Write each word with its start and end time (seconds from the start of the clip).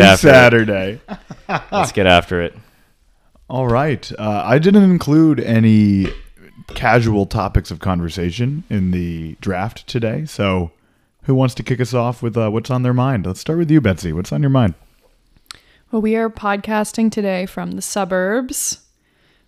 Happy 0.00 0.02
get 0.02 0.12
after 0.12 0.28
it. 0.28 0.32
Saturday. 0.32 1.00
Let's 1.72 1.92
get 1.92 2.06
after 2.06 2.42
it. 2.42 2.54
All 3.48 3.66
right. 3.66 4.10
Uh, 4.18 4.42
I 4.44 4.58
didn't 4.58 4.84
include 4.84 5.40
any 5.40 6.06
casual 6.68 7.26
topics 7.26 7.70
of 7.70 7.80
conversation 7.80 8.64
in 8.70 8.90
the 8.90 9.36
draft 9.40 9.86
today. 9.86 10.24
So, 10.24 10.70
who 11.24 11.34
wants 11.34 11.54
to 11.56 11.62
kick 11.62 11.80
us 11.80 11.94
off 11.94 12.22
with 12.22 12.36
uh, 12.36 12.50
what's 12.50 12.70
on 12.70 12.82
their 12.82 12.94
mind? 12.94 13.26
Let's 13.26 13.40
start 13.40 13.58
with 13.58 13.70
you, 13.70 13.80
Betsy. 13.80 14.12
What's 14.12 14.32
on 14.32 14.42
your 14.42 14.50
mind? 14.50 14.74
Well, 15.90 16.02
we 16.02 16.16
are 16.16 16.30
podcasting 16.30 17.12
today 17.12 17.46
from 17.46 17.72
the 17.72 17.82
suburbs. 17.82 18.80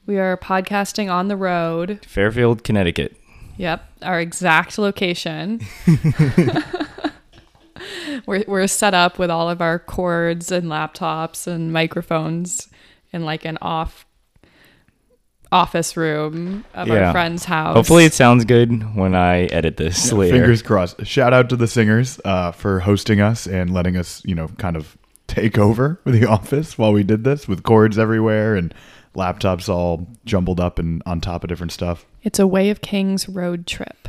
We 0.06 0.18
are 0.18 0.36
podcasting 0.36 1.10
on 1.10 1.28
the 1.28 1.36
road. 1.36 2.04
Fairfield, 2.06 2.62
Connecticut. 2.62 3.16
Yep, 3.56 3.82
our 4.02 4.20
exact 4.20 4.78
location. 4.78 5.60
we're, 8.26 8.44
we're 8.46 8.66
set 8.66 8.94
up 8.94 9.18
with 9.18 9.30
all 9.30 9.48
of 9.50 9.60
our 9.60 9.78
cords 9.78 10.50
and 10.52 10.66
laptops 10.66 11.46
and 11.46 11.72
microphones 11.72 12.68
in 13.12 13.24
like 13.24 13.44
an 13.44 13.58
off 13.62 14.06
office 15.52 15.96
room 15.96 16.64
of 16.74 16.88
Yeah. 16.88 17.06
our 17.06 17.12
friend's 17.12 17.44
house. 17.44 17.76
Hopefully, 17.76 18.04
it 18.04 18.12
sounds 18.14 18.44
good 18.44 18.96
when 18.96 19.14
I 19.14 19.42
edit 19.44 19.76
this 19.76 20.12
later. 20.12 20.36
Fingers 20.38 20.62
crossed. 20.62 21.06
Shout 21.06 21.32
out 21.32 21.48
to 21.50 21.56
the 21.56 21.68
singers 21.68 22.20
uh, 22.24 22.50
for 22.52 22.80
hosting 22.80 23.20
us 23.20 23.46
and 23.46 23.72
letting 23.72 23.96
us, 23.96 24.20
you 24.24 24.34
know, 24.34 24.48
kind 24.58 24.76
of 24.76 24.96
take 25.28 25.56
over 25.58 26.00
the 26.06 26.26
office 26.28 26.76
while 26.76 26.92
we 26.92 27.02
did 27.04 27.24
this 27.24 27.46
with 27.46 27.62
cords 27.62 27.98
everywhere 27.98 28.56
and 28.56 28.74
laptops 29.14 29.68
all 29.68 30.08
jumbled 30.24 30.58
up 30.58 30.78
and 30.80 31.00
on 31.06 31.20
top 31.20 31.44
of 31.44 31.48
different 31.48 31.70
stuff. 31.70 32.04
it's 32.24 32.40
a 32.40 32.46
Way 32.48 32.68
of 32.70 32.80
Kings 32.80 33.28
road 33.28 33.64
trip. 33.66 34.08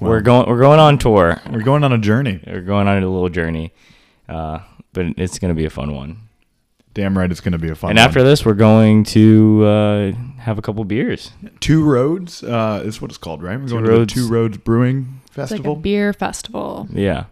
We're 0.00 0.20
going. 0.20 0.48
We're 0.48 0.60
going 0.60 0.78
on 0.80 0.98
tour. 0.98 1.40
We're 1.50 1.62
going 1.62 1.84
on 1.84 1.92
a 1.92 1.98
journey. 1.98 2.40
We're 2.46 2.60
going 2.60 2.86
on 2.88 3.02
a 3.02 3.08
little 3.08 3.28
journey, 3.28 3.72
uh, 4.28 4.60
but 4.92 5.06
it's 5.16 5.38
going 5.38 5.50
to 5.50 5.54
be 5.54 5.64
a 5.64 5.70
fun 5.70 5.94
one. 5.94 6.18
Damn 6.94 7.16
right, 7.16 7.30
it's 7.30 7.40
going 7.40 7.52
to 7.52 7.58
be 7.58 7.68
a 7.68 7.74
fun. 7.74 7.88
One. 7.88 7.90
And 7.92 7.98
one. 7.98 8.08
after 8.08 8.22
this, 8.22 8.44
we're 8.44 8.54
going 8.54 9.04
to 9.04 9.64
uh, 9.66 10.12
have 10.40 10.58
a 10.58 10.62
couple 10.62 10.82
beers. 10.84 11.30
Two 11.60 11.84
Roads 11.84 12.42
uh, 12.42 12.82
is 12.84 13.00
what 13.02 13.10
it's 13.10 13.18
called, 13.18 13.42
right? 13.42 13.58
We're 13.60 13.66
Two 13.66 13.72
going 13.74 13.84
Roads. 13.84 14.14
to 14.14 14.20
the 14.20 14.26
Two 14.28 14.32
Roads 14.32 14.56
Brewing 14.58 15.20
It's 15.26 15.36
like 15.36 15.44
a 15.44 15.48
Festival. 15.48 15.76
beer 15.76 16.12
festival. 16.14 16.88
Yeah, 16.90 17.24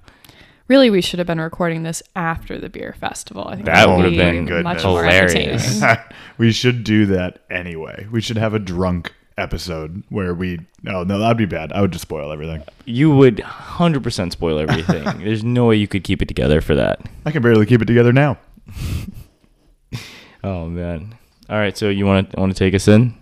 Really, 0.66 0.88
we 0.88 1.02
should 1.02 1.18
have 1.18 1.26
been 1.26 1.40
recording 1.42 1.82
this 1.82 2.02
after 2.16 2.58
the 2.58 2.70
beer 2.70 2.94
festival. 2.98 3.46
I 3.46 3.54
think 3.56 3.66
That 3.66 3.86
would 3.86 3.96
would've 3.98 4.12
be 4.12 4.16
been 4.16 4.44
much 4.44 4.48
goodness. 4.78 4.84
more 4.84 5.02
Hilarious. 5.04 5.82
entertaining. 5.82 6.04
we 6.38 6.52
should 6.52 6.84
do 6.84 7.04
that 7.06 7.40
anyway. 7.50 8.06
We 8.10 8.22
should 8.22 8.38
have 8.38 8.54
a 8.54 8.58
drunk 8.58 9.12
episode 9.36 10.02
where 10.08 10.34
we. 10.34 10.60
Oh 10.86 11.02
no, 11.04 11.18
that'd 11.18 11.36
be 11.36 11.46
bad. 11.46 11.72
I 11.72 11.80
would 11.80 11.92
just 11.92 12.02
spoil 12.02 12.32
everything. 12.32 12.62
you 12.84 13.10
would 13.14 13.36
100% 13.38 14.32
spoil 14.32 14.58
everything. 14.58 15.04
There's 15.24 15.42
no 15.44 15.66
way 15.66 15.76
you 15.76 15.88
could 15.88 16.04
keep 16.04 16.22
it 16.22 16.28
together 16.28 16.60
for 16.60 16.74
that. 16.74 17.00
I 17.26 17.30
can 17.30 17.42
barely 17.42 17.66
keep 17.66 17.82
it 17.82 17.86
together 17.86 18.12
now. 18.12 18.38
Oh 20.42 20.66
man. 20.66 21.16
All 21.48 21.56
right, 21.56 21.76
so 21.76 21.88
you 21.88 22.04
want 22.04 22.30
to 22.32 22.38
want 22.40 22.52
to 22.52 22.58
take 22.58 22.74
us 22.74 22.86
in? 22.86 23.14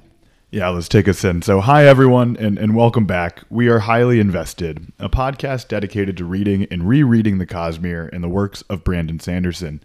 Yeah, 0.51 0.69
let's 0.71 0.89
take 0.89 1.07
us 1.07 1.25
in. 1.25 1.41
So, 1.43 1.61
hi 1.61 1.87
everyone, 1.87 2.37
and, 2.37 2.59
and 2.59 2.75
welcome 2.75 3.07
back. 3.07 3.43
We 3.49 3.69
are 3.69 3.79
Highly 3.79 4.19
Invested, 4.19 4.93
a 4.99 5.09
podcast 5.09 5.69
dedicated 5.69 6.17
to 6.17 6.25
reading 6.25 6.67
and 6.71 6.89
rereading 6.89 7.39
the 7.39 7.47
Cosmere 7.47 8.13
and 8.13 8.25
the 8.25 8.29
works 8.29 8.63
of 8.63 8.83
Brandon 8.83 9.21
Sanderson. 9.21 9.81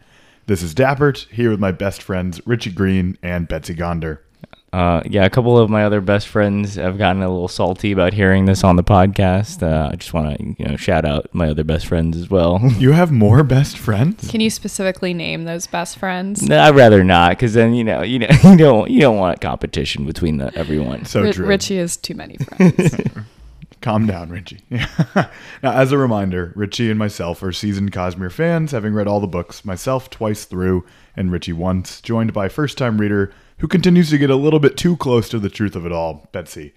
This 0.47 0.63
is 0.63 0.73
Dappert, 0.73 1.27
here 1.29 1.51
with 1.51 1.59
my 1.59 1.71
best 1.71 2.01
friends 2.01 2.41
Richie 2.47 2.71
Green 2.71 3.19
and 3.21 3.47
Betsy 3.47 3.75
Gonder. 3.75 4.23
Uh, 4.73 5.01
yeah, 5.05 5.23
a 5.23 5.29
couple 5.29 5.57
of 5.57 5.69
my 5.69 5.85
other 5.85 6.01
best 6.01 6.27
friends 6.27 6.75
have 6.75 6.97
gotten 6.97 7.23
a 7.23 7.29
little 7.29 7.47
salty 7.47 7.93
about 7.93 8.13
hearing 8.13 8.45
this 8.45 8.65
on 8.65 8.75
the 8.75 8.83
podcast. 8.83 9.63
Uh, 9.63 9.89
I 9.91 9.95
just 9.95 10.13
want 10.13 10.37
to, 10.37 10.43
you 10.43 10.65
know, 10.65 10.75
shout 10.75 11.05
out 11.05 11.33
my 11.33 11.49
other 11.49 11.63
best 11.63 11.87
friends 11.87 12.17
as 12.17 12.29
well. 12.29 12.59
You 12.77 12.91
have 12.91 13.11
more 13.11 13.43
best 13.43 13.75
friends? 13.77 14.29
Can 14.29 14.39
you 14.39 14.51
specifically 14.51 15.13
name 15.13 15.45
those 15.45 15.65
best 15.65 15.97
friends? 15.97 16.43
no, 16.43 16.59
I'd 16.61 16.75
rather 16.75 17.03
not, 17.03 17.31
because 17.31 17.53
then 17.53 17.73
you 17.73 17.83
know, 17.83 18.03
you 18.03 18.19
know, 18.19 18.27
you 18.43 18.57
don't, 18.57 18.91
you 18.91 19.01
don't 19.01 19.17
want 19.17 19.41
competition 19.41 20.05
between 20.05 20.37
the, 20.37 20.55
everyone. 20.55 21.05
So 21.05 21.23
Ri- 21.23 21.33
true. 21.33 21.47
Richie 21.47 21.77
has 21.77 21.97
too 21.97 22.13
many 22.13 22.37
friends. 22.37 22.95
Calm 23.81 24.05
down, 24.05 24.29
Richie. 24.29 24.61
now, 24.69 25.29
as 25.63 25.91
a 25.91 25.97
reminder, 25.97 26.51
Richie 26.55 26.89
and 26.91 26.99
myself 26.99 27.41
are 27.41 27.51
seasoned 27.51 27.93
Cosmere 27.93 28.31
fans, 28.31 28.73
having 28.73 28.93
read 28.93 29.07
all 29.07 29.19
the 29.19 29.27
books, 29.27 29.65
myself 29.65 30.09
twice 30.09 30.45
through, 30.45 30.85
and 31.15 31.31
Richie 31.31 31.53
once, 31.53 31.99
joined 32.01 32.33
by 32.33 32.47
first 32.47 32.77
time 32.77 32.99
reader 32.99 33.33
who 33.59 33.67
continues 33.67 34.09
to 34.09 34.17
get 34.17 34.29
a 34.29 34.35
little 34.35 34.59
bit 34.59 34.77
too 34.77 34.97
close 34.97 35.29
to 35.29 35.39
the 35.39 35.49
truth 35.49 35.75
of 35.75 35.85
it 35.85 35.91
all, 35.91 36.27
Betsy. 36.31 36.73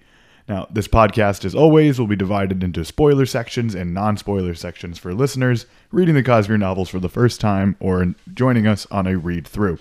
Now, 0.47 0.67
this 0.71 0.87
podcast, 0.87 1.45
as 1.45 1.55
always, 1.55 1.99
will 1.99 2.07
be 2.07 2.15
divided 2.15 2.63
into 2.63 2.83
spoiler 2.83 3.25
sections 3.25 3.75
and 3.75 3.93
non 3.93 4.17
spoiler 4.17 4.55
sections 4.55 4.97
for 4.97 5.13
listeners 5.13 5.65
reading 5.91 6.15
the 6.15 6.23
Cosmere 6.23 6.59
novels 6.59 6.89
for 6.89 6.99
the 6.99 7.09
first 7.09 7.39
time 7.39 7.77
or 7.79 8.15
joining 8.33 8.67
us 8.67 8.85
on 8.87 9.07
a 9.07 9.17
read 9.17 9.47
through. 9.47 9.79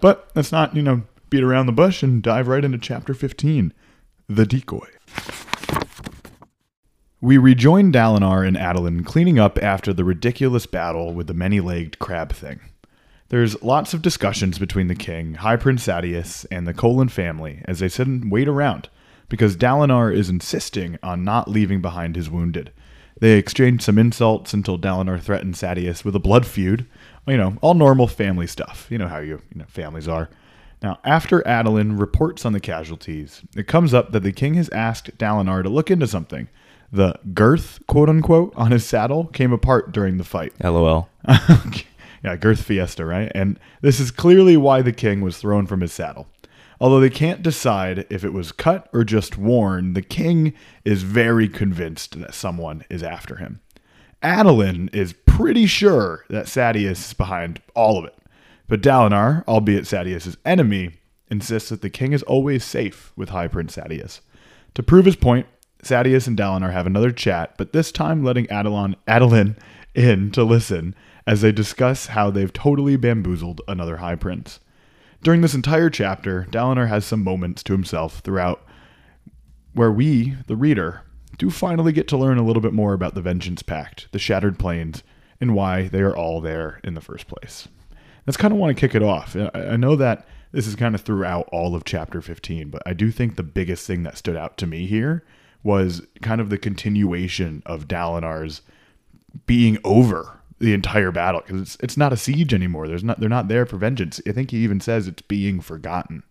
But 0.00 0.30
let's 0.34 0.52
not, 0.52 0.74
you 0.74 0.82
know, 0.82 1.02
beat 1.30 1.44
around 1.44 1.66
the 1.66 1.72
bush 1.72 2.02
and 2.02 2.22
dive 2.22 2.48
right 2.48 2.64
into 2.64 2.78
chapter 2.78 3.14
15 3.14 3.72
The 4.28 4.44
Decoy. 4.44 4.88
We 7.20 7.38
rejoin 7.38 7.92
Dalinar 7.92 8.46
and 8.46 8.56
Adolin 8.56 9.04
cleaning 9.04 9.38
up 9.38 9.58
after 9.62 9.92
the 9.92 10.04
ridiculous 10.04 10.66
battle 10.66 11.12
with 11.12 11.26
the 11.26 11.34
many 11.34 11.60
legged 11.60 11.98
crab 11.98 12.32
thing. 12.32 12.60
There's 13.30 13.62
lots 13.62 13.94
of 13.94 14.02
discussions 14.02 14.58
between 14.58 14.88
the 14.88 14.96
king, 14.96 15.34
High 15.34 15.54
Prince 15.54 15.86
Sadeas, 15.86 16.44
and 16.50 16.66
the 16.66 16.74
Kholin 16.74 17.08
family 17.08 17.62
as 17.64 17.78
they 17.78 17.88
sit 17.88 18.08
and 18.08 18.28
wait 18.28 18.48
around, 18.48 18.88
because 19.28 19.56
Dalinar 19.56 20.12
is 20.12 20.28
insisting 20.28 20.98
on 21.00 21.22
not 21.22 21.48
leaving 21.48 21.80
behind 21.80 22.16
his 22.16 22.28
wounded. 22.28 22.72
They 23.20 23.38
exchange 23.38 23.82
some 23.82 23.98
insults 23.98 24.52
until 24.52 24.76
Dalinar 24.76 25.20
threatens 25.20 25.60
Sadeas 25.60 26.04
with 26.04 26.16
a 26.16 26.20
blood 26.20 26.44
feud. 26.44 26.86
You 27.28 27.36
know, 27.36 27.56
all 27.60 27.74
normal 27.74 28.08
family 28.08 28.48
stuff. 28.48 28.88
You 28.90 28.98
know 28.98 29.06
how 29.06 29.18
you, 29.18 29.40
you 29.54 29.60
know, 29.60 29.66
families 29.68 30.08
are. 30.08 30.28
Now, 30.82 30.98
after 31.04 31.40
Adolin 31.42 32.00
reports 32.00 32.44
on 32.44 32.52
the 32.52 32.58
casualties, 32.58 33.42
it 33.54 33.68
comes 33.68 33.94
up 33.94 34.10
that 34.10 34.24
the 34.24 34.32
king 34.32 34.54
has 34.54 34.68
asked 34.70 35.16
Dalinar 35.18 35.62
to 35.62 35.68
look 35.68 35.88
into 35.88 36.08
something. 36.08 36.48
The 36.90 37.14
girth, 37.32 37.78
quote 37.86 38.08
unquote, 38.08 38.52
on 38.56 38.72
his 38.72 38.84
saddle 38.84 39.26
came 39.26 39.52
apart 39.52 39.92
during 39.92 40.16
the 40.16 40.24
fight. 40.24 40.52
LOL. 40.60 41.08
yeah, 42.22 42.36
girth 42.36 42.62
fiesta, 42.62 43.04
right? 43.04 43.30
And 43.34 43.58
this 43.80 44.00
is 44.00 44.10
clearly 44.10 44.56
why 44.56 44.82
the 44.82 44.92
king 44.92 45.20
was 45.20 45.38
thrown 45.38 45.66
from 45.66 45.80
his 45.80 45.92
saddle. 45.92 46.28
Although 46.80 47.00
they 47.00 47.10
can't 47.10 47.42
decide 47.42 48.06
if 48.08 48.24
it 48.24 48.32
was 48.32 48.52
cut 48.52 48.88
or 48.92 49.04
just 49.04 49.36
worn, 49.36 49.92
the 49.92 50.02
king 50.02 50.54
is 50.84 51.02
very 51.02 51.48
convinced 51.48 52.18
that 52.20 52.34
someone 52.34 52.84
is 52.88 53.02
after 53.02 53.36
him. 53.36 53.60
Adolin 54.22 54.92
is 54.94 55.14
pretty 55.26 55.66
sure 55.66 56.24
that 56.28 56.46
Sadeas 56.46 56.90
is 56.90 57.12
behind 57.14 57.60
all 57.74 57.98
of 57.98 58.04
it. 58.04 58.14
But 58.66 58.82
Dalinar, 58.82 59.46
albeit 59.46 59.84
Sadeas' 59.84 60.36
enemy, 60.44 60.92
insists 61.30 61.70
that 61.70 61.82
the 61.82 61.90
king 61.90 62.12
is 62.12 62.22
always 62.24 62.64
safe 62.64 63.12
with 63.16 63.30
High 63.30 63.48
Prince 63.48 63.76
Sadeas. 63.76 64.20
To 64.74 64.82
prove 64.82 65.04
his 65.04 65.16
point, 65.16 65.46
Sadeas 65.82 66.26
and 66.26 66.36
Dalinar 66.36 66.72
have 66.72 66.86
another 66.86 67.10
chat, 67.10 67.54
but 67.56 67.72
this 67.72 67.90
time 67.90 68.22
letting 68.22 68.46
Adolin, 68.46 68.94
Adolin 69.06 69.56
in 69.94 70.30
to 70.32 70.44
listen 70.44 70.94
as 71.30 71.42
they 71.42 71.52
discuss 71.52 72.08
how 72.08 72.28
they've 72.28 72.52
totally 72.52 72.96
bamboozled 72.96 73.60
another 73.68 73.98
High 73.98 74.16
Prince. 74.16 74.58
During 75.22 75.42
this 75.42 75.54
entire 75.54 75.88
chapter, 75.88 76.48
Dalinar 76.50 76.88
has 76.88 77.04
some 77.04 77.22
moments 77.22 77.62
to 77.62 77.72
himself 77.72 78.18
throughout 78.18 78.66
where 79.72 79.92
we, 79.92 80.34
the 80.48 80.56
reader, 80.56 81.02
do 81.38 81.48
finally 81.48 81.92
get 81.92 82.08
to 82.08 82.16
learn 82.16 82.38
a 82.38 82.42
little 82.42 82.60
bit 82.60 82.72
more 82.72 82.94
about 82.94 83.14
the 83.14 83.22
Vengeance 83.22 83.62
Pact, 83.62 84.08
the 84.10 84.18
Shattered 84.18 84.58
Plains, 84.58 85.04
and 85.40 85.54
why 85.54 85.86
they 85.86 86.00
are 86.00 86.16
all 86.16 86.40
there 86.40 86.80
in 86.82 86.94
the 86.94 87.00
first 87.00 87.28
place. 87.28 87.68
That's 88.26 88.36
kind 88.36 88.52
of 88.52 88.58
want 88.58 88.76
to 88.76 88.80
kick 88.80 88.96
it 88.96 89.02
off. 89.04 89.36
I 89.54 89.76
know 89.76 89.94
that 89.94 90.26
this 90.50 90.66
is 90.66 90.74
kind 90.74 90.96
of 90.96 91.02
throughout 91.02 91.48
all 91.52 91.76
of 91.76 91.84
chapter 91.84 92.20
15, 92.20 92.70
but 92.70 92.82
I 92.84 92.92
do 92.92 93.12
think 93.12 93.36
the 93.36 93.44
biggest 93.44 93.86
thing 93.86 94.02
that 94.02 94.18
stood 94.18 94.36
out 94.36 94.56
to 94.56 94.66
me 94.66 94.86
here 94.86 95.24
was 95.62 96.04
kind 96.22 96.40
of 96.40 96.50
the 96.50 96.58
continuation 96.58 97.62
of 97.66 97.86
Dalinar's 97.86 98.62
being 99.46 99.78
over 99.84 100.39
the 100.60 100.74
entire 100.74 101.10
battle 101.10 101.40
because 101.40 101.62
it's 101.62 101.76
it's 101.80 101.96
not 101.96 102.12
a 102.12 102.16
siege 102.16 102.52
anymore. 102.54 102.86
There's 102.86 103.02
not 103.02 103.18
they're 103.18 103.28
not 103.28 103.48
there 103.48 103.66
for 103.66 103.78
vengeance. 103.78 104.20
I 104.26 104.32
think 104.32 104.50
he 104.50 104.58
even 104.58 104.80
says 104.80 105.08
it's 105.08 105.22
being 105.22 105.60
forgotten. 105.60 106.22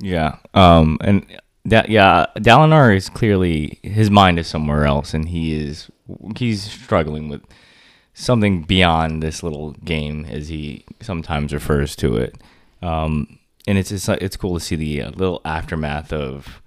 Yeah. 0.00 0.36
Um. 0.52 0.98
And 1.00 1.24
that. 1.64 1.88
Yeah. 1.88 2.26
Dalinar 2.36 2.94
is 2.94 3.08
clearly 3.08 3.78
his 3.82 4.10
mind 4.10 4.38
is 4.38 4.48
somewhere 4.48 4.84
else, 4.84 5.14
and 5.14 5.28
he 5.28 5.54
is 5.54 5.90
he's 6.36 6.62
struggling 6.62 7.28
with 7.28 7.42
something 8.12 8.62
beyond 8.62 9.22
this 9.22 9.42
little 9.42 9.72
game, 9.84 10.26
as 10.26 10.48
he 10.48 10.84
sometimes 11.00 11.54
refers 11.54 11.94
to 11.96 12.16
it. 12.16 12.36
Um. 12.82 13.38
And 13.68 13.78
it's 13.78 13.92
it's 13.92 14.08
it's 14.08 14.36
cool 14.36 14.54
to 14.54 14.60
see 14.60 14.74
the 14.74 15.02
uh, 15.02 15.10
little 15.10 15.40
aftermath 15.44 16.12
of 16.12 16.60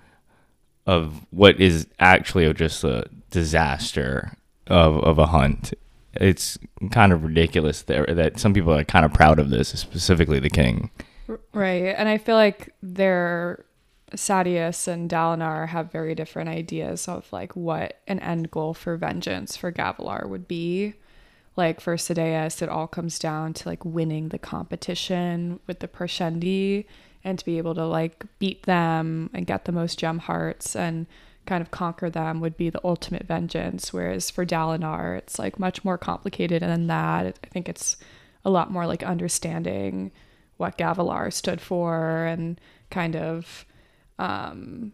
of 0.85 1.25
what 1.31 1.59
is 1.59 1.87
actually 1.99 2.53
just 2.53 2.83
a 2.83 3.09
disaster 3.31 4.37
of 4.67 4.97
of 5.03 5.17
a 5.17 5.25
hunt. 5.27 5.73
It's 6.15 6.57
kind 6.91 7.11
of 7.11 7.23
ridiculous 7.23 7.83
there 7.83 8.05
that 8.05 8.39
some 8.39 8.53
people 8.53 8.73
are 8.73 8.83
kind 8.83 9.05
of 9.05 9.13
proud 9.13 9.39
of 9.39 9.49
this, 9.49 9.69
specifically 9.69 10.39
the 10.39 10.49
king. 10.49 10.91
Right. 11.53 11.95
And 11.97 12.09
I 12.09 12.17
feel 12.17 12.35
like 12.35 12.73
they're 12.81 13.65
Sadeas 14.15 14.87
and 14.87 15.09
Dalinar 15.09 15.67
have 15.69 15.91
very 15.91 16.15
different 16.15 16.49
ideas 16.49 17.07
of 17.07 17.31
like 17.31 17.55
what 17.55 17.99
an 18.07 18.19
end 18.19 18.51
goal 18.51 18.73
for 18.73 18.95
vengeance 18.97 19.55
for 19.57 19.71
Gavilar 19.71 20.27
would 20.27 20.47
be. 20.47 20.93
Like 21.55 21.79
for 21.79 21.95
Sadeas, 21.97 22.61
it 22.61 22.69
all 22.69 22.87
comes 22.87 23.19
down 23.19 23.53
to 23.53 23.69
like 23.69 23.85
winning 23.85 24.29
the 24.29 24.39
competition 24.39 25.59
with 25.67 25.79
the 25.79 25.87
Parshendi 25.87 26.85
and 27.23 27.37
to 27.39 27.45
be 27.45 27.57
able 27.57 27.75
to 27.75 27.85
like 27.85 28.25
beat 28.39 28.63
them 28.63 29.29
and 29.33 29.45
get 29.45 29.65
the 29.65 29.71
most 29.71 29.99
gem 29.99 30.19
hearts 30.19 30.75
and 30.75 31.05
kind 31.45 31.61
of 31.61 31.71
conquer 31.71 32.09
them 32.09 32.39
would 32.39 32.57
be 32.57 32.69
the 32.69 32.81
ultimate 32.83 33.25
vengeance. 33.25 33.91
Whereas 33.91 34.29
for 34.29 34.45
Dalinar, 34.45 35.17
it's 35.17 35.37
like 35.37 35.59
much 35.59 35.83
more 35.83 35.97
complicated 35.97 36.61
than 36.61 36.87
that. 36.87 37.37
I 37.43 37.47
think 37.47 37.67
it's 37.69 37.97
a 38.45 38.49
lot 38.49 38.71
more 38.71 38.85
like 38.87 39.03
understanding 39.03 40.11
what 40.57 40.77
Gavilar 40.77 41.31
stood 41.31 41.59
for 41.61 42.25
and 42.25 42.59
kind 42.89 43.15
of 43.15 43.65
um 44.19 44.91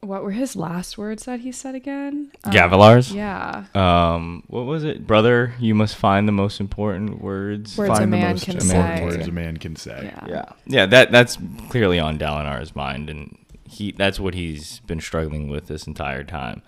what 0.00 0.24
were 0.24 0.32
his 0.32 0.56
last 0.56 0.98
words 0.98 1.26
that 1.26 1.40
he 1.40 1.52
said 1.52 1.76
again? 1.76 2.32
Um, 2.42 2.52
Gavilar's. 2.52 3.12
Yeah. 3.12 3.66
Um, 3.74 4.42
what 4.48 4.66
was 4.66 4.82
it, 4.82 5.06
brother? 5.06 5.54
You 5.60 5.76
must 5.76 5.94
find 5.94 6.26
the 6.26 6.32
most 6.32 6.58
important 6.58 7.22
words. 7.22 7.78
Words 7.78 7.90
a 7.90 7.94
Find 7.94 8.12
the 8.12 8.16
man 8.16 8.32
most 8.32 8.44
can 8.44 8.54
important 8.56 8.98
say. 8.98 9.04
words 9.04 9.28
a 9.28 9.32
man 9.32 9.56
can 9.58 9.76
say. 9.76 10.00
Yeah. 10.12 10.26
Yeah, 10.28 10.52
yeah. 10.66 10.86
That 10.86 11.12
that's 11.12 11.38
clearly 11.68 12.00
on 12.00 12.18
Dalinar's 12.18 12.74
mind, 12.74 13.10
and 13.10 13.38
he 13.72 13.92
that's 13.92 14.20
what 14.20 14.34
he's 14.34 14.80
been 14.80 15.00
struggling 15.00 15.48
with 15.48 15.66
this 15.66 15.86
entire 15.86 16.24
time. 16.24 16.62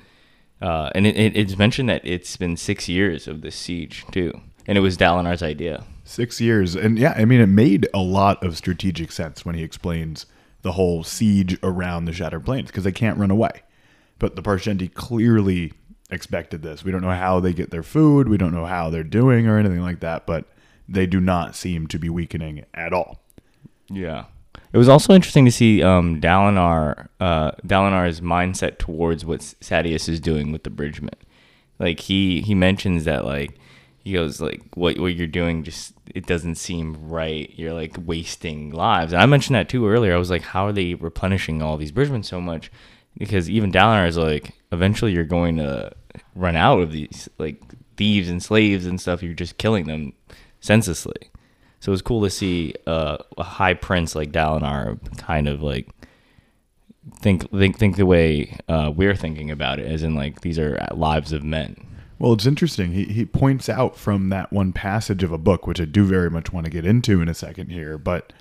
Uh, 0.60 0.90
and 0.94 1.06
it, 1.06 1.16
it, 1.16 1.36
it's 1.36 1.58
mentioned 1.58 1.88
that 1.88 2.00
it's 2.04 2.36
been 2.36 2.56
six 2.56 2.88
years 2.88 3.28
of 3.28 3.42
this 3.42 3.56
siege 3.56 4.04
too, 4.12 4.32
and 4.66 4.78
it 4.78 4.80
was 4.80 4.96
Dalinar's 4.96 5.42
idea. 5.42 5.84
Six 6.04 6.40
years. 6.40 6.74
And 6.74 6.98
yeah, 6.98 7.14
I 7.16 7.24
mean, 7.24 7.40
it 7.40 7.46
made 7.46 7.88
a 7.94 8.00
lot 8.00 8.42
of 8.44 8.56
strategic 8.56 9.10
sense 9.12 9.44
when 9.44 9.54
he 9.54 9.62
explains 9.62 10.26
the 10.62 10.72
whole 10.72 11.04
siege 11.04 11.58
around 11.62 12.04
the 12.04 12.12
Shattered 12.12 12.44
Plains 12.44 12.68
because 12.68 12.84
they 12.84 12.92
can't 12.92 13.18
run 13.18 13.30
away. 13.30 13.62
But 14.18 14.36
the 14.36 14.42
Parshendi 14.42 14.92
clearly 14.92 15.72
expected 16.10 16.62
this. 16.62 16.84
We 16.84 16.92
don't 16.92 17.02
know 17.02 17.10
how 17.10 17.40
they 17.40 17.52
get 17.52 17.70
their 17.70 17.82
food. 17.82 18.28
We 18.28 18.38
don't 18.38 18.54
know 18.54 18.66
how 18.66 18.90
they're 18.90 19.02
doing 19.02 19.46
or 19.46 19.58
anything 19.58 19.80
like 19.80 20.00
that, 20.00 20.26
but 20.26 20.46
they 20.88 21.06
do 21.06 21.20
not 21.20 21.56
seem 21.56 21.86
to 21.88 21.98
be 21.98 22.08
weakening 22.08 22.64
at 22.74 22.92
all. 22.92 23.22
Yeah. 23.90 24.24
It 24.75 24.79
was 24.79 24.88
also 24.88 25.15
interesting 25.15 25.44
to 25.44 25.53
see 25.53 25.85
um, 25.85 26.21
Dalinar, 26.21 27.06
uh, 27.21 27.53
Dalinar's 27.65 28.21
mindset 28.21 28.79
towards 28.79 29.25
what 29.25 29.38
Sadeas 29.38 30.09
is 30.09 30.19
doing 30.19 30.50
with 30.50 30.65
the 30.65 30.71
Bridgeman. 30.71 31.15
Like 31.79 32.00
he 32.00 32.41
he 32.41 32.56
mentions 32.56 33.05
that 33.05 33.25
like 33.25 33.56
he 34.03 34.15
goes 34.15 34.41
like 34.41 34.62
what 34.75 34.99
what 34.99 35.15
you're 35.15 35.29
doing 35.29 35.62
just 35.62 35.94
it 36.12 36.26
doesn't 36.26 36.56
seem 36.56 37.09
right. 37.09 37.53
You're 37.55 37.73
like 37.73 37.97
wasting 38.05 38.73
lives. 38.73 39.12
And 39.12 39.23
I 39.23 39.26
mentioned 39.26 39.55
that 39.55 39.69
too 39.69 39.87
earlier. 39.87 40.12
I 40.12 40.19
was 40.19 40.31
like, 40.31 40.43
how 40.43 40.67
are 40.67 40.73
they 40.73 40.94
replenishing 40.94 41.62
all 41.62 41.76
these 41.76 41.93
Bridgemen 41.93 42.25
so 42.25 42.41
much? 42.41 42.73
Because 43.17 43.49
even 43.49 43.71
Dalinar 43.71 44.09
is 44.09 44.17
like, 44.17 44.55
eventually 44.73 45.12
you're 45.12 45.23
going 45.23 45.56
to 45.59 45.93
run 46.35 46.56
out 46.56 46.81
of 46.81 46.91
these 46.91 47.29
like 47.38 47.62
thieves 47.97 48.29
and 48.29 48.43
slaves 48.43 48.87
and 48.87 49.00
stuff. 49.00 49.23
You're 49.23 49.35
just 49.35 49.56
killing 49.56 49.87
them 49.87 50.15
senselessly. 50.59 51.31
So 51.84 51.90
it 51.90 52.00
was 52.00 52.00
cool 52.00 52.22
to 52.22 52.31
see 52.31 52.72
uh, 52.86 53.19
a 53.36 53.42
high 53.42 53.75
prince 53.75 54.14
like 54.14 54.32
Dalinar 54.32 54.98
kind 55.19 55.46
of 55.46 55.62
like 55.62 55.86
think 57.20 57.50
think 57.50 57.76
think 57.76 57.96
the 57.96 58.06
way 58.06 58.56
uh, 58.70 58.90
we're 58.96 59.14
thinking 59.14 59.50
about 59.50 59.78
it, 59.78 59.84
as 59.84 60.02
in 60.02 60.14
like 60.14 60.40
these 60.40 60.58
are 60.58 60.82
lives 60.94 61.31
of 61.31 61.44
men. 61.44 61.76
Well, 62.19 62.32
it's 62.32 62.46
interesting. 62.46 62.92
He, 62.92 63.04
he 63.04 63.26
points 63.26 63.69
out 63.69 63.98
from 63.98 64.31
that 64.31 64.50
one 64.50 64.72
passage 64.72 65.22
of 65.22 65.31
a 65.31 65.36
book, 65.36 65.66
which 65.66 65.78
I 65.78 65.84
do 65.84 66.06
very 66.06 66.31
much 66.31 66.54
want 66.54 66.64
to 66.64 66.72
get 66.72 66.86
into 66.86 67.20
in 67.20 67.28
a 67.28 67.34
second 67.34 67.69
here, 67.69 67.98
but 67.98 68.32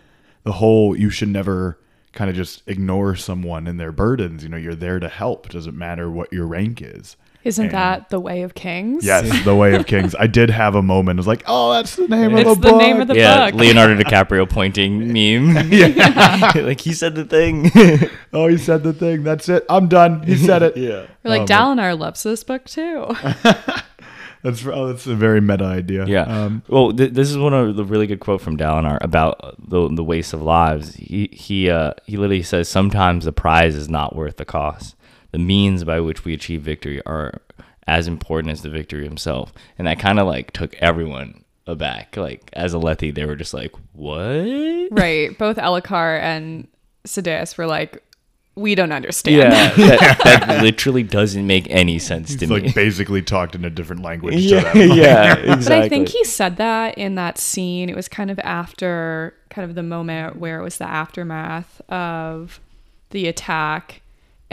the 0.44 0.54
whole 0.54 0.96
you 0.96 1.10
should 1.10 1.28
never 1.28 1.78
kind 2.14 2.30
of 2.30 2.38
just 2.38 2.64
ignore 2.66 3.14
someone 3.18 3.68
and 3.68 3.78
their 3.78 3.92
burdens. 3.92 4.44
You 4.44 4.48
know, 4.48 4.56
you're 4.56 4.74
there 4.74 5.02
to 5.02 5.10
help. 5.10 5.50
Doesn't 5.50 5.78
matter 5.78 6.10
what 6.10 6.32
your 6.32 6.48
rank 6.48 6.82
is. 6.82 7.18
Isn't 7.44 7.66
And- 7.66 7.74
that 7.74 8.10
the 8.10 8.20
way 8.22 8.44
of 8.44 8.54
kings? 8.54 9.06
Yes, 9.06 9.44
The 9.44 9.54
Way 9.56 9.76
of 9.76 9.86
Kings. 9.86 10.16
I 10.16 10.28
did 10.28 10.50
have 10.50 10.76
a 10.76 10.82
moment. 10.82 11.18
I 11.18 11.20
was 11.20 11.28
like, 11.28 11.44
oh, 11.46 11.74
that's 11.74 11.96
the 11.98 12.08
name 12.08 12.38
It's 12.38 12.50
of 12.50 12.62
the 12.62 12.68
the 12.68 12.72
book. 12.72 12.82
name 12.82 13.02
of 13.02 13.08
the 13.10 13.16
yeah, 13.16 13.52
book. 13.52 13.60
Leonardo 13.60 13.96
DiCaprio 14.02 14.50
pointing 14.50 15.00
meme. 15.08 15.68
yeah, 15.72 16.52
like 16.56 16.80
he 16.80 16.94
said 16.94 17.16
the 17.16 17.26
thing. 17.26 17.70
oh, 18.32 18.48
he 18.48 18.58
said 18.58 18.84
the 18.84 18.94
thing. 18.94 19.24
That's 19.24 19.50
it. 19.50 19.66
I'm 19.70 19.90
done. 19.90 20.24
He 20.24 20.38
said 20.38 20.64
it. 20.64 20.78
yeah. 20.78 21.08
We're 21.24 21.32
like 21.32 21.42
Oh, 21.42 21.46
Dalinar 21.46 22.00
loves 22.00 22.24
this 22.24 22.44
book 22.46 22.66
too. 22.66 23.08
That's 24.44 24.66
oh, 24.66 24.88
that's 24.88 25.08
a 25.08 25.16
very 25.16 25.40
meta 25.40 25.64
idea. 25.64 26.06
Yeah. 26.06 26.24
Um, 26.24 26.64
well, 26.68 26.92
th- 26.92 27.14
this 27.14 27.30
is 27.30 27.38
one 27.38 27.54
of 27.54 27.78
the 27.78 27.86
really 27.86 28.08
good 28.08 28.20
quote 28.20 28.42
from 28.42 28.58
Dalinar 28.58 28.98
about 29.02 29.56
the 29.58 29.88
the 29.88 30.04
waste 30.04 30.34
of 30.34 30.42
lives. 30.42 30.96
He 30.96 31.30
he 31.32 31.70
uh, 31.70 31.94
he 32.06 32.18
literally 32.18 32.44
says 32.44 32.68
sometimes 32.68 33.24
the 33.24 33.32
prize 33.32 33.74
is 33.74 33.88
not 33.88 34.16
worth 34.18 34.36
the 34.36 34.44
cost. 34.46 34.96
The 35.34 35.40
means 35.40 35.84
by 35.84 36.00
which 36.00 36.24
we 36.24 36.34
achieve 36.34 36.62
victory 36.62 37.02
are 37.06 37.42
as 37.86 38.08
important 38.08 38.52
as 38.52 38.62
the 38.62 38.70
victory 38.70 39.04
himself, 39.04 39.52
and 39.78 39.86
that 39.88 40.00
kind 40.00 40.20
of 40.20 40.28
like 40.28 40.52
took 40.52 40.74
everyone 40.76 41.44
aback. 41.68 42.16
Like 42.16 42.50
as 42.54 42.74
Alethi, 42.74 43.14
they 43.14 43.26
were 43.26 43.36
just 43.36 43.54
like, 43.54 43.74
"What?" 43.92 44.88
right. 44.92 45.38
Both 45.38 45.58
Elhokar 45.58 46.20
and 46.22 46.68
Sidious 47.06 47.58
were 47.58 47.68
like, 47.68 48.02
we 48.56 48.76
don't 48.76 48.92
understand. 48.92 49.38
Yeah, 49.38 49.74
that, 49.98 50.20
that 50.24 50.64
literally 50.64 51.04
doesn't 51.04 51.46
make 51.46 51.68
any 51.70 51.98
sense 52.00 52.36
to 52.36 52.42
He's 52.42 52.50
me. 52.50 52.62
like 52.62 52.76
basically 52.76 53.22
talked 53.22 53.56
in 53.56 53.66
a 53.66 53.70
different 53.70 54.04
language. 54.04 54.36
yeah, 54.36 54.72
to 54.72 54.80
them. 54.80 54.90
yeah, 54.98 55.34
exactly. 55.36 55.64
But 55.64 55.72
I 55.72 55.90
think 55.90 56.10
he 56.10 56.24
said 56.24 56.58
that 56.58 56.98
in 56.98 57.16
that 57.16 57.38
scene. 57.38 57.90
It 57.90 57.96
was 57.96 58.08
kind 58.08 58.30
of 58.30 58.40
after 58.40 59.34
kind 59.50 59.68
of 59.68 59.76
the 59.76 59.84
moment 59.84 60.38
where 60.38 60.60
it 60.60 60.64
was 60.64 60.78
the 60.78 60.88
aftermath 60.88 61.82
of 61.90 62.60
the 63.10 63.28
attack. 63.28 64.03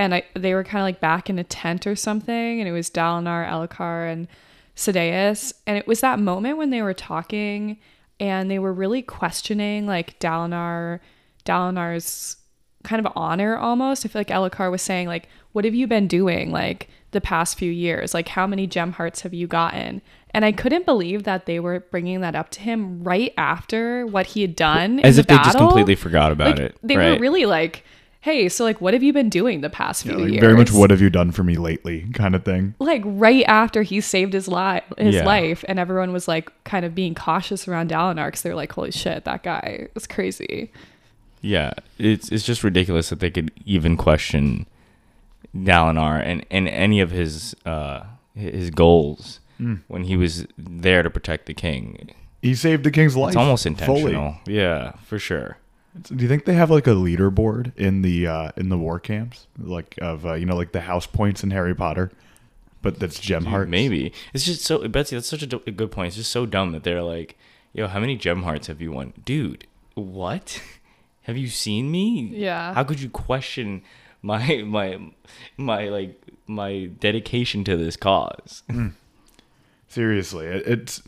And 0.00 0.14
I, 0.14 0.22
they 0.34 0.54
were 0.54 0.64
kind 0.64 0.80
of 0.80 0.86
like 0.86 0.98
back 1.00 1.28
in 1.28 1.38
a 1.38 1.44
tent 1.44 1.86
or 1.86 1.94
something. 1.94 2.58
And 2.58 2.66
it 2.66 2.72
was 2.72 2.88
Dalinar, 2.88 3.46
Elhokar, 3.46 4.10
and 4.10 4.26
Sadeas, 4.74 5.52
And 5.66 5.76
it 5.76 5.86
was 5.86 6.00
that 6.00 6.18
moment 6.18 6.56
when 6.56 6.70
they 6.70 6.80
were 6.80 6.94
talking 6.94 7.78
and 8.18 8.50
they 8.50 8.58
were 8.58 8.72
really 8.72 9.02
questioning 9.02 9.86
like 9.86 10.18
Dalinar, 10.18 11.00
Dalinar's 11.44 12.36
kind 12.82 13.04
of 13.04 13.12
honor 13.14 13.58
almost. 13.58 14.06
I 14.06 14.08
feel 14.08 14.20
like 14.20 14.28
Elhokar 14.28 14.70
was 14.70 14.80
saying 14.80 15.06
like, 15.06 15.28
"What 15.52 15.66
have 15.66 15.74
you 15.74 15.86
been 15.86 16.06
doing 16.06 16.50
like 16.50 16.88
the 17.10 17.20
past 17.20 17.58
few 17.58 17.70
years? 17.70 18.14
Like, 18.14 18.28
how 18.28 18.46
many 18.46 18.66
gem 18.66 18.92
hearts 18.92 19.20
have 19.20 19.34
you 19.34 19.46
gotten?" 19.46 20.00
And 20.32 20.44
I 20.46 20.52
couldn't 20.52 20.86
believe 20.86 21.24
that 21.24 21.44
they 21.44 21.60
were 21.60 21.80
bringing 21.90 22.20
that 22.22 22.34
up 22.34 22.50
to 22.52 22.60
him 22.60 23.02
right 23.02 23.34
after 23.36 24.06
what 24.06 24.26
he 24.26 24.40
had 24.42 24.56
done. 24.56 25.00
as 25.00 25.18
if 25.18 25.26
the 25.26 25.34
they 25.34 25.42
just 25.42 25.58
completely 25.58 25.94
forgot 25.96 26.32
about 26.32 26.56
Like, 26.58 26.60
it. 26.60 26.76
They 26.82 26.96
right? 26.96 27.12
were 27.12 27.18
really 27.18 27.44
like, 27.46 27.84
"Hey, 28.22 28.48
so 28.48 28.64
like, 28.64 28.80
what 28.80 28.92
have 28.94 29.02
you 29.02 29.12
been 29.12 29.28
doing 29.30 29.60
the 29.62 29.70
past 29.70 30.04
Yeah, 30.04 30.12
few 30.12 30.20
like 30.24 30.32
years?" 30.32 30.40
very 30.40 30.56
much 30.56 30.72
what 30.72 30.90
have 30.90 31.00
you 31.00 31.10
done 31.10 31.30
for 31.32 31.42
me 31.44 31.56
lately 31.56 32.06
kind 32.12 32.34
of 32.34 32.44
thing. 32.44 32.74
like 32.78 33.02
right 33.04 33.44
after 33.46 33.82
he 33.82 34.00
saved 34.00 34.32
his 34.32 34.46
life, 34.48 34.84
his 34.98 35.14
Yeah. 35.16 35.24
life, 35.24 35.64
and 35.68 35.78
everyone 35.78 36.12
was 36.12 36.28
like 36.28 36.50
kind 36.64 36.84
of 36.84 36.94
being 36.94 37.14
cautious 37.14 37.66
around 37.68 37.90
Dalinar 37.90 38.26
because 38.28 38.42
they 38.42 38.50
were 38.50 38.56
like, 38.56 38.72
"Holy 38.72 38.90
shit, 38.90 39.24
that 39.24 39.42
guy 39.42 39.88
is 39.94 40.06
crazy." 40.06 40.70
Yeah, 41.42 41.72
it's 41.98 42.30
it's 42.30 42.44
just 42.44 42.62
ridiculous 42.62 43.08
that 43.08 43.20
they 43.20 43.30
could 43.30 43.50
even 43.64 43.96
question 43.96 44.66
Dalinar 45.56 46.22
and, 46.24 46.44
and 46.50 46.68
any 46.68 47.00
of 47.00 47.10
his 47.10 47.54
uh, 47.66 48.02
his 48.34 48.70
goals 48.70 49.40
Mm. 49.60 49.80
when 49.88 50.04
he 50.04 50.16
was 50.16 50.46
there 50.56 51.02
to 51.02 51.10
protect 51.10 51.44
the 51.44 51.52
king. 51.52 52.10
He 52.40 52.54
saved 52.54 52.82
the 52.82 52.90
king's 52.90 53.14
life. 53.14 53.30
It's 53.30 53.36
almost 53.36 53.64
fully. 53.64 54.00
intentional. 54.00 54.36
Yeah, 54.46 54.92
for 55.04 55.18
sure. 55.18 55.58
Do 56.02 56.22
you 56.22 56.28
think 56.28 56.44
they 56.44 56.54
have 56.54 56.70
like 56.70 56.86
a 56.86 56.90
leaderboard 56.90 57.76
in 57.76 58.02
the 58.02 58.26
uh, 58.26 58.50
in 58.56 58.68
the 58.68 58.78
war 58.78 59.00
camps, 59.00 59.48
like 59.58 59.98
of 60.00 60.24
uh, 60.24 60.34
you 60.34 60.46
know 60.46 60.56
like 60.56 60.72
the 60.72 60.82
house 60.82 61.06
points 61.06 61.42
in 61.42 61.50
Harry 61.50 61.74
Potter, 61.74 62.12
but 62.80 63.00
that's 63.00 63.18
gem 63.18 63.42
Dude, 63.42 63.50
hearts? 63.50 63.70
Maybe 63.70 64.12
it's 64.32 64.44
just 64.44 64.62
so 64.62 64.86
Betsy. 64.88 65.16
That's 65.16 65.28
such 65.28 65.42
a, 65.42 65.46
good 65.46 65.90
point. 65.90 66.08
It's 66.08 66.16
just 66.16 66.30
so 66.30 66.46
dumb 66.46 66.72
that 66.72 66.84
they're 66.84 67.02
like, 67.02 67.36
"Yo, 67.72 67.88
how 67.88 67.98
many 67.98 68.16
gem 68.16 68.44
hearts 68.44 68.68
have 68.68 68.80
you 68.80 68.92
won, 68.92 69.14
dude? 69.24 69.66
What? 69.94 70.62
have 71.22 71.36
you 71.36 71.48
seen 71.48 71.90
me? 71.90 72.30
Yeah. 72.34 72.72
How 72.74 72.84
could 72.84 73.00
you 73.00 73.10
question 73.10 73.82
my 74.22 74.62
my 74.62 74.98
my 75.56 75.88
like 75.88 76.20
my 76.46 76.90
dedication 77.00 77.64
to 77.64 77.76
this 77.76 77.96
cause? 77.96 78.62
Seriously, 79.88 80.46
it, 80.46 80.66
it's 80.66 81.02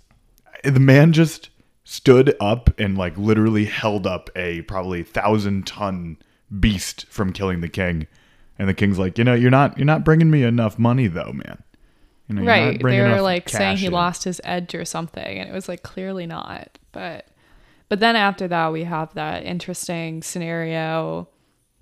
the 0.64 0.80
man 0.80 1.12
just 1.12 1.50
stood 1.84 2.34
up 2.40 2.70
and 2.78 2.96
like 2.96 3.16
literally 3.16 3.64
held 3.64 4.06
up 4.06 4.30
a 4.36 4.62
probably 4.62 5.02
thousand 5.02 5.66
ton 5.66 6.16
beast 6.60 7.06
from 7.08 7.32
killing 7.32 7.60
the 7.60 7.68
king, 7.68 8.06
and 8.58 8.68
the 8.68 8.74
king's 8.74 8.98
like, 8.98 9.18
you 9.18 9.24
know, 9.24 9.34
you're 9.34 9.50
not 9.50 9.76
you're 9.76 9.84
not 9.84 10.04
bringing 10.04 10.30
me 10.30 10.42
enough 10.42 10.78
money 10.78 11.06
though, 11.06 11.32
man. 11.32 11.62
You 12.28 12.36
know, 12.36 12.44
right. 12.44 12.80
They 12.82 13.00
were 13.00 13.20
like 13.20 13.48
saying 13.48 13.78
he 13.78 13.86
in." 13.86 13.92
lost 13.92 14.24
his 14.24 14.40
edge 14.44 14.74
or 14.74 14.84
something, 14.84 15.38
and 15.38 15.48
it 15.48 15.52
was 15.52 15.68
like 15.68 15.82
clearly 15.82 16.26
not. 16.26 16.78
But 16.92 17.26
but 17.88 18.00
then 18.00 18.16
after 18.16 18.48
that, 18.48 18.72
we 18.72 18.84
have 18.84 19.12
that 19.14 19.44
interesting 19.44 20.22
scenario, 20.22 21.28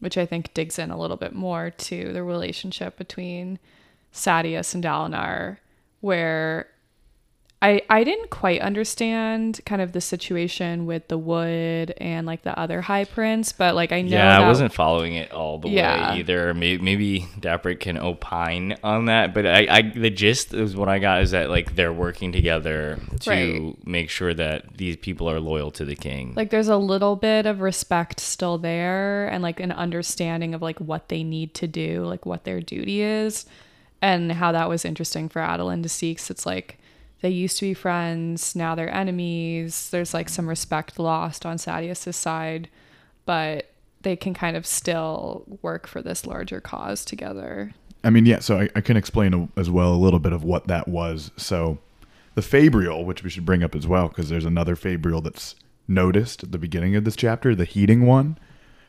which 0.01 0.19
I 0.19 0.27
think 0.27 0.55
digs 0.55 0.79
in 0.79 0.91
a 0.91 0.99
little 0.99 1.17
bit 1.17 1.35
more 1.35 1.71
to 1.71 2.13
the 2.13 2.25
relationship 2.25 2.97
between 2.97 3.59
Sadeas 4.13 4.75
and 4.75 4.83
Dalinar, 4.83 5.59
where 6.01 6.69
I 7.63 7.83
I 7.91 8.05
didn't 8.05 8.31
quite 8.31 8.63
understand 8.63 9.61
kind 9.67 9.83
of 9.83 9.93
the 9.93 10.01
situation 10.01 10.87
with 10.87 11.09
the 11.09 11.19
wood 11.19 11.93
and 12.01 12.27
like 12.27 12.43
the 12.43 12.59
other 12.59 12.81
high 12.81 13.05
prince, 13.05 13.53
but 13.53 13.75
like 13.75 13.93
I 13.93 14.01
know 14.01 14.17
Yeah, 14.17 14.39
I 14.41 14.49
wasn't 14.49 14.73
following 14.73 15.15
it 15.15 15.31
all 15.31 15.59
the 15.59 15.69
Yeah. 15.69 16.13
way 16.15 16.19
either. 16.21 16.55
Maybe, 16.55 16.83
maybe 16.83 17.21
Daprit 17.39 17.79
can 17.81 17.99
opine 17.99 18.77
on 18.83 19.05
that, 19.07 19.35
but 19.35 19.45
I, 19.47 19.67
I, 19.69 19.83
the 19.83 20.09
gist 20.09 20.55
is 20.55 20.75
what 20.75 20.89
I 20.89 20.99
got 21.01 21.21
is 21.21 21.33
that 21.33 21.51
like 21.51 21.77
they're 21.77 21.93
working 21.93 22.33
together 22.33 22.99
to 23.21 23.31
Right. 23.31 23.87
make 23.87 24.09
sure 24.09 24.33
that 24.33 24.79
these 24.79 24.97
people 24.97 25.29
are 25.29 25.39
loyal 25.39 25.71
to 25.73 25.85
the 25.85 25.97
king. 25.97 26.33
like 26.37 26.49
there's 26.49 26.69
a 26.69 26.79
little 26.79 27.15
bit 27.17 27.45
of 27.45 27.61
respect 27.61 28.21
still 28.21 28.57
there 28.57 29.29
and 29.29 29.43
like 29.43 29.61
an 29.61 29.73
understanding 29.73 30.55
of 30.55 30.63
like 30.63 30.79
what 30.79 31.11
they 31.11 31.23
need 31.23 31.53
to 31.55 31.67
do, 31.69 32.05
like 32.07 32.25
what 32.25 32.45
their 32.45 32.63
duty 32.63 33.03
is, 33.03 33.45
and 34.01 34.33
how 34.33 34.51
that 34.51 34.67
was 34.71 34.87
interesting 34.87 35.29
for 35.29 35.43
Adolin 35.43 35.83
to 35.83 35.91
see. 35.91 36.15
'cause 36.15 36.31
it's 36.31 36.47
like 36.47 36.79
they 37.21 37.31
used 37.31 37.59
to 37.59 37.67
be 37.67 37.75
friends, 37.75 38.57
now 38.57 38.75
they're 38.75 38.93
enemies. 38.93 39.91
There's 39.91 40.15
like 40.15 40.29
some 40.29 40.49
respect 40.49 40.99
lost 40.99 41.45
on 41.45 41.57
Sadeas's 41.59 42.17
side, 42.17 42.69
but 43.27 43.71
they 44.03 44.17
can 44.17 44.33
kind 44.33 44.57
of 44.57 44.67
still 44.67 45.45
work 45.63 45.87
for 45.87 46.01
this 46.01 46.27
larger 46.27 46.61
cause 46.61 47.05
together. 47.05 47.73
I 48.03 48.11
mean, 48.11 48.25
yeah, 48.25 48.39
so 48.39 48.61
I, 48.61 48.71
I 48.75 48.81
can 48.81 48.97
explain 48.97 49.51
as 49.57 49.71
well 49.71 49.93
a 49.93 49.97
little 49.97 50.19
bit 50.19 50.33
of 50.33 50.43
what 50.43 50.69
that 50.69 50.89
was. 50.89 51.31
So, 51.37 51.79
the 52.35 52.41
Fabrial, 52.41 53.05
which 53.05 53.23
we 53.23 53.29
should 53.29 53.45
bring 53.45 53.63
up 53.63 53.75
as 53.75 53.87
well, 53.87 54.09
because 54.09 54.31
there's 54.31 54.47
another 54.47 54.75
Fabrial 54.75 55.23
that's 55.23 55.55
noticed 55.87 56.43
at 56.43 56.53
the 56.53 56.59
beginning 56.59 56.97
of 56.97 57.05
this 57.05 57.17
chapter, 57.17 57.55
the 57.55 57.65
heating 57.65 58.07
one, 58.07 58.39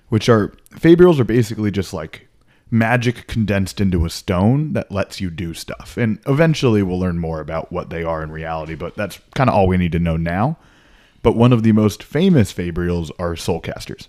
which 0.07 0.29
are 0.29 0.49
Fabrials 0.69 1.19
are 1.19 1.25
basically 1.25 1.71
just 1.71 1.93
like 1.93 2.29
magic 2.71 3.27
condensed 3.27 3.81
into 3.81 4.05
a 4.05 4.09
stone 4.09 4.71
that 4.71 4.91
lets 4.91 5.19
you 5.19 5.29
do 5.29 5.53
stuff. 5.53 5.97
And 5.97 6.19
eventually 6.25 6.81
we'll 6.81 6.99
learn 6.99 7.19
more 7.19 7.41
about 7.41 7.71
what 7.71 7.89
they 7.89 8.03
are 8.03 8.23
in 8.23 8.31
reality, 8.31 8.75
but 8.75 8.95
that's 8.95 9.19
kind 9.35 9.49
of 9.49 9.55
all 9.55 9.67
we 9.67 9.77
need 9.77 9.91
to 9.91 9.99
know 9.99 10.15
now. 10.15 10.57
But 11.21 11.35
one 11.35 11.51
of 11.51 11.63
the 11.63 11.73
most 11.73 12.01
famous 12.01 12.53
Fabrials 12.53 13.11
are 13.19 13.35
Soulcasters. 13.35 14.07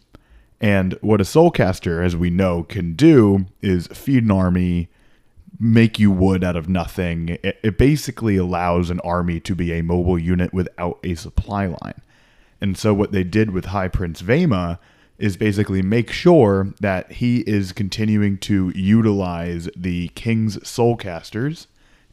And 0.60 0.94
what 1.00 1.20
a 1.20 1.24
Soulcaster, 1.24 2.04
as 2.04 2.14
we 2.14 2.30
know, 2.30 2.62
can 2.62 2.94
do 2.94 3.46
is 3.60 3.88
feed 3.88 4.22
an 4.22 4.30
army, 4.30 4.88
make 5.58 5.98
you 5.98 6.12
wood 6.12 6.44
out 6.44 6.54
of 6.56 6.68
nothing. 6.68 7.30
It, 7.42 7.58
it 7.64 7.78
basically 7.78 8.36
allows 8.36 8.88
an 8.88 9.00
army 9.00 9.40
to 9.40 9.56
be 9.56 9.72
a 9.72 9.82
mobile 9.82 10.18
unit 10.18 10.54
without 10.54 11.00
a 11.02 11.16
supply 11.16 11.66
line. 11.66 12.00
And 12.60 12.78
so 12.78 12.94
what 12.94 13.10
they 13.10 13.24
did 13.24 13.50
with 13.50 13.66
High 13.66 13.88
Prince 13.88 14.22
Vamah 14.22 14.78
is 15.22 15.36
basically 15.36 15.82
make 15.82 16.10
sure 16.10 16.74
that 16.80 17.12
he 17.12 17.42
is 17.42 17.72
continuing 17.72 18.36
to 18.36 18.72
utilize 18.74 19.68
the 19.76 20.08
king's 20.08 20.58
soulcasters 20.58 21.68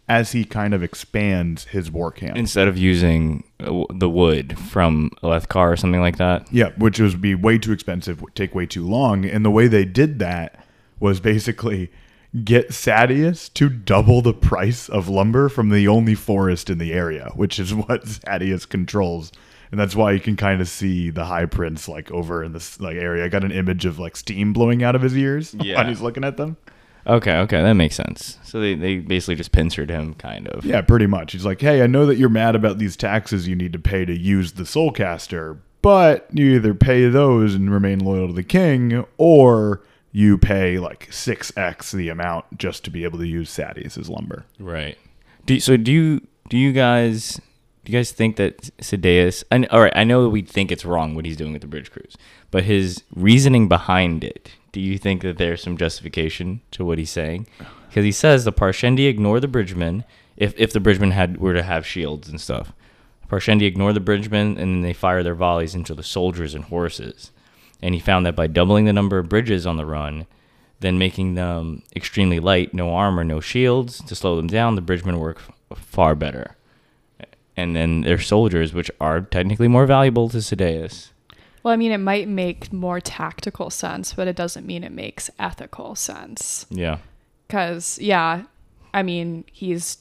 as 0.08 0.32
he 0.34 0.46
kind 0.46 0.76
of 0.76 0.84
expands 0.84 1.66
his 1.66 1.90
war 1.90 2.12
camp. 2.12 2.38
Instead 2.38 2.68
of 2.68 2.78
using 2.78 3.44
uh, 3.60 3.84
the 3.90 4.10
wood 4.10 4.60
from 4.60 5.10
Alethkar 5.24 5.72
or 5.72 5.76
something 5.76 6.02
like 6.02 6.18
that. 6.18 6.52
Yeah, 6.54 6.70
which 6.78 7.00
would 7.00 7.20
be 7.20 7.34
way 7.34 7.58
too 7.58 7.72
expensive, 7.72 8.22
would 8.22 8.36
take 8.36 8.54
way 8.54 8.68
too 8.68 8.88
long. 8.88 9.26
And 9.26 9.44
the 9.44 9.52
way 9.52 9.68
they 9.68 9.86
did 9.86 10.20
that 10.20 10.64
was 11.00 11.20
basically 11.20 11.92
get 12.44 12.70
Sadeas 12.70 13.52
to 13.56 13.70
double 13.70 14.22
the 14.22 14.34
price 14.36 14.88
of 14.88 15.10
lumber 15.10 15.50
from 15.50 15.70
the 15.70 15.88
only 15.88 16.14
forest 16.14 16.70
in 16.70 16.78
the 16.78 16.94
area, 16.94 17.32
which 17.36 17.60
is 17.60 17.74
what 17.74 18.06
Sadeas 18.06 18.70
controls. 18.70 19.32
And 19.72 19.80
that's 19.80 19.96
why 19.96 20.12
you 20.14 20.20
can 20.20 20.36
kind 20.36 20.62
of 20.62 20.68
see 20.68 21.10
the 21.12 21.26
High 21.26 21.46
Prince 21.46 21.88
like 21.88 22.10
over 22.12 22.44
in 22.44 22.54
this 22.54 22.80
like 22.80 22.96
area. 22.98 23.24
I 23.26 23.28
got 23.30 23.44
an 23.44 23.52
image 23.52 23.86
of 23.86 24.00
like 24.00 24.16
steam 24.16 24.52
blowing 24.54 24.84
out 24.84 24.96
of 24.96 25.02
his 25.02 25.16
ears 25.16 25.56
Yeah. 25.62 25.78
when 25.78 25.88
he's 25.90 26.02
looking 26.02 26.24
at 26.24 26.38
them. 26.38 26.58
Okay, 27.08 27.38
okay, 27.38 27.62
that 27.62 27.74
makes 27.74 27.96
sense. 27.96 28.38
So 28.44 28.60
they, 28.60 28.76
they 28.76 28.98
basically 28.98 29.36
just 29.36 29.52
pincered 29.52 29.90
him, 29.90 30.14
kind 30.16 30.48
of. 30.50 30.66
Yeah, 30.66 30.82
pretty 30.82 31.08
much. 31.08 31.32
He's 31.32 31.46
like, 31.46 31.62
hey, 31.62 31.82
I 31.82 31.88
know 31.88 32.06
that 32.06 32.18
you're 32.18 32.30
mad 32.30 32.56
about 32.56 32.78
these 32.78 32.96
taxes 32.98 33.48
you 33.48 33.56
need 33.56 33.74
to 33.74 33.80
pay 33.80 34.06
to 34.06 34.16
use 34.16 34.52
the 34.54 34.64
Soulcaster, 34.64 35.58
but 35.82 36.28
you 36.34 36.56
either 36.56 36.74
pay 36.74 37.08
those 37.08 37.56
and 37.56 37.72
remain 37.72 38.00
loyal 38.00 38.28
to 38.28 38.34
the 38.34 38.44
king, 38.44 39.06
or 39.18 39.82
you 40.12 40.38
pay 40.38 40.78
like 40.78 41.10
6x 41.10 41.92
the 41.92 42.10
amount 42.10 42.58
just 42.58 42.84
to 42.84 42.92
be 42.92 43.04
able 43.06 43.18
to 43.20 43.28
use 43.28 43.50
Sadeas's 43.50 44.10
lumber. 44.10 44.46
Right. 44.60 44.98
Do 45.46 45.60
so? 45.60 45.78
Do 45.78 45.92
you 45.92 46.28
do 46.50 46.58
you 46.58 46.74
guys 46.74 47.40
you 47.90 47.98
guys 47.98 48.12
think 48.12 48.36
that 48.38 48.58
Sadeas? 48.78 49.44
And 49.52 49.68
all 49.68 49.82
right, 49.82 49.94
I 49.96 50.04
know 50.04 50.30
we 50.30 50.42
think 50.42 50.72
it's 50.72 50.86
wrong 50.86 51.16
what 51.16 51.26
he's 51.26 51.38
doing 51.38 51.54
with 51.54 51.62
the 51.62 51.68
bridge 51.68 51.92
crews, 51.92 52.16
but 52.52 52.64
his 52.64 53.04
reasoning 53.16 53.68
behind 53.68 54.24
it. 54.24 54.52
Do 54.72 54.80
you 54.80 54.98
think 54.98 55.24
that 55.24 55.38
there's 55.38 55.64
some 55.64 55.78
justification 55.78 56.62
to 56.72 56.86
what 56.86 57.00
he's 57.00 57.10
saying? 57.10 57.48
Because 57.88 58.06
he 58.06 58.12
says 58.12 58.46
the 58.46 58.54
Parshendi 58.54 59.08
ignore 59.08 59.40
the 59.40 59.48
bridgemen 59.48 60.04
if 60.38 60.54
if 60.58 60.72
the 60.72 60.80
bridgemen 60.80 61.12
had 61.12 61.38
were 61.38 61.54
to 61.54 61.64
have 61.64 61.86
shields 61.86 62.30
and 62.30 62.40
stuff. 62.40 62.72
Parshendi 63.28 63.64
ignore 63.64 63.94
the 63.94 64.00
bridgemen 64.00 64.58
and 64.58 64.76
then 64.76 64.82
they 64.82 64.94
fire 64.94 65.24
their 65.24 65.36
volleys 65.36 65.76
into 65.76 65.94
the 65.94 66.04
soldiers 66.04 66.54
and 66.54 66.66
horses. 66.66 67.32
And 67.82 67.94
he 67.94 68.00
found 68.00 68.26
that 68.26 68.36
by 68.36 68.48
doubling 68.48 68.86
the 68.86 68.94
number 68.94 69.18
of 69.18 69.30
bridges 69.30 69.66
on 69.66 69.78
the 69.78 69.86
run, 69.86 70.28
then 70.80 70.98
making 70.98 71.36
them 71.36 71.84
extremely 71.96 72.40
light, 72.40 72.74
no 72.74 72.94
armor, 72.94 73.24
no 73.24 73.40
shields 73.40 74.02
to 74.04 74.16
slow 74.16 74.36
them 74.36 74.48
down, 74.48 74.76
the 74.76 74.82
bridgemen 74.82 75.20
work 75.20 75.42
far 75.76 76.16
better. 76.16 76.56
And 77.60 77.76
then 77.76 78.02
their 78.02 78.20
soldiers, 78.20 78.74
which 78.74 78.90
are 79.02 79.22
technically 79.22 79.68
more 79.68 79.86
valuable 79.86 80.30
to 80.30 80.38
Sadeas. 80.38 81.10
Well, 81.64 81.74
I 81.74 81.78
mean, 81.78 81.92
it 81.92 81.98
might 81.98 82.28
make 82.30 82.72
more 82.72 83.02
tactical 83.02 83.70
sense, 83.70 84.14
but 84.14 84.28
it 84.28 84.36
doesn't 84.38 84.66
mean 84.66 84.84
it 84.84 84.94
makes 84.94 85.30
ethical 85.38 85.94
sense. 85.96 86.66
Yeah. 86.70 86.98
Because, 87.48 88.00
yeah, 88.00 88.44
I 88.94 89.04
mean, 89.04 89.44
he's 89.52 89.98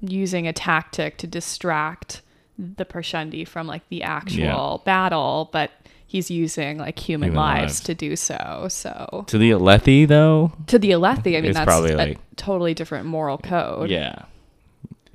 using 0.00 0.46
a 0.46 0.52
tactic 0.52 1.16
to 1.18 1.26
distract 1.26 2.22
the 2.58 2.84
Parshendi 2.84 3.46
from 3.48 3.66
like 3.66 3.88
the 3.88 4.02
actual 4.04 4.82
battle, 4.84 5.48
but 5.52 5.70
he's 6.06 6.30
using 6.30 6.78
like 6.78 6.98
human, 6.98 7.30
Human 7.30 7.36
lives, 7.40 7.62
lives. 7.62 7.80
to 7.80 7.94
do 7.94 8.14
so. 8.14 8.66
So 8.70 9.24
To 9.26 9.38
the 9.38 9.50
Alethi, 9.50 10.06
though, 10.06 10.52
to 10.68 10.78
the 10.78 10.90
Alethi, 10.92 11.36
I 11.36 11.40
mean, 11.40 11.46
It's 11.46 11.56
that's 11.58 11.66
probably 11.66 11.92
a 11.92 11.96
like- 11.96 12.36
totally 12.36 12.74
different 12.74 13.06
moral 13.06 13.38
code. 13.38 13.90
yeah. 13.90 14.26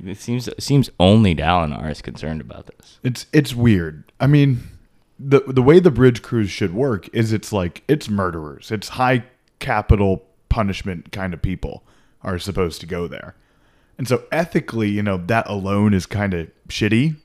It 0.05 0.17
seems 0.17 0.47
it 0.47 0.61
seems 0.63 0.89
only 0.99 1.35
Dalinar 1.35 1.89
is 1.91 2.01
concerned 2.01 2.41
about 2.41 2.67
this. 2.67 2.99
It's 3.03 3.25
it's 3.33 3.53
weird. 3.53 4.11
I 4.19 4.27
mean, 4.27 4.61
the 5.19 5.41
the 5.47 5.61
way 5.61 5.79
the 5.79 5.91
bridge 5.91 6.21
crews 6.21 6.49
should 6.49 6.73
work 6.73 7.09
is 7.13 7.33
it's 7.33 7.51
like 7.51 7.83
it's 7.87 8.09
murderers. 8.09 8.71
It's 8.71 8.89
high 8.89 9.23
capital 9.59 10.23
punishment 10.49 11.11
kind 11.11 11.33
of 11.33 11.41
people 11.41 11.83
are 12.23 12.39
supposed 12.39 12.81
to 12.81 12.87
go 12.87 13.07
there. 13.07 13.35
And 13.97 14.07
so 14.07 14.23
ethically, 14.31 14.89
you 14.89 15.03
know, 15.03 15.17
that 15.17 15.47
alone 15.49 15.93
is 15.93 16.05
kind 16.05 16.33
of 16.33 16.49
shitty. 16.69 17.17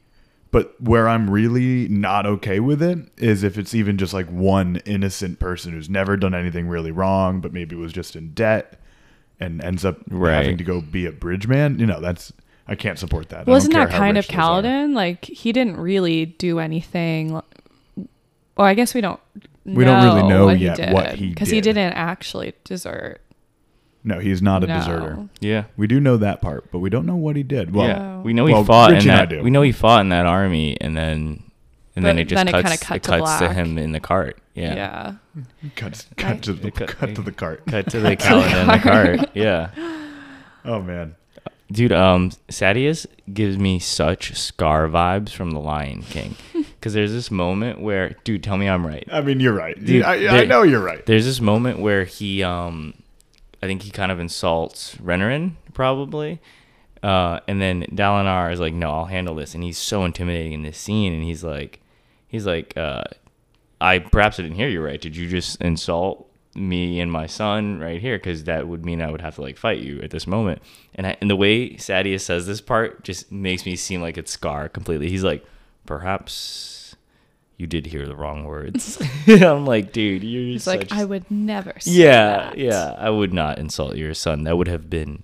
But 0.50 0.80
where 0.80 1.08
I'm 1.08 1.30
really 1.30 1.88
not 1.88 2.26
okay 2.26 2.60
with 2.60 2.80
it 2.80 2.98
is 3.16 3.42
if 3.42 3.58
it's 3.58 3.74
even 3.74 3.98
just 3.98 4.14
like 4.14 4.28
one 4.28 4.76
innocent 4.84 5.40
person 5.40 5.72
who's 5.72 5.88
never 5.90 6.16
done 6.16 6.32
anything 6.34 6.68
really 6.68 6.92
wrong, 6.92 7.40
but 7.40 7.52
maybe 7.52 7.74
was 7.74 7.92
just 7.92 8.14
in 8.14 8.34
debt 8.34 8.78
and 9.40 9.60
ends 9.64 9.84
up 9.84 9.98
Right. 10.08 10.34
having 10.42 10.58
to 10.58 10.64
go 10.64 10.80
be 10.80 11.06
a 11.06 11.12
bridge 11.12 11.48
man. 11.48 11.80
You 11.80 11.86
know, 11.86 12.00
that's 12.00 12.32
I 12.66 12.74
can't 12.76 12.98
support 12.98 13.28
that. 13.28 13.46
Wasn't 13.46 13.74
care 13.74 13.86
that 13.86 13.94
kind 13.96 14.16
of 14.16 14.26
rich. 14.28 14.36
Kaladin? 14.36 14.94
Like 14.94 15.24
he 15.24 15.52
didn't 15.52 15.76
really 15.76 16.26
do 16.26 16.58
anything. 16.58 17.32
Well, 17.34 18.66
I 18.66 18.74
guess 18.74 18.94
we 18.94 19.00
don't. 19.00 19.20
We 19.64 19.84
don't 19.84 20.04
really 20.04 20.28
know 20.28 20.44
what 20.46 20.58
yet 20.58 20.78
he 20.78 20.92
what 20.92 21.10
did, 21.10 21.18
he 21.18 21.28
because 21.30 21.48
he 21.48 21.60
did. 21.60 21.74
didn't 21.74 21.94
actually 21.94 22.54
desert. 22.64 23.20
No, 24.06 24.18
he's 24.18 24.42
not 24.42 24.62
a 24.62 24.66
No. 24.66 24.78
deserter. 24.78 25.28
Yeah. 25.40 25.64
We 25.78 25.86
do 25.86 25.98
know 25.98 26.18
that 26.18 26.42
part, 26.42 26.70
but 26.70 26.80
we 26.80 26.90
don't 26.90 27.06
know 27.06 27.16
what 27.16 27.36
he 27.36 27.42
did. 27.42 27.74
Well, 27.74 27.88
yeah. 27.88 28.20
We 28.20 28.34
know 28.34 28.44
he 28.44 28.52
well, 28.52 28.62
fought 28.64 28.90
in 28.90 28.96
Richie 28.96 29.08
and 29.08 29.30
that. 29.30 29.42
We 29.42 29.50
know 29.50 29.62
he 29.62 29.72
fought 29.72 30.02
in 30.02 30.10
that 30.10 30.26
army, 30.26 30.76
and 30.80 30.94
then 30.94 31.42
and 31.96 32.04
then 32.04 32.18
it 32.18 32.24
just 32.24 32.44
then 32.44 32.52
cuts. 32.52 32.62
kinda 32.68 32.84
cut 32.84 32.96
it 32.96 33.02
to 33.04 33.08
cuts 33.18 33.38
to 33.38 33.52
him 33.54 33.78
in 33.78 33.92
the 33.92 34.00
cart. 34.00 34.38
Yeah. 34.54 34.74
Yeah. 34.74 35.14
cut, 35.74 36.06
cut, 36.16 36.42
to 36.42 36.52
the, 36.52 36.70
cut- 36.70 36.88
cut 36.90 37.14
to 37.14 37.22
the 37.22 37.32
cart. 37.32 37.66
Cut 37.66 37.88
to 37.90 38.00
the 38.00 38.16
Kaladin 38.16 38.60
in 38.62 38.66
the 38.68 38.78
cart. 38.78 39.30
Yeah. 39.34 39.70
Oh 40.66 40.80
man, 40.80 41.14
Dude, 41.70 41.92
um, 41.92 42.30
Sadeas 42.48 43.06
gives 43.32 43.58
me 43.58 43.78
such 43.78 44.38
Scar 44.38 44.88
vibes 44.88 45.30
from 45.30 45.52
The 45.52 45.60
Lion 45.60 46.02
King. 46.02 46.36
Because 46.84 46.92
there's 46.92 47.12
this 47.12 47.30
moment 47.30 47.80
where, 47.80 48.14
dude, 48.24 48.42
tell 48.42 48.58
me 48.58 48.68
I'm 48.68 48.86
right. 48.86 49.08
I 49.10 49.22
mean 49.22 49.40
you're 49.40 49.54
right. 49.54 49.82
Dude, 49.82 50.02
I, 50.02 50.42
I 50.42 50.44
know 50.44 50.64
you're 50.64 50.84
right. 50.84 51.04
There's 51.06 51.24
this 51.24 51.40
moment 51.40 51.78
where 51.78 52.04
he, 52.04 52.42
um, 52.42 52.92
I 53.62 53.66
think 53.66 53.80
he 53.80 53.90
kind 53.90 54.12
of 54.12 54.20
insults 54.20 54.94
Renarin, 54.96 55.52
probably. 55.72 56.42
Uh, 57.02 57.40
and 57.48 57.58
then 57.58 57.84
Dalinar 57.84 58.52
is 58.52 58.60
like, 58.60 58.74
no, 58.74 58.90
I'll 58.90 59.06
handle 59.06 59.34
this. 59.34 59.54
And 59.54 59.64
he's 59.64 59.78
so 59.78 60.04
intimidating 60.04 60.52
in 60.52 60.62
this 60.62 60.76
scene. 60.76 61.14
And 61.14 61.22
he's 61.22 61.42
like, 61.42 61.80
he's 62.28 62.44
like, 62.44 62.76
uh, 62.76 63.04
I 63.80 64.00
perhaps 64.00 64.38
I 64.38 64.42
didn't 64.42 64.56
hear 64.56 64.68
you 64.68 64.82
right. 64.82 65.00
Did 65.00 65.16
you 65.16 65.26
just 65.26 65.62
insult 65.62 66.30
me 66.56 67.00
and 67.00 67.10
my 67.10 67.26
son 67.26 67.80
right 67.80 68.00
here? 68.00 68.16
Because 68.16 68.44
that 68.44 68.68
would 68.68 68.84
mean 68.84 69.00
I 69.02 69.10
would 69.10 69.20
have 69.20 69.36
to 69.36 69.42
like 69.42 69.56
fight 69.56 69.78
you 69.78 70.00
at 70.02 70.10
this 70.10 70.26
moment. 70.26 70.62
And 70.94 71.06
I, 71.06 71.16
and 71.20 71.30
the 71.30 71.36
way 71.36 71.70
Sadeas 71.74 72.20
says 72.20 72.46
this 72.46 72.60
part 72.60 73.04
just 73.04 73.30
makes 73.32 73.66
me 73.66 73.76
seem 73.76 74.00
like 74.00 74.18
it's 74.18 74.32
Scar 74.32 74.68
completely. 74.68 75.08
He's 75.10 75.24
like, 75.24 75.44
perhaps 75.86 76.96
you 77.56 77.66
did 77.66 77.86
hear 77.86 78.06
the 78.06 78.16
wrong 78.16 78.44
words. 78.44 79.00
I'm 79.26 79.66
like, 79.66 79.92
dude, 79.92 80.24
you're 80.24 80.42
He's 80.42 80.64
such 80.64 80.90
like, 80.90 80.92
I 80.92 81.04
would 81.04 81.30
never. 81.30 81.74
Say 81.78 81.92
yeah, 81.92 82.36
that." 82.36 82.58
yeah. 82.58 82.94
I 82.98 83.10
would 83.10 83.32
not 83.32 83.58
insult 83.58 83.96
your 83.96 84.14
son. 84.14 84.44
That 84.44 84.56
would 84.56 84.68
have 84.68 84.90
been 84.90 85.22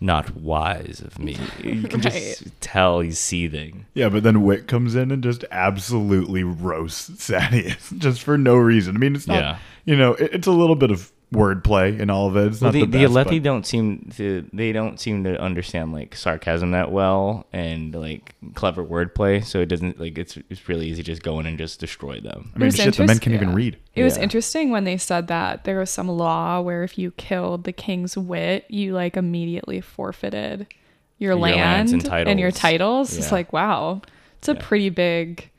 not 0.00 0.36
wise 0.36 1.00
of 1.04 1.18
me. 1.18 1.36
You 1.62 1.88
can 1.88 2.00
just 2.00 2.44
tell 2.60 3.00
he's 3.00 3.18
seething. 3.18 3.86
Yeah, 3.94 4.08
but 4.10 4.22
then 4.22 4.42
Wit 4.42 4.66
comes 4.68 4.94
in 4.94 5.10
and 5.10 5.22
just 5.22 5.44
absolutely 5.50 6.44
roasts 6.44 7.28
Sadeas 7.30 7.96
just 7.98 8.22
for 8.22 8.36
no 8.36 8.56
reason. 8.56 8.96
I 8.96 8.98
mean, 8.98 9.14
it's 9.16 9.26
not, 9.26 9.36
Yeah. 9.36 9.58
You 9.84 9.96
know, 9.96 10.14
it, 10.14 10.34
it's 10.34 10.46
a 10.46 10.52
little 10.52 10.76
bit 10.76 10.90
of 10.90 11.10
wordplay 11.32 11.98
in 11.98 12.10
all 12.10 12.28
of 12.28 12.36
it. 12.36 12.46
It's 12.46 12.60
Well, 12.60 12.72
not 12.72 12.78
the, 12.78 12.86
the, 12.86 12.98
the, 12.98 13.04
Alethi 13.06 13.24
but- 13.38 13.42
don't 13.42 13.66
seem 13.66 14.08
to 14.16 14.48
they 14.52 14.70
don't 14.70 15.00
seem 15.00 15.24
to 15.24 15.40
understand 15.40 15.92
like 15.92 16.14
sarcasm 16.14 16.70
that 16.72 16.92
well 16.92 17.46
and 17.52 17.92
like 17.94 18.36
clever 18.54 18.84
wordplay. 18.84 19.44
So 19.44 19.60
it 19.60 19.66
doesn't 19.66 19.98
like 19.98 20.16
it's 20.16 20.38
it's 20.48 20.68
really 20.68 20.86
easy 20.86 21.02
to 21.02 21.06
just 21.06 21.22
go 21.24 21.40
in 21.40 21.46
and 21.46 21.58
just 21.58 21.80
destroy 21.80 22.20
them. 22.20 22.52
I 22.54 22.58
mean, 22.58 22.66
was 22.66 22.76
shit, 22.76 22.94
the 22.94 23.04
men 23.06 23.18
can't 23.18 23.34
even 23.34 23.52
read. 23.52 23.76
It 23.96 24.04
was 24.04 24.16
interesting 24.16 24.70
when 24.70 24.84
they 24.84 24.96
said 24.96 25.26
that 25.26 25.64
there 25.64 25.78
was 25.80 25.90
some 25.90 26.08
law 26.08 26.60
where 26.60 26.84
if 26.84 26.98
you 26.98 27.10
killed 27.12 27.64
the 27.64 27.72
king's 27.72 28.16
wit, 28.16 28.66
you 28.68 28.92
like 28.92 29.16
immediately 29.16 29.80
forfeited 29.80 30.68
your, 31.18 31.32
Your 31.32 31.40
land 31.40 31.92
and 31.92 32.06
and, 32.28 32.38
your 32.38 32.50
titles. 32.52 33.08
titles. 33.10 33.18
It's 33.18 33.32
like, 33.32 33.52
wow, 33.52 34.02
it's 34.38 34.48
a 34.48 34.52
Yeah. 34.54 34.60
pretty 34.62 34.90
big 34.90 35.50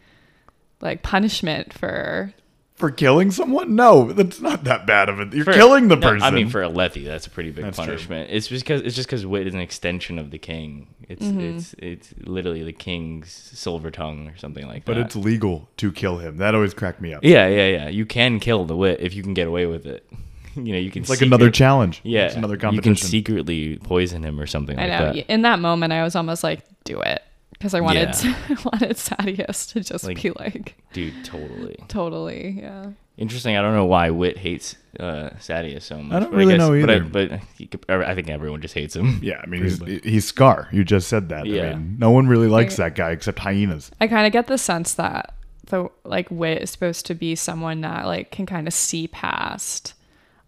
like 0.80 1.02
punishment 1.04 1.74
for 1.74 2.34
For 2.76 2.92
killing 2.92 3.32
someone? 3.32 3.74
No, 3.76 4.12
that's 4.12 4.42
not 4.42 4.66
that 4.66 4.86
bad 4.86 5.08
of 5.08 5.22
it. 5.22 5.34
You're 5.34 5.46
For- 5.46 5.54
killing 5.54 5.88
the 5.88 5.96
no, 5.96 6.10
person. 6.10 6.28
I 6.28 6.32
mean, 6.32 6.50
for 6.50 6.62
a 6.62 6.70
Alethi, 6.70 7.06
that's 7.06 7.26
a 7.26 7.30
pretty 7.30 7.50
big 7.52 7.64
That's 7.64 7.78
true. 7.78 7.86
punishment. 7.86 8.30
It's 8.32 8.48
just 8.48 8.66
because 8.66 8.82
it's 8.82 8.96
just 8.98 9.08
because 9.08 9.26
wit 9.26 9.48
is 9.48 9.54
an 9.54 9.62
extension 9.62 10.20
of 10.20 10.30
the 10.32 10.38
king. 10.38 10.88
It's 11.08 11.24
Mm-hmm. 11.26 11.40
it's 11.40 11.74
it's 11.80 12.14
literally 12.26 12.64
the 12.64 12.74
king's 12.74 13.32
silver 13.32 13.92
tongue 13.92 14.28
or 14.28 14.36
something 14.38 14.68
like 14.68 14.84
that. 14.84 14.94
but 14.94 14.98
it's 14.98 15.16
legal 15.16 15.70
to 15.78 15.92
kill 15.92 16.18
him. 16.18 16.36
That 16.38 16.54
always 16.54 16.74
cracked 16.74 17.00
me 17.00 17.14
up. 17.14 17.24
yeah, 17.24 17.48
yeah, 17.48 17.68
yeah. 17.68 17.88
You 17.88 18.06
can 18.06 18.40
kill 18.42 18.66
the 18.66 18.76
wit 18.76 19.00
if 19.00 19.14
you 19.14 19.24
can 19.24 19.34
get 19.34 19.48
away 19.48 19.66
with 19.68 19.86
it. 19.86 20.06
you 20.56 20.74
know, 20.74 20.80
you 20.80 20.92
can. 20.92 21.02
It's 21.04 21.10
like 21.10 21.22
another 21.22 21.50
challenge. 21.50 22.02
Yeah, 22.04 22.26
It's 22.26 22.36
another 22.36 22.58
You 22.72 22.82
can 22.82 22.96
secretly 22.98 23.78
poison 23.78 24.24
him 24.24 24.38
or 24.40 24.48
something 24.48 24.78
I 24.78 24.88
like 24.88 25.00
know. 25.00 25.14
that. 25.14 25.32
In 25.32 25.44
that 25.44 25.60
moment, 25.60 25.94
I 25.94 26.04
was 26.04 26.16
almost 26.16 26.44
like, 26.44 26.60
do 26.84 27.00
it. 27.02 27.22
Because 27.66 27.74
I 27.74 27.82
wanted, 27.82 28.10
Yeah. 28.24 28.36
I 28.50 28.54
wanted 28.64 28.96
Sadeas 28.96 29.72
to 29.74 29.80
just 29.82 30.04
Like- 30.06 30.22
be 30.22 30.30
like, 30.38 30.76
Dude, 30.94 31.26
totally. 31.26 31.76
totally, 31.88 32.60
yeah. 32.62 32.92
Interesting. 33.18 33.58
I 33.58 33.62
don't 33.64 33.74
know 33.74 33.86
why 33.88 34.12
Wit 34.12 34.38
hates 34.38 34.76
uh, 35.00 35.32
Sadeas 35.40 35.82
so 35.82 35.98
much. 36.04 36.16
I 36.16 36.20
don't 36.20 36.30
but 36.32 36.38
really 36.38 36.54
guess- 36.58 36.60
know 36.60 36.80
but 36.82 36.90
I, 36.92 36.96
either. 36.98 37.06
but 37.06 37.40
he 37.58 37.70
I 37.90 38.14
think 38.14 38.30
everyone 38.30 38.62
just 38.62 38.76
hates 38.76 38.96
him. 38.96 39.20
yeah, 39.24 39.42
I 39.42 39.48
mean, 39.48 39.64
he's, 39.64 39.80
he's 40.04 40.28
Scar. 40.28 40.68
You 40.72 40.84
just 40.84 41.08
said 41.08 41.30
that. 41.30 41.48
Yeah. 41.48 41.72
I 41.72 41.76
mean, 41.76 41.96
no 41.98 42.12
one 42.12 42.28
really 42.28 42.48
likes 42.48 42.78
Right. 42.78 42.90
that 42.90 42.96
guy 42.96 43.12
except 43.12 43.40
hyenas. 43.40 43.90
I 44.00 44.08
kind 44.08 44.28
of 44.28 44.32
get 44.34 44.46
the 44.46 44.60
sense 44.60 44.94
that 44.94 45.34
the 45.66 45.90
like 46.04 46.30
wit 46.30 46.62
is 46.62 46.70
supposed 46.70 47.08
to 47.08 47.16
be 47.16 47.34
someone 47.36 47.82
that 47.82 48.06
like 48.06 48.30
can 48.30 48.46
kind 48.46 48.68
of 48.68 48.76
see 48.76 49.08
past 49.08 49.96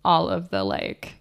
all 0.05 0.29
of 0.29 0.51
the 0.51 0.63
like 0.63 1.15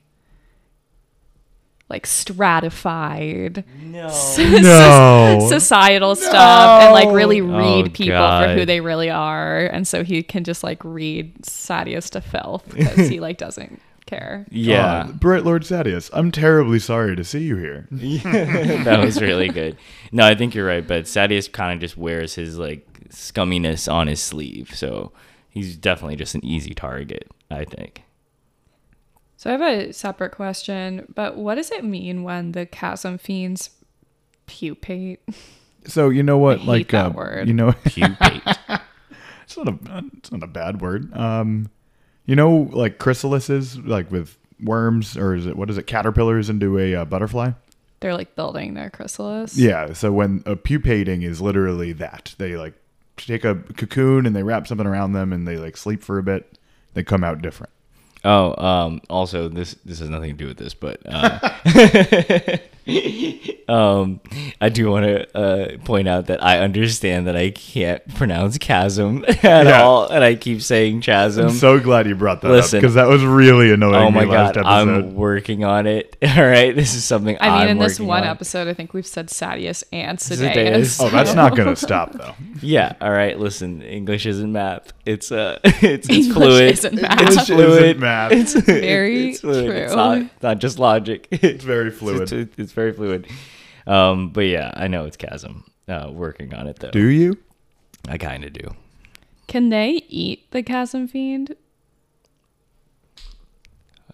like 1.88 2.07
stratified 2.07 3.64
No. 3.83 4.09
No. 4.38 5.47
societal 5.49 6.16
stuff 6.16 6.83
and 6.83 6.93
like 6.93 7.09
really 7.14 7.40
read 7.40 7.87
Oh, 7.87 7.90
people 7.90 8.16
for 8.40 8.55
who 8.55 8.64
they 8.66 8.81
really 8.81 9.11
are 9.11 9.66
and 9.66 9.87
so 9.87 10.02
he 10.05 10.23
can 10.23 10.45
just 10.45 10.64
like 10.64 10.83
read 10.85 11.35
Sadeas 11.43 12.11
to 12.11 12.21
filth 12.21 12.64
because 12.75 13.09
he 13.09 13.21
like 13.21 13.38
doesn't 13.38 13.81
care 14.07 14.47
Yeah. 14.50 15.05
Uh, 15.09 15.12
Bright 15.12 15.45
Lord 15.45 15.62
Sadeas, 15.62 16.11
I'm 16.12 16.31
terribly 16.31 16.78
sorry 16.78 17.16
to 17.16 17.25
see 17.25 17.40
you 17.45 17.57
here. 17.57 17.87
that 17.90 19.00
was 19.00 19.21
really 19.21 19.49
good. 19.49 19.76
No, 20.12 20.26
I 20.26 20.35
think 20.35 20.55
you're 20.55 20.66
right, 20.66 20.87
but 20.87 21.05
Sadeas 21.05 21.50
kind 21.50 21.73
of 21.75 21.81
just 21.81 21.97
wears 21.97 22.35
his 22.35 22.57
like 22.59 22.87
scumminess 23.11 23.93
on 23.93 24.07
his 24.07 24.21
sleeve, 24.23 24.71
so 24.75 25.12
he's 25.50 25.76
definitely 25.76 26.16
just 26.16 26.35
an 26.35 26.45
easy 26.45 26.75
target. 26.75 27.28
I 27.50 27.64
think. 27.64 28.02
So 29.37 29.50
I 29.50 29.52
have 29.52 29.61
a 29.62 29.93
separate 29.93 30.33
question 30.33 31.07
but 31.14 31.37
what 31.37 31.57
does 31.57 31.70
it 31.70 31.85
mean 31.85 32.22
when 32.22 32.53
the 32.53 32.66
chasm 32.66 33.18
fiends 33.18 33.70
pupate 34.46 35.20
So 35.85 36.09
you 36.09 36.22
know 36.22 36.38
what? 36.38 36.59
I 36.59 36.61
hate 36.62 36.66
like, 36.68 36.88
that 36.90 37.07
uh, 37.07 37.11
word. 37.11 37.49
you 37.49 37.55
know, 37.55 37.72
Pupate. 37.85 38.42
it's 39.44 39.57
not 39.57 39.68
a 39.68 40.05
it's 40.16 40.33
not 40.33 40.42
a 40.42 40.49
bad 40.49 40.81
word. 40.81 41.16
Um, 41.16 41.70
you 42.25 42.35
know, 42.35 42.68
like 42.72 42.99
chrysalises, 42.99 43.87
like 43.87 44.11
with 44.11 44.37
worms, 44.61 45.16
or 45.16 45.35
is 45.37 45.46
it 45.46 45.57
what 45.57 45.70
is 45.70 45.79
it? 45.79 45.87
Caterpillars 45.87 46.51
into 46.51 46.77
a 46.79 46.96
uh, 46.96 47.05
butterfly. 47.05 47.53
they're 48.01 48.14
like 48.14 48.35
building 48.35 48.75
their 48.75 48.90
chrysalis 48.90 49.57
Yeah. 49.57 49.92
So 49.92 50.11
when 50.12 50.42
a 50.44 50.57
pupating 50.57 51.22
is 51.22 51.40
literally 51.40 51.92
that 51.92 52.35
they 52.38 52.57
like 52.57 52.75
take 53.16 53.44
a 53.44 53.55
cocoon 53.77 54.27
and 54.27 54.35
they 54.35 54.42
wrap 54.42 54.66
something 54.66 54.87
around 54.88 55.12
them 55.12 55.33
and 55.33 55.46
they 55.46 55.57
like 55.57 55.77
sleep 55.77 56.03
for 56.03 56.18
a 56.18 56.22
bit. 56.22 56.59
They 56.94 57.05
come 57.05 57.22
out 57.22 57.40
different. 57.42 57.72
Oh, 58.28 58.60
um, 58.64 59.00
also 59.08 59.46
this 59.48 59.76
this 59.84 60.00
has 60.00 60.10
nothing 60.10 60.30
to 60.32 60.36
do 60.36 60.48
with 60.48 60.56
this, 60.56 60.74
but 60.74 61.00
uh, 61.06 61.38
um, 63.68 64.20
I 64.60 64.68
do 64.68 64.90
want 64.90 65.06
to 65.06 65.36
uh, 65.38 65.78
point 65.84 66.08
out 66.08 66.26
that 66.26 66.42
I 66.42 66.58
understand 66.58 67.26
that 67.28 67.36
I 67.36 67.50
can't 67.50 68.06
pronounce 68.14 68.58
chasm 68.58 69.24
at 69.28 69.42
Yeah. 69.44 69.82
all, 69.82 70.08
and 70.08 70.24
I 70.24 70.34
keep 70.34 70.62
saying 70.62 71.02
chasm. 71.02 71.46
I'm 71.48 71.54
so 71.54 71.78
glad 71.78 72.06
you 72.08 72.16
brought 72.16 72.40
that 72.42 72.50
listen. 72.50 72.78
up 72.78 72.82
because 72.82 72.94
that 72.94 73.06
was 73.08 73.24
really 73.24 73.70
annoying. 73.72 73.94
oh 73.94 74.10
my 74.10 74.24
last 74.24 74.54
god, 74.54 74.66
episode. 74.66 75.04
I'm 75.04 75.14
working 75.14 75.64
on 75.64 75.86
it. 75.86 76.16
All 76.22 76.44
right, 76.46 76.74
this 76.74 76.94
is 76.94 77.04
something 77.04 77.36
I 77.40 77.46
mean, 77.48 77.54
I'm 77.58 77.68
in 77.68 77.78
this 77.78 78.00
one 78.00 78.22
on. 78.24 78.28
episode, 78.28 78.66
I 78.66 78.74
think 78.74 78.92
we've 78.92 79.06
said 79.06 79.28
Sadius 79.28 79.84
and 79.92 80.18
Sidious. 80.18 80.52
Sidious. 80.54 81.00
Oh, 81.04 81.10
that's 81.10 81.34
not 81.34 81.54
gonna 81.56 81.76
stop 81.76 82.12
though. 82.12 82.34
Yeah. 82.60 82.94
All 83.00 83.10
right. 83.12 83.38
Listen, 83.38 83.82
English 83.82 84.26
isn't 84.26 84.50
math. 84.52 84.92
It's 85.04 85.30
uh, 85.30 85.58
it's, 85.64 85.82
it's 85.82 86.08
English 86.08 86.32
fluid. 86.34 86.72
isn't 86.72 87.02
math. 87.02 87.20
It's 87.22 87.30
English 87.32 87.46
fluid. 87.46 87.82
isn't 87.84 88.00
math. 88.00 88.15
It's 88.33 88.55
Very 88.55 89.31
it's 89.31 89.40
fluid. 89.40 89.70
It's 89.70 89.92
true. 89.92 89.96
not, 89.96 90.18
it's 90.18 90.42
not 90.42 90.59
just 90.59 90.79
logic. 90.79 91.29
It's 91.33 91.64
very 91.64 91.90
fluid. 91.90 92.33
It's, 92.33 92.59
it's 92.59 92.72
very 92.72 92.92
fluid. 92.92 93.29
Um, 93.87 94.31
but 94.31 94.46
yeah, 94.46 94.72
I 94.74 94.88
know 94.88 95.05
it's 95.05 95.16
chasm. 95.16 95.64
Uh, 95.88 96.11
working 96.12 96.52
on 96.55 96.66
it 96.66 96.81
though. 96.81 96.90
Do 96.90 97.07
you? 97.07 97.38
I 98.09 98.18
kind 98.18 98.44
of 98.44 98.52
do. 98.52 98.74
Can 99.46 99.68
they 99.68 100.02
eat 100.09 100.50
the 100.50 100.62
chasm 100.62 101.07
fiend? 101.07 101.55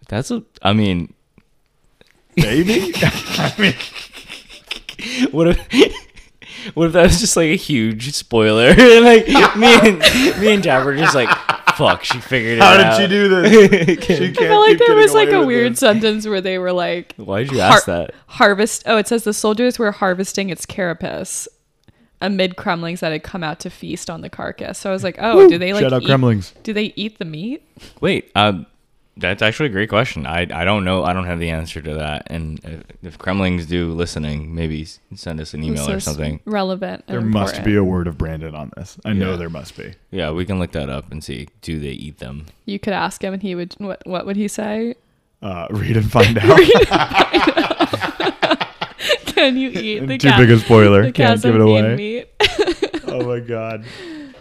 That's 0.09 0.31
a. 0.31 0.43
I 0.61 0.75
mean, 0.75 1.15
Maybe. 2.37 2.93
I 3.03 3.55
mean, 3.59 3.75
what 5.33 5.49
if? 5.49 6.12
What 6.75 6.87
if 6.87 6.93
that 6.93 7.03
was 7.05 7.21
just 7.21 7.37
like 7.37 7.49
a 7.51 7.57
huge 7.57 8.13
spoiler? 8.15 8.69
like 9.03 9.27
me 9.57 9.75
and 9.89 9.99
me 10.41 10.55
and 10.55 10.63
Jab 10.63 10.85
were 10.85 10.97
just 10.97 11.15
like, 11.15 11.29
"Fuck, 11.77 12.05
she 12.05 12.21
figured 12.21 12.59
it 12.59 12.61
out. 12.63 12.81
how 12.81 12.91
out." 12.93 12.99
did 12.99 13.05
she 13.05 13.09
do 13.09 13.29
this? 13.29 14.07
She 14.07 14.15
I 14.29 14.33
can't 14.33 14.37
felt 14.37 14.69
like 14.69 14.79
there 14.79 14.95
was 14.95 15.15
like 15.15 15.31
a 15.31 15.45
weird 15.45 15.73
this. 15.73 15.81
sentence 15.81 16.27
where 16.27 16.41
they 16.41 16.59
were 16.59 16.73
like, 16.73 17.15
Why 17.17 17.43
did 17.45 17.53
you 17.53 17.61
Har- 17.61 17.73
ask 17.77 17.87
that? 17.87 18.15
harvest. 18.27 18.83
Oh, 18.87 18.97
it 18.99 19.09
says 19.09 19.25
the 19.25 19.33
soldiers 19.33 19.79
were 19.79 19.93
harvesting 19.93 20.51
its 20.51 20.67
carapace 20.67 21.49
amid 22.21 22.55
cremlings 22.57 23.01
that 23.01 23.11
had 23.11 23.23
come 23.25 23.43
out 23.43 23.59
to 23.61 23.69
feast 23.71 24.09
on 24.09 24.21
the 24.21 24.31
carcass. 24.31 24.79
So 24.79 24.91
I 24.91 24.93
was 24.93 25.03
like, 25.03 25.17
oh, 25.21 25.49
do 25.49 25.59
they 25.59 25.73
like 25.73 25.83
Shout 25.83 25.93
out 25.93 26.03
eat, 26.03 26.09
cremlings. 26.09 26.53
Do 26.63 26.73
they 26.73 26.93
eat 26.95 27.19
the 27.19 27.25
meat? 27.25 27.67
Wait, 28.01 28.31
um, 28.37 28.67
that's 29.17 29.43
actually 29.43 29.67
a 29.67 29.73
great 29.73 29.89
question. 29.89 30.27
I 30.27 30.43
I 30.53 30.65
don't 30.65 30.85
know. 30.85 31.05
I 31.05 31.13
don't 31.13 31.27
have 31.27 31.39
the 31.39 31.51
answer 31.51 31.81
to 31.83 31.95
that. 31.95 32.25
And 32.29 32.61
if, 32.65 32.83
if 33.03 33.19
cremlings 33.19 33.67
do 33.67 33.93
listening, 33.93 34.55
maybe 34.55 34.87
send 35.15 35.41
us 35.41 35.55
an 35.55 35.63
email 35.63 35.87
This 35.87 35.97
or 35.97 36.01
something. 36.01 36.41
relevant. 36.47 37.07
There 37.07 37.21
must 37.21 37.63
be 37.65 37.77
a 37.77 37.85
word 37.85 38.07
of 38.07 38.17
Brandon 38.19 38.55
on 38.55 38.73
this. 38.77 38.97
I 39.05 39.13
know 39.13 39.37
there 39.37 39.51
must 39.51 39.77
be. 39.77 39.95
Yeah, 40.11 40.31
we 40.31 40.45
can 40.47 40.59
look 40.59 40.73
that 40.73 40.89
up 40.89 41.11
and 41.13 41.23
see. 41.23 41.49
Do 41.61 41.79
they 41.79 41.89
eat 41.91 42.19
them? 42.19 42.47
You 42.65 42.79
could 42.79 42.95
ask 42.95 43.23
him, 43.23 43.35
and 43.35 43.43
he 43.43 43.55
would. 43.55 43.75
What 43.79 44.01
What 44.07 44.25
would 44.27 44.37
he 44.37 44.49
say? 44.49 44.95
Uh, 45.43 45.67
read 45.71 45.97
and 45.97 46.11
find 46.11 46.39
out. 46.39 46.61
Can 49.27 49.57
you 49.57 49.71
eat 49.71 50.01
the 50.07 50.19
Too 50.19 50.31
ca- 50.31 50.39
big 50.39 50.51
a 50.51 50.59
spoiler. 50.59 51.03
the 51.03 51.13
Can't 51.13 51.43
give 51.43 51.55
it 51.55 51.61
away. 51.61 51.97
meat? 51.97 52.29
Oh 53.05 53.27
my 53.27 53.41
god. 53.41 53.85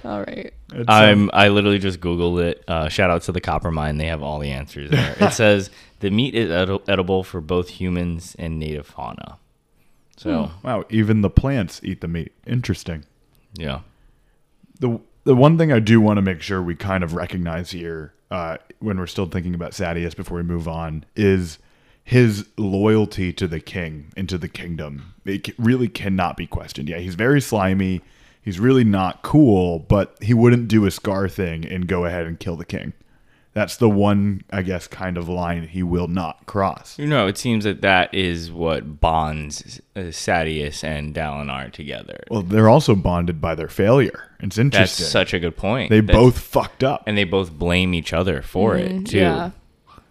All 0.05 0.19
right. 0.21 0.53
It's, 0.73 0.89
um, 0.89 0.89
I'm. 0.89 1.29
I 1.33 1.49
literally 1.49 1.79
just 1.79 1.99
googled 1.99 2.41
it. 2.43 2.63
Uh, 2.67 2.87
shout 2.89 3.09
out 3.09 3.23
to 3.23 3.31
the 3.31 3.41
Coppermind. 3.41 3.97
They 3.97 4.07
have 4.07 4.23
all 4.23 4.39
the 4.39 4.51
answers 4.51 4.89
there. 4.91 5.15
it 5.19 5.33
says 5.33 5.69
the 5.99 6.09
meat 6.09 6.33
is 6.35 6.49
edi- 6.49 6.83
edible 6.87 7.23
for 7.23 7.41
both 7.41 7.69
humans 7.69 8.35
and 8.39 8.59
native 8.59 8.87
fauna. 8.87 9.37
So 10.17 10.51
wow. 10.63 10.85
Even 10.89 11.21
the 11.21 11.29
plants 11.29 11.81
eat 11.83 12.01
the 12.01 12.07
meat. 12.07 12.31
Interesting. 12.45 13.05
yeah, 13.53 13.81
the 14.79 14.99
the 15.23 15.35
one 15.35 15.57
thing 15.57 15.71
I 15.71 15.79
do 15.79 15.99
want 16.01 16.17
to 16.17 16.21
make 16.21 16.41
sure 16.41 16.61
we 16.61 16.75
kind 16.75 17.03
of 17.03 17.13
recognize 17.13 17.71
here 17.71 18.13
uh, 18.29 18.57
when 18.79 18.97
we're 18.97 19.07
still 19.07 19.25
thinking 19.25 19.53
about 19.53 19.71
Sadeas 19.71 20.15
before 20.15 20.37
we 20.37 20.43
move 20.43 20.67
on 20.67 21.05
is 21.15 21.59
his 22.03 22.47
loyalty 22.57 23.31
to 23.33 23.47
the 23.47 23.59
king 23.59 24.11
and 24.17 24.27
to 24.29 24.37
the 24.37 24.47
kingdom. 24.47 25.13
It 25.25 25.57
really 25.59 25.87
cannot 25.87 26.37
be 26.37 26.47
questioned. 26.47 26.89
Yeah, 26.89 26.97
he's 26.97 27.15
very 27.15 27.41
slimy. 27.41 28.01
He's 28.41 28.59
really 28.59 28.83
not 28.83 29.21
cool, 29.21 29.79
but 29.79 30.15
he 30.21 30.33
wouldn't 30.33 30.67
do 30.67 30.85
a 30.85 30.91
Scar 30.91 31.29
thing 31.29 31.65
and 31.65 31.87
go 31.87 32.05
ahead 32.05 32.25
and 32.25 32.39
kill 32.39 32.55
the 32.55 32.65
king. 32.65 32.93
That's 33.53 33.75
the 33.75 33.89
one, 33.89 34.43
I 34.49 34.61
guess, 34.61 34.87
kind 34.87 35.17
of 35.17 35.27
line 35.27 35.67
he 35.67 35.83
will 35.83 36.07
not 36.07 36.45
cross. 36.45 36.97
you 36.97 37.05
know, 37.07 37.27
it 37.27 37.37
seems 37.37 37.65
that 37.65 37.81
that 37.81 38.13
is 38.13 38.49
what 38.49 39.01
bonds 39.01 39.81
uh, 39.95 39.99
Sadeas 40.11 40.83
and 40.85 41.13
Dalinar 41.13 41.69
together. 41.71 42.23
Well, 42.29 42.43
they're 42.43 42.69
also 42.69 42.95
bonded 42.95 43.41
by 43.41 43.55
their 43.55 43.67
failure. 43.67 44.29
It's 44.39 44.57
interesting. 44.57 45.03
That's 45.03 45.11
such 45.11 45.33
a 45.33 45.39
good 45.39 45.57
point. 45.57 45.89
they 45.89 45.99
That's- 45.99 46.17
both 46.17 46.39
fucked 46.39 46.83
up. 46.83 47.03
and 47.05 47.17
they 47.17 47.25
both 47.25 47.51
blame 47.51 47.93
each 47.93 48.13
other 48.13 48.41
for 48.41 48.77
it 48.77 49.05
too. 49.07 49.17
yeah. 49.19 49.51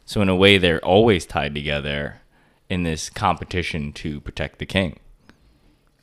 So 0.05 0.21
in 0.21 0.29
a 0.29 0.37
way, 0.37 0.59
they're 0.59 0.85
always 0.85 1.25
tied 1.25 1.55
together, 1.55 2.21
in 2.69 2.83
this 2.85 3.09
competition 3.11 3.93
to 3.95 4.21
protect 4.21 4.59
the 4.59 4.67
king. 4.67 4.99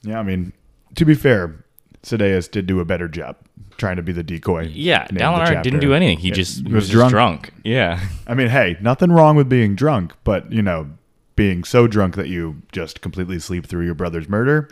Yeah, 0.02 0.20
I 0.20 0.24
mean, 0.24 0.54
to 0.96 1.06
be 1.06 1.14
fair, 1.14 1.64
Sadeas 2.08 2.50
did 2.50 2.66
do 2.68 2.80
a 2.80 2.86
better 2.86 3.08
job 3.08 3.36
trying 3.78 3.98
to 3.98 4.02
be 4.02 4.12
the 4.12 4.24
decoy. 4.24 4.64
Yeah, 4.74 5.06
name 5.12 5.20
Dalinar 5.22 5.62
didn't 5.62 5.82
do 5.82 5.94
anything. 5.94 6.18
He 6.18 6.30
Yeah, 6.30 6.34
just 6.34 6.64
was 6.66 6.74
was, 6.74 6.84
just 6.90 6.92
drunk. 6.94 7.12
drunk. 7.12 7.52
Yeah. 7.64 8.00
I 8.26 8.34
mean, 8.34 8.48
hey, 8.50 8.78
nothing 8.82 9.12
wrong 9.12 9.36
with 9.36 9.48
being 9.50 9.76
drunk, 9.76 10.14
but 10.24 10.52
you 10.52 10.62
know, 10.62 10.90
being 11.36 11.64
so 11.64 11.86
drunk 11.88 12.16
that 12.16 12.28
you 12.28 12.62
just 12.72 13.02
completely 13.02 13.38
sleep 13.40 13.68
through 13.68 13.86
your 13.86 13.94
brother's 13.94 14.28
murder. 14.28 14.70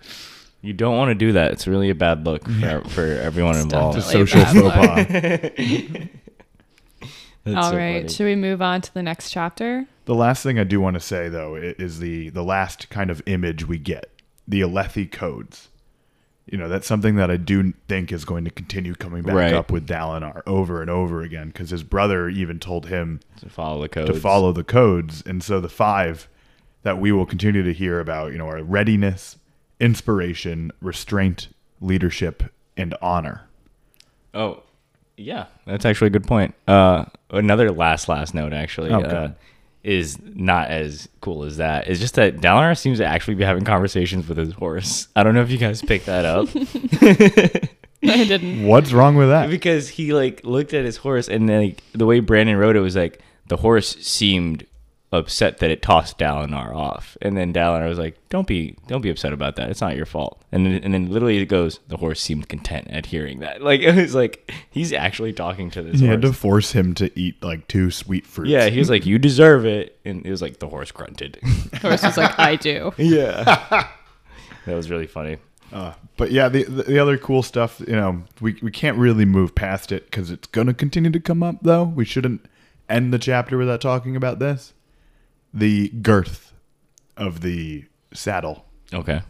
You 0.61 0.73
don't 0.73 0.97
want 0.97 1.09
to 1.09 1.15
do 1.15 1.31
that. 1.33 1.51
It's 1.51 1.67
really 1.67 1.91
a 1.91 1.95
bad 1.95 2.25
look 2.25 2.49
for, 2.49 2.81
for 2.89 3.03
everyone 3.05 3.55
involved. 3.57 3.99
It's 3.99 4.07
a 4.07 4.11
social 4.11 4.41
bad 4.41 4.55
faux 4.55 4.63
luck. 4.65 5.07
pas. 5.55 6.07
That's 7.43 7.57
All 7.57 7.71
so 7.71 7.77
right. 7.77 8.01
funny. 8.01 8.07
Should 8.13 8.25
we 8.25 8.35
move 8.35 8.61
on 8.63 8.81
to 8.81 8.91
the 8.93 9.03
next 9.03 9.29
chapter? 9.29 9.85
The 10.05 10.15
last 10.15 10.41
thing 10.41 10.57
I 10.57 10.63
do 10.63 10.79
want 10.81 10.95
to 10.95 10.99
say 10.99 11.29
though 11.29 11.55
is 11.55 11.99
the 11.99 12.29
the 12.29 12.43
last 12.43 12.89
kind 12.89 13.11
of 13.11 13.21
image 13.27 13.67
we 13.67 13.77
get, 13.77 14.09
the 14.47 14.61
Alethi 14.61 15.11
codes. 15.11 15.69
You 16.47 16.59
know, 16.59 16.69
that's 16.69 16.85
something 16.85 17.15
that 17.15 17.31
I 17.31 17.37
do 17.37 17.73
think 17.87 18.11
is 18.11 18.23
going 18.23 18.45
to 18.45 18.51
continue 18.51 18.93
coming 18.93 19.23
back 19.23 19.33
Right. 19.35 19.53
up 19.53 19.71
with 19.71 19.87
Dalinar 19.87 20.41
over 20.45 20.81
and 20.81 20.91
over 20.91 21.21
again 21.23 21.47
because 21.47 21.71
his 21.71 21.81
brother 21.81 22.29
even 22.29 22.59
told 22.59 22.85
him 22.87 23.19
to 23.37 23.49
follow 23.49 23.81
the 23.81 23.89
codes. 23.89 24.11
to 24.11 24.19
follow 24.19 24.51
the 24.51 24.63
codes. 24.63 25.23
And 25.25 25.43
so 25.43 25.59
the 25.59 25.69
five 25.69 26.27
that 26.83 26.99
we 26.99 27.11
will 27.11 27.25
continue 27.25 27.63
to 27.63 27.73
hear 27.73 27.99
about, 27.99 28.31
you 28.31 28.37
know, 28.37 28.47
are 28.47 28.61
readiness, 28.63 29.37
inspiration, 29.79 30.71
restraint, 30.81 31.47
leadership, 31.81 32.43
and 32.77 32.93
honor. 33.01 33.41
Oh, 34.33 34.61
yeah, 35.17 35.45
that's 35.65 35.85
actually 35.85 36.07
a 36.07 36.11
good 36.11 36.27
point. 36.27 36.53
Uh, 36.67 37.05
another 37.31 37.71
last 37.71 38.07
last 38.07 38.33
note 38.35 38.53
actually 38.53 38.91
Oh, 38.91 38.99
uh. 39.01 39.31
Is 39.85 40.17
not 40.23 40.69
as 40.69 41.07
cool 41.21 41.43
as 41.43 41.57
that. 41.57 41.87
It's 41.87 41.99
just 41.99 42.15
that 42.15 42.37
Dalinar 42.37 42.77
seems 42.77 42.97
to 42.97 43.05
actually 43.05 43.35
be 43.35 43.43
having 43.43 43.63
conversations 43.63 44.27
with 44.27 44.37
his 44.37 44.51
horse. 44.53 45.07
I 45.15 45.23
don't 45.23 45.35
know 45.35 45.41
if 45.41 45.51
you 45.51 45.57
guys 45.57 45.81
picked 45.81 46.07
that 46.07 46.25
up 46.25 46.49
I 48.03 48.23
didn't. 48.23 48.65
What's 48.67 48.91
wrong 48.93 49.15
with 49.15 49.29
that? 49.29 49.49
because 49.49 49.89
he 49.89 50.13
like 50.13 50.43
looked 50.43 50.73
at 50.73 50.85
his 50.85 50.97
horse 50.97 51.27
and 51.27 51.47
then 51.49 51.61
like, 51.61 51.83
the 51.93 52.05
way 52.05 52.19
Brandon 52.19 52.57
wrote 52.57 52.75
it 52.75 52.81
was 52.81 52.95
like 52.95 53.21
the 53.47 53.57
horse 53.57 53.95
seemed 53.97 54.65
upset 55.15 55.57
that 55.59 55.69
it 55.71 55.81
tossed 55.81 56.17
Dalinar 56.19 56.75
off, 56.75 57.17
and 57.21 57.35
then 57.35 57.51
Dalinar 57.53 57.87
was 57.89 57.97
like, 57.97 58.17
"Don't 58.29 58.45
be, 58.47 58.75
don't 58.87 59.01
be 59.01 59.09
upset 59.09 59.33
about 59.33 59.55
that. 59.55 59.69
It's 59.69 59.81
not 59.81 59.95
your 59.95 60.05
fault." 60.05 60.41
And 60.51 60.65
then, 60.65 60.73
and 60.83 60.93
then 60.93 61.09
literally 61.11 61.37
it 61.37 61.45
goes, 61.47 61.79
the 61.87 61.97
horse 61.97 62.21
seemed 62.21 62.47
content 62.49 62.87
at 62.89 63.07
hearing 63.07 63.39
that. 63.39 63.61
Like 63.65 63.81
it 63.81 63.95
was 63.95 64.13
like 64.13 64.53
he's 64.69 64.93
actually 64.93 65.33
talking 65.33 65.71
to 65.71 65.81
this 65.81 65.99
He 65.99 66.05
horse. 66.05 66.13
had 66.15 66.21
to 66.21 66.33
force 66.33 66.71
him 66.73 66.93
to 66.95 67.11
eat 67.19 67.41
like 67.43 67.67
two 67.67 67.89
sweet 67.91 68.27
fruits. 68.27 68.51
Yeah, 68.51 68.67
he 68.69 68.79
was 68.79 68.89
like, 68.89 69.05
"You 69.05 69.17
deserve 69.17 69.65
it," 69.65 69.97
and 70.05 70.25
it 70.25 70.29
was 70.31 70.41
like 70.41 70.59
the 70.59 70.67
horse 70.69 70.91
grunted. 70.91 71.39
The 71.71 71.77
Horse 71.79 72.03
was 72.03 72.17
like, 72.17 72.37
I 72.39 72.55
do. 72.55 72.93
yeah, 72.97 73.43
that 74.65 74.75
was 74.75 74.89
really 74.89 75.07
funny. 75.07 75.37
Uh, 75.73 75.93
but 76.17 76.31
yeah, 76.31 76.47
the, 76.47 76.63
the 76.63 76.83
the 76.83 76.99
other 76.99 77.17
cool 77.17 77.41
stuff, 77.43 77.81
you 77.87 77.95
know, 77.95 78.23
we 78.39 78.57
we 78.61 78.71
can't 78.71 78.97
really 78.97 79.25
move 79.25 79.55
past 79.55 79.91
it 79.91 80.05
because 80.05 80.31
it's 80.31 80.47
gonna 80.47 80.73
continue 80.73 81.11
to 81.11 81.19
come 81.19 81.41
up. 81.43 81.57
Though 81.61 81.83
we 81.83 82.05
shouldn't 82.05 82.45
end 82.87 83.11
the 83.11 83.17
chapter 83.19 83.57
without 83.57 83.81
talking 83.81 84.15
about 84.15 84.37
this. 84.39 84.73
The 85.55 85.89
girth 85.89 86.53
of 87.17 87.41
the 87.41 87.85
saddle 88.13 88.65
Okay, 88.93 89.21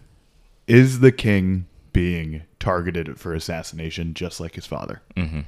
is 0.68 1.00
the 1.00 1.12
king 1.12 1.68
being 1.94 2.42
targeted 2.60 3.20
for 3.20 3.34
assassination, 3.34 4.14
just 4.14 4.40
like 4.40 4.56
his 4.56 4.66
father. 4.66 5.02
Mm-hmm. 5.16 5.42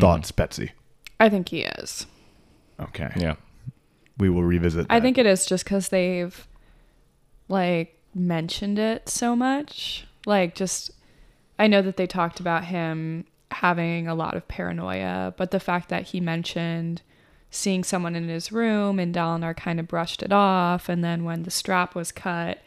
Thoughts, 0.00 0.32
Betsy? 0.32 0.72
I 1.20 1.28
think 1.28 1.50
he 1.50 1.62
is. 1.62 2.06
Okay, 2.80 3.12
yeah, 3.16 3.34
we 4.18 4.30
will 4.30 4.42
revisit. 4.42 4.88
That. 4.88 4.94
I 4.94 5.00
think 5.00 5.18
it 5.18 5.26
is 5.26 5.46
just 5.46 5.64
because 5.64 5.90
they've 5.90 6.48
like 7.48 7.98
mentioned 8.14 8.78
it 8.78 9.08
so 9.08 9.36
much. 9.36 10.06
Like, 10.26 10.54
just 10.54 10.90
I 11.58 11.66
know 11.66 11.82
that 11.82 11.96
they 11.96 12.06
talked 12.06 12.40
about 12.40 12.64
him 12.64 13.26
having 13.50 14.08
a 14.08 14.14
lot 14.14 14.34
of 14.34 14.48
paranoia, 14.48 15.34
but 15.36 15.50
the 15.50 15.60
fact 15.60 15.90
that 15.90 16.04
he 16.04 16.20
mentioned 16.20 17.02
seeing 17.52 17.84
someone 17.84 18.16
in 18.16 18.28
his 18.28 18.50
room 18.50 18.98
and 18.98 19.14
Dalinar 19.14 19.54
kind 19.54 19.78
of 19.78 19.86
brushed 19.86 20.22
it 20.22 20.32
off, 20.32 20.88
and 20.88 21.04
then 21.04 21.22
when 21.22 21.44
the 21.44 21.50
strap 21.50 21.94
was 21.94 22.10
cut, 22.10 22.58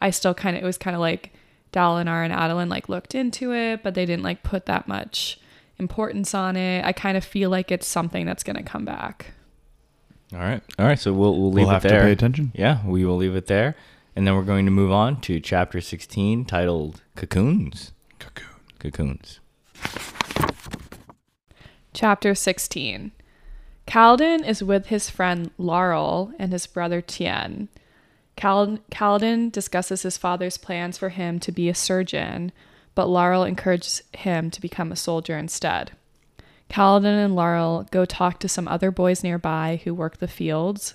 I 0.00 0.10
still 0.10 0.32
kind 0.32 0.56
of 0.56 0.62
it 0.62 0.66
was 0.66 0.78
kind 0.78 0.94
of 0.94 1.00
like 1.00 1.32
Dalinar 1.72 2.24
and 2.24 2.32
Adolin 2.32 2.70
like 2.70 2.88
looked 2.88 3.14
into 3.14 3.52
it, 3.52 3.82
but 3.82 3.94
they 3.94 4.06
didn't 4.06 4.22
like 4.22 4.42
put 4.42 4.64
that 4.66 4.88
much 4.88 5.40
importance 5.78 6.34
on 6.34 6.56
it. 6.56 6.84
I 6.84 6.92
kind 6.92 7.16
of 7.16 7.24
feel 7.24 7.50
like 7.50 7.70
it's 7.70 7.86
something 7.86 8.24
that's 8.24 8.44
gonna 8.44 8.62
come 8.62 8.84
back. 8.84 9.32
all 10.32 10.38
right, 10.38 10.62
all 10.78 10.86
right. 10.86 10.98
So 10.98 11.12
we'll 11.12 11.38
we'll 11.38 11.52
leave 11.52 11.66
we'll 11.66 11.74
have 11.74 11.84
it 11.84 11.88
there. 11.88 12.00
to 12.00 12.06
pay 12.06 12.12
attention. 12.12 12.52
Yeah, 12.54 12.86
we 12.86 13.04
will 13.04 13.16
leave 13.16 13.34
it 13.34 13.48
there, 13.48 13.74
and 14.14 14.26
then 14.26 14.36
we're 14.36 14.42
going 14.42 14.64
to 14.66 14.70
move 14.70 14.92
on 14.92 15.20
to 15.22 15.40
chapter 15.40 15.80
sixteen, 15.80 16.44
titled 16.44 17.02
"Cocoons." 17.16 17.92
Cocoon. 18.20 18.46
Cocoons. 18.78 19.40
Chapter 21.92 22.34
16 22.34 23.10
Kaladin 23.88 24.46
is 24.46 24.62
with 24.62 24.88
his 24.88 25.08
friend 25.08 25.50
Laral 25.58 26.34
and 26.38 26.52
his 26.52 26.66
brother 26.66 27.00
Tien. 27.00 27.68
Kal- 28.36 28.78
discusses 29.50 30.02
his 30.02 30.18
father's 30.18 30.58
plans 30.58 30.98
for 30.98 31.08
him 31.08 31.40
to 31.40 31.50
be 31.50 31.70
a 31.70 31.74
surgeon, 31.74 32.52
but 32.94 33.06
Laral 33.06 33.48
encourages 33.48 34.02
him 34.12 34.50
to 34.50 34.60
become 34.60 34.92
a 34.92 34.96
soldier 34.96 35.38
instead. 35.38 35.92
Kaladin 36.68 37.24
and 37.24 37.34
Laral 37.34 37.90
go 37.90 38.04
talk 38.04 38.38
to 38.40 38.48
some 38.48 38.68
other 38.68 38.90
boys 38.90 39.24
nearby 39.24 39.80
who 39.84 39.94
work 39.94 40.18
the 40.18 40.28
fields. 40.28 40.92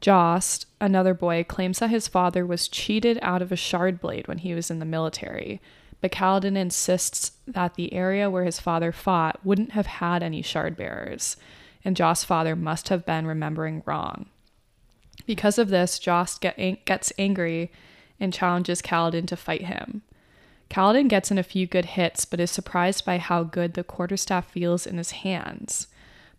Jost, 0.00 0.64
another 0.80 1.12
boy, 1.12 1.44
claims 1.44 1.80
that 1.80 1.90
his 1.90 2.08
father 2.08 2.46
was 2.46 2.66
cheated 2.66 3.18
out 3.20 3.42
of 3.42 3.52
a 3.52 3.56
shard 3.56 4.00
blade 4.00 4.26
when 4.26 4.38
he 4.38 4.54
was 4.54 4.70
in 4.70 4.78
the 4.78 4.86
military, 4.86 5.60
but 6.00 6.10
Kaladin 6.10 6.56
insists 6.56 7.32
that 7.46 7.74
the 7.74 7.92
area 7.92 8.30
where 8.30 8.44
his 8.44 8.58
father 8.58 8.90
fought 8.90 9.38
wouldn't 9.44 9.72
have 9.72 9.86
had 9.86 10.22
any 10.22 10.40
shard 10.40 10.78
bearers, 10.78 11.36
and 11.84 11.96
Jost's 11.96 12.24
father 12.24 12.54
must 12.54 12.88
have 12.88 13.04
been 13.04 13.26
remembering 13.26 13.82
wrong. 13.86 14.26
Because 15.26 15.58
of 15.58 15.68
this, 15.68 15.98
Jost 15.98 16.40
get, 16.40 16.84
gets 16.84 17.12
angry 17.18 17.70
and 18.18 18.32
challenges 18.32 18.82
Kaladin 18.82 19.26
to 19.28 19.36
fight 19.36 19.66
him. 19.66 20.02
Kaladin 20.70 21.08
gets 21.08 21.30
in 21.30 21.38
a 21.38 21.42
few 21.42 21.66
good 21.66 21.84
hits, 21.84 22.24
but 22.24 22.40
is 22.40 22.50
surprised 22.50 23.04
by 23.04 23.18
how 23.18 23.42
good 23.42 23.74
the 23.74 23.84
quarterstaff 23.84 24.50
feels 24.50 24.86
in 24.86 24.96
his 24.96 25.10
hands, 25.10 25.88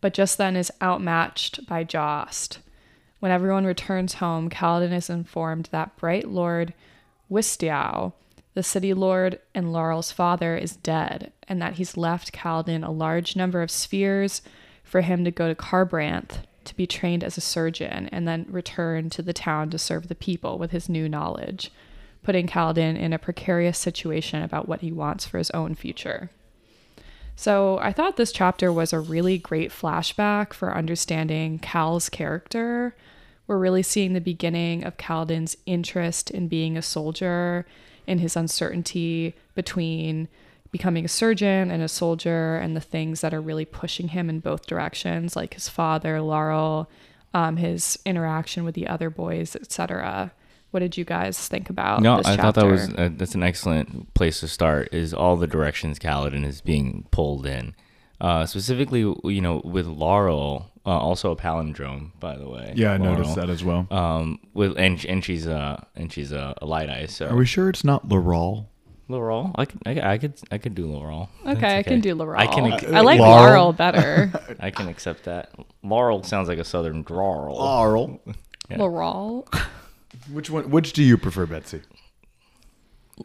but 0.01 0.13
just 0.13 0.37
then 0.37 0.55
is 0.55 0.71
outmatched 0.81 1.67
by 1.67 1.83
Jost. 1.83 2.59
When 3.19 3.31
everyone 3.31 3.65
returns 3.65 4.15
home, 4.15 4.49
Kaladin 4.49 4.91
is 4.91 5.09
informed 5.09 5.69
that 5.71 5.95
Bright 5.97 6.27
Lord 6.27 6.73
Wistiow, 7.31 8.13
the 8.53 8.63
city 8.63 8.93
lord 8.93 9.39
and 9.55 9.71
Laral's 9.71 10.11
father, 10.11 10.57
is 10.57 10.75
dead, 10.75 11.31
and 11.47 11.61
that 11.61 11.73
he's 11.73 11.95
left 11.95 12.33
Kaladin 12.33 12.85
a 12.85 12.91
large 12.91 13.35
number 13.35 13.61
of 13.61 13.71
spheres 13.71 14.41
for 14.93 15.01
him 15.01 15.25
to 15.25 15.31
go 15.31 15.47
to 15.47 15.55
Kharbranth 15.55 16.43
to 16.65 16.75
be 16.75 16.85
trained 16.85 17.23
as 17.23 17.35
a 17.35 17.41
surgeon 17.41 18.07
and 18.11 18.27
then 18.27 18.45
return 18.47 19.09
to 19.09 19.23
the 19.23 19.33
town 19.33 19.71
to 19.71 19.79
serve 19.79 20.07
the 20.07 20.13
people 20.13 20.59
with 20.59 20.69
his 20.69 20.87
new 20.87 21.09
knowledge, 21.09 21.71
putting 22.21 22.45
Kaladin 22.45 22.95
in 22.95 23.11
a 23.11 23.17
precarious 23.17 23.79
situation 23.79 24.43
about 24.43 24.67
what 24.67 24.81
he 24.81 24.91
wants 24.91 25.25
for 25.25 25.39
his 25.39 25.49
own 25.49 25.73
future. 25.73 26.29
So 27.35 27.79
I 27.79 27.91
thought 27.91 28.17
this 28.17 28.31
chapter 28.31 28.71
was 28.71 28.93
a 28.93 28.99
really 28.99 29.39
great 29.39 29.71
flashback 29.71 30.53
for 30.53 30.77
understanding 30.77 31.57
Kal's 31.57 32.07
character. 32.07 32.95
We're 33.47 33.57
really 33.57 33.81
seeing 33.81 34.13
the 34.13 34.21
beginning 34.21 34.83
of 34.83 34.97
Kaladin's 34.97 35.57
interest 35.65 36.29
in 36.29 36.47
being 36.47 36.77
a 36.77 36.83
soldier, 36.83 37.65
in 38.05 38.19
his 38.19 38.35
uncertainty 38.35 39.33
between 39.55 40.27
becoming 40.73 41.05
a 41.05 41.07
surgeon 41.07 41.71
and 41.71 41.81
a 41.81 41.87
soldier, 41.87 42.57
and 42.57 42.75
the 42.75 42.81
things 42.81 43.21
that 43.21 43.33
are 43.33 43.39
really 43.39 43.63
pushing 43.63 44.09
him 44.09 44.29
in 44.29 44.41
both 44.41 44.65
directions, 44.65 45.35
like 45.37 45.53
his 45.53 45.69
father, 45.69 46.17
Laral, 46.17 46.87
um, 47.33 47.55
his 47.57 47.97
interaction 48.05 48.65
with 48.65 48.75
the 48.75 48.87
other 48.87 49.09
boys, 49.09 49.55
etc. 49.55 50.33
What 50.71 50.79
did 50.81 50.97
you 50.97 51.05
guys 51.05 51.47
think 51.47 51.69
about 51.69 52.01
No, 52.01 52.17
this 52.17 52.25
I 52.25 52.35
thought 52.35 52.55
that 52.55 52.65
was 52.65 52.89
uh, 52.89 53.09
that's 53.13 53.35
an 53.35 53.43
excellent 53.43 54.13
place 54.15 54.39
to 54.41 54.47
start. 54.47 54.89
Is 54.91 55.13
all 55.13 55.37
the 55.37 55.47
directions 55.47 55.99
Kaladin 55.99 56.43
is 56.43 56.59
being 56.61 57.07
pulled 57.11 57.45
in, 57.45 57.75
uh, 58.19 58.47
specifically, 58.47 59.01
you 59.01 59.41
know, 59.41 59.61
with 59.63 59.85
Laral, 59.85 60.65
uh, 60.87 60.89
also 60.89 61.29
a 61.31 61.35
palindrome, 61.35 62.19
by 62.19 62.35
the 62.35 62.49
way. 62.49 62.73
Yeah, 62.75 62.93
I 62.93 62.97
Laurel. 62.97 63.13
noticed 63.17 63.35
that 63.35 63.51
as 63.51 63.63
well. 63.63 63.85
Um, 63.91 64.39
with 64.55 64.75
and 64.77 65.05
and 65.05 65.23
she's 65.23 65.45
a 65.45 65.85
and 65.95 66.11
she's 66.11 66.31
a, 66.31 66.55
a 66.59 66.65
light 66.65 66.89
eye. 66.89 67.05
So 67.05 67.27
Are 67.27 67.35
we 67.35 67.45
sure 67.45 67.69
it's 67.69 67.83
not 67.83 68.09
Laurel? 68.09 68.71
Laurel, 69.13 69.51
I 69.55 69.65
could, 69.65 69.81
I, 69.85 70.13
I 70.13 70.17
could 70.17 70.33
I 70.51 70.57
could 70.57 70.73
do 70.75 70.87
Laurel. 70.87 71.29
That's 71.45 71.57
Okay, 71.57 71.77
I 71.77 71.83
can 71.83 72.01
do 72.01 72.15
Laurel. 72.15 72.39
I 72.39 72.47
can 72.47 72.71
uh, 72.71 72.97
I 72.97 73.01
like 73.01 73.19
Laurel. 73.19 73.43
Laurel 73.43 73.73
better. 73.73 74.31
I 74.59 74.71
can 74.71 74.87
accept 74.89 75.25
that. 75.25 75.53
Laurel 75.83 76.23
sounds 76.23 76.47
like 76.49 76.57
a 76.57 76.63
southern 76.63 77.03
drawl. 77.03 77.55
Laurel. 77.55 78.19
Yeah. 78.69 78.77
Laurel. 78.79 79.47
Which 80.31 80.49
one? 80.49 80.69
Which 80.71 80.93
do 80.93 81.03
you 81.03 81.17
prefer, 81.17 81.45
Betsy? 81.45 81.81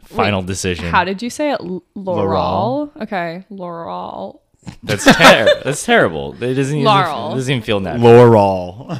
Final 0.05 0.43
decision. 0.43 0.85
How 0.85 1.03
did 1.03 1.21
you 1.23 1.29
say 1.31 1.51
it? 1.51 1.59
L- 1.59 1.83
Laurel. 1.95 2.27
Laurel. 2.27 2.91
Okay, 3.01 3.43
Laurel. 3.49 4.41
That's 4.83 5.05
ter- 5.05 5.61
That's 5.63 5.83
terrible. 5.83 6.33
It 6.41 6.53
doesn't 6.53 6.75
even, 6.75 6.85
Laurel. 6.85 7.31
It 7.31 7.35
doesn't 7.35 7.51
even 7.51 7.63
feel 7.63 7.79
natural. 7.79 8.03
Laurel. 8.03 8.99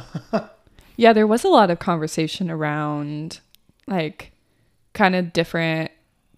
Yeah, 0.96 1.12
there 1.12 1.26
was 1.26 1.44
a 1.44 1.48
lot 1.48 1.70
of 1.70 1.78
conversation 1.78 2.50
around 2.50 3.40
like 3.86 4.32
kind 4.92 5.14
of 5.14 5.32
different 5.32 5.90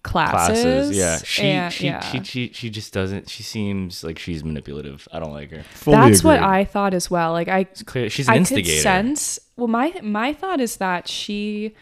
classes. 0.03 0.61
classes. 0.63 0.97
Yeah, 0.97 1.17
she 1.23 1.43
and- 1.43 1.73
she, 1.73 1.85
yeah. 1.85 1.99
she 2.01 2.23
she 2.23 2.51
she 2.53 2.69
just 2.69 2.93
doesn't. 2.93 3.29
She 3.29 3.41
seems 3.43 4.03
like 4.03 4.19
she's 4.19 4.43
manipulative. 4.43 5.07
I 5.11 5.19
don't 5.19 5.33
like 5.33 5.51
her. 5.51 5.63
Fully 5.63 5.97
That's 5.97 6.23
what. 6.23 6.39
I 6.41 6.65
thought 6.65 6.93
as 6.93 7.09
well. 7.09 7.31
Like 7.31 7.47
I 7.47 7.63
clear 7.63 8.09
she's 8.09 8.27
an 8.27 8.33
I 8.33 8.37
instigator. 8.37 8.69
could 8.69 8.81
sense. 8.81 9.39
Well, 9.55 9.67
my 9.67 9.93
my 10.03 10.33
thought 10.33 10.59
is 10.59 10.77
that 10.77 11.07
she 11.07 11.73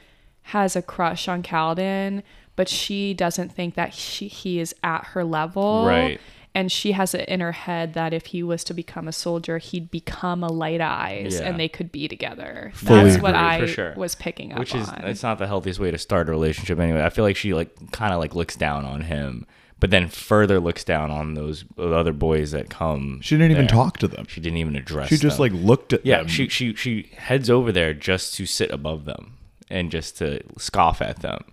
has 0.43 0.75
a 0.75 0.81
crush 0.81 1.27
on 1.27 1.43
Kaladin, 1.43 2.23
but 2.55 2.67
she 2.69 3.13
doesn't 3.13 3.51
think 3.51 3.75
that 3.75 3.93
she 3.93 4.27
he 4.27 4.59
is 4.59 4.73
at 4.83 5.03
her 5.07 5.23
level. 5.23 5.85
Right. 5.85 6.19
And 6.53 6.69
she 6.69 6.91
has 6.91 7.13
it 7.15 7.29
in 7.29 7.39
her 7.39 7.53
head 7.53 7.93
that 7.93 8.13
if 8.13 8.27
he 8.27 8.43
was 8.43 8.65
to 8.65 8.73
become 8.73 9.07
a 9.07 9.13
soldier, 9.13 9.57
he'd 9.57 9.89
become 9.89 10.43
a 10.43 10.51
light 10.51 10.81
eyes, 10.81 11.39
Yeah. 11.39 11.47
and 11.47 11.57
they 11.59 11.69
could 11.69 11.93
be 11.93 12.09
together. 12.09 12.71
Fully 12.75 13.03
That's 13.05 13.21
what 13.21 13.35
agree, 13.35 13.41
I 13.41 13.65
sure. 13.67 13.93
was 13.95 14.15
picking 14.15 14.51
up 14.51 14.57
on. 14.57 14.59
which 14.59 14.75
is 14.75 14.89
on. 14.89 15.01
it's 15.05 15.23
not 15.23 15.39
the 15.39 15.47
healthiest 15.47 15.79
way 15.79 15.91
to 15.91 15.97
start 15.97 16.27
a 16.27 16.31
relationship 16.31 16.77
anyway. 16.77 17.03
I 17.03 17.09
feel 17.09 17.23
like 17.23 17.37
she 17.37 17.53
like 17.53 17.91
kind 17.93 18.13
of 18.13 18.19
like 18.19 18.35
looks 18.35 18.57
down 18.57 18.83
on 18.83 19.01
him, 19.01 19.45
but 19.79 19.91
then 19.91 20.09
further 20.09 20.59
looks 20.59 20.83
down 20.83 21.09
on 21.09 21.35
those 21.35 21.63
other 21.77 22.11
boys 22.11 22.51
that 22.51 22.69
come. 22.69 23.21
She 23.21 23.37
didn't 23.37 23.51
even 23.51 23.67
talk 23.67 23.97
to 23.99 24.07
them. 24.09 24.25
She 24.27 24.41
didn't 24.41 24.57
even 24.57 24.75
address. 24.75 25.09
Them. 25.09 25.17
She 25.17 25.21
just 25.21 25.37
them. 25.37 25.53
like 25.53 25.63
looked 25.63 25.93
at 25.93 26.05
yeah. 26.05 26.17
them. 26.17 26.27
She 26.27 26.49
she 26.49 26.75
she 26.75 27.11
heads 27.15 27.49
over 27.49 27.71
there 27.71 27.93
just 27.93 28.33
to 28.35 28.45
sit 28.45 28.71
above 28.71 29.05
them 29.05 29.37
and 29.69 29.89
just 29.89 30.17
to 30.17 30.41
scoff 30.57 31.01
at 31.01 31.21
them, 31.21 31.45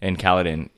and 0.00 0.16
Kaladin 0.16 0.68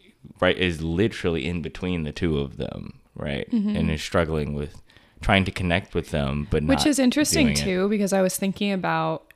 right 0.40 0.56
is 0.56 0.80
literally 0.80 1.46
in 1.46 1.60
between 1.60 2.04
the 2.04 2.12
two 2.12 2.38
of 2.38 2.56
them, 2.56 3.00
right, 3.16 3.50
Mm-hmm. 3.50 3.76
and 3.76 3.90
is 3.90 4.02
struggling 4.02 4.54
with 4.54 4.80
trying 5.22 5.44
to 5.46 5.50
connect 5.50 5.94
with 5.94 6.10
them, 6.10 6.46
but 6.50 6.62
Which 6.64 6.86
is 6.86 6.98
interesting 6.98 7.46
doing 7.46 7.56
it. 7.56 7.60
too, 7.64 7.88
because 7.88 8.12
I 8.12 8.20
was 8.22 8.36
thinking 8.36 8.72
about 8.72 9.32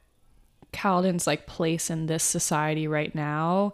Kaladin's 0.72 1.26
like 1.26 1.46
place 1.46 1.90
in 1.90 2.06
this 2.06 2.22
society 2.22 2.86
right 2.86 3.12
now 3.14 3.72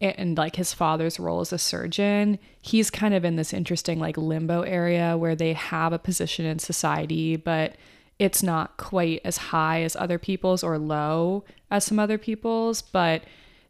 and, 0.00 0.14
and 0.18 0.38
like 0.38 0.56
his 0.56 0.72
father's 0.72 1.18
role 1.20 1.40
as 1.40 1.52
a 1.52 1.58
surgeon. 1.58 2.38
He's 2.62 2.90
kind 2.90 3.12
of 3.14 3.24
in 3.24 3.36
this 3.36 3.52
interesting 3.52 3.98
like 3.98 4.16
limbo 4.16 4.62
area 4.62 5.18
where 5.18 5.34
they 5.34 5.52
have 5.52 5.92
a 5.92 5.98
position 5.98 6.46
in 6.46 6.58
society, 6.58 7.36
but 7.36 7.74
it's 8.18 8.42
not 8.42 8.76
quite 8.76 9.20
as 9.24 9.36
high 9.36 9.82
as 9.82 9.96
other 9.96 10.18
people's 10.18 10.62
or 10.62 10.78
low 10.78 11.44
as 11.70 11.84
some 11.84 11.98
other 11.98 12.16
people's, 12.18 12.80
but 12.80 13.22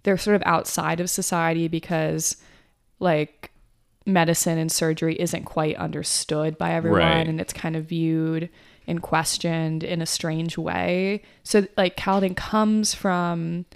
they're 0.02 0.18
sort 0.18 0.36
of 0.36 0.42
outside 0.46 1.00
of 1.00 1.10
society 1.10 1.66
because 1.66 2.36
like 3.00 3.49
medicine 4.12 4.58
and 4.58 4.70
surgery 4.70 5.14
isn't 5.20 5.44
quite 5.44 5.76
understood 5.76 6.56
by 6.58 6.72
everyone 6.72 7.00
Right. 7.00 7.28
and 7.28 7.40
it's 7.40 7.52
kind 7.52 7.76
of 7.76 7.84
viewed 7.86 8.48
and 8.86 9.02
questioned 9.02 9.84
in 9.84 10.02
a 10.02 10.06
strange 10.06 10.56
way. 10.58 11.22
So 11.42 11.66
like 11.76 11.96
Kaladin 11.96 12.36
comes 12.36 12.94
from 12.94 13.66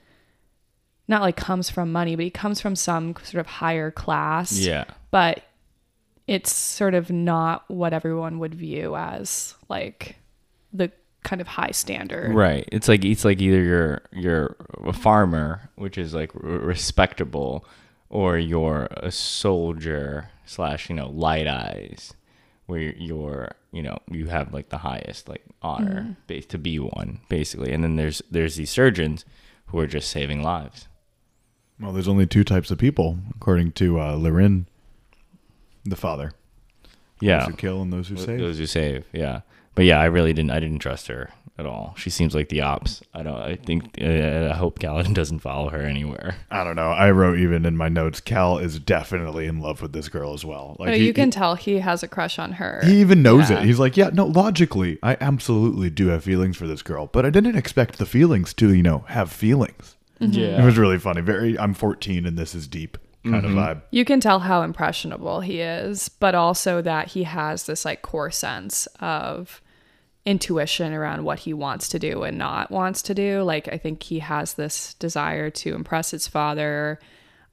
not 1.07 1.21
like 1.23 1.37
comes 1.37 1.69
from 1.71 1.93
money, 1.93 2.17
but 2.17 2.25
he 2.25 2.31
comes 2.31 2.61
from 2.61 2.75
some 2.77 3.15
sort 3.23 3.41
of 3.41 3.47
higher 3.47 3.91
class. 3.91 4.59
Yeah. 4.59 4.85
But 5.11 5.43
it's 6.27 6.51
sort 6.53 6.95
of 6.95 7.11
not 7.11 7.65
what 7.69 7.93
everyone 7.93 8.39
would 8.39 8.55
view 8.55 8.97
as 8.97 9.55
like 9.69 10.17
the 10.73 10.91
kind 11.23 11.41
of 11.43 11.47
high 11.47 11.71
standard. 11.73 12.35
Right. 12.35 12.67
It's 12.73 12.89
like 12.89 13.05
it's 13.05 13.25
like 13.25 13.41
either 13.43 13.63
you're 13.63 14.01
you're 14.13 14.57
a 14.85 14.93
farmer, 14.95 15.71
which 15.77 15.99
is 15.99 16.15
like 16.15 16.31
respectable, 16.35 17.67
or 18.15 18.39
you're 18.39 18.87
a 18.97 19.11
soldier 19.11 20.31
slash 20.47 20.89
you 20.89 20.95
know 20.95 21.09
light 21.11 21.49
eyes, 21.49 22.15
where 22.67 22.81
you're 22.81 23.57
you 23.73 23.83
know 23.83 23.99
you 24.09 24.27
have 24.27 24.55
like 24.55 24.69
the 24.69 24.79
highest 24.79 25.29
like 25.29 25.43
honor 25.61 26.17
base 26.29 26.47
to 26.47 26.59
be 26.59 26.79
one 26.79 27.21
basically, 27.29 27.73
and 27.73 27.83
then 27.83 27.97
there's 27.97 28.23
there's 28.31 28.55
these 28.55 28.71
surgeons 28.71 29.25
who 29.67 29.79
are 29.81 29.89
just 29.89 30.09
saving 30.09 30.43
lives. 30.43 30.87
well, 31.81 31.93
there's 31.93 32.07
only 32.09 32.27
two 32.27 32.45
types 32.45 32.71
of 32.71 32.79
people, 32.79 33.19
according 33.35 33.73
to 33.73 33.99
uh, 33.99 34.15
Lirin, 34.17 34.67
the 35.85 35.97
father. 35.97 36.33
Yeah. 37.21 37.41
Those 37.41 37.49
who 37.49 37.55
kill 37.57 37.83
and 37.83 37.93
those 37.93 38.09
who 38.09 38.17
save. 38.17 38.39
Those 38.39 38.59
who 38.59 38.67
save, 38.67 39.07
yeah. 39.13 39.41
But 39.75 39.85
yeah, 39.87 40.01
I 40.01 40.05
really 40.07 40.33
didn't. 40.33 40.51
I 40.53 40.61
didn't 40.61 40.79
trust 40.79 41.09
her 41.09 41.31
at 41.59 41.67
all. 41.67 41.95
She 41.97 42.11
seems 42.11 42.35
like 42.35 42.49
the 42.49 42.61
ops. 42.61 43.03
I 43.13 43.23
don't. 43.23 43.37
I 43.37 43.57
think. 43.57 43.99
Uh, 44.01 44.51
I 44.53 44.55
hope 44.57 44.79
Kaladin 44.79 45.15
doesn't 45.21 45.41
follow 45.41 45.69
her 45.71 45.83
anywhere. 45.83 46.37
I 46.51 46.63
don't 46.65 46.77
know. 46.77 46.91
I 46.91 47.11
wrote 47.11 47.39
even 47.39 47.65
in 47.67 47.77
my 47.77 47.89
notes, 47.89 48.21
Kal 48.21 48.59
is 48.59 48.79
definitely 48.79 49.47
in 49.47 49.61
love 49.61 49.83
with 49.83 49.93
this 49.93 50.09
girl 50.09 50.33
as 50.33 50.45
well. 50.45 50.77
Like 50.79 50.91
Oh, 50.91 50.93
he- 50.93 51.07
you 51.07 51.13
can 51.13 51.29
he- 51.29 51.33
tell 51.33 51.55
he 51.57 51.79
has 51.81 52.03
a 52.03 52.09
crush 52.09 52.39
on 52.39 52.53
her. 52.53 52.81
He 52.85 53.01
even 53.01 53.23
knows 53.23 53.51
Yeah. 53.51 53.61
it. 53.61 53.65
He's 53.67 53.79
like, 53.81 53.97
yeah, 53.97 54.11
no, 54.13 54.27
logically, 54.27 54.99
I 55.03 55.17
absolutely 55.21 55.91
do 55.91 56.09
have 56.09 56.23
feelings 56.25 56.57
for 56.57 56.67
this 56.67 56.83
girl, 56.83 57.07
but 57.13 57.27
I 57.27 57.31
didn't 57.31 57.57
expect 57.57 57.99
the 57.99 58.07
feelings 58.07 58.55
to, 58.55 58.73
you 58.75 58.83
know, 58.83 59.05
have 59.09 59.31
feelings. 59.33 59.97
Yeah. 60.21 60.63
It 60.63 60.65
was 60.65 60.79
really 60.79 60.99
funny. 60.99 61.21
Very, 61.21 61.59
I'm 61.59 61.75
14 61.75 62.25
and 62.27 62.39
this 62.39 62.55
is 62.55 62.67
deep 62.69 62.97
kind 63.25 63.45
of 63.45 63.53
vibe. 63.53 63.81
You 63.91 64.05
can 64.05 64.21
tell 64.21 64.39
how 64.41 64.63
impressionable 64.63 65.41
he 65.41 65.61
is, 65.61 66.09
but 66.09 66.35
also 66.35 66.81
that 66.83 67.09
he 67.09 67.25
has 67.25 67.65
this 67.67 67.85
like 67.85 68.03
core 68.03 68.31
sense 68.31 68.87
of 69.01 69.61
intuition 70.27 70.93
around 70.95 71.25
what 71.25 71.39
he 71.41 71.53
wants 71.53 71.89
to 71.91 71.99
do 71.99 72.23
and 72.23 72.39
not 72.39 72.71
wants 72.71 73.03
to 73.03 73.15
do. 73.15 73.43
Like 73.43 73.69
I 73.73 73.77
think 73.79 74.03
he 74.03 74.21
has 74.21 74.55
this 74.55 74.95
desire 74.95 75.51
to 75.51 75.75
impress 75.75 76.11
his 76.13 76.27
father, 76.27 76.99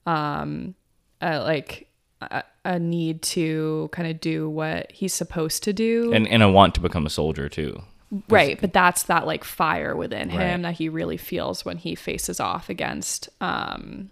um, 0.06 0.76
uh, 1.22 1.42
like 1.44 1.88
a, 2.22 2.44
a 2.64 2.80
need 2.80 3.22
to 3.24 3.90
kind 3.92 4.10
of 4.10 4.20
do 4.22 4.50
what 4.50 4.92
he's 4.92 5.14
supposed 5.14 5.64
to 5.64 5.74
do. 5.74 6.14
and 6.14 6.28
and 6.28 6.42
I 6.44 6.48
want 6.48 6.76
to 6.76 6.82
become 6.82 7.06
a 7.06 7.10
soldier 7.10 7.50
too. 7.50 7.82
right, 8.30 8.60
but 8.60 8.74
that's 8.74 9.04
that 9.04 9.26
like 9.26 9.44
fire 9.44 9.96
within 9.96 10.30
him 10.30 10.40
Right. 10.40 10.62
that 10.64 10.74
he 10.76 10.90
really 10.90 11.18
feels 11.18 11.64
when 11.66 11.78
he 11.78 11.96
faces 11.96 12.40
off 12.40 12.70
against 12.70 13.30
um 13.42 14.10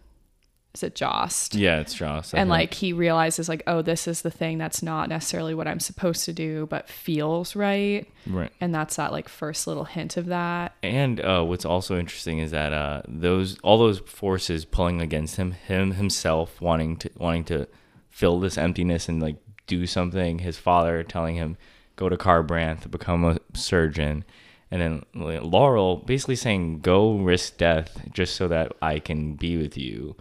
is 0.75 0.83
it 0.83 0.95
Jost? 0.95 1.55
Yeah, 1.55 1.79
it's 1.79 1.93
Joss. 1.93 2.33
I 2.33 2.39
and 2.39 2.49
like 2.49 2.73
he 2.73 2.93
realizes 2.93 3.49
like 3.49 3.63
oh 3.67 3.81
this 3.81 4.07
is 4.07 4.21
the 4.21 4.31
thing 4.31 4.57
that's 4.57 4.83
not 4.83 5.09
necessarily 5.09 5.53
what 5.53 5.67
i'm 5.67 5.79
supposed 5.79 6.25
to 6.25 6.33
do 6.33 6.67
but 6.67 6.87
feels 6.87 7.55
right 7.55 8.07
right. 8.27 8.51
and 8.61 8.73
that's 8.73 8.97
that 8.97 9.11
like 9.11 9.27
first 9.27 9.65
little 9.67 9.85
hint 9.85 10.15
of 10.17 10.27
that 10.27 10.73
And 10.83 11.19
uh, 11.19 11.43
what's 11.43 11.65
also 11.65 11.99
interesting 11.99 12.39
is 12.39 12.51
that 12.51 12.73
uh, 12.73 13.01
those 13.07 13.59
all 13.59 13.77
those 13.77 13.99
forces 13.99 14.65
pulling 14.65 15.01
against 15.01 15.35
him, 15.35 15.51
him 15.51 15.91
himself 15.91 16.59
wanting 16.61 16.97
to 16.97 17.09
wanting 17.17 17.43
to 17.45 17.67
fill 18.09 18.39
this 18.39 18.57
emptiness 18.57 19.07
and 19.07 19.21
like 19.21 19.37
do 19.67 19.85
something. 19.85 20.39
His 20.39 20.57
father 20.57 21.03
telling 21.03 21.35
him 21.35 21.57
go 21.95 22.09
to 22.09 22.17
Kharbranth 22.17 22.81
to 22.81 22.89
become 22.89 23.23
a 23.23 23.39
surgeon, 23.53 24.23
and 24.71 24.81
then 24.81 25.03
Laral 25.15 26.05
basically 26.05 26.35
saying 26.35 26.79
go 26.79 27.17
risk 27.17 27.57
death 27.57 28.01
just 28.11 28.35
so 28.35 28.47
that 28.47 28.73
I 28.81 28.99
can 28.99 29.35
be 29.35 29.57
with 29.57 29.77
you. 29.77 30.15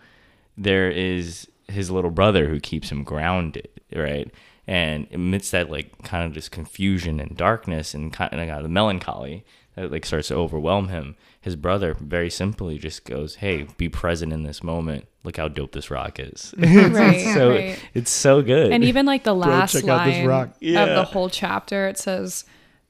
There 0.58 0.90
is 0.90 1.48
his 1.68 1.90
little 1.90 2.10
brother 2.10 2.48
who 2.48 2.60
keeps 2.60 2.90
him 2.90 3.04
grounded, 3.04 3.68
right? 3.94 4.30
And 4.66 5.06
amidst 5.12 5.52
that 5.52 5.70
like 5.70 6.02
kind 6.02 6.26
of 6.26 6.32
just 6.32 6.50
confusion 6.50 7.20
and 7.20 7.36
darkness 7.36 7.94
and 7.94 8.12
kind 8.12 8.34
of 8.40 8.48
uh, 8.48 8.62
the 8.62 8.68
melancholy 8.68 9.44
that 9.76 9.90
like 9.92 10.04
starts 10.04 10.28
to 10.28 10.34
overwhelm 10.34 10.88
him, 10.88 11.16
his 11.40 11.56
brother 11.56 11.94
very 11.98 12.28
simply 12.28 12.78
just 12.78 13.04
goes, 13.04 13.36
"Hey, 13.36 13.66
be 13.78 13.88
present 13.88 14.32
in 14.32 14.42
this 14.42 14.62
moment. 14.62 15.06
Look 15.24 15.36
how 15.36 15.48
dope 15.48 15.72
this 15.72 15.90
rock 15.90 16.18
is." 16.18 16.52
right 16.58 17.20
so 17.34 17.50
right 17.50 17.78
it's 17.94 18.10
so 18.10 18.42
good. 18.42 18.72
and 18.72 18.82
even 18.84 19.06
like 19.06 19.24
the 19.24 19.34
last 19.34 19.72
check 19.72 19.84
line 19.84 20.26
rock. 20.26 20.48
of 20.48 20.56
Yeah. 20.60 20.86
the 20.86 21.04
whole 21.04 21.30
chapter 21.30 21.86
it 21.88 21.96
says 21.98 22.44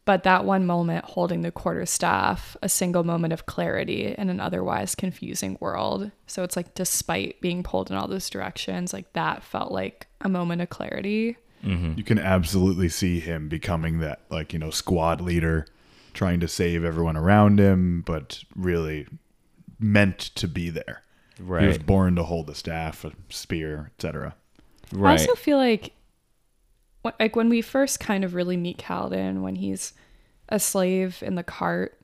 but 0.09 0.23
that 0.23 0.47
one 0.47 0.65
moment 0.65 1.05
holding 1.05 1.43
the 1.43 1.53
quarterstaff, 1.53 2.57
a 2.63 2.69
single 2.69 3.05
moment 3.05 3.35
of 3.35 3.45
clarity 3.45 4.15
in 4.17 4.31
an 4.31 4.41
otherwise 4.41 4.95
confusing 4.95 5.59
world 5.61 6.11
so 6.27 6.43
it's 6.43 6.57
like 6.57 6.73
despite 6.75 7.39
being 7.43 7.63
pulled 7.63 7.91
in 7.91 7.97
all 7.97 8.09
those 8.09 8.31
directions 8.31 8.95
like 8.95 9.13
that 9.13 9.43
felt 9.43 9.71
like 9.71 10.07
a 10.23 10.29
moment 10.29 10.63
of 10.63 10.71
clarity 10.71 11.37
mm-hmm. 11.63 11.93
You 11.97 12.05
can 12.05 12.19
absolutely 12.19 12.89
see 12.89 13.21
him 13.21 13.49
becoming 13.49 13.99
that, 14.01 14.21
like, 14.31 14.53
you 14.53 14.59
know, 14.59 14.71
squad 14.71 15.21
leader, 15.21 15.67
trying 16.15 16.41
to 16.41 16.49
save 16.49 16.85
everyone 16.85 17.17
around 17.17 17.61
him, 17.61 18.03
but 18.07 18.45
really 18.57 19.07
meant 19.79 20.19
to 20.19 20.49
be 20.49 20.71
there. 20.71 21.03
Right. 21.39 21.63
He 21.63 21.69
was 21.69 21.79
born 21.79 22.17
to 22.17 22.25
hold 22.25 22.47
the 22.47 22.55
staff, 22.55 23.05
a 23.05 23.13
spear, 23.29 23.91
etc. 23.97 24.35
I 25.03 25.13
also 25.13 25.35
feel 25.35 25.59
like, 25.59 25.85
wh- 25.87 25.91
like 27.19 27.37
when 27.37 27.49
we 27.49 27.63
first 27.63 28.01
kind 28.01 28.25
of 28.25 28.35
really 28.35 28.57
meet 28.57 28.79
Kaladin, 28.79 29.41
when 29.43 29.57
he's 29.57 29.93
a 30.49 30.59
slave 30.59 31.23
in 31.23 31.35
the 31.37 31.43
cart, 31.43 31.99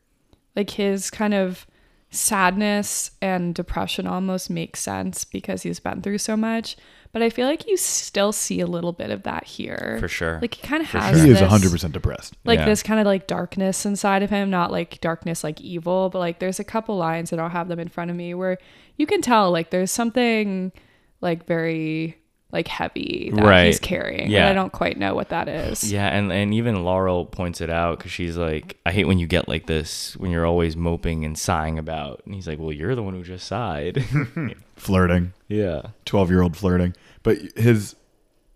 like 0.57 0.71
his 0.71 1.11
kind 1.11 1.35
of 1.35 1.67
sadness 2.11 3.11
and 3.21 3.55
depression 3.55 4.07
almost 4.07 4.49
makes 4.49 4.81
sense 4.81 5.25
because 5.25 5.63
he's 5.63 5.81
been 5.81 6.01
through 6.01 6.19
so 6.19 6.37
much. 6.37 6.77
But 7.13 7.23
I 7.23 7.31
feel 7.31 7.47
like 7.47 7.67
you 7.69 7.77
still 7.77 8.33
see 8.33 8.61
a 8.61 8.67
little 8.67 8.93
bit 8.93 9.11
of 9.11 9.23
that 9.25 9.45
here. 9.45 9.99
For 10.01 10.09
sure. 10.09 10.39
Like 10.41 10.55
he 10.55 10.67
kind 10.67 10.83
of 10.83 10.89
has 10.91 11.23
He 11.23 11.31
is 11.31 11.39
this, 11.41 11.49
100% 11.53 11.93
depressed. 11.93 12.35
like 12.45 12.61
Yeah. 12.61 12.65
this 12.67 12.83
kind 12.83 12.99
of 13.01 13.07
like 13.07 13.27
darkness 13.27 13.85
inside 13.87 14.23
of 14.23 14.31
him, 14.31 14.51
not 14.51 14.73
like 14.73 15.01
darkness 15.01 15.45
like 15.45 15.61
evil, 15.61 16.09
but 16.11 16.19
like 16.21 16.39
there's 16.41 16.59
a 16.59 16.65
couple 16.65 16.97
lines 16.97 17.31
and 17.33 17.41
I'll 17.41 17.49
have 17.49 17.69
them 17.69 17.79
in 17.79 17.89
front 17.89 18.11
of 18.11 18.17
me 18.17 18.35
where 18.35 18.59
you 18.97 19.07
can 19.07 19.21
tell 19.23 19.51
like 19.53 19.71
there's 19.71 19.91
something 19.93 20.73
like 21.21 21.47
very 21.47 22.17
like 22.55 22.69
heavy 22.69 23.31
that 23.35 23.45
Right. 23.45 23.67
he's 23.67 23.79
carrying. 23.79 24.31
Yeah. 24.31 24.47
But 24.47 24.53
I 24.53 24.55
don't 24.55 24.73
quite 24.73 24.97
know 24.99 25.15
what 25.15 25.29
that 25.29 25.49
is. 25.49 25.93
Yeah, 25.93 26.07
and 26.09 26.33
and 26.33 26.55
even 26.55 26.77
Laral 26.77 27.31
points 27.31 27.61
it 27.61 27.69
out 27.69 27.99
because 27.99 28.11
she's 28.13 28.39
like, 28.39 28.79
I 28.87 28.93
hate 28.93 29.05
when 29.07 29.19
you 29.19 29.27
get 29.27 29.47
like 29.49 29.67
this 29.67 30.17
when 30.17 30.31
you're 30.31 30.47
always 30.47 30.75
moping 30.77 31.25
and 31.27 31.37
sighing 31.39 31.79
about. 31.79 32.23
And 32.25 32.35
he's 32.35 32.47
like, 32.49 32.59
Well, 32.59 32.73
you're 32.73 32.95
the 32.95 33.03
one 33.03 33.13
who 33.13 33.23
just 33.23 33.47
sighed. 33.47 34.03
Flirting. 34.77 35.33
yeah. 35.49 35.83
12 36.07 36.31
year 36.31 36.41
old 36.43 36.57
flirting. 36.57 36.95
But 37.23 37.39
his 37.57 37.95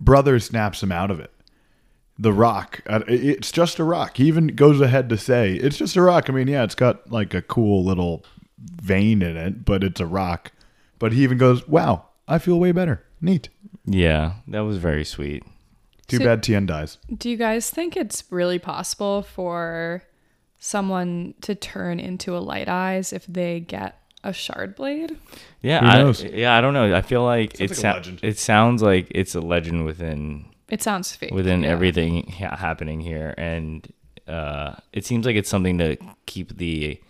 brother 0.00 0.38
snaps 0.40 0.82
him 0.82 0.92
out 0.92 1.10
of 1.10 1.20
it. 1.20 1.30
The 2.20 2.32
rock, 2.32 2.80
uh, 2.88 3.00
it's 3.06 3.52
just 3.52 3.78
a 3.78 3.84
rock. 3.84 4.16
He 4.16 4.24
even 4.24 4.48
goes 4.48 4.80
ahead 4.80 5.08
to 5.10 5.16
say, 5.16 5.54
it's 5.54 5.78
just 5.78 5.94
a 5.94 6.02
rock. 6.02 6.28
I 6.28 6.32
mean, 6.32 6.48
yeah, 6.48 6.64
it's 6.64 6.74
got 6.74 7.10
like 7.12 7.32
a 7.32 7.42
cool 7.42 7.84
little 7.84 8.24
vein 8.58 9.22
in 9.22 9.36
it, 9.36 9.64
but 9.64 9.84
it's 9.84 10.00
a 10.00 10.06
rock. 10.06 10.50
But 10.98 11.12
he 11.12 11.22
even 11.22 11.38
goes, 11.38 11.68
wow, 11.68 12.06
I 12.26 12.38
feel 12.38 12.58
way 12.58 12.72
better. 12.72 13.04
Neat. 13.20 13.50
Yeah, 13.90 14.32
that 14.48 14.60
was 14.60 14.76
very 14.78 15.04
sweet. 15.04 15.44
Too 16.06 16.18
So- 16.18 16.24
bad 16.24 16.42
Tien 16.42 16.66
dies. 16.66 16.98
Do 17.16 17.28
you 17.30 17.36
guys 17.36 17.70
think 17.70 17.96
it's 17.96 18.24
really 18.30 18.58
possible 18.58 19.22
for 19.22 20.02
someone 20.58 21.34
to 21.42 21.54
turn 21.54 22.00
into 22.00 22.36
a 22.36 22.40
light 22.40 22.68
eyes 22.68 23.12
if 23.12 23.26
they 23.26 23.60
get 23.60 24.00
a 24.24 24.32
shard 24.32 24.74
blade? 24.74 25.16
Yeah, 25.62 25.80
Who 26.02 26.10
I, 26.10 26.28
yeah, 26.30 26.56
I 26.56 26.60
don't 26.60 26.74
know. 26.74 26.94
I 26.94 27.02
feel 27.02 27.24
like 27.24 27.56
Sounds 27.56 27.60
it 27.60 27.62
like 27.62 27.70
a 27.70 27.74
sou- 27.80 27.88
legend. 27.88 28.20
it 28.22 28.38
sounds 28.38 28.82
like 28.82 29.06
it's 29.10 29.34
a 29.34 29.40
legend 29.40 29.84
within 29.84 30.46
It 30.68 30.82
sounds 30.82 31.14
fake. 31.14 31.32
within 31.32 31.62
yeah. 31.62 31.70
everything 31.70 32.26
ha- 32.30 32.56
happening 32.56 33.00
here, 33.00 33.34
and 33.38 33.86
uh, 34.26 34.74
it 34.92 35.06
seems 35.06 35.24
like 35.24 35.36
it's 35.36 35.48
something 35.48 35.78
to 35.78 35.96
keep 36.26 36.56
the 36.58 37.00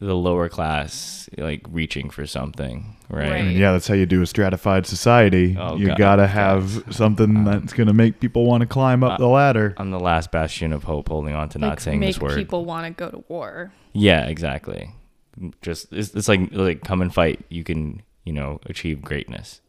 the 0.00 0.14
lower 0.14 0.48
class 0.48 1.28
like 1.38 1.62
reaching 1.70 2.10
for 2.10 2.26
something, 2.26 2.96
right? 3.08 3.30
Right. 3.30 3.40
And 3.42 3.52
yeah, 3.52 3.72
that's 3.72 3.86
how 3.86 3.94
you 3.94 4.06
do 4.06 4.20
a 4.22 4.26
stratified 4.26 4.86
society. 4.86 5.56
Oh, 5.58 5.76
you 5.76 5.88
God. 5.88 5.98
gotta 5.98 6.26
have 6.26 6.84
something 6.90 7.44
that's 7.44 7.72
going 7.72 7.86
to 7.86 7.92
make 7.92 8.18
people 8.18 8.44
want 8.46 8.62
to 8.62 8.66
climb 8.66 9.04
up 9.04 9.12
uh, 9.12 9.16
the 9.18 9.28
ladder. 9.28 9.74
I'm 9.76 9.90
the 9.90 10.00
last 10.00 10.32
bastion 10.32 10.72
of 10.72 10.84
hope, 10.84 11.08
holding 11.08 11.34
on 11.34 11.48
to 11.50 11.58
Like, 11.58 11.68
not 11.68 11.80
saying 11.80 12.00
make 12.00 12.14
this 12.14 12.20
word. 12.20 12.34
people 12.36 12.64
want 12.64 12.86
to 12.86 12.92
go 12.92 13.10
to 13.10 13.24
war. 13.28 13.72
Yeah, 13.92 14.26
exactly. 14.26 14.90
Just 15.62 15.92
it's, 15.92 16.14
it's 16.14 16.28
like 16.28 16.40
like 16.52 16.82
come 16.82 17.00
and 17.00 17.12
fight. 17.14 17.44
You 17.48 17.62
can 17.64 18.02
you 18.24 18.32
know 18.32 18.60
achieve 18.66 19.02
greatness, 19.02 19.60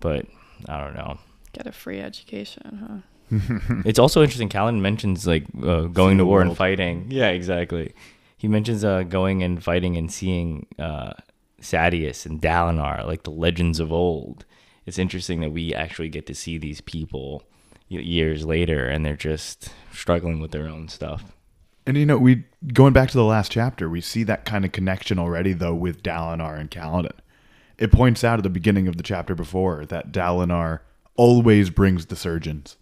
but 0.00 0.26
I 0.68 0.82
don't 0.82 0.94
know. 0.94 1.18
Get 1.52 1.66
a 1.66 1.72
free 1.72 2.00
education, 2.00 2.78
huh? 2.88 2.96
It's 3.84 3.98
also 3.98 4.22
interesting. 4.22 4.48
Callan 4.48 4.82
mentions 4.82 5.26
like 5.26 5.44
uh, 5.62 5.82
going 5.82 6.18
to 6.18 6.22
the 6.22 6.26
war 6.26 6.42
and 6.42 6.56
fighting. 6.56 7.06
Yeah, 7.08 7.28
exactly. 7.28 7.94
He 8.40 8.48
mentions 8.48 8.82
uh, 8.84 9.02
going 9.02 9.42
and 9.42 9.62
fighting 9.62 9.98
and 9.98 10.10
seeing 10.10 10.66
uh, 10.78 11.12
Sadeas 11.60 12.24
and 12.24 12.40
Dalinar, 12.40 13.06
like 13.06 13.24
the 13.24 13.30
legends 13.30 13.78
of 13.78 13.92
old. 13.92 14.46
It's 14.86 14.98
interesting 14.98 15.40
that 15.40 15.52
we 15.52 15.74
actually 15.74 16.08
get 16.08 16.26
to 16.26 16.34
see 16.34 16.56
these 16.56 16.80
people 16.80 17.42
years 17.90 18.46
later, 18.46 18.88
and 18.88 19.04
they're 19.04 19.14
just 19.14 19.68
struggling 19.92 20.40
with 20.40 20.52
their 20.52 20.66
own 20.66 20.88
stuff. 20.88 21.36
And 21.84 21.98
you 21.98 22.06
know, 22.06 22.16
we 22.16 22.44
going 22.72 22.94
back 22.94 23.10
to 23.10 23.18
the 23.18 23.24
last 23.24 23.52
chapter, 23.52 23.90
we 23.90 24.00
see 24.00 24.22
that 24.22 24.46
kind 24.46 24.64
of 24.64 24.72
connection 24.72 25.18
already 25.18 25.52
though 25.52 25.74
with 25.74 26.02
Dalinar 26.02 26.58
and 26.58 26.70
Kaladin. 26.70 27.18
It 27.76 27.92
points 27.92 28.24
out 28.24 28.38
at 28.38 28.42
the 28.42 28.48
beginning 28.48 28.88
of 28.88 28.96
the 28.96 29.02
chapter 29.02 29.34
before 29.34 29.84
that 29.84 30.12
Dalinar 30.12 30.80
always 31.14 31.68
brings 31.68 32.06
the 32.06 32.16
surgeons. 32.16 32.78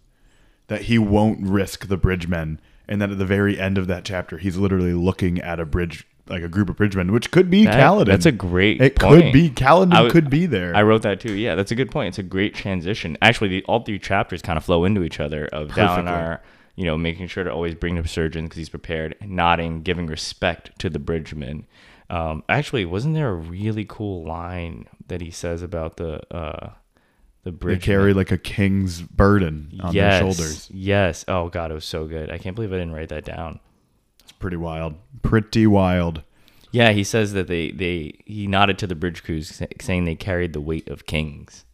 That 0.67 0.83
he 0.83 0.97
won't 0.97 1.45
risk 1.45 1.87
the 1.87 1.97
bridgemen 1.97 2.61
and 2.89 3.01
then 3.01 3.11
at 3.11 3.17
the 3.17 3.25
very 3.25 3.57
end 3.57 3.77
of 3.77 3.87
that 3.87 4.03
chapter 4.03 4.37
he's 4.37 4.57
literally 4.57 4.91
looking 4.93 5.39
at 5.39 5.59
a 5.61 5.65
bridge 5.65 6.05
like 6.27 6.43
a 6.43 6.47
group 6.47 6.69
of 6.69 6.75
bridgemen, 6.77 7.11
which 7.11 7.31
could 7.31 7.49
be 7.49 7.65
That- 7.65 7.73
Kaladin. 7.79 8.05
that's 8.05 8.27
a 8.27 8.31
great 8.31 8.79
It 8.81 8.99
point. 8.99 9.23
could 9.23 9.33
be 9.33 9.49
Kaladin 9.49 9.89
w- 9.91 10.11
could 10.11 10.29
be 10.29 10.45
there. 10.45 10.75
I 10.75 10.83
wrote 10.83 11.01
that 11.01 11.19
too. 11.19 11.33
Yeah, 11.33 11.55
that's 11.55 11.71
a 11.71 11.75
good 11.75 11.89
point. 11.89 12.09
It's 12.09 12.19
a 12.19 12.23
great 12.23 12.53
transition. 12.53 13.17
Actually, 13.21 13.47
the, 13.47 13.63
all 13.63 13.79
three 13.83 13.97
chapters 13.97 14.43
kind 14.43 14.55
of 14.55 14.63
flow 14.63 14.85
into 14.85 15.01
each 15.01 15.19
other. 15.19 15.45
Of 15.47 15.69
Perfectly. 15.69 16.03
Dalinar, 16.03 16.39
you 16.75 16.85
know, 16.85 16.99
making 16.99 17.29
sure 17.29 17.43
to 17.43 17.51
always 17.51 17.73
bring 17.73 17.95
the 17.99 18.07
surgeon 18.07 18.43
because 18.45 18.57
he's 18.57 18.69
prepared, 18.69 19.15
nodding, 19.25 19.81
giving 19.81 20.05
respect 20.05 20.77
to 20.79 20.87
the 20.91 20.99
bridgeman. 20.99 21.65
Um, 22.11 22.43
actually, 22.47 22.85
wasn't 22.85 23.15
there 23.15 23.29
a 23.29 23.33
really 23.35 23.85
cool 23.89 24.23
line 24.23 24.85
that 25.07 25.21
he 25.21 25.31
says 25.31 25.63
about 25.63 25.97
the 25.97 26.21
uh, 26.31 26.69
the 27.51 27.57
they 27.57 27.57
bridge? 27.57 27.83
carry 27.83 28.13
like 28.13 28.31
a 28.31 28.37
king's 28.37 29.01
burden 29.01 29.79
on 29.83 29.93
yes, 29.93 30.11
their 30.13 30.19
shoulders. 30.21 30.69
Yes. 30.73 31.25
Oh 31.27 31.49
God, 31.49 31.71
it 31.71 31.73
was 31.73 31.85
so 31.85 32.05
good. 32.07 32.29
I 32.31 32.37
can't 32.37 32.55
believe 32.55 32.71
I 32.71 32.77
didn't 32.77 32.93
write 32.93 33.09
that 33.09 33.25
down. 33.25 33.59
It's 34.21 34.31
pretty 34.33 34.57
wild. 34.57 34.95
Pretty 35.21 35.65
wild. 35.67 36.23
Yeah, 36.71 36.91
he 36.91 37.03
says 37.03 37.33
that 37.33 37.47
they 37.47 37.71
they 37.71 38.13
he 38.25 38.45
nodded 38.47 38.77
to 38.79 38.87
the 38.87 38.95
bridge 38.95 39.23
crews 39.23 39.61
saying 39.81 40.05
they 40.05 40.15
carried 40.15 40.53
the 40.53 40.61
weight 40.61 40.87
of 40.87 41.05
kings. 41.05 41.65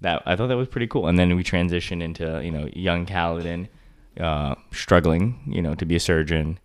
That 0.00 0.22
I 0.26 0.36
thought 0.36 0.46
that 0.48 0.56
was 0.56 0.68
pretty 0.68 0.86
cool. 0.86 1.06
And 1.06 1.18
then 1.18 1.34
we 1.36 1.42
transition 1.42 2.00
into 2.02 2.40
you 2.42 2.50
know 2.50 2.68
young 2.74 3.04
Kaladin, 3.06 3.68
uh, 4.20 4.54
struggling 4.72 5.40
you 5.46 5.60
know 5.62 5.74
to 5.74 5.84
be 5.84 5.96
a 5.96 6.00
surgeon, 6.00 6.58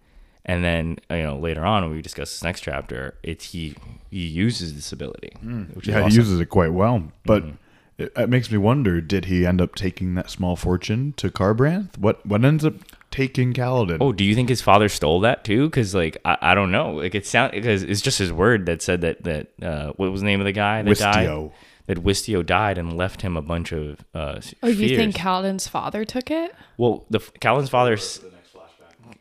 and 0.46 0.64
then 0.64 0.98
uh, 1.10 1.16
you 1.16 1.24
know 1.24 1.38
later 1.38 1.66
on 1.66 1.84
when 1.84 1.92
we 1.94 2.02
discuss 2.02 2.32
this 2.32 2.44
next 2.44 2.62
chapter, 2.62 3.16
it's 3.24 3.52
he 3.52 3.76
he 4.10 4.26
uses 4.28 4.74
this 4.76 4.92
ability, 4.94 5.32
which 5.74 5.88
is 5.88 5.94
Yeah, 5.94 6.00
awesome. 6.02 6.12
he 6.12 6.16
uses 6.18 6.40
it 6.40 6.46
quite 6.48 6.74
well. 6.74 7.04
But 7.26 7.44
Mm-hmm. 7.44 7.56
It, 7.98 8.12
it 8.16 8.30
makes 8.30 8.50
me 8.52 8.58
wonder: 8.58 9.02
Did 9.02 9.26
he 9.26 9.46
end 9.46 9.62
up 9.62 9.76
taking 9.76 10.16
that 10.16 10.30
small 10.30 10.56
fortune 10.56 11.14
to 11.18 11.30
Kharbranth? 11.30 11.98
What 11.98 12.26
what 12.26 12.44
ends 12.44 12.66
up 12.66 12.76
taking 13.12 13.54
Kaladin? 13.54 13.98
Oh, 14.00 14.12
do 14.14 14.24
you 14.24 14.34
think 14.36 14.50
his 14.50 14.62
father 14.62 14.90
stole 14.90 15.20
that 15.22 15.44
too? 15.44 15.70
Because 15.70 15.94
like 15.94 16.18
I, 16.26 16.38
I 16.42 16.56
don't 16.56 16.72
know. 16.72 16.94
Like 16.94 17.14
it 17.16 17.26
sound 17.26 17.52
because 17.52 17.84
it's 17.84 18.02
just 18.02 18.18
his 18.20 18.32
word 18.32 18.66
that 18.66 18.82
said 18.82 19.02
that 19.02 19.24
that 19.24 19.48
uh, 19.62 19.94
what 19.98 20.12
was 20.12 20.22
the 20.22 20.28
name 20.28 20.40
of 20.42 20.46
the 20.46 20.52
guy 20.52 20.82
that 20.82 20.98
died? 20.98 21.28
Wistiow. 21.28 21.52
That 21.88 22.04
Wistiow 22.04 22.46
died 22.46 22.78
and 22.78 22.96
left 22.96 23.22
him 23.24 23.36
a 23.36 23.42
bunch 23.42 23.72
of 23.74 24.06
uh, 24.14 24.40
Oh, 24.64 24.68
you 24.68 24.96
think 24.96 25.16
fears. 25.16 25.26
Kaladin's 25.26 25.68
father 25.68 26.06
took 26.06 26.32
it? 26.32 26.54
Well, 26.78 27.06
the 27.10 27.20
Kaladin's 27.20 27.70
father, 27.70 27.98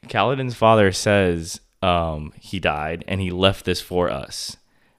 Kaladin's 0.09 0.54
father 0.54 0.92
says 0.92 1.61
um, 1.83 2.33
he 2.38 2.61
died 2.61 3.04
and 3.09 3.20
he 3.20 3.30
left 3.30 3.64
this 3.64 3.80
for 3.80 4.11
us, 4.11 4.56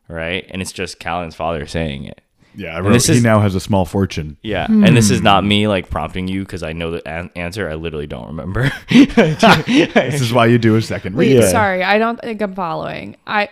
right? 0.07 0.45
And 0.49 0.61
it's 0.61 0.71
just 0.71 0.99
Kaladin's 0.99 1.35
father 1.35 1.65
saying 1.67 2.05
it. 2.05 2.21
Yeah, 2.55 2.73
I 2.73 2.77
And 2.77 2.85
wrote. 2.87 2.93
this 2.93 3.07
he 3.07 3.17
is- 3.17 3.23
now 3.23 3.39
has 3.39 3.55
a 3.55 3.59
small 3.59 3.85
fortune. 3.85 4.37
Yeah, 4.41 4.67
hmm. 4.67 4.83
and 4.83 4.95
this 4.95 5.09
is 5.09 5.21
not 5.21 5.43
me 5.45 5.67
like 5.67 5.89
prompting 5.89 6.27
you 6.27 6.41
because 6.41 6.63
I 6.63 6.73
know 6.73 6.91
the 6.91 7.07
an- 7.07 7.31
answer. 7.35 7.69
I 7.69 7.75
literally 7.75 8.07
don't 8.07 8.27
remember. 8.27 8.71
This 8.89 10.21
is 10.21 10.33
why 10.33 10.47
you 10.47 10.57
do 10.57 10.75
a 10.75 10.81
second 10.81 11.15
Wait, 11.15 11.37
read. 11.37 11.49
sorry, 11.49 11.83
I 11.83 11.97
don't 11.97 12.19
think 12.19 12.41
I'm 12.41 12.53
following. 12.55 13.17
I, 13.25 13.49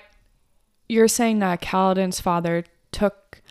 you're 0.88 1.08
saying 1.08 1.40
that 1.40 1.62
Kaladin's 1.62 2.20
father 2.20 2.66
took. 2.92 3.42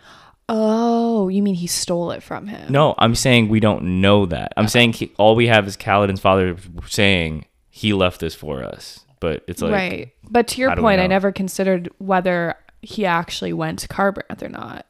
Oh, 0.51 1.29
you 1.29 1.43
mean 1.43 1.55
he 1.55 1.67
stole 1.67 2.11
it 2.11 2.23
from 2.23 2.47
him? 2.47 2.73
no, 2.73 2.95
I'm 2.97 3.15
saying 3.15 3.49
we 3.49 3.61
don't 3.61 4.01
know 4.01 4.25
that. 4.27 4.53
I'm 4.57 4.63
uh-huh. 4.63 4.71
saying 4.71 4.93
he, 4.95 5.13
all 5.19 5.37
we 5.37 5.47
have 5.49 5.67
is 5.67 5.77
Kaladin's 5.77 6.21
father 6.21 6.57
saying 6.87 7.45
he 7.71 7.93
left 7.93 8.21
this 8.21 8.35
for 8.35 8.63
us, 8.63 9.05
but 9.21 9.45
it's 9.47 9.61
like 9.61 9.73
right. 9.73 10.13
But 10.31 10.49
to 10.49 10.61
your 10.61 10.71
how 10.71 10.77
point, 10.77 11.01
I 11.01 11.07
never 11.07 11.33
considered 11.33 11.91
whether 11.99 12.55
he 12.81 13.05
actually 13.05 13.53
went 13.53 13.81
to 13.81 13.89
Kharbranth 13.89 14.43
or 14.43 14.49
not. 14.49 14.87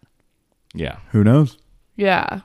Yeah. 0.79 0.99
Who 1.11 1.25
knows? 1.25 1.59
Yeah. 1.97 2.41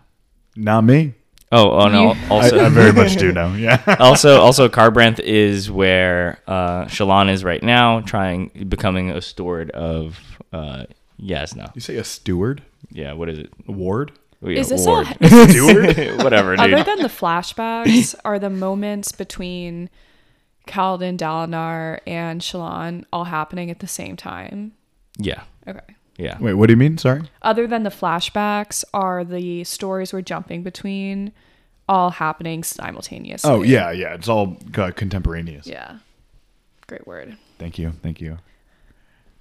Not 0.56 0.84
me. 0.84 1.14
Oh, 1.52 1.70
oh 1.72 1.88
no. 1.88 2.14
You- 2.14 2.20
I, 2.32 2.66
I 2.66 2.70
very 2.70 2.92
much 2.92 3.16
do 3.24 3.32
know. 3.32 3.54
Yeah. 3.54 3.82
also, 4.00 4.42
also, 4.42 4.68
Kharbranth 4.70 5.20
is 5.20 5.70
where 5.70 6.40
uh, 6.48 6.86
Shallan 6.86 7.30
is 7.32 7.44
right 7.44 7.62
now, 7.62 8.02
trying 8.02 8.66
becoming 8.68 9.12
a 9.12 9.22
steward 9.22 9.70
of 9.72 10.20
uh, 10.52 10.86
Jasnah. 11.22 11.74
you 11.76 11.82
say 11.82 11.98
a 11.98 12.04
steward, 12.04 12.64
Yeah, 12.90 13.14
what 13.14 13.30
is 13.30 13.38
it? 13.40 13.52
a 13.68 13.72
ward. 13.72 14.12
Oh, 14.44 14.50
yeah, 14.50 14.60
Is 14.60 14.70
this 14.70 14.86
ward. 14.86 15.08
all? 15.08 15.30
Steward. 15.48 15.96
Whatever, 16.24 16.60
Other 16.60 16.84
than 16.84 17.00
the 17.04 17.08
flashbacks, 17.08 18.14
are 18.26 18.40
the 18.40 18.50
moments 18.50 19.12
between 19.14 19.90
Kaladin, 20.68 21.18
Dalinar, 21.18 22.00
and 22.08 22.42
Shallan 22.42 23.06
all 23.14 23.24
happening 23.26 23.70
at 23.72 23.80
the 23.80 23.88
same 23.88 24.18
time? 24.18 24.74
Yeah, 25.18 25.44
Okay. 25.68 25.80
Yeah. 26.18 26.38
Wait, 26.40 26.54
what 26.54 26.68
do 26.68 26.74
you 26.74 26.78
mean? 26.78 26.98
Sorry. 26.98 27.24
Other 27.42 27.68
than 27.68 27.84
the 27.84 27.90
flashbacks, 27.90 28.84
are 28.94 29.24
the 29.24 29.64
stories 29.64 30.14
we're 30.14 30.22
jumping 30.22 30.64
between 30.64 31.32
all 31.90 32.12
happening 32.12 32.64
simultaneously? 32.64 33.50
Oh 33.50 33.62
yeah, 33.64 33.92
yeah. 33.92 34.14
It's 34.14 34.30
all 34.30 34.58
uh, 34.78 34.92
contemporaneous. 34.92 35.68
Yeah. 35.68 35.98
Great 36.88 37.08
word. 37.08 37.38
Thank 37.60 37.78
you. 37.78 37.94
Thank 38.02 38.22
you. 38.22 38.38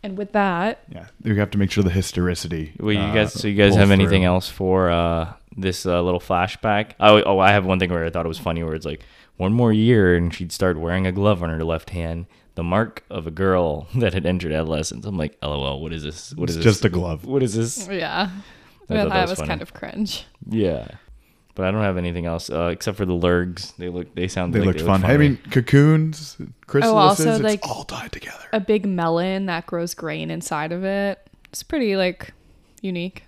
And 0.05 0.19
with 0.19 0.33
that, 0.33 0.81
Yeah, 0.89 1.07
we 1.23 1.37
have 1.37 1.51
to 1.53 1.59
make 1.59 1.71
sure 1.71 1.85
the 1.85 1.91
historicity. 1.91 2.73
Well, 2.81 2.93
you 2.93 2.99
uh, 2.99 3.15
guys, 3.15 3.33
so 3.35 3.47
you 3.47 3.55
guys 3.55 3.77
have 3.77 3.93
anything 3.93 4.23
through. 4.23 4.27
else 4.27 4.49
for 4.49 4.91
uh, 4.91 5.33
this 5.57 5.87
uh, 5.87 6.03
little 6.03 6.19
flashback? 6.21 6.93
Oh, 6.99 7.23
oh, 7.23 7.39
I 7.39 7.53
have 7.53 7.65
one 7.65 7.79
thing 7.79 7.91
where 7.91 8.05
I 8.05 8.11
thought 8.11 8.25
it 8.25 8.29
was 8.29 8.39
funny, 8.39 8.65
where 8.65 8.75
it's 8.75 8.87
like 8.87 9.05
one 9.37 9.53
more 9.53 9.73
year 9.73 10.17
and 10.17 10.35
she'd 10.35 10.51
start 10.51 10.79
wearing 10.79 11.07
a 11.07 11.13
glove 11.13 11.43
on 11.43 11.51
her 11.51 11.63
left 11.63 11.91
hand, 11.91 12.27
the 12.55 12.63
mark 12.63 13.03
of 13.11 13.27
a 13.27 13.31
girl 13.31 13.89
that 13.97 14.15
had 14.15 14.27
entered 14.27 14.53
adolescence. 14.53 15.05
I'm 15.07 15.17
like, 15.17 15.37
lol, 15.43 15.81
what 15.81 15.93
is 15.93 16.03
this? 16.03 16.35
What 16.35 16.51
is 16.51 16.57
It's 16.57 16.65
this? 16.65 16.75
just 16.75 16.85
a 16.85 16.89
glove. 16.91 17.25
What 17.25 17.43
is 17.43 17.55
this? 17.55 17.89
yeah. 17.89 18.31
I 18.91 18.95
that, 18.95 19.09
that 19.09 19.21
was 19.23 19.31
was 19.31 19.39
funny. 19.39 19.49
kind 19.49 19.63
of 19.63 19.73
cringe. 19.73 20.27
Yeah, 20.49 20.87
but 21.55 21.65
I 21.65 21.71
don't 21.71 21.83
have 21.83 21.97
anything 21.97 22.27
else 22.27 22.51
uh, 22.51 22.67
except 22.73 22.97
for 22.99 23.07
the 23.07 23.15
lurgs. 23.15 23.73
They 23.79 23.89
look, 23.89 24.15
they 24.15 24.29
sound, 24.29 24.53
They 24.53 24.59
like 24.59 24.67
looked 24.67 24.79
they 24.81 24.85
fun. 24.87 25.01
Look 25.03 25.11
I 25.11 25.17
mean, 25.17 25.39
cocoons, 25.51 26.37
chrysalises, 26.67 26.85
Oh, 26.85 26.97
also, 26.97 27.35
it's 27.35 27.43
like- 27.43 27.67
all 27.67 27.85
tied 27.85 28.13
together. 28.13 28.45
A 28.53 28.61
big 28.61 28.85
melon 28.85 29.47
that 29.47 29.67
grows 29.67 29.95
grain 29.95 30.31
inside 30.31 30.73
of 30.73 30.85
it. 30.85 31.19
It's 31.51 31.63
pretty 31.63 31.97
like 31.97 32.33
unique. 32.83 33.25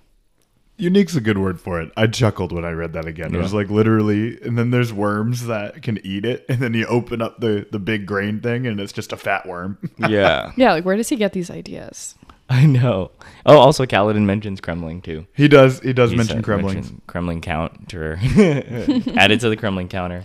Unique's 0.77 1.14
a 1.14 1.20
good 1.20 1.39
word 1.39 1.61
for 1.61 1.81
it. 1.81 1.93
I 1.97 2.09
chuckled 2.09 2.51
when 2.51 2.64
I 2.64 2.70
read 2.72 2.95
that 2.95 3.07
again. 3.07 3.33
It 3.35 3.39
was 3.39 3.55
like 3.55 3.70
literally, 3.70 4.41
and 4.43 4.59
then 4.59 4.70
there's 4.70 4.93
worms 4.93 5.47
that 5.47 5.83
can 5.83 6.05
eat 6.05 6.25
it, 6.25 6.45
and 6.49 6.59
then 6.61 6.75
you 6.75 6.85
open 6.87 7.22
up 7.22 7.39
the 7.41 7.66
the 7.70 7.79
big 7.79 8.07
grain 8.07 8.41
thing, 8.41 8.66
and 8.66 8.81
it's 8.81 8.93
just 8.93 9.12
a 9.12 9.16
fat 9.16 9.47
worm. 9.47 9.79
Yeah, 10.09 10.51
Yeah, 10.57 10.72
like 10.72 10.85
where 10.85 10.97
does 10.97 11.09
he 11.09 11.16
get 11.16 11.33
these 11.33 11.51
ideas? 11.51 12.16
I 12.51 12.66
know. 12.66 13.12
Oh, 13.47 13.57
also 13.59 13.87
Kaladin 13.87 14.25
mentions 14.25 14.61
Kremlin 14.61 15.01
too. 15.01 15.27
he 15.35 15.47
does. 15.49 15.81
He 15.81 15.93
does 15.93 16.11
He 16.11 16.16
mention 16.16 16.39
said- 16.39 16.45
Kremlin 16.45 16.75
mentioned 16.75 17.03
cremling 17.07 17.41
counter 17.41 18.18
added 19.16 19.41
to 19.41 19.49
the 19.49 19.57
Kremlin 19.57 19.89
counter. 19.89 20.25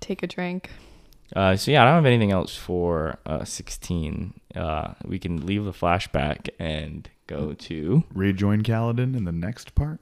Take 0.00 0.22
a 0.22 0.26
drink. 0.26 0.70
Uh, 1.36 1.54
so 1.54 1.70
yeah, 1.70 1.82
I 1.82 1.84
don't 1.84 1.94
have 1.94 2.06
anything 2.06 2.32
else 2.32 2.56
for 2.56 3.18
uh, 3.26 3.44
16. 3.44 4.40
Uh, 4.56 4.94
we 5.04 5.18
can 5.20 5.46
leave 5.46 5.64
the 5.64 5.72
flashback 5.72 6.48
and 6.58 7.08
go 7.30 7.54
to 7.54 8.04
Rejoin 8.12 8.62
Kaladin 8.62 9.16
in 9.16 9.24
the 9.24 9.32
next 9.32 9.74
part. 9.74 10.00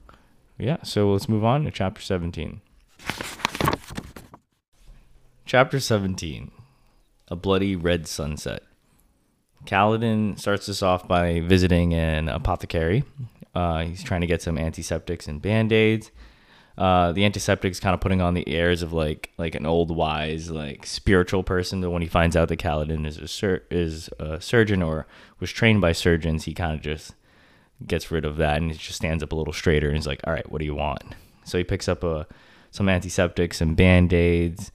yeah. 0.57 0.77
So 0.83 1.11
let's 1.11 1.29
move 1.29 1.43
on 1.45 1.63
to 1.65 1.71
chapter 1.71 2.01
17. 2.01 2.61
Chapter 5.45 5.79
17, 5.79 6.51
a 7.29 7.35
bloody 7.35 7.75
red 7.75 8.07
sunset. 8.07 8.63
Kaladin 9.65 10.39
starts 10.39 10.67
this 10.67 10.83
off 10.83 11.07
by 11.07 11.39
visiting 11.39 11.93
an 11.93 12.29
apothecary. 12.29 13.03
Uh, 13.55 13.83
he's 13.85 14.03
trying 14.03 14.21
to 14.21 14.27
get 14.27 14.41
some 14.43 14.57
antiseptics 14.59 15.27
and 15.27 15.41
band 15.41 15.71
aids. 15.71 16.11
Uh, 16.77 17.11
the 17.11 17.25
antiseptic's 17.25 17.79
kind 17.79 17.93
of 17.93 17.99
putting 17.99 18.21
on 18.21 18.35
the 18.35 18.47
airs 18.47 18.81
of 18.83 18.93
like 18.93 19.31
like 19.37 19.53
an 19.55 19.65
old 19.65 19.93
wise 19.93 20.49
like 20.49 20.85
spiritual 20.85 21.43
person. 21.43 21.81
But 21.81 21.89
when 21.89 22.01
he 22.03 22.07
finds 22.07 22.37
out 22.37 22.47
that 22.49 22.59
Kaladin 22.59 23.05
is 23.05 23.17
a 23.17 23.27
sur- 23.27 23.63
is 23.69 24.07
a 24.19 24.39
surgeon 24.39 24.81
or 24.81 25.05
was 25.39 25.51
trained 25.51 25.81
by 25.81 25.91
surgeons, 25.91 26.45
he 26.45 26.53
kind 26.53 26.73
of 26.73 26.81
just 26.81 27.15
gets 27.85 28.11
rid 28.11 28.25
of 28.25 28.37
that 28.37 28.57
and 28.57 28.71
he 28.71 28.77
just 28.77 28.97
stands 28.97 29.23
up 29.23 29.31
a 29.31 29.35
little 29.35 29.53
straighter 29.53 29.87
and 29.87 29.97
he's 29.97 30.07
like, 30.07 30.21
"All 30.25 30.33
right, 30.33 30.49
what 30.51 30.59
do 30.59 30.65
you 30.65 30.75
want?" 30.75 31.03
So 31.45 31.57
he 31.57 31.63
picks 31.63 31.87
up 31.87 32.03
a 32.03 32.27
some 32.71 32.89
antiseptics 32.89 33.61
and 33.61 33.75
band 33.75 34.13
aids. 34.13 34.71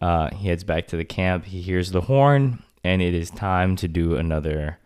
Uh, 0.00 0.30
he 0.34 0.48
heads 0.48 0.64
back 0.64 0.86
to 0.88 0.96
the 0.96 1.04
camp. 1.04 1.44
He 1.44 1.60
hears 1.60 1.90
the 1.90 2.02
horn, 2.02 2.62
and 2.82 3.00
it 3.00 3.14
is 3.14 3.30
time 3.30 3.76
to 3.76 3.88
do 3.88 4.16
another 4.16 4.78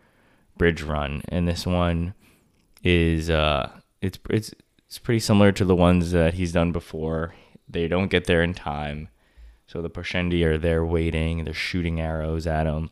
bridge 0.56 0.82
run. 0.82 1.22
And 1.28 1.48
this 1.48 1.66
one 1.66 2.14
is 2.82 3.30
uh, 3.30 3.70
it's 4.02 4.18
it's 4.30 4.52
it's 4.86 4.98
pretty 4.98 5.20
similar 5.20 5.52
to 5.52 5.64
the 5.64 5.76
ones 5.76 6.12
that 6.12 6.34
he's 6.34 6.52
done 6.52 6.72
before. 6.72 7.34
They 7.68 7.88
don't 7.88 8.08
get 8.08 8.24
there 8.24 8.42
in 8.42 8.54
time, 8.54 9.08
so 9.66 9.82
the 9.82 9.90
Parshendi 9.90 10.44
are 10.44 10.58
there 10.58 10.84
waiting. 10.84 11.44
They're 11.44 11.54
shooting 11.54 12.00
arrows 12.00 12.46
at 12.46 12.66
him, 12.66 12.90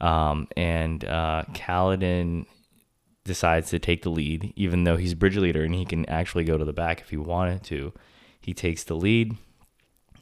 um, 0.00 0.48
and 0.56 1.04
uh, 1.04 1.44
Kaladin 1.52 2.46
decides 3.24 3.70
to 3.70 3.78
take 3.78 4.02
the 4.02 4.10
lead, 4.10 4.52
even 4.54 4.84
though 4.84 4.96
he's 4.96 5.14
bridge 5.14 5.36
leader 5.36 5.62
and 5.62 5.74
he 5.74 5.84
can 5.84 6.06
actually 6.08 6.44
go 6.44 6.58
to 6.58 6.64
the 6.64 6.72
back 6.72 7.00
if 7.00 7.10
he 7.10 7.16
wanted 7.16 7.62
to. 7.64 7.92
He 8.40 8.52
takes 8.52 8.84
the 8.84 8.94
lead, 8.94 9.36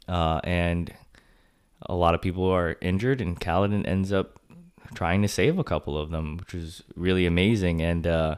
uh, 0.09 0.41
and 0.45 0.93
a 1.87 1.95
lot 1.95 2.15
of 2.15 2.23
people 2.23 2.49
are 2.49 2.77
injured, 2.81 3.21
and 3.21 3.41
Kaladin 3.41 3.87
ends 3.87 4.13
up 4.13 4.41
trying 4.95 5.23
to 5.23 5.29
save 5.29 5.59
a 5.59 5.65
couple 5.65 5.99
of 5.99 6.11
them, 6.11 6.37
which 6.37 6.55
is 6.55 6.83
really 6.95 7.27
amazing. 7.27 7.83
And 7.83 8.07
uh, 8.07 8.37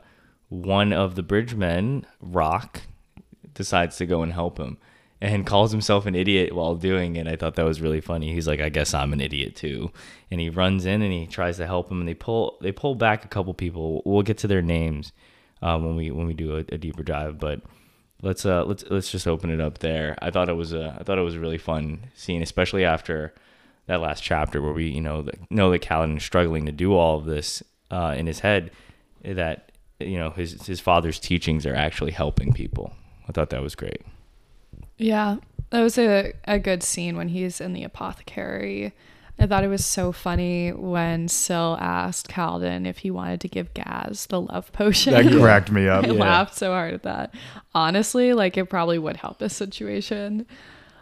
one 0.49 0.93
of 0.93 1.15
the 1.15 1.23
bridge 1.23 1.55
men, 1.55 2.07
Rock, 2.21 2.83
decides 3.53 3.97
to 3.99 4.07
go 4.07 4.23
and 4.23 4.33
help 4.33 4.59
him 4.59 4.79
and 5.25 5.47
calls 5.47 5.73
himself 5.73 6.05
an 6.05 6.15
idiot 6.15 6.55
while 6.55 6.75
doing 6.75 7.17
it. 7.17 7.27
I 7.27 7.37
thought 7.37 7.55
that 7.55 7.65
was 7.65 7.81
really 7.81 8.03
funny. 8.03 8.35
He's 8.35 8.47
like, 8.47 8.61
I 8.61 8.69
guess 8.69 8.93
I'm 8.93 9.15
an 9.15 9.23
idiot 9.23 9.57
too. 9.57 9.91
And 10.31 10.39
he 10.39 10.51
runs 10.51 10.85
in 10.85 11.01
and 11.01 11.13
he 11.13 11.27
tries 11.27 11.57
to 11.57 11.67
help 11.67 11.91
him 11.91 12.01
and 12.01 12.09
they 12.09 12.15
pull 12.15 12.59
they 12.61 12.73
pull 12.73 12.95
back 12.95 13.25
a 13.25 13.29
couple 13.29 13.55
people. 13.55 14.03
We'll 14.05 14.23
get 14.23 14.37
to 14.39 14.47
their 14.47 14.61
names 14.61 15.13
uh, 15.63 15.79
when 15.79 15.97
we 15.97 16.11
when 16.11 16.27
we 16.27 16.35
do 16.35 16.57
a, 16.57 16.75
a 16.75 16.79
deeper 16.79 17.03
dive, 17.03 17.39
but 17.39 17.63
let's 18.21 18.45
uh 18.45 18.65
let's 18.65 18.85
let's 18.91 19.11
just 19.11 19.27
open 19.27 19.49
it 19.49 19.63
up 19.63 19.79
there. 19.79 20.15
I 20.21 20.31
thought 20.31 20.51
it 20.51 20.57
was 20.57 20.75
a 20.75 20.95
I 21.01 21.05
thought 21.05 21.19
it 21.19 21.23
was 21.23 21.37
a 21.37 21.41
really 21.41 21.59
fun 21.59 22.11
scene, 22.15 22.43
especially 22.43 22.85
after 22.85 23.33
that 23.87 24.03
last 24.03 24.23
chapter 24.23 24.61
where 24.61 24.75
we 24.75 24.89
you 24.89 25.01
know 25.01 25.23
that, 25.23 25.51
know 25.51 25.71
that 25.71 25.81
Kaladin 25.81 26.19
is 26.19 26.23
struggling 26.23 26.67
to 26.67 26.73
do 26.73 26.95
all 26.95 27.17
of 27.17 27.25
this 27.25 27.63
uh, 27.91 28.15
in 28.15 28.27
his 28.27 28.41
head. 28.41 28.73
That 29.25 29.73
you 30.01 30.19
know 30.19 30.31
his 30.31 30.67
his 30.67 30.81
father's 30.81 31.19
teachings 31.19 31.65
are 31.65 31.75
actually 31.75 32.13
helping 32.13 32.53
people. 32.53 32.93
I 33.27 33.33
thought 33.33 33.49
that 33.51 33.63
was 33.63 33.75
great. 33.75 34.03
Yeah, 34.97 35.37
that 35.71 35.81
was 35.83 35.99
a, 35.99 36.33
a 36.45 36.59
good 36.59 36.83
scene 36.83 37.17
when 37.17 37.29
he's 37.29 37.61
in 37.61 37.73
the 37.73 37.85
apothecary. 37.85 38.93
I 39.39 39.47
thought 39.47 39.65
it 39.65 39.69
was 39.69 39.85
so 39.85 40.13
funny 40.13 40.71
when 40.73 41.27
Syl 41.27 41.77
asked 41.81 42.29
Calden 42.29 42.87
if 42.87 42.99
he 42.99 43.11
wanted 43.11 43.41
to 43.41 43.49
give 43.49 43.75
Gaz 43.75 44.27
the 44.27 44.41
love 44.41 44.73
potion. 44.73 45.13
That 45.13 45.33
cracked 45.41 45.73
me 45.73 45.89
up. 45.89 46.05
I 46.05 46.09
laughed 46.09 46.55
so 46.55 46.71
hard 46.71 46.95
at 46.95 47.03
that. 47.03 47.35
Honestly, 47.75 48.33
like 48.33 48.57
it 48.57 48.67
probably 48.67 48.99
would 48.99 49.17
help 49.17 49.39
this 49.41 49.57
situation. 49.57 50.47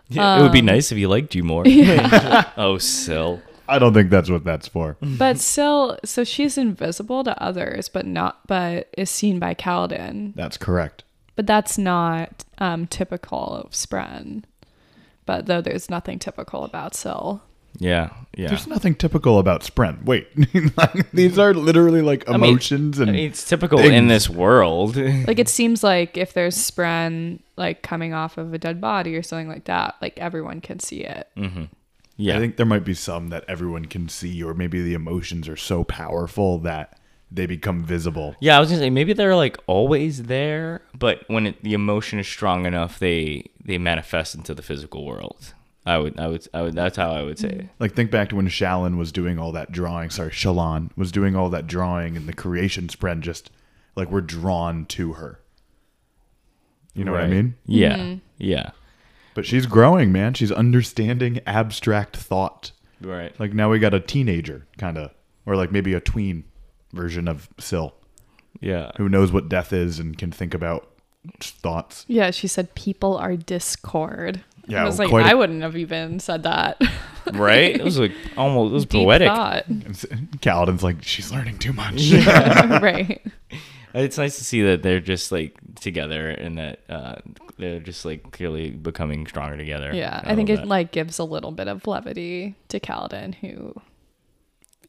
Yeah, 0.08 0.38
it 0.38 0.42
would 0.42 0.52
be 0.52 0.60
Um, 0.60 0.66
nice 0.66 0.90
if 0.90 0.96
he 0.98 1.06
liked 1.06 1.34
you 1.34 1.42
more. 1.44 1.64
oh, 2.56 2.78
Syl. 2.78 3.42
I 3.68 3.78
don't 3.78 3.94
think 3.94 4.10
that's 4.10 4.28
what 4.30 4.44
that's 4.44 4.66
for. 4.68 4.96
But 5.00 5.38
Syl, 5.38 5.98
so 6.04 6.24
she's 6.24 6.56
invisible 6.58 7.24
to 7.24 7.40
others, 7.42 7.88
but 7.88 8.06
not, 8.06 8.46
but 8.46 8.88
is 8.96 9.08
seen 9.10 9.38
by 9.38 9.54
Calden. 9.54 10.34
That's 10.34 10.56
correct. 10.56 11.04
But 11.34 11.46
that's 11.46 11.78
not 11.78 12.44
um, 12.58 12.86
typical 12.86 13.54
of 13.64 13.70
Spren. 13.72 14.44
But 15.24 15.46
though 15.46 15.60
there's 15.60 15.88
nothing 15.88 16.18
typical 16.18 16.64
about 16.64 16.94
Syl. 16.94 17.42
Yeah, 17.78 18.10
yeah. 18.36 18.48
There's 18.48 18.66
nothing 18.66 18.94
typical 18.94 19.38
about 19.38 19.62
Spren. 19.62 20.04
Wait, 20.04 20.28
these 21.14 21.38
are 21.38 21.54
literally 21.54 22.02
like 22.02 22.28
I 22.28 22.32
mean- 22.36 22.50
emotions 22.50 23.00
I 23.00 23.04
and 23.04 23.12
mean, 23.12 23.30
it's 23.30 23.48
typical 23.48 23.78
things. 23.78 23.94
in 23.94 24.08
this 24.08 24.28
world. 24.28 24.96
Like 25.26 25.38
it 25.38 25.48
seems 25.48 25.82
like 25.82 26.18
if 26.18 26.34
there's 26.34 26.56
Spren 26.56 27.38
like 27.56 27.80
coming 27.82 28.12
off 28.12 28.36
of 28.36 28.52
a 28.52 28.58
dead 28.58 28.78
body 28.80 29.16
or 29.16 29.22
something 29.22 29.48
like 29.48 29.64
that, 29.64 29.94
like 30.02 30.18
everyone 30.18 30.60
can 30.60 30.80
see 30.80 31.02
it. 31.04 31.28
yeah, 32.18 32.36
I 32.36 32.40
think 32.40 32.56
there 32.56 32.66
might 32.66 32.84
be 32.84 32.92
some 32.94 33.28
that 33.28 33.44
everyone 33.48 33.86
can 33.86 34.08
see, 34.10 34.42
or 34.42 34.52
maybe 34.52 34.82
the 34.82 34.92
emotions 34.94 35.48
are 35.48 35.56
so 35.56 35.82
powerful 35.82 36.58
that 36.58 36.98
they 37.34 37.46
become 37.46 37.82
visible. 37.84 38.36
Yeah, 38.40 38.56
I 38.56 38.60
was 38.60 38.68
gonna 38.68 38.80
say 38.80 38.90
maybe 38.90 39.12
they're 39.12 39.36
like 39.36 39.56
always 39.66 40.24
there, 40.24 40.82
but 40.98 41.24
when 41.28 41.46
it, 41.48 41.62
the 41.62 41.74
emotion 41.74 42.18
is 42.18 42.28
strong 42.28 42.66
enough, 42.66 42.98
they 42.98 43.50
they 43.64 43.78
manifest 43.78 44.34
into 44.34 44.54
the 44.54 44.62
physical 44.62 45.04
world. 45.06 45.54
I 45.84 45.98
would, 45.98 46.18
I 46.18 46.28
would, 46.28 46.46
I 46.54 46.62
would. 46.62 46.74
That's 46.74 46.96
how 46.96 47.10
I 47.10 47.22
would 47.22 47.38
say 47.38 47.48
it. 47.48 47.68
Like 47.80 47.94
think 47.94 48.10
back 48.10 48.28
to 48.28 48.36
when 48.36 48.48
Shallan 48.48 48.98
was 48.98 49.10
doing 49.10 49.38
all 49.38 49.52
that 49.52 49.72
drawing. 49.72 50.10
Sorry, 50.10 50.30
Shallan 50.30 50.90
was 50.96 51.10
doing 51.10 51.34
all 51.34 51.50
that 51.50 51.66
drawing, 51.66 52.16
and 52.16 52.28
the 52.28 52.32
creation 52.32 52.86
Spren 52.86 53.20
just 53.20 53.50
like 53.96 54.10
we're 54.10 54.20
drawn 54.20 54.86
to 54.86 55.14
her. 55.14 55.40
You 56.94 57.04
know 57.04 57.12
what 57.12 57.22
I 57.22 57.26
mean? 57.26 57.54
Yeah, 57.64 57.96
mm-hmm. 57.96 58.18
yeah, 58.36 58.72
But 59.34 59.46
she's 59.46 59.64
growing, 59.64 60.12
man. 60.12 60.34
She's 60.34 60.52
understanding 60.52 61.40
abstract 61.46 62.18
thought. 62.18 62.72
right. 63.00 63.38
Like 63.40 63.54
now 63.54 63.70
we 63.70 63.78
got 63.78 63.94
a 63.94 64.00
teenager 64.00 64.66
kind 64.76 64.98
of, 64.98 65.10
or 65.46 65.56
like 65.56 65.72
maybe 65.72 65.94
a 65.94 66.00
tween 66.00 66.44
version 66.92 67.28
of 67.28 67.48
Syl 67.58 67.94
Yeah, 68.60 68.90
who 68.96 69.08
knows 69.08 69.32
what 69.32 69.48
death 69.48 69.72
is 69.72 69.98
and 69.98 70.16
can 70.16 70.30
think 70.32 70.54
about 70.54 70.88
thoughts. 71.40 72.04
Yeah, 72.08 72.30
she 72.30 72.48
said 72.48 72.74
people 72.74 73.16
are 73.16 73.36
discord. 73.36 74.42
Yeah, 74.66 74.82
I 74.82 74.84
was 74.84 74.98
like, 74.98 75.08
quite 75.08 75.26
a- 75.26 75.30
I 75.30 75.34
wouldn't 75.34 75.62
have 75.62 75.76
even 75.76 76.20
said 76.20 76.44
that. 76.44 76.80
right. 77.32 77.74
It 77.74 77.82
was 77.82 77.98
like 77.98 78.12
almost 78.36 78.70
it 78.70 78.74
was 78.74 78.86
Deep 78.86 79.02
poetic. 79.02 79.28
thought. 79.28 79.68
Kaladin's 79.68 80.82
like, 80.82 81.02
she's 81.02 81.32
learning 81.32 81.58
too 81.58 81.72
much. 81.72 82.12
right. 82.80 83.20
It's 83.94 84.16
nice 84.18 84.38
to 84.38 84.44
see 84.44 84.62
that 84.62 84.82
they're 84.82 85.00
just 85.00 85.32
like 85.32 85.56
together 85.80 86.30
and 86.30 86.58
that 86.58 86.80
uh, 86.88 87.16
they're 87.58 87.80
just 87.80 88.04
like 88.04 88.30
clearly 88.32 88.70
becoming 88.70 89.26
stronger 89.26 89.56
together. 89.56 89.92
Yeah, 89.92 90.20
I, 90.24 90.34
think 90.34 90.48
love 90.48 90.58
it 90.58 90.62
that. 90.62 90.68
like 90.68 90.92
gives 90.92 91.18
a 91.18 91.24
little 91.24 91.50
bit 91.52 91.68
of 91.68 91.86
levity 91.86 92.54
to 92.68 92.80
Kaladin, 92.80 93.34
who 93.34 93.74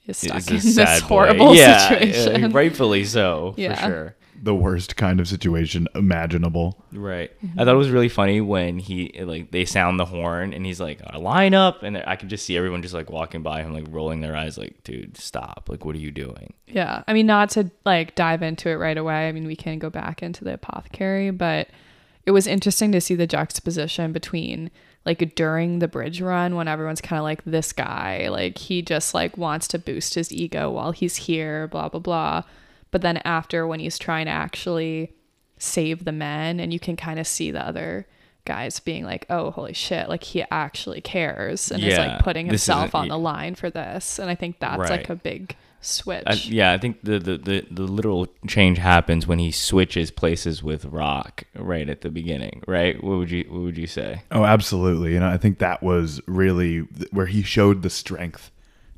is 0.07 0.17
stuck 0.17 0.37
It's 0.37 0.49
in 0.49 0.75
this 0.75 1.01
boy. 1.01 1.07
horrible 1.07 1.55
yeah, 1.55 1.77
situation. 1.89 2.41
yeah, 2.41 2.49
rightfully 2.51 3.03
so, 3.05 3.53
Yeah. 3.57 3.75
for 3.75 3.81
sure. 3.87 4.15
the 4.41 4.53
worst 4.53 4.95
kind 4.97 5.19
of 5.21 5.27
situation 5.27 5.87
imaginable. 5.95 6.83
Right. 6.91 7.31
I 7.57 7.63
thought 7.63 7.73
it 7.73 7.77
was 7.77 7.89
really 7.89 8.09
funny 8.09 8.41
when 8.41 8.79
he 8.79 9.13
like 9.23 9.51
they 9.51 9.63
sound 9.65 9.99
the 9.99 10.05
horn 10.05 10.53
and 10.53 10.65
he's 10.65 10.81
like 10.81 10.99
"Uh, 11.13 11.17
line 11.19 11.53
up 11.53 11.83
and 11.83 11.97
I 12.05 12.15
could 12.17 12.27
just 12.29 12.45
see 12.45 12.57
everyone 12.57 12.81
just 12.81 12.93
like 12.93 13.09
walking 13.09 13.41
by 13.43 13.61
him 13.63 13.73
like 13.73 13.85
rolling 13.89 14.19
their 14.21 14.35
eyes 14.35 14.57
like 14.57 14.83
dude 14.83 15.15
stop 15.17 15.67
like 15.69 15.85
what 15.85 15.95
are 15.95 15.99
you 15.99 16.11
doing? 16.11 16.53
Yeah. 16.67 17.03
I 17.07 17.13
mean, 17.13 17.25
not 17.25 17.49
to 17.51 17.71
like 17.85 18.15
dive 18.15 18.41
into 18.43 18.69
it 18.69 18.75
right 18.75 18.97
away. 18.97 19.29
I 19.29 19.31
mean, 19.31 19.45
we 19.47 19.55
can 19.55 19.79
go 19.79 19.89
back 19.89 20.21
into 20.21 20.43
the 20.43 20.55
apothecary, 20.55 21.31
but 21.31 21.69
it 22.25 22.31
was 22.31 22.47
interesting 22.47 22.91
to 22.93 22.99
see 23.01 23.15
the 23.15 23.27
juxtaposition 23.27 24.11
between 24.11 24.71
like 25.05 25.35
during 25.35 25.79
the 25.79 25.87
bridge 25.87 26.21
run 26.21 26.55
when 26.55 26.67
everyone's 26.67 27.01
kind 27.01 27.17
of 27.19 27.23
like 27.23 27.43
this 27.43 27.73
guy, 27.73 28.29
like 28.29 28.57
he 28.57 28.81
just 28.81 29.13
like 29.13 29.37
wants 29.37 29.67
to 29.69 29.79
boost 29.79 30.15
his 30.15 30.31
ego 30.31 30.71
while 30.71 30.91
he's 30.91 31.15
here, 31.15 31.67
blah, 31.67 31.89
blah, 31.89 31.99
blah. 31.99 32.43
But 32.91 33.01
then 33.01 33.17
after 33.25 33.67
when 33.67 33.79
he's 33.79 33.97
trying 33.97 34.25
to 34.25 34.31
actually 34.31 35.13
save 35.57 36.05
the 36.05 36.11
men 36.11 36.59
and 36.59 36.71
you 36.71 36.79
can 36.79 36.95
kind 36.95 37.19
of 37.19 37.27
see 37.27 37.51
the 37.51 37.65
other 37.65 38.07
guys 38.45 38.79
being 38.79 39.05
like, 39.05 39.25
oh, 39.29 39.51
holy 39.51 39.73
shit, 39.73 40.09
like 40.09 40.23
he 40.23 40.43
actually 40.51 41.01
cares 41.01 41.71
and 41.71 41.83
is 41.83 41.97
like 41.97 42.19
putting 42.19 42.45
himself 42.45 42.93
on 42.95 43.07
the 43.07 43.17
line 43.17 43.55
for 43.55 43.69
this. 43.69 44.19
And 44.19 44.29
I 44.29 44.35
think 44.35 44.59
that's 44.59 44.89
like 44.89 45.09
a 45.09 45.15
big 45.15 45.55
switch. 45.83 46.23
I, 46.25 46.33
yeah, 46.33 46.71
I 46.71 46.77
think 46.77 47.03
the, 47.03 47.19
the, 47.19 47.37
the, 47.37 47.65
the 47.69 47.83
literal 47.83 48.27
change 48.47 48.77
happens 48.77 49.27
when 49.27 49.39
he 49.39 49.51
switches 49.51 50.11
places 50.11 50.63
with 50.63 50.85
Rock 50.85 51.43
right 51.55 51.89
at 51.89 52.01
the 52.01 52.09
beginning, 52.09 52.63
right? 52.67 53.01
What 53.03 53.17
would 53.17 53.31
you 53.31 53.45
what 53.49 53.61
would 53.61 53.77
you 53.77 53.87
say? 53.87 54.23
Oh, 54.31 54.45
absolutely. 54.45 55.13
You 55.13 55.19
know, 55.19 55.29
I 55.29 55.37
think 55.37 55.59
that 55.59 55.83
was 55.83 56.21
really 56.27 56.79
where 57.11 57.27
he 57.27 57.43
showed 57.43 57.81
the 57.81 57.89
strength 57.89 58.51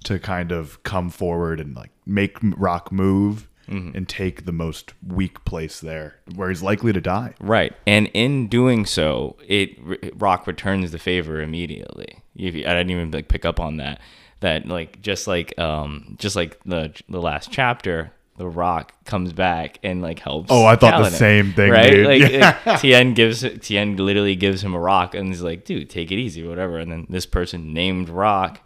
to 0.06 0.20
kind 0.20 0.52
of 0.52 0.82
come 0.84 1.10
forward 1.10 1.60
and 1.60 1.76
like 1.76 1.92
make 2.06 2.38
Rock 2.42 2.92
move 2.92 3.48
mm-hmm. 3.68 3.96
and 3.96 4.08
take 4.08 4.46
the 4.46 4.52
most 4.52 4.94
weak 5.06 5.44
place 5.46 5.80
there 5.80 6.16
where 6.36 6.50
he's 6.50 6.64
likely 6.64 6.94
to 6.94 7.02
die. 7.02 7.34
Right, 7.40 7.74
and 7.86 8.08
in 8.14 8.48
doing 8.48 8.86
so, 8.86 9.36
it 9.48 9.78
Rock 10.16 10.48
returns 10.48 10.92
the 10.92 11.00
favor 11.00 11.42
immediately. 11.42 12.20
I 12.38 12.52
didn't 12.52 12.92
even 12.92 13.12
like 13.12 13.28
pick 13.28 13.46
up 13.46 13.60
on 13.60 13.78
that. 13.78 14.00
That 14.42 14.68
like 14.68 15.02
just 15.02 15.28
like 15.28 15.58
um 15.60 16.16
just 16.20 16.36
like 16.36 16.60
the 16.66 16.94
the 17.10 17.22
last 17.22 17.52
chapter, 17.52 18.12
the 18.38 18.48
Rock 18.48 18.94
comes 19.06 19.32
back 19.34 19.80
and 19.82 20.02
like 20.02 20.20
helps. 20.20 20.52
Oh, 20.52 20.66
I 20.66 20.76
thought 20.76 21.02
the 21.04 21.10
same 21.10 21.54
thing, 21.54 21.72
right? 21.72 21.90
dude. 21.92 22.06
Like, 22.08 22.32
Yeah. 22.32 22.58
like, 22.66 22.82
Tien 22.82 23.14
gives 23.14 23.46
Tien 23.62 23.96
literally 23.98 24.36
gives 24.36 24.62
him 24.64 24.74
a 24.76 24.80
rock 24.80 25.16
and 25.16 25.30
he's 25.30 25.42
like, 25.42 25.64
dude, 25.66 25.90
take 25.90 26.12
it 26.12 26.18
easy, 26.18 26.46
whatever. 26.46 26.78
And 26.80 26.92
then 26.92 27.08
this 27.10 27.26
person 27.26 27.74
named 27.74 28.10
Rock, 28.10 28.60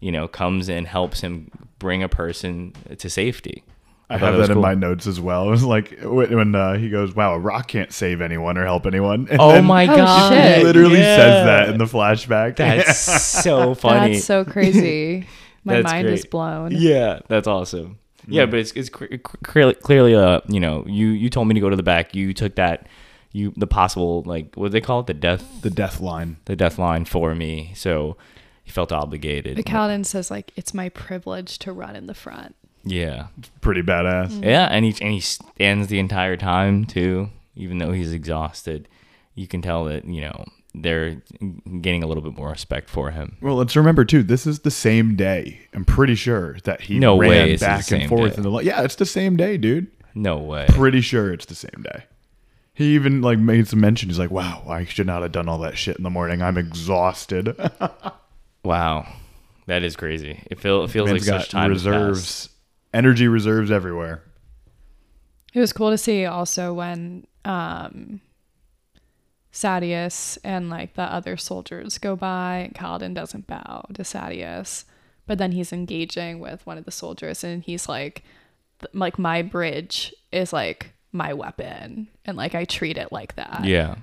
you 0.00 0.12
know, 0.12 0.28
comes 0.28 0.68
and 0.68 0.86
helps 0.86 1.20
him 1.20 1.50
bring 1.78 2.02
a 2.02 2.08
person 2.08 2.72
to 2.96 3.10
safety. 3.10 3.64
I 4.08 4.18
thought 4.18 4.26
have 4.26 4.34
it 4.34 4.38
was 4.38 4.46
that 4.48 4.52
in 4.52 4.56
cool. 4.56 4.62
my 4.62 4.74
notes 4.74 5.06
as 5.06 5.20
well. 5.20 5.44
It 5.48 5.50
was 5.50 5.64
like 5.64 5.98
when 6.02 6.34
when, 6.36 6.54
uh, 6.54 6.74
he 6.78 6.88
goes, 6.90 7.14
"Wow, 7.14 7.34
a 7.34 7.38
rock 7.38 7.68
can't 7.68 7.92
save 7.92 8.20
anyone 8.20 8.56
or 8.56 8.64
help 8.64 8.86
anyone." 8.86 9.26
And 9.30 9.40
Oh 9.40 9.60
my 9.62 9.86
god! 9.98 10.32
shit. 10.32 10.58
He 10.58 10.64
literally 10.64 10.98
Yeah. 10.98 11.16
says 11.16 11.44
that 11.46 11.68
in 11.70 11.78
the 11.78 11.86
flashback. 11.86 12.56
That's 12.56 12.96
so 12.98 13.74
funny. 13.74 14.14
That's 14.14 14.24
so 14.24 14.44
crazy. 14.44 15.26
My 15.64 15.74
That's 15.82 15.92
mind 15.92 16.06
is 16.08 16.24
blown. 16.24 16.70
Yeah, 16.72 17.20
that's 17.28 17.48
awesome. 17.48 17.98
Yeah, 18.28 18.46
but 18.46 18.58
it's 18.60 18.72
it's 18.72 18.88
cr- 18.88 19.06
cr- 19.22 19.36
clearly 19.42 19.74
clearly 19.74 20.14
uh 20.14 20.40
you 20.48 20.60
know 20.60 20.84
you 20.86 21.08
you 21.08 21.28
told 21.30 21.48
me 21.48 21.54
to 21.54 21.60
go 21.60 21.70
to 21.70 21.76
the 21.76 21.82
back. 21.82 22.14
You 22.14 22.32
took 22.34 22.54
that 22.56 22.86
you 23.32 23.52
the 23.56 23.66
possible 23.66 24.22
like 24.24 24.54
what 24.54 24.66
do 24.68 24.70
they 24.70 24.80
call 24.80 25.00
it 25.00 25.06
the 25.06 25.14
death 25.14 25.62
the 25.62 25.70
death 25.70 26.00
line. 26.00 26.36
the 26.44 26.54
death 26.56 26.78
line 26.78 27.04
for 27.04 27.34
me. 27.34 27.72
So 27.74 28.16
you 28.64 28.72
felt 28.72 28.92
obligated. 28.92 29.56
But 29.56 29.64
Kaladin 29.64 30.06
says 30.06 30.30
like 30.30 30.52
it's 30.56 30.72
my 30.74 30.88
privilege 30.90 31.58
to 31.60 31.72
run 31.72 31.94
in 31.96 32.06
the 32.06 32.14
front. 32.14 32.54
Yeah, 32.86 33.26
Pretty 33.60 33.82
badass. 33.82 34.28
Mm. 34.30 34.44
yeah, 34.44 34.66
and 34.70 34.84
he 34.84 34.90
and 35.04 35.12
he 35.12 35.20
stands 35.20 35.88
the 35.88 35.98
entire 35.98 36.36
time 36.36 36.84
too, 36.86 37.28
even 37.54 37.78
though 37.78 37.92
he's 37.92 38.12
exhausted. 38.12 38.88
You 39.34 39.46
can 39.46 39.60
tell 39.60 39.84
that 39.84 40.04
you 40.06 40.22
know 40.22 40.44
they're 40.74 41.20
gaining 41.80 42.02
a 42.02 42.06
little 42.06 42.22
bit 42.22 42.36
more 42.36 42.50
respect 42.50 42.88
for 42.88 43.10
him. 43.10 43.36
Well, 43.42 43.56
let's 43.56 43.76
remember 43.76 44.04
too. 44.04 44.22
This 44.22 44.46
is 44.46 44.60
the 44.60 44.70
same 44.70 45.16
day. 45.16 45.60
I'm 45.74 45.84
pretty 45.84 46.14
sure 46.14 46.56
that 46.64 46.82
he 46.82 46.98
No 46.98 47.18
ran 47.18 47.28
way 47.30 47.56
back 47.56 47.90
and 47.92 48.08
forth 48.08 48.32
day. 48.32 48.36
in 48.36 48.42
the. 48.42 48.50
li- 48.50 48.64
Yeah, 48.66 48.82
it's 48.82 48.94
the 48.96 49.04
same 49.06 49.36
day, 49.36 49.56
dude. 49.58 49.88
No 50.14 50.38
way. 50.38 50.66
Pretty 50.70 51.00
sure 51.02 51.32
it's 51.32 51.44
the 51.46 51.54
same 51.54 51.82
day. 51.82 52.04
He 52.72 52.94
even 52.94 53.20
like 53.22 53.38
made 53.38 53.68
some 53.68 53.80
mention. 53.80 54.08
He's 54.10 54.18
like, 54.18 54.30
"Wow, 54.30 54.64
I 54.68 54.84
should 54.84 55.06
not 55.06 55.22
have 55.22 55.32
done 55.32 55.48
all 55.48 55.58
that 55.58 55.76
shit 55.78 55.96
in 55.96 56.02
the 56.02 56.10
morning. 56.10 56.40
I'm 56.42 56.56
exhausted." 56.58 57.54
Wow, 58.64 59.06
that 59.66 59.82
is 59.84 59.94
crazy. 59.94 60.42
It, 60.50 60.58
feel, 60.58 60.82
it 60.84 60.90
feels 60.90 61.08
Man's 61.08 61.28
like 61.28 61.40
such 61.42 61.50
time 61.50 61.70
has 61.70 61.84
reserves, 61.86 62.48
energy 62.92 63.28
reserves 63.28 63.70
everywhere. 63.70 64.22
It 65.54 65.60
was 65.60 65.72
cool 65.72 65.90
to 65.90 65.98
see 65.98 66.24
also 66.24 66.74
when 66.74 67.26
um 67.44 68.20
Sadeas 69.52 70.36
and 70.44 70.68
like 70.68 70.94
the 70.94 71.02
other 71.02 71.36
soldiers 71.38 71.96
go 71.96 72.14
by 72.14 72.56
and 72.56 72.74
Kaladin 72.74 73.14
doesn't 73.14 73.46
bow 73.46 73.86
to 73.94 74.02
Sadeas. 74.02 74.84
But 75.26 75.38
then 75.38 75.52
he's 75.52 75.72
engaging 75.72 76.40
with 76.40 76.64
one 76.66 76.78
of 76.78 76.84
the 76.84 76.90
soldiers 76.90 77.42
and 77.42 77.62
he's 77.62 77.88
like 77.88 78.22
like 78.92 79.18
my 79.18 79.40
bridge 79.40 80.14
is 80.30 80.52
like 80.52 80.92
my 81.10 81.32
weapon 81.32 82.08
and 82.26 82.36
like 82.36 82.54
I 82.54 82.64
treat 82.64 82.98
it 82.98 83.10
like 83.10 83.36
that. 83.36 83.64
Yeah. 83.64 83.96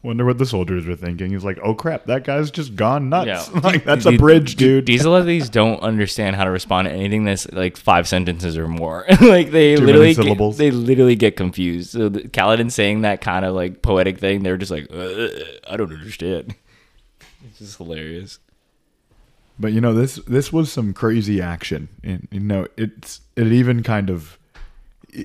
Wonder 0.00 0.24
what 0.24 0.38
the 0.38 0.46
soldiers 0.46 0.86
were 0.86 0.94
thinking. 0.94 1.32
He's 1.32 1.44
like, 1.44 1.58
"Oh 1.60 1.74
crap, 1.74 2.04
that 2.04 2.22
guy's 2.22 2.52
just 2.52 2.76
gone 2.76 3.08
nuts. 3.08 3.50
Yeah. 3.52 3.60
like 3.64 3.84
that's 3.84 4.06
a 4.06 4.16
bridge, 4.16 4.54
dude." 4.54 4.86
These 4.86 5.04
a 5.04 5.10
of 5.10 5.26
these 5.26 5.48
don't 5.48 5.80
understand 5.80 6.36
how 6.36 6.44
to 6.44 6.50
respond 6.50 6.86
to 6.86 6.94
anything 6.94 7.24
that's 7.24 7.50
like 7.50 7.76
five 7.76 8.06
sentences 8.06 8.56
or 8.56 8.68
more. 8.68 9.06
like 9.20 9.50
they 9.50 9.74
Too 9.74 9.84
literally 9.84 10.14
get, 10.14 10.56
they 10.56 10.70
literally 10.70 11.16
get 11.16 11.36
confused. 11.36 11.90
So 11.90 12.08
the, 12.08 12.20
Kaladin 12.20 12.70
saying 12.70 13.00
that 13.00 13.20
kind 13.20 13.44
of 13.44 13.56
like 13.56 13.82
poetic 13.82 14.18
thing, 14.18 14.44
they're 14.44 14.56
just 14.56 14.70
like, 14.70 14.86
"Uh, 14.92 15.28
I 15.68 15.76
don't 15.76 15.92
understand. 15.92 16.54
It's 17.50 17.60
just 17.60 17.76
hilarious. 17.78 18.40
But 19.60 19.72
you 19.72 19.80
know 19.80 19.94
this 19.94 20.16
this 20.26 20.52
was 20.52 20.72
some 20.72 20.92
crazy 20.92 21.40
action, 21.40 21.88
and 22.02 22.26
you 22.30 22.40
know 22.40 22.66
it's 22.76 23.20
it 23.36 23.46
even 23.46 23.82
kind 23.82 24.10
of 24.10 24.38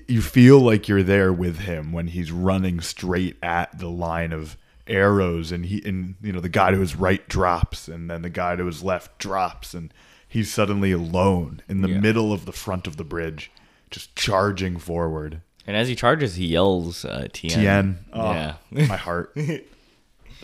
you 0.08 0.22
feel 0.22 0.60
like 0.60 0.88
you're 0.88 1.04
there 1.04 1.32
with 1.34 1.60
him 1.60 1.92
when 1.92 2.08
he's 2.08 2.32
running 2.32 2.82
straight 2.82 3.36
at 3.44 3.78
the 3.78 3.90
line 3.90 4.32
of 4.32 4.58
arrows, 4.88 5.52
and 5.52 5.66
he 5.66 5.82
and 5.86 6.16
you 6.22 6.32
know 6.32 6.40
the 6.40 6.50
guy 6.50 6.72
to 6.72 6.80
his 6.80 6.96
right 6.96 7.28
drops, 7.30 7.88
and 7.88 8.10
then 8.10 8.22
the 8.22 8.30
guy 8.30 8.56
to 8.56 8.66
his 8.66 8.84
left 8.84 9.18
drops, 9.20 9.74
and 9.74 9.94
he's 10.28 10.52
suddenly 10.54 10.92
alone 10.92 11.62
in 11.70 11.82
the 11.82 11.90
Yeah. 11.90 12.00
middle 12.00 12.34
of 12.34 12.46
the 12.46 12.52
front 12.52 12.88
of 12.88 12.98
the 12.98 13.04
bridge, 13.04 13.52
just 13.90 14.16
charging 14.16 14.78
forward. 14.78 15.42
And 15.66 15.78
as 15.78 15.88
he 15.88 15.96
charges, 15.96 16.36
he 16.36 16.48
yells, 16.48 17.06
uh, 17.06 17.28
"Tien." 17.32 17.50
Tien, 17.52 18.00
oh, 18.12 18.32
Yeah. 18.34 18.56
my 18.88 18.98
heart. 18.98 19.36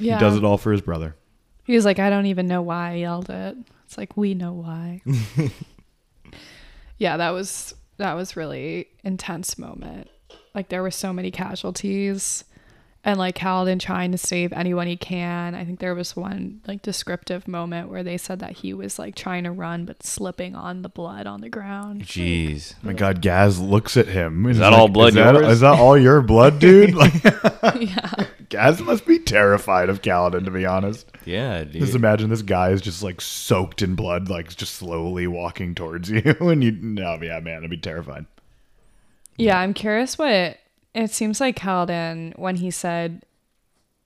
Yeah. 0.02 0.14
He 0.18 0.20
does 0.22 0.38
it 0.38 0.46
all 0.46 0.58
for 0.58 0.72
his 0.72 0.80
brother. 0.80 1.18
He 1.66 1.76
was 1.76 1.84
like, 1.84 2.00
I 2.00 2.10
don't 2.10 2.28
even 2.28 2.48
know 2.48 2.62
why 2.62 2.92
I 2.92 2.96
yelled 2.96 3.30
it. 3.30 3.58
It's 3.84 3.98
like 3.98 4.16
we 4.16 4.34
know 4.34 4.54
why. 4.54 5.02
yeah, 6.98 7.18
that 7.18 7.32
was 7.32 7.74
that 7.98 8.14
was 8.14 8.36
really 8.38 8.88
intense 9.04 9.58
moment. 9.58 10.10
Like 10.56 10.70
there 10.70 10.82
were 10.82 10.92
so 10.92 11.12
many 11.12 11.32
casualties 11.32 12.44
and 13.10 13.20
like 13.20 13.36
Kaladin 13.36 13.80
trying 13.80 14.12
to 14.12 14.18
save 14.18 14.54
anyone 14.54 14.88
he 14.88 14.96
can. 14.96 15.56
I 15.56 15.66
think 15.66 15.80
there 15.80 15.96
was 15.96 16.16
one 16.16 16.62
like 16.68 16.82
descriptive 16.82 17.48
moment 17.48 17.90
where 17.90 18.04
they 18.04 18.18
said 18.18 18.40
that 18.40 18.52
he 18.58 18.74
was 18.74 19.00
like 19.00 19.16
trying 19.16 19.44
to 19.44 19.52
run 19.52 19.86
but 19.86 20.04
slipping 20.04 20.56
on 20.56 20.82
the 20.82 20.90
blood 20.90 21.28
on 21.28 21.42
the 21.42 21.50
ground. 21.50 22.04
Jeez. 22.04 22.76
Oh 22.76 22.88
my 22.88 22.94
God, 22.94 23.22
Gaz 23.22 23.60
looks 23.60 23.98
at 23.98 24.08
him. 24.08 24.46
Is 24.46 24.60
that 24.60 24.74
all 24.74 24.88
blood 24.88 25.10
Is 25.10 25.16
that, 25.16 25.34
yours?" 25.34 25.48
is 25.48 25.60
that 25.62 25.80
all 25.80 25.98
your 25.98 26.22
blood, 26.22 26.60
dude? 26.60 26.94
Like, 26.94 27.24
yeah. 27.24 28.26
Gaz 28.50 28.82
must 28.82 29.06
be 29.06 29.20
terrified 29.20 29.90
of 29.90 30.02
Kaladin, 30.02 30.46
to 30.46 30.52
be 30.52 30.66
honest. 30.66 31.08
Yeah, 31.26 31.64
Just 31.66 31.94
imagine 31.94 32.30
this 32.30 32.42
guy 32.42 32.70
is 32.70 32.82
just 32.82 33.04
like 33.04 33.22
soaked 33.22 33.82
in 33.84 33.94
blood, 33.96 34.30
like 34.30 34.56
just 34.56 34.76
slowly 34.76 35.28
walking 35.28 35.76
towards 35.76 36.10
you, 36.10 36.36
and 36.40 36.64
you, 36.64 36.72
no, 36.72 37.20
yeah, 37.22 37.40
man, 37.40 37.64
I'd 37.64 37.70
be 37.70 37.78
terrified. 37.78 38.26
Yeah, 39.38 39.60
I'm 39.60 39.74
curious 39.74 40.18
what 40.18 40.58
it 40.94 41.12
seems 41.12 41.40
like 41.40 41.58
Kaladin 41.58 42.38
when 42.38 42.58
he 42.58 42.72
said 42.72 43.24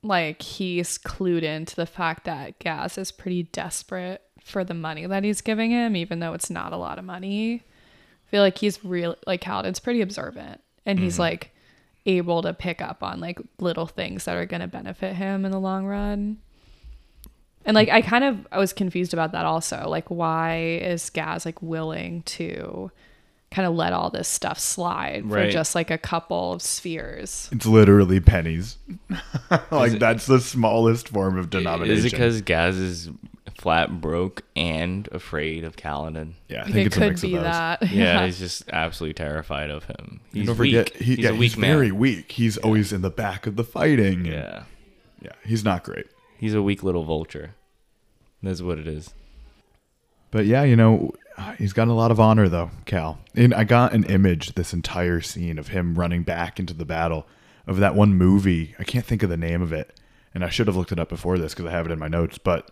like 0.03 0.41
he's 0.41 0.97
clued 0.97 1.43
into 1.43 1.75
the 1.75 1.85
fact 1.85 2.25
that 2.25 2.59
Gaz 2.59 2.97
is 2.97 3.11
pretty 3.11 3.43
desperate 3.43 4.21
for 4.43 4.63
the 4.63 4.73
money 4.73 5.05
that 5.05 5.23
he's 5.23 5.41
giving 5.41 5.71
him, 5.71 5.95
even 5.95 6.19
though 6.19 6.33
it's 6.33 6.49
not 6.49 6.73
a 6.73 6.77
lot 6.77 6.99
of 6.99 7.05
money. 7.05 7.63
I 8.27 8.29
feel 8.29 8.41
like 8.41 8.57
he's 8.57 8.83
real 8.83 9.15
like 9.25 9.41
Kaladin's 9.41 9.79
pretty 9.79 10.01
observant 10.01 10.61
and 10.85 10.99
he's 10.99 11.13
mm-hmm. 11.13 11.21
like 11.21 11.51
able 12.05 12.41
to 12.41 12.53
pick 12.53 12.81
up 12.81 13.01
on 13.01 13.21
like 13.21 13.39
little 13.59 13.87
things 13.87 14.25
that 14.25 14.35
are 14.35 14.45
gonna 14.45 14.67
benefit 14.67 15.15
him 15.15 15.45
in 15.45 15.51
the 15.51 15.59
long 15.59 15.85
run. 15.85 16.39
And 17.65 17.75
like 17.75 17.87
I 17.87 18.01
kind 18.01 18.25
of 18.25 18.45
I 18.51 18.57
was 18.57 18.73
confused 18.73 19.13
about 19.13 19.31
that 19.31 19.45
also. 19.45 19.87
Like 19.87 20.11
why 20.11 20.79
is 20.81 21.09
Gaz 21.09 21.45
like 21.45 21.61
willing 21.61 22.23
to 22.23 22.91
kind 23.53 23.67
of 23.67 23.73
let 23.75 23.93
all 23.93 24.09
this 24.09 24.27
stuff 24.27 24.57
slide 24.59 25.23
for 25.29 25.49
just 25.49 25.75
like 25.75 25.91
a 25.91 25.97
couple 25.97 26.53
of 26.53 26.61
spheres? 26.61 27.49
It's 27.51 27.65
literally 27.65 28.19
pennies. 28.19 28.77
like 29.71 29.93
it- 29.93 29.99
that's 29.99 30.25
the 30.25 30.39
smallest 30.39 31.09
form 31.09 31.37
of 31.37 31.49
denomination. 31.49 31.97
Is 31.97 32.05
it 32.05 32.11
because 32.11 32.41
Gaz 32.41 32.77
is 32.77 33.09
flat 33.57 34.01
broke 34.01 34.41
and 34.55 35.07
afraid 35.11 35.63
of 35.63 35.75
Kaladin? 35.75 36.33
Yeah, 36.49 36.61
I 36.61 36.65
think 36.65 36.77
it 36.77 36.85
it's 36.87 36.97
a 36.97 36.99
could 36.99 37.09
mix 37.09 37.21
be 37.21 37.35
of 37.35 37.43
those. 37.43 37.51
that. 37.51 37.89
Yeah, 37.91 38.25
he's 38.25 38.39
just 38.39 38.67
absolutely 38.71 39.13
terrified 39.13 39.69
of 39.69 39.85
him. 39.85 40.19
He's 40.33 40.47
Don't 40.47 40.57
weak. 40.57 40.75
forget, 40.87 40.95
he, 41.01 41.15
he's 41.15 41.19
yeah, 41.19 41.29
a 41.29 41.33
weak 41.33 41.41
he's 41.51 41.57
man. 41.57 41.73
very 41.75 41.91
weak. 41.91 42.31
He's 42.33 42.57
always 42.57 42.91
in 42.91 43.01
the 43.01 43.09
back 43.11 43.45
of 43.47 43.55
the 43.55 43.63
fighting. 43.63 44.25
yeah, 44.25 44.63
yeah, 45.21 45.31
he's 45.45 45.63
not 45.63 45.83
great. 45.83 46.07
he's 46.37 46.53
a 46.53 46.61
weak 46.61 46.83
little 46.83 47.03
vulture. 47.03 47.55
That's 48.41 48.61
what 48.61 48.77
it 48.79 48.87
is. 48.87 49.13
But 50.31 50.45
yeah, 50.47 50.63
you 50.63 50.75
know, 50.75 51.11
he's 51.57 51.73
got 51.73 51.87
a 51.87 51.93
lot 51.93 52.11
of 52.11 52.19
honor 52.19 52.47
though, 52.49 52.71
Cal. 52.85 53.19
And 53.35 53.53
I 53.53 53.63
got 53.63 53.93
an 53.93 54.03
image 54.05 54.53
this 54.55 54.73
entire 54.73 55.21
scene 55.21 55.57
of 55.59 55.69
him 55.69 55.95
running 55.95 56.23
back 56.23 56.59
into 56.59 56.73
the 56.73 56.85
battle 56.85 57.27
of 57.67 57.77
that 57.77 57.95
one 57.95 58.13
movie. 58.15 58.75
I 58.79 58.83
can't 58.83 59.05
think 59.05 59.23
of 59.23 59.29
the 59.29 59.37
name 59.37 59.61
of 59.61 59.71
it, 59.73 59.99
and 60.33 60.43
I 60.43 60.49
should 60.49 60.67
have 60.67 60.75
looked 60.75 60.91
it 60.91 60.99
up 60.99 61.09
before 61.09 61.37
this 61.37 61.53
because 61.53 61.65
I 61.65 61.71
have 61.71 61.85
it 61.85 61.91
in 61.91 61.99
my 61.99 62.07
notes. 62.07 62.37
But 62.37 62.71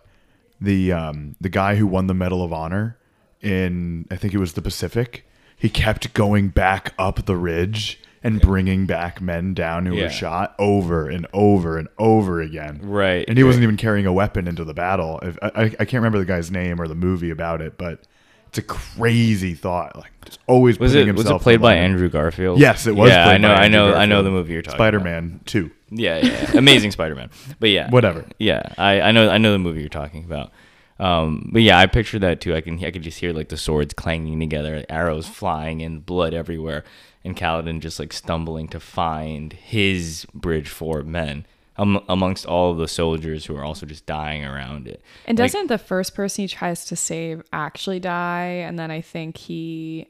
the 0.60 0.92
um, 0.92 1.36
the 1.40 1.48
guy 1.48 1.76
who 1.76 1.86
won 1.86 2.06
the 2.06 2.14
Medal 2.14 2.42
of 2.44 2.52
Honor 2.52 2.96
in 3.40 4.06
I 4.10 4.16
think 4.16 4.34
it 4.34 4.38
was 4.38 4.52
the 4.52 4.62
Pacific, 4.62 5.26
he 5.56 5.68
kept 5.68 6.12
going 6.14 6.48
back 6.48 6.94
up 6.98 7.24
the 7.26 7.36
ridge 7.36 8.00
and 8.24 8.40
bringing 8.40 8.86
back 8.86 9.20
men 9.20 9.52
down 9.52 9.84
who 9.86 9.96
Yeah. 9.96 10.04
were 10.04 10.10
shot 10.10 10.54
over 10.56 11.08
and 11.08 11.26
over 11.32 11.76
and 11.76 11.88
over 11.98 12.40
again. 12.40 12.78
Right. 12.80 13.24
And 13.26 13.36
he 13.36 13.42
wasn't 13.42 13.64
even 13.64 13.76
carrying 13.76 14.06
a 14.06 14.12
weapon 14.12 14.46
into 14.46 14.62
the 14.64 14.74
battle. 14.74 15.18
If, 15.22 15.36
I, 15.42 15.46
I 15.54 15.62
I 15.64 15.68
can't 15.84 15.94
remember 15.94 16.18
the 16.20 16.24
guy's 16.24 16.50
name 16.50 16.80
or 16.80 16.86
the 16.86 16.94
movie 16.94 17.30
about 17.30 17.60
it, 17.60 17.76
but 17.76 18.04
It's 18.52 18.58
a 18.58 18.62
crazy 18.62 19.54
thought. 19.54 19.96
Like 19.96 20.12
just 20.26 20.38
always 20.46 20.78
Was 20.78 20.92
putting 20.92 21.08
it 21.08 21.16
was 21.16 21.24
it 21.24 21.40
played 21.40 21.62
by. 21.62 21.74
Andrew 21.76 22.10
Garfield? 22.10 22.58
Yes, 22.60 22.86
it 22.86 22.94
was. 22.94 23.08
Yeah, 23.08 23.26
I 23.26 23.38
know, 23.38 23.48
I 23.48 23.64
Andrew 23.64 23.80
know, 23.80 23.94
I 23.94 24.04
know 24.04 24.22
the 24.22 24.30
movie 24.30 24.52
you're 24.52 24.60
talking. 24.60 24.76
About. 24.76 24.88
Spider. 24.88 25.00
Man 25.00 25.40
Two. 25.46 25.70
Yeah, 25.88 26.18
yeah, 26.18 26.50
yeah. 26.52 26.58
Amazing 26.58 26.90
Spider-Man. 26.90 27.30
But 27.60 27.70
yeah, 27.70 27.88
Whatever. 27.88 28.26
Yeah, 28.38 28.60
I, 28.76 29.00
I 29.00 29.10
know 29.10 29.30
I 29.30 29.38
know 29.38 29.52
the 29.52 29.58
movie 29.58 29.80
you're 29.80 29.88
talking 29.88 30.24
about. 30.24 30.52
Um, 30.98 31.48
but 31.50 31.62
yeah, 31.62 31.78
I 31.78 31.86
picture 31.86 32.18
that 32.18 32.42
too. 32.42 32.54
I 32.54 32.60
can 32.60 32.82
I 32.84 32.90
could 32.90 33.02
just 33.02 33.20
hear 33.20 33.32
like 33.32 33.48
the 33.48 33.56
swords 33.56 33.94
clanging 33.94 34.38
together, 34.38 34.84
arrows 34.90 35.26
flying, 35.26 35.80
and 35.80 36.04
blood 36.04 36.34
everywhere, 36.34 36.84
and 37.24 37.34
Kaladin 37.34 37.80
just 37.80 37.98
like 37.98 38.12
stumbling 38.12 38.68
to 38.68 38.80
find 38.80 39.54
his 39.54 40.26
bridge 40.34 40.68
for 40.68 41.02
men 41.02 41.46
um, 41.76 42.02
amongst 42.08 42.44
all 42.46 42.70
of 42.72 42.78
the 42.78 42.88
soldiers 42.88 43.46
who 43.46 43.56
are 43.56 43.64
also 43.64 43.86
just 43.86 44.04
dying 44.06 44.44
around 44.44 44.86
it. 44.86 45.02
And 45.26 45.38
Like- 45.38 45.52
doesn't 45.52 45.68
the 45.68 45.78
first 45.78 46.14
person 46.14 46.42
he 46.44 46.48
tries 46.48 46.84
to 46.86 46.96
save 46.96 47.42
actually 47.52 48.00
die? 48.00 48.62
And 48.66 48.78
then 48.78 48.90
I 48.90 49.00
think 49.00 49.36
he 49.36 50.08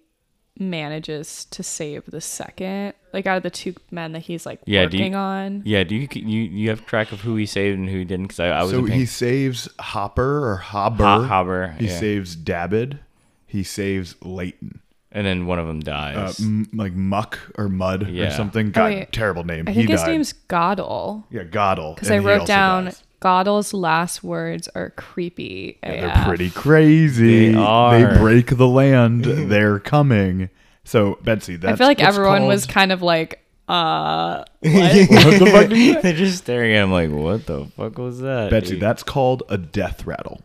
manages 0.58 1.46
to 1.46 1.62
save 1.62 2.04
the 2.06 2.20
second, 2.20 2.92
like 3.12 3.26
out 3.26 3.38
of 3.38 3.42
the 3.42 3.50
two 3.50 3.74
men 3.90 4.12
that 4.12 4.20
he's 4.20 4.44
like 4.44 4.60
Yeah, 4.66 4.86
do 4.86 4.96
you- 4.96 5.02
working 5.04 5.14
on. 5.14 5.62
Yeah, 5.64 5.82
do 5.84 5.94
you 5.96 6.08
you 6.12 6.42
you 6.42 6.68
have 6.68 6.84
track 6.86 7.10
of 7.12 7.20
who 7.22 7.36
he 7.36 7.46
saved 7.46 7.78
and 7.78 7.88
who 7.88 7.98
he 7.98 8.04
didn't? 8.04 8.26
Because 8.26 8.40
I, 8.40 8.48
I 8.48 8.62
was 8.62 8.72
So 8.72 8.84
he 8.84 9.06
saves 9.06 9.68
Hopper 9.80 10.46
or 10.50 10.56
Hobber. 10.58 11.26
Hobber, 11.26 11.74
He 11.78 11.86
yeah. 11.86 11.98
saves 11.98 12.36
Dabbid. 12.36 12.98
He 13.46 13.62
saves 13.62 14.14
Leyten. 14.16 14.80
And 15.12 15.26
then 15.26 15.46
one 15.46 15.58
of 15.58 15.66
them 15.66 15.78
Uh, 15.78 15.82
dies. 15.82 16.40
m- 16.40 16.68
like 16.74 16.92
Muck 16.94 17.38
or 17.56 17.68
Mud 17.68 18.08
or 18.10 18.30
something. 18.30 18.68
Oh, 18.68 18.70
God, 18.70 18.84
wait. 18.92 19.12
terrible 19.12 19.44
name. 19.44 19.64
I 19.68 19.72
he 19.72 19.80
think 19.80 19.90
his 19.90 20.00
died. 20.02 20.10
name's 20.10 20.32
Goddle. 20.32 21.26
yeah, 21.30 21.44
Goddle. 21.44 21.94
Because 21.94 22.10
I 22.10 22.14
and 22.16 22.22
he 22.24 22.28
wrote 22.28 22.40
also 22.40 22.52
down 22.52 22.84
dies. 22.86 23.02
Goddle's 23.20 23.72
last 23.72 24.24
words 24.24 24.68
are 24.74 24.90
creepy. 24.90 25.78
Yeah, 25.84 26.14
they're 26.16 26.24
pretty 26.26 26.50
crazy. 26.50 27.52
They 27.52 27.54
are. 27.58 27.98
They 28.14 28.18
break 28.18 28.56
the 28.56 28.66
land. 28.66 29.24
They're 29.24 29.78
coming. 29.78 30.48
So 30.84 31.18
Betsy, 31.22 31.54
that's 31.56 31.74
I 31.74 31.76
feel 31.76 31.86
like 31.86 31.98
what's 31.98 32.08
everyone 32.16 32.46
was 32.46 32.66
kind 32.66 32.90
of 32.90 33.00
like, 33.02 33.38
uh, 33.68 34.38
what 34.38 34.46
the 34.62 35.48
fuck 35.52 35.68
did 35.68 35.78
you? 35.78 36.02
They're 36.02 36.12
just 36.14 36.38
staring 36.38 36.74
at 36.74 36.82
him 36.82 36.90
like, 36.90 37.10
"What 37.10 37.46
the 37.46 37.66
fuck 37.76 37.96
was 37.98 38.18
that?" 38.20 38.50
Betsy, 38.50 38.80
that's 38.80 39.04
called 39.04 39.44
a 39.48 39.56
death 39.56 40.04
rattle. 40.04 40.40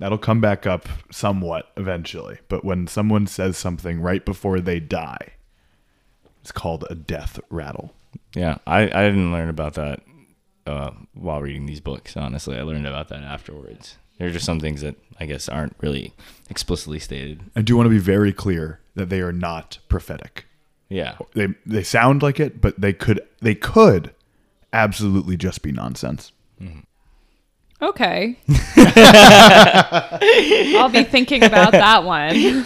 That'll 0.00 0.18
come 0.18 0.40
back 0.40 0.66
up 0.66 0.88
somewhat 1.12 1.70
eventually. 1.76 2.38
But 2.48 2.64
when 2.64 2.86
someone 2.86 3.26
says 3.26 3.56
something 3.56 4.00
right 4.00 4.24
before 4.24 4.60
they 4.60 4.80
die, 4.80 5.34
it's 6.40 6.50
called 6.52 6.86
a 6.90 6.94
death 6.94 7.38
rattle. 7.50 7.94
Yeah, 8.34 8.58
I, 8.66 8.84
I 8.84 9.04
didn't 9.08 9.30
learn 9.30 9.50
about 9.50 9.74
that 9.74 10.00
uh, 10.66 10.92
while 11.12 11.42
reading 11.42 11.66
these 11.66 11.80
books. 11.80 12.16
Honestly, 12.16 12.56
I 12.56 12.62
learned 12.62 12.86
about 12.86 13.08
that 13.10 13.22
afterwards. 13.22 13.98
There 14.18 14.26
are 14.26 14.32
just 14.32 14.46
some 14.46 14.58
things 14.58 14.80
that 14.80 14.96
I 15.18 15.26
guess 15.26 15.48
aren't 15.48 15.76
really 15.80 16.14
explicitly 16.48 16.98
stated. 16.98 17.42
I 17.54 17.62
do 17.62 17.76
want 17.76 17.86
to 17.86 17.90
be 17.90 17.98
very 17.98 18.32
clear 18.32 18.80
that 18.94 19.10
they 19.10 19.20
are 19.20 19.32
not 19.32 19.78
prophetic. 19.88 20.46
Yeah, 20.88 21.16
They 21.34 21.48
they 21.64 21.82
sound 21.84 22.22
like 22.22 22.40
it, 22.40 22.60
but 22.60 22.80
they 22.80 22.92
could 22.92 23.20
they 23.40 23.54
could 23.54 24.12
absolutely 24.72 25.36
just 25.36 25.62
be 25.62 25.72
nonsense. 25.72 26.32
Okay. 27.82 28.36
I'll 30.76 30.88
be 30.88 31.04
thinking 31.04 31.42
about 31.44 31.72
that 31.72 32.04
one. 32.04 32.64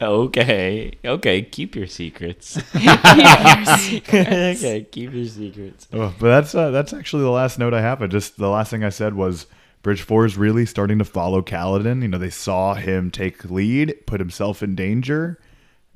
okay, 0.02 0.92
okay. 1.04 1.42
Keep 1.42 1.76
your 1.76 1.86
secrets. 1.86 2.60
Yes. 2.74 3.92
okay, 4.08 4.86
keep 4.90 5.12
your 5.12 5.26
secrets. 5.26 5.86
Oh, 5.92 6.14
but 6.18 6.28
that's 6.28 6.54
uh, 6.54 6.70
that's 6.70 6.92
actually 6.92 7.22
the 7.22 7.30
last 7.30 7.58
note 7.58 7.72
I 7.74 7.80
have. 7.80 8.02
I 8.02 8.06
just 8.06 8.36
the 8.36 8.48
last 8.48 8.70
thing 8.70 8.84
I 8.84 8.88
said 8.90 9.14
was 9.14 9.46
Bridge 9.82 10.02
Four 10.02 10.26
is 10.26 10.36
really 10.36 10.66
starting 10.66 10.98
to 10.98 11.04
follow 11.04 11.40
Kaladin. 11.42 12.02
You 12.02 12.08
know, 12.08 12.18
they 12.18 12.30
saw 12.30 12.74
him 12.74 13.10
take 13.10 13.44
lead, 13.50 13.94
put 14.06 14.20
himself 14.20 14.62
in 14.62 14.74
danger. 14.74 15.38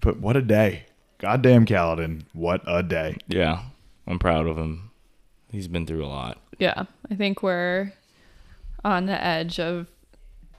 But 0.01 0.21
what 0.21 0.37
a 0.37 0.43
day! 0.43 0.85
Goddamn 1.19 1.67
Kaladin, 1.67 2.23
what 2.33 2.63
a 2.67 2.83
day! 2.83 3.17
Yeah, 3.27 3.63
I'm 4.07 4.19
proud 4.19 4.47
of 4.47 4.57
him. 4.57 4.91
He's 5.51 5.69
been 5.69 5.87
through 5.87 6.05
a 6.05 6.09
lot. 6.09 6.39
yeah, 6.59 6.85
I 7.11 7.15
think 7.17 7.43
we're 7.43 7.93
on 8.85 9.07
the 9.07 9.25
edge 9.25 9.59
of 9.59 9.89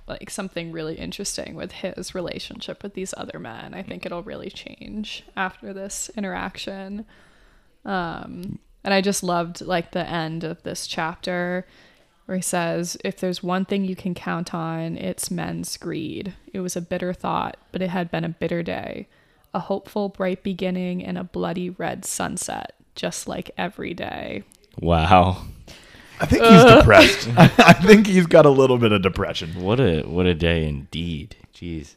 like 0.07 0.29
something 0.29 0.71
really 0.71 0.95
interesting 0.95 1.55
with 1.55 1.71
his 1.71 2.15
relationship 2.15 2.81
with 2.81 2.95
these 2.95 3.13
other 3.15 3.39
men. 3.39 3.73
I 3.73 3.83
think 3.83 4.05
it'll 4.05 4.23
really 4.23 4.49
change 4.49 5.23
after 5.37 5.71
this 5.71 6.09
interaction. 6.17 7.05
Um, 7.85 8.59
and 8.83 8.93
I 8.93 9.01
just 9.01 9.21
loved 9.21 9.61
like 9.61 9.91
the 9.91 10.07
end 10.07 10.43
of 10.43 10.63
this 10.63 10.87
chapter 10.87 11.67
where 12.25 12.35
he 12.35 12.41
says, 12.41 12.97
If 13.03 13.19
there's 13.19 13.43
one 13.43 13.65
thing 13.65 13.85
you 13.85 13.95
can 13.95 14.13
count 14.13 14.53
on, 14.53 14.97
it's 14.97 15.31
men's 15.31 15.77
greed. 15.77 16.33
It 16.53 16.59
was 16.59 16.75
a 16.75 16.81
bitter 16.81 17.13
thought, 17.13 17.57
but 17.71 17.81
it 17.81 17.89
had 17.89 18.11
been 18.11 18.23
a 18.23 18.29
bitter 18.29 18.63
day. 18.63 19.07
A 19.53 19.59
hopeful, 19.59 20.09
bright 20.09 20.43
beginning 20.43 21.03
and 21.03 21.17
a 21.17 21.23
bloody 21.23 21.71
red 21.71 22.05
sunset, 22.05 22.75
just 22.95 23.27
like 23.27 23.51
every 23.57 23.93
day. 23.93 24.43
Wow, 24.79 25.45
I 26.21 26.25
think 26.25 26.43
he's 26.43 26.63
depressed. 26.63 27.29
I 27.37 27.73
think 27.73 28.07
he's 28.07 28.27
got 28.27 28.45
a 28.45 28.49
little 28.49 28.77
bit 28.77 28.91
of 28.91 29.01
depression. 29.01 29.61
what 29.61 29.79
a 29.79 30.01
what 30.03 30.25
a 30.25 30.33
day 30.33 30.67
indeed. 30.67 31.35
Jeez. 31.53 31.95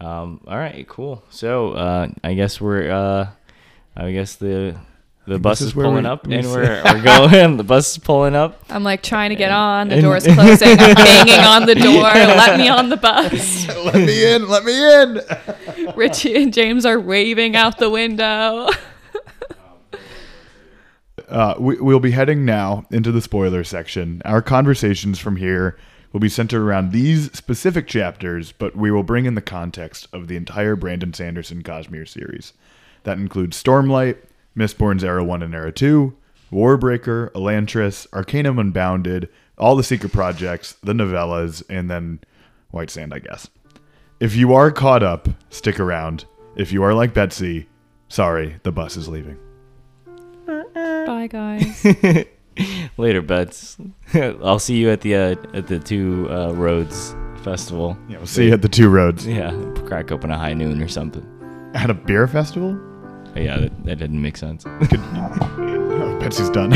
Um, 0.00 0.40
all 0.46 0.56
right, 0.56 0.86
cool. 0.88 1.22
So 1.30 1.72
uh, 1.72 2.08
I 2.22 2.34
guess 2.34 2.60
we're 2.60 2.90
uh, 2.90 3.28
I 3.96 4.12
guess 4.12 4.36
the 4.36 4.76
the 5.26 5.38
bus 5.38 5.60
is 5.60 5.68
is 5.68 5.72
pulling 5.74 6.04
we- 6.04 6.08
up 6.08 6.26
we 6.26 6.36
and 6.36 6.46
we're, 6.46 6.82
we're 6.84 7.02
going. 7.02 7.56
The 7.58 7.64
bus 7.64 7.90
is 7.90 7.98
pulling 7.98 8.34
up. 8.34 8.62
I'm 8.70 8.82
like 8.84 9.02
trying 9.02 9.30
to 9.30 9.36
get 9.36 9.50
on, 9.50 9.88
the 9.88 10.00
door's 10.00 10.24
closing, 10.24 10.68
I'm 10.78 10.94
banging 10.94 11.40
on 11.40 11.66
the 11.66 11.74
door, 11.74 12.02
let 12.02 12.58
me 12.58 12.68
on 12.68 12.88
the 12.88 12.96
bus. 12.96 13.66
let 13.68 13.94
me 13.96 14.34
in. 14.34 14.48
Let 14.48 14.64
me 14.64 15.02
in. 15.02 15.92
Richie 15.96 16.42
and 16.42 16.54
James 16.54 16.86
are 16.86 16.98
waving 16.98 17.56
out 17.56 17.78
the 17.78 17.90
window. 17.90 18.68
Uh, 21.28 21.54
we, 21.58 21.80
we'll 21.80 22.00
be 22.00 22.10
heading 22.10 22.44
now 22.44 22.86
into 22.90 23.12
the 23.12 23.20
spoiler 23.20 23.64
section. 23.64 24.22
Our 24.24 24.42
conversations 24.42 25.18
from 25.18 25.36
here 25.36 25.76
will 26.12 26.20
be 26.20 26.28
centered 26.28 26.62
around 26.62 26.92
these 26.92 27.30
specific 27.32 27.86
chapters, 27.86 28.52
but 28.52 28.74
we 28.74 28.90
will 28.90 29.02
bring 29.02 29.26
in 29.26 29.34
the 29.34 29.42
context 29.42 30.08
of 30.12 30.28
the 30.28 30.36
entire 30.36 30.74
Brandon 30.74 31.12
Sanderson 31.12 31.62
Cosmere 31.62 32.08
series. 32.08 32.54
That 33.04 33.18
includes 33.18 33.62
Stormlight, 33.62 34.16
Mistborn's 34.56 35.04
Era 35.04 35.22
1 35.22 35.42
and 35.42 35.54
Era 35.54 35.70
2, 35.70 36.16
Warbreaker, 36.50 37.30
Elantris, 37.32 38.06
Arcanum 38.12 38.58
Unbounded, 38.58 39.28
all 39.58 39.76
the 39.76 39.82
secret 39.82 40.12
projects, 40.12 40.76
the 40.82 40.92
novellas, 40.92 41.62
and 41.68 41.90
then 41.90 42.20
White 42.70 42.90
Sand, 42.90 43.12
I 43.12 43.18
guess. 43.18 43.48
If 44.20 44.34
you 44.34 44.54
are 44.54 44.70
caught 44.70 45.02
up, 45.02 45.28
stick 45.50 45.78
around. 45.78 46.24
If 46.56 46.72
you 46.72 46.82
are 46.82 46.94
like 46.94 47.14
Betsy, 47.14 47.68
sorry, 48.08 48.56
the 48.62 48.72
bus 48.72 48.96
is 48.96 49.08
leaving. 49.08 49.38
Bye, 51.18 51.26
guys. 51.26 51.84
Later, 52.96 53.22
bets. 53.22 53.76
I'll 54.14 54.60
see 54.60 54.76
you 54.76 54.88
at 54.90 55.00
the 55.00 55.16
uh, 55.16 55.34
at 55.52 55.66
the 55.66 55.80
two 55.80 56.28
uh, 56.30 56.52
roads 56.52 57.12
festival. 57.42 57.98
Yeah, 58.08 58.18
we'll 58.18 58.26
see 58.28 58.46
you 58.46 58.52
at 58.52 58.62
the 58.62 58.68
two 58.68 58.88
roads. 58.88 59.26
Yeah, 59.26 59.50
crack 59.84 60.12
open 60.12 60.30
a 60.30 60.38
high 60.38 60.54
noon 60.54 60.80
or 60.80 60.86
something. 60.86 61.26
At 61.74 61.90
a 61.90 61.94
beer 61.94 62.28
festival? 62.28 62.78
Yeah, 63.34 63.58
that, 63.58 63.84
that 63.84 63.98
didn't 63.98 64.22
make 64.22 64.36
sense. 64.36 64.64
Oh, 66.00 66.16
Betsy's 66.20 66.48
done. 66.50 66.70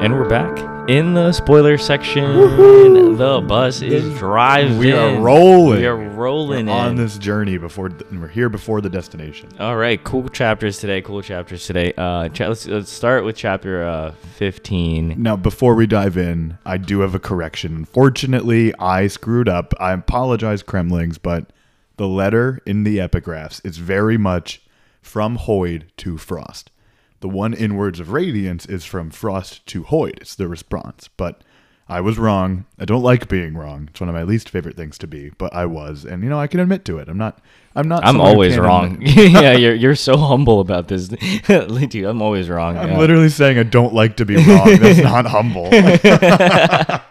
And 0.00 0.14
we're 0.14 0.28
back 0.28 0.56
in 0.88 1.14
the 1.14 1.32
spoiler 1.32 1.76
section. 1.76 3.16
The 3.16 3.44
bus 3.46 3.82
is 3.82 4.16
driving. 4.16 4.78
We 4.78 4.92
are 4.92 5.20
rolling. 5.20 5.80
We 5.80 5.86
are 5.86 5.96
rolling 5.96 6.68
on 6.68 6.90
in. 6.90 6.96
this 6.96 7.18
journey 7.18 7.58
before 7.58 7.90
we're 8.12 8.28
here 8.28 8.48
before 8.48 8.80
the 8.80 8.88
destination. 8.88 9.48
All 9.58 9.76
right, 9.76 10.02
cool 10.04 10.28
chapters 10.28 10.78
today. 10.78 11.02
Cool 11.02 11.20
chapters 11.22 11.66
today. 11.66 11.92
Uh, 11.98 12.28
cha- 12.28 12.46
let's, 12.46 12.66
let's 12.68 12.92
start 12.92 13.24
with 13.24 13.34
chapter 13.34 13.82
uh, 13.82 14.12
15. 14.36 15.20
Now, 15.20 15.36
before 15.36 15.74
we 15.74 15.88
dive 15.88 16.16
in, 16.16 16.58
I 16.64 16.76
do 16.76 17.00
have 17.00 17.16
a 17.16 17.20
correction. 17.20 17.74
Unfortunately, 17.74 18.72
I 18.78 19.08
screwed 19.08 19.48
up. 19.48 19.74
I 19.80 19.92
apologize, 19.92 20.62
Cremlings, 20.62 21.18
but 21.20 21.52
the 21.96 22.06
letter 22.06 22.60
in 22.64 22.84
the 22.84 22.98
epigraphs 22.98 23.60
is 23.66 23.78
very 23.78 24.16
much 24.16 24.62
from 25.02 25.38
Hoid 25.38 25.88
to 25.96 26.18
Frost. 26.18 26.70
The 27.20 27.28
one 27.28 27.54
in 27.54 27.76
words 27.76 28.00
of 28.00 28.12
radiance 28.12 28.66
is 28.66 28.84
from 28.84 29.10
Frost 29.10 29.66
to 29.66 29.84
Hoid. 29.84 30.20
It's 30.20 30.34
the 30.34 30.48
response. 30.48 31.08
But 31.16 31.42
I 31.88 32.00
was 32.02 32.18
wrong. 32.18 32.66
I 32.78 32.84
don't 32.84 33.02
like 33.02 33.28
being 33.28 33.54
wrong. 33.54 33.88
It's 33.90 34.00
one 34.00 34.10
of 34.10 34.14
my 34.14 34.22
least 34.22 34.50
favorite 34.50 34.76
things 34.76 34.98
to 34.98 35.06
be, 35.06 35.30
but 35.38 35.54
I 35.54 35.64
was, 35.64 36.04
and 36.04 36.22
you 36.22 36.28
know 36.28 36.38
I 36.38 36.46
can 36.46 36.60
admit 36.60 36.84
to 36.86 36.98
it. 36.98 37.08
I'm 37.08 37.16
not. 37.16 37.40
I'm 37.74 37.88
not. 37.88 38.04
I'm 38.04 38.20
always 38.20 38.58
wrong. 38.58 38.98
yeah, 39.02 39.52
you're 39.52 39.74
you're 39.74 39.94
so 39.94 40.18
humble 40.18 40.60
about 40.60 40.88
this, 40.88 41.08
Dude, 41.46 42.04
I'm 42.04 42.20
always 42.20 42.50
wrong. 42.50 42.76
I'm 42.76 42.90
yeah. 42.90 42.98
literally 42.98 43.30
saying 43.30 43.58
I 43.58 43.62
don't 43.62 43.94
like 43.94 44.18
to 44.18 44.26
be 44.26 44.36
wrong. 44.36 44.76
That's 44.78 44.98
not 44.98 45.26
humble. 45.26 45.70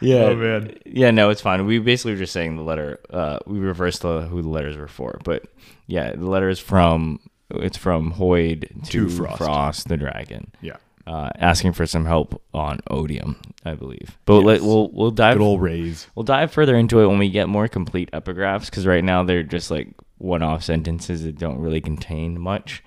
Yeah. 0.00 0.26
Oh, 0.26 0.36
man. 0.36 0.78
Yeah, 0.86 1.10
no, 1.10 1.30
it's 1.30 1.40
fine. 1.40 1.66
We 1.66 1.80
basically 1.80 2.12
were 2.12 2.18
just 2.18 2.32
saying 2.32 2.54
the 2.54 2.62
letter. 2.62 3.00
Uh, 3.10 3.40
we 3.46 3.58
reversed 3.58 4.02
the, 4.02 4.22
who 4.22 4.42
the 4.42 4.48
letters 4.48 4.76
were 4.76 4.86
for, 4.86 5.18
but 5.24 5.42
yeah, 5.88 6.12
the 6.12 6.28
letter 6.28 6.48
is 6.48 6.60
from 6.60 7.18
it's 7.50 7.76
from 7.76 8.14
Hoid 8.14 8.84
to, 8.84 9.08
To 9.08 9.08
Frost. 9.08 9.38
Frost. 9.38 9.88
the 9.88 9.96
dragon, 9.96 10.52
Yeah. 10.60 10.76
uh, 11.06 11.30
asking 11.36 11.72
for 11.72 11.86
some 11.86 12.04
help 12.04 12.42
on 12.52 12.80
Odium, 12.90 13.40
I 13.64 13.74
believe. 13.74 14.18
But 14.26 14.40
let, 14.40 14.60
we'll 14.62 14.90
we'll 14.90 15.10
dive 15.10 15.38
Good 15.38 15.44
old 15.44 15.62
raise. 15.62 16.06
we'll 16.14 16.24
dive 16.24 16.52
further 16.52 16.76
into 16.76 17.00
it 17.00 17.06
when 17.06 17.18
we 17.18 17.30
get 17.30 17.48
more 17.48 17.68
complete 17.68 18.10
epigraphs 18.12 18.66
because 18.66 18.86
right 18.86 19.02
now 19.04 19.22
they're 19.22 19.42
just 19.42 19.70
like 19.70 19.88
one-off 20.18 20.62
sentences 20.64 21.22
that 21.22 21.38
don't 21.38 21.58
really 21.60 21.80
contain 21.80 22.40
much. 22.40 22.82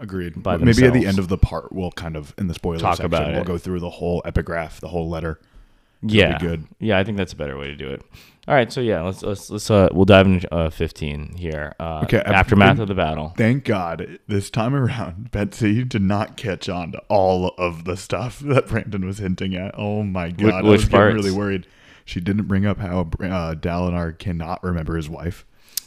Agreed. 0.00 0.42
By 0.42 0.56
Maybe 0.56 0.84
at 0.84 0.92
the 0.92 1.06
end 1.06 1.18
of 1.20 1.28
the 1.28 1.38
part, 1.38 1.72
we'll 1.72 1.92
kind 1.92 2.16
of 2.16 2.34
in 2.36 2.48
the 2.48 2.54
spoiler 2.54 2.78
Talk 2.80 2.96
section, 2.96 3.06
about 3.06 3.28
we'll 3.32 3.42
it. 3.42 3.46
go 3.46 3.56
through 3.58 3.78
the 3.80 3.88
whole 3.90 4.20
epigraph, 4.24 4.80
the 4.80 4.88
whole 4.88 5.08
letter. 5.08 5.40
yeah, 6.02 6.36
good. 6.38 6.66
Yeah, 6.80 6.98
I 6.98 7.04
think 7.04 7.16
that's 7.16 7.32
a 7.32 7.36
better 7.36 7.56
way 7.56 7.68
to 7.68 7.76
do 7.76 7.88
it. 7.90 8.02
All 8.46 8.54
right, 8.54 8.70
so 8.70 8.80
yeah, 8.82 9.00
let's 9.02 9.22
let's 9.22 9.48
let's 9.48 9.70
uh, 9.70 9.88
we'll 9.92 10.04
dive 10.04 10.26
into 10.26 10.52
uh, 10.54 10.68
15 10.68 11.36
here. 11.36 11.74
Uh, 11.80 12.00
Okay, 12.04 12.18
I- 12.18 12.32
aftermath 12.34 12.78
of 12.78 12.88
the 12.88 12.94
battle. 12.94 13.32
Thank 13.38 13.64
God 13.64 14.18
this 14.28 14.50
time 14.50 14.74
around, 14.74 15.30
Betsy 15.32 15.82
did 15.84 16.02
not 16.02 16.36
catch 16.36 16.68
on 16.68 16.92
to 16.92 16.98
all 17.08 17.54
of 17.56 17.84
the 17.84 17.96
stuff 17.96 18.38
that 18.40 18.66
Brandon 18.68 19.06
was 19.06 19.18
hinting 19.18 19.54
at. 19.54 19.74
Oh 19.78 20.02
my 20.02 20.30
God, 20.30 20.52
I 20.52 20.56
which 20.62 20.70
was 20.72 20.84
getting 20.84 20.98
parts? 20.98 21.14
really 21.14 21.30
worried. 21.36 21.66
She 22.04 22.20
didn't 22.20 22.46
bring 22.46 22.66
up 22.66 22.78
how 22.78 23.00
uh, 23.00 23.54
Dalinar 23.54 24.18
cannot 24.18 24.62
remember 24.62 24.96
his 24.96 25.08
wife. 25.08 25.46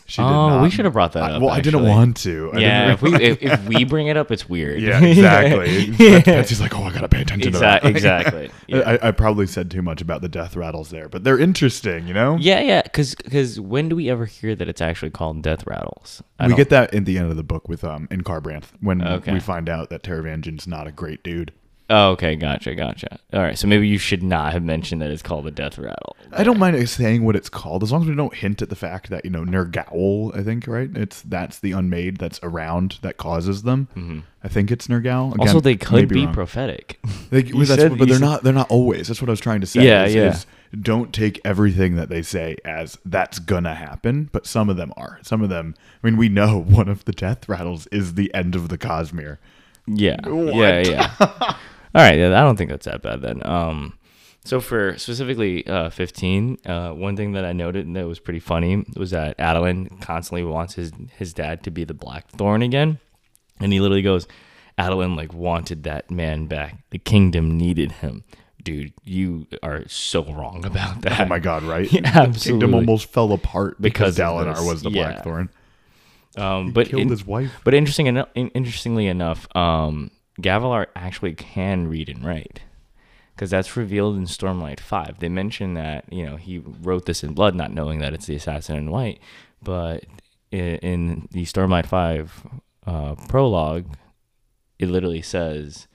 She 0.10 0.22
Oh, 0.22 0.64
we 0.64 0.70
should 0.70 0.86
have 0.86 0.94
brought 0.94 1.12
that 1.14 1.24
I- 1.24 1.32
up, 1.34 1.42
Well, 1.42 1.52
I 1.52 1.60
didn't 1.60 1.82
actually. 1.82 1.90
want 1.90 2.18
to. 2.18 2.52
I 2.54 2.60
Yeah, 2.60 2.94
if 2.94 3.02
didn't 3.02 3.20
we 3.20 3.26
if, 3.26 3.44
if 3.44 3.68
we 3.68 3.84
bring 3.84 4.08
it 4.08 4.16
up, 4.16 4.32
it's 4.32 4.48
weird. 4.48 4.82
yeah, 4.82 5.04
exactly. 5.04 5.92
Betsy's 6.24 6.62
like, 6.62 6.74
oh, 6.78 6.84
I 6.84 6.94
gotta 6.94 7.10
pay 7.10 7.22
attention 7.22 7.52
to 7.52 7.60
that. 7.60 7.84
Exactly. 7.86 8.50
Yeah. 8.68 8.80
I, 9.04 9.10
I 9.10 9.12
probably 9.12 9.48
said 9.48 9.70
too 9.70 9.82
much 9.82 10.02
about 10.02 10.22
the 10.22 10.30
death 10.30 10.56
rattles 10.56 10.92
there, 10.92 11.10
but 11.10 11.26
they're 11.26 11.38
interesting, 11.38 12.08
you 12.08 12.14
know. 12.14 12.38
yeah, 12.40 12.62
yeah. 12.62 12.82
Because 12.84 13.60
when 13.60 13.90
do 13.90 13.98
we 13.98 14.10
ever 14.10 14.26
hear 14.26 14.56
that 14.56 14.70
it's 14.70 14.82
actually 14.82 15.12
called 15.12 15.42
death 15.42 15.68
rattles? 15.68 16.24
I 16.40 16.46
we 16.46 16.52
don't- 16.52 16.58
get 16.58 16.70
that 16.70 16.94
in 16.94 17.04
the 17.04 17.18
end 17.18 17.30
of 17.30 17.36
the 17.36 17.44
book 17.44 17.68
with 17.68 17.84
um 17.84 18.08
in 18.10 18.24
Kharbranth 18.24 18.66
when 18.80 19.02
Okay. 19.06 19.34
we 19.34 19.42
find 19.42 19.68
out 19.68 19.90
that 19.90 20.04
Taravangian's 20.04 20.68
not 20.68 20.88
a 20.88 20.92
great 20.92 21.22
dude. 21.22 21.52
Oh, 21.90 22.10
okay, 22.12 22.36
gotcha, 22.36 22.76
gotcha. 22.76 23.18
All 23.32 23.40
right, 23.42 23.58
so 23.58 23.66
maybe 23.66 23.88
you 23.88 23.98
should 23.98 24.22
not 24.22 24.52
have 24.52 24.62
mentioned 24.64 25.02
that 25.02 25.10
it's 25.10 25.22
called 25.22 25.46
the 25.46 25.52
death 25.52 25.78
rattle. 25.78 26.18
I 26.34 26.44
don't 26.44 26.60
mind 26.60 26.90
saying 26.90 27.24
what 27.24 27.38
it's 27.38 27.48
called 27.48 27.82
as 27.82 27.94
long 27.94 28.02
as 28.02 28.10
we 28.10 28.16
don't 28.16 28.34
hint 28.34 28.62
at 28.62 28.68
the 28.70 28.76
fact 28.76 29.10
that 29.10 29.24
you 29.24 29.32
know 29.32 29.46
Nergaoul. 29.46 30.38
I 30.38 30.44
think 30.44 30.68
right. 30.68 30.90
It's 30.96 31.22
that's 31.22 31.60
the 31.60 31.72
unmade 31.72 32.18
that's 32.18 32.42
around 32.44 33.00
that 33.04 33.16
causes 33.16 33.64
them. 33.64 34.24
I 34.44 34.50
think 34.50 34.70
it's 34.70 34.88
Nergaoul. 34.88 35.30
Again, 35.30 35.32
Mm-hmm. 35.32 35.42
also, 35.42 35.60
they 35.62 35.78
could 35.78 36.10
be 36.10 36.26
wrong. 36.26 36.34
prophetic. 36.34 37.00
They, 37.30 37.44
You 37.46 37.58
well, 37.58 37.66
that's 37.66 37.82
said- 37.82 37.98
but 37.98 38.08
they're 38.10 38.18
said- 38.18 38.22
not. 38.26 38.44
They're 38.44 38.54
not 38.54 38.70
always. 38.70 39.08
That's 39.08 39.22
what 39.22 39.30
I 39.30 39.32
was 39.32 39.40
trying 39.40 39.62
to 39.62 39.68
say. 39.68 39.86
Yeah, 39.86 40.06
is- 40.06 40.16
yeah. 40.16 40.30
is 40.32 40.46
don't 40.82 41.14
take 41.14 41.40
everything 41.46 41.96
that 41.96 42.10
they 42.10 42.22
say 42.22 42.58
as 42.66 42.98
that's 43.06 43.40
gonna 43.40 43.76
happen, 43.76 44.30
but 44.34 44.46
some 44.46 44.70
of 44.70 44.76
them 44.76 44.92
are. 44.98 45.20
Some 45.24 45.42
of 45.42 45.48
them. 45.48 45.74
I 46.04 46.08
mean, 46.08 46.18
we 46.18 46.28
know 46.28 46.60
one 46.68 46.90
of 46.90 47.06
the 47.06 47.14
death 47.14 47.48
rattles 47.48 47.88
is 47.88 48.16
the 48.16 48.34
end 48.34 48.56
of 48.56 48.68
the 48.68 48.78
Cosmere. 48.78 49.38
Yeah. 49.90 50.18
Yeah, 50.28 50.80
yeah. 51.20 51.56
All 51.98 52.04
right, 52.04 52.18
yeah, 52.18 52.28
I 52.28 52.42
don't 52.44 52.56
think 52.58 52.70
that's 52.70 52.86
that 52.86 53.02
bad 53.02 53.22
then. 53.22 53.46
Um 53.46 53.94
so 54.46 54.62
for 54.62 54.98
specifically 54.98 55.66
uh 55.68 55.90
15, 55.90 56.60
uh 56.66 56.92
one 56.92 57.18
thing 57.18 57.34
that 57.34 57.44
I 57.44 57.52
noted 57.54 57.92
that 57.96 58.08
was 58.08 58.20
pretty 58.20 58.40
funny 58.40 58.86
was 58.96 59.12
that 59.12 59.38
Adolin 59.38 60.00
constantly 60.02 60.44
wants 60.44 60.76
his 60.76 60.92
his 61.18 61.34
dad 61.34 61.64
to 61.64 61.72
be 61.72 61.84
the 61.84 61.94
Blackthorn 61.94 62.62
again. 62.62 63.00
And 63.60 63.74
he 63.74 63.80
literally 63.80 64.04
goes, 64.04 64.28
Adolin 64.78 65.18
like 65.18 65.34
wanted 65.34 65.84
that 65.84 66.12
man 66.12 66.46
back. 66.46 66.78
The 66.92 67.00
kingdom 67.00 67.58
needed 67.58 67.94
him. 67.94 68.24
Dude, 68.64 68.94
you 69.04 69.48
are 69.64 69.88
so 69.88 70.24
wrong 70.26 70.66
about 70.66 71.02
that. 71.02 71.22
Oh 71.22 71.26
my 71.26 71.40
god, 71.40 71.64
right? 71.64 71.92
Yeah, 71.98 72.26
The 72.28 72.40
kingdom 72.40 72.74
almost 72.76 73.12
fell 73.12 73.32
apart 73.32 73.82
because, 73.82 74.16
Because 74.16 74.18
Dalinar 74.18 74.68
was 74.68 74.84
the 74.84 74.92
yeah. 74.92 75.04
Blackthorn. 75.14 75.50
Um, 76.36 76.72
but 76.74 76.88
Killed 76.90 77.04
in- 77.04 77.10
his 77.10 77.26
wife. 77.26 77.52
But 77.64 77.74
interesting, 77.74 78.08
in- 78.08 78.26
interestingly 78.36 79.08
enough, 79.08 79.48
um, 79.56 80.12
Gavilar 80.42 80.88
actually 80.96 81.34
can 81.34 81.88
read 81.88 82.10
and 82.10 82.24
write, 82.24 82.62
because 83.36 83.50
that's 83.50 83.76
revealed 83.76 84.16
in 84.18 84.26
Stormlight 84.26 84.80
Five. 84.80 85.20
They 85.20 85.30
mention 85.30 85.74
that 85.74 86.12
you 86.12 86.26
know 86.26 86.36
he 86.38 86.60
wrote 86.60 87.06
this 87.06 87.24
in 87.24 87.34
blood, 87.34 87.56
not 87.56 87.74
knowing 87.74 88.00
that 88.00 88.14
it's 88.14 88.28
the 88.28 88.36
assassin 88.36 88.78
in 88.78 88.92
white. 88.92 89.20
But 89.62 90.06
in, 90.52 90.76
in 90.78 91.28
the 91.32 91.46
Stormlight 91.46 91.88
Five 91.88 92.46
uh, 92.86 93.16
prologue, 93.28 93.98
it 94.80 94.90
literally 94.90 95.22
says, 95.22 95.88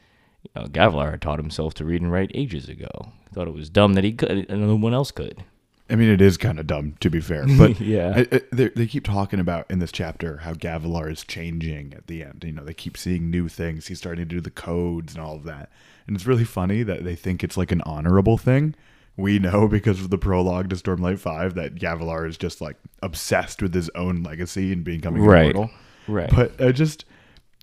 you 0.43 0.51
know, 0.61 0.69
Gavilar 0.69 1.21
taught 1.21 1.39
himself 1.39 1.75
to 1.75 1.85
read 1.85 2.03
and 2.03 2.13
write 2.13 2.33
ages 2.35 2.69
ago. 2.69 3.13
Thought 3.33 3.49
it 3.49 3.55
was 3.55 3.71
dumb 3.71 3.95
that 3.95 4.05
he 4.05 4.13
could, 4.13 4.51
and 4.51 4.67
no 4.67 4.77
one 4.77 4.93
else 4.93 5.11
could. 5.11 5.45
I 5.93 5.95
mean, 5.97 6.09
it 6.09 6.21
is 6.23 6.37
kind 6.39 6.59
of 6.59 6.67
dumb 6.67 6.95
to 7.01 7.11
be 7.11 7.21
fair, 7.21 7.45
but 7.59 7.79
Yeah. 7.81 8.13
I, 8.17 8.21
I, 8.37 8.41
they, 8.51 8.69
they 8.71 8.87
keep 8.87 9.05
talking 9.05 9.39
about 9.39 9.71
in 9.71 9.79
this 9.79 9.93
chapter 9.93 10.39
how 10.39 10.55
Gavilar 10.55 11.11
is 11.13 11.23
changing 11.23 11.93
at 11.95 12.07
the 12.07 12.23
end. 12.25 12.43
You 12.47 12.53
know, 12.53 12.65
they 12.65 12.75
keep 12.75 12.97
seeing 12.97 13.31
new 13.31 13.49
things. 13.49 13.87
He's 13.89 13.99
starting 13.99 14.27
to 14.27 14.35
do 14.35 14.41
the 14.41 14.51
codes 14.51 15.15
and 15.15 15.23
all 15.23 15.37
of 15.37 15.45
that, 15.45 15.71
and 16.07 16.17
it's 16.17 16.27
really 16.27 16.45
funny 16.45 16.83
that 16.83 17.05
they 17.05 17.15
think 17.15 17.45
it's 17.45 17.57
like 17.57 17.71
an 17.73 17.83
honorable 17.83 18.39
thing. 18.39 18.75
We 19.17 19.39
know 19.39 19.69
because 19.69 20.01
of 20.01 20.09
the 20.09 20.17
prologue 20.17 20.71
to 20.71 20.77
Stormlight 20.77 21.19
Five 21.19 21.55
that 21.57 21.75
Gavilar 21.75 22.27
is 22.27 22.39
just 22.39 22.63
like 22.63 22.77
obsessed 23.03 23.61
with 23.61 23.75
his 23.75 23.91
own 23.95 24.23
legacy 24.23 24.73
and 24.73 24.83
becoming 24.83 25.23
Right. 25.23 25.51
immortal. 25.51 25.71
Right. 26.09 26.31
But 26.35 26.59
uh, 26.59 26.73
just 26.73 27.05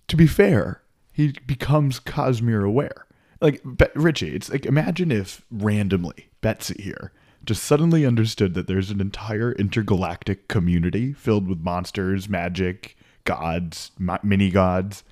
to 0.06 0.16
be 0.16 0.28
fair, 0.28 0.80
he 1.12 1.32
becomes 1.46 1.98
Cosmere 1.98 2.64
aware. 2.64 3.06
Like 3.40 3.60
Richie, 3.96 4.34
it's 4.36 4.48
like 4.50 4.64
imagine 4.64 5.10
if 5.10 5.42
randomly 5.50 6.28
Betsy 6.40 6.80
here 6.80 7.10
just 7.44 7.64
suddenly 7.64 8.04
understood 8.06 8.54
that 8.54 8.66
there's 8.66 8.90
an 8.90 9.00
entire 9.00 9.52
intergalactic 9.52 10.48
community 10.48 11.12
filled 11.12 11.48
with 11.48 11.58
monsters, 11.60 12.28
magic, 12.28 12.96
gods, 13.24 13.90
mi- 13.98 14.16
mini 14.22 14.50
gods. 14.50 15.02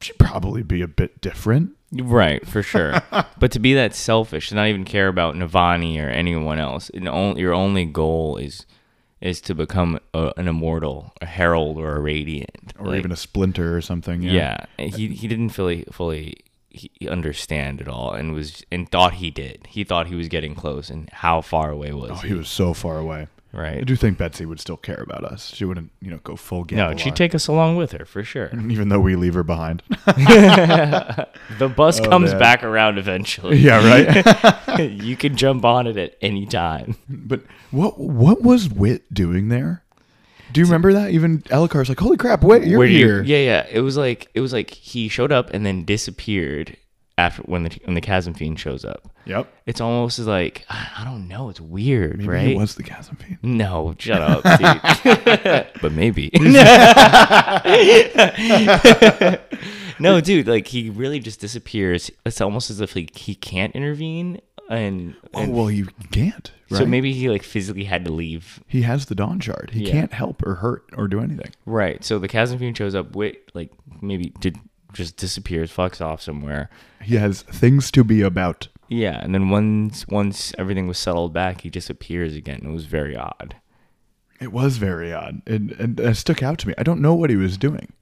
She'd 0.00 0.18
probably 0.18 0.62
be 0.62 0.82
a 0.82 0.88
bit 0.88 1.20
different. 1.20 1.70
Right, 1.92 2.44
for 2.46 2.62
sure. 2.62 3.00
but 3.38 3.52
to 3.52 3.58
be 3.60 3.74
that 3.74 3.94
selfish, 3.94 4.48
to 4.48 4.54
not 4.54 4.66
even 4.68 4.84
care 4.84 5.08
about 5.08 5.34
Navani 5.34 6.02
or 6.02 6.08
anyone 6.08 6.58
else, 6.58 6.90
and 6.90 7.08
only, 7.08 7.40
your 7.42 7.52
only 7.54 7.84
goal 7.84 8.36
is 8.38 8.66
is 9.20 9.40
to 9.40 9.54
become 9.54 10.00
a, 10.14 10.32
an 10.36 10.48
immortal, 10.48 11.12
a 11.20 11.26
herald, 11.26 11.78
or 11.78 11.94
a 11.94 12.00
radiant, 12.00 12.72
Or 12.76 12.96
even 12.96 13.12
a 13.12 13.16
splinter 13.16 13.76
or 13.76 13.80
something. 13.80 14.20
yeah. 14.22 14.64
He 14.78 15.08
he 15.08 15.28
didn't 15.28 15.50
fully 15.50 15.84
fully 15.92 16.34
he 16.72 17.08
understand 17.08 17.80
it 17.80 17.88
all, 17.88 18.12
and 18.12 18.32
was 18.32 18.64
and 18.72 18.88
thought 18.90 19.14
he 19.14 19.30
did. 19.30 19.66
He 19.68 19.84
thought 19.84 20.06
he 20.08 20.14
was 20.14 20.28
getting 20.28 20.54
close, 20.54 20.90
and 20.90 21.08
how 21.10 21.40
far 21.40 21.70
away 21.70 21.92
was 21.92 22.10
Oh, 22.10 22.14
he? 22.16 22.28
he 22.28 22.34
was 22.34 22.48
so 22.48 22.72
far 22.74 22.98
away. 22.98 23.28
Right. 23.54 23.76
I 23.76 23.80
do 23.82 23.96
think 23.96 24.16
Betsy 24.16 24.46
would 24.46 24.60
still 24.60 24.78
care 24.78 25.02
about 25.02 25.24
us. 25.24 25.52
She 25.54 25.66
wouldn't, 25.66 25.90
you 26.00 26.10
know, 26.10 26.20
go 26.24 26.36
full 26.36 26.64
Gavilar. 26.64 26.92
No, 26.92 26.96
she'd 26.96 27.14
take 27.16 27.34
us 27.34 27.48
along 27.48 27.76
with 27.76 27.92
her 27.92 28.06
for 28.06 28.24
sure. 28.24 28.48
even 28.70 28.88
though 28.88 28.98
we 28.98 29.14
leave 29.14 29.34
her 29.34 29.42
behind. 29.42 29.82
The 30.06 31.68
bus 31.68 32.00
oh, 32.00 32.08
comes 32.08 32.30
Oh, 32.30 32.32
man. 32.32 32.40
back 32.40 32.64
around 32.64 32.96
eventually. 32.98 33.58
yeah, 33.58 33.86
right. 33.86 34.90
you 34.90 35.16
can 35.16 35.36
jump 35.36 35.64
on 35.66 35.86
it 35.86 35.96
at 35.98 36.16
any 36.22 36.46
time. 36.46 36.96
But 37.08 37.42
what 37.70 37.98
what 37.98 38.40
was 38.42 38.70
Wit 38.70 39.12
doing 39.12 39.48
there? 39.48 39.81
Do 40.52 40.60
you 40.60 40.66
remember 40.66 40.92
that? 40.92 41.10
Even 41.10 41.42
Elhokar's 41.42 41.88
like, 41.88 42.00
"Holy 42.00 42.16
crap, 42.16 42.42
Wit, 42.42 42.66
you're 42.66 42.78
Where 42.78 42.86
do 42.88 42.92
you- 42.92 43.06
here!" 43.06 43.22
yeah, 43.22 43.38
yeah. 43.38 43.66
It 43.70 43.80
was 43.80 43.96
like 43.96 44.28
it 44.34 44.40
was 44.40 44.52
like 44.52 44.70
he 44.70 45.08
showed 45.08 45.32
up 45.32 45.50
and 45.54 45.64
then 45.64 45.84
disappeared 45.84 46.76
after 47.18 47.42
when 47.42 47.62
the 47.64 47.78
when 47.84 47.94
the 47.94 48.00
chasm 48.00 48.34
fiend 48.34 48.58
shows 48.60 48.84
up. 48.84 49.08
Yep. 49.24 49.46
It's 49.66 49.80
almost 49.80 50.18
as 50.18 50.26
like 50.26 50.64
I 50.68 51.02
don't 51.04 51.28
know. 51.28 51.48
It's 51.48 51.60
weird, 51.60 52.18
Maybe 52.18 52.28
right? 52.28 52.46
he 52.48 52.54
was 52.56 52.74
the 52.74 52.82
chasm 52.82 53.16
fiend. 53.16 53.38
no, 53.42 53.94
shut 53.98 54.20
up, 54.42 54.42
dude. 54.42 55.66
but 55.82 55.92
maybe. 55.92 56.30
no, 59.98 60.20
dude. 60.20 60.48
Like 60.48 60.66
he 60.66 60.90
really 60.90 61.20
just 61.20 61.40
disappears. 61.40 62.10
It's 62.26 62.40
almost 62.40 62.70
as 62.70 62.80
if 62.80 62.96
like 62.96 63.16
he 63.16 63.34
can't 63.34 63.74
intervene, 63.74 64.40
and, 64.68 65.14
Oh 65.34 65.48
well, 65.48 65.66
he 65.66 65.84
can't. 66.10 66.50
Right? 66.70 66.78
so 66.78 66.86
maybe 66.86 67.12
he 67.12 67.28
like 67.28 67.42
physically 67.42 67.84
had 67.84 68.04
to 68.06 68.12
leave 68.12 68.62
he 68.66 68.82
has 68.82 69.06
the 69.06 69.14
Dawnshard. 69.14 69.70
He 69.74 69.84
Yeah. 69.86 69.92
can't 69.92 70.12
help 70.12 70.42
or 70.46 70.54
hurt 70.56 70.84
or 70.96 71.06
do 71.08 71.20
anything. 71.20 71.50
Right. 71.66 72.02
So 72.02 72.18
the 72.18 72.28
chasm 72.28 72.58
fiend 72.58 72.76
shows 72.78 72.94
up. 72.94 73.14
Wit 73.14 73.50
like 73.54 73.70
maybe 74.00 74.32
did 74.40 74.56
just 74.94 75.16
disappears, 75.16 75.70
fucks 75.72 76.00
off 76.00 76.20
somewhere. 76.22 76.68
He 77.02 77.16
has 77.16 77.42
things 77.42 77.90
to 77.92 78.04
be 78.04 78.20
about. 78.22 78.68
Yeah, 78.88 79.18
and 79.22 79.34
then 79.34 79.48
once 79.48 80.06
once 80.08 80.52
everything 80.58 80.86
was 80.86 80.98
settled 80.98 81.32
back, 81.32 81.62
he 81.62 81.70
disappears 81.70 82.36
again. 82.36 82.60
It 82.64 82.70
was 82.70 82.84
very 82.84 83.16
odd. 83.16 83.56
It 84.40 84.52
was 84.52 84.76
very 84.76 85.12
odd, 85.12 85.40
and 85.46 85.72
and 85.72 85.98
it 86.00 86.16
stuck 86.16 86.42
out 86.42 86.58
to 86.58 86.68
me. 86.68 86.74
I 86.76 86.82
don't 86.82 87.00
know 87.00 87.14
what 87.14 87.30
he 87.30 87.36
was 87.36 87.56
doing. 87.56 87.92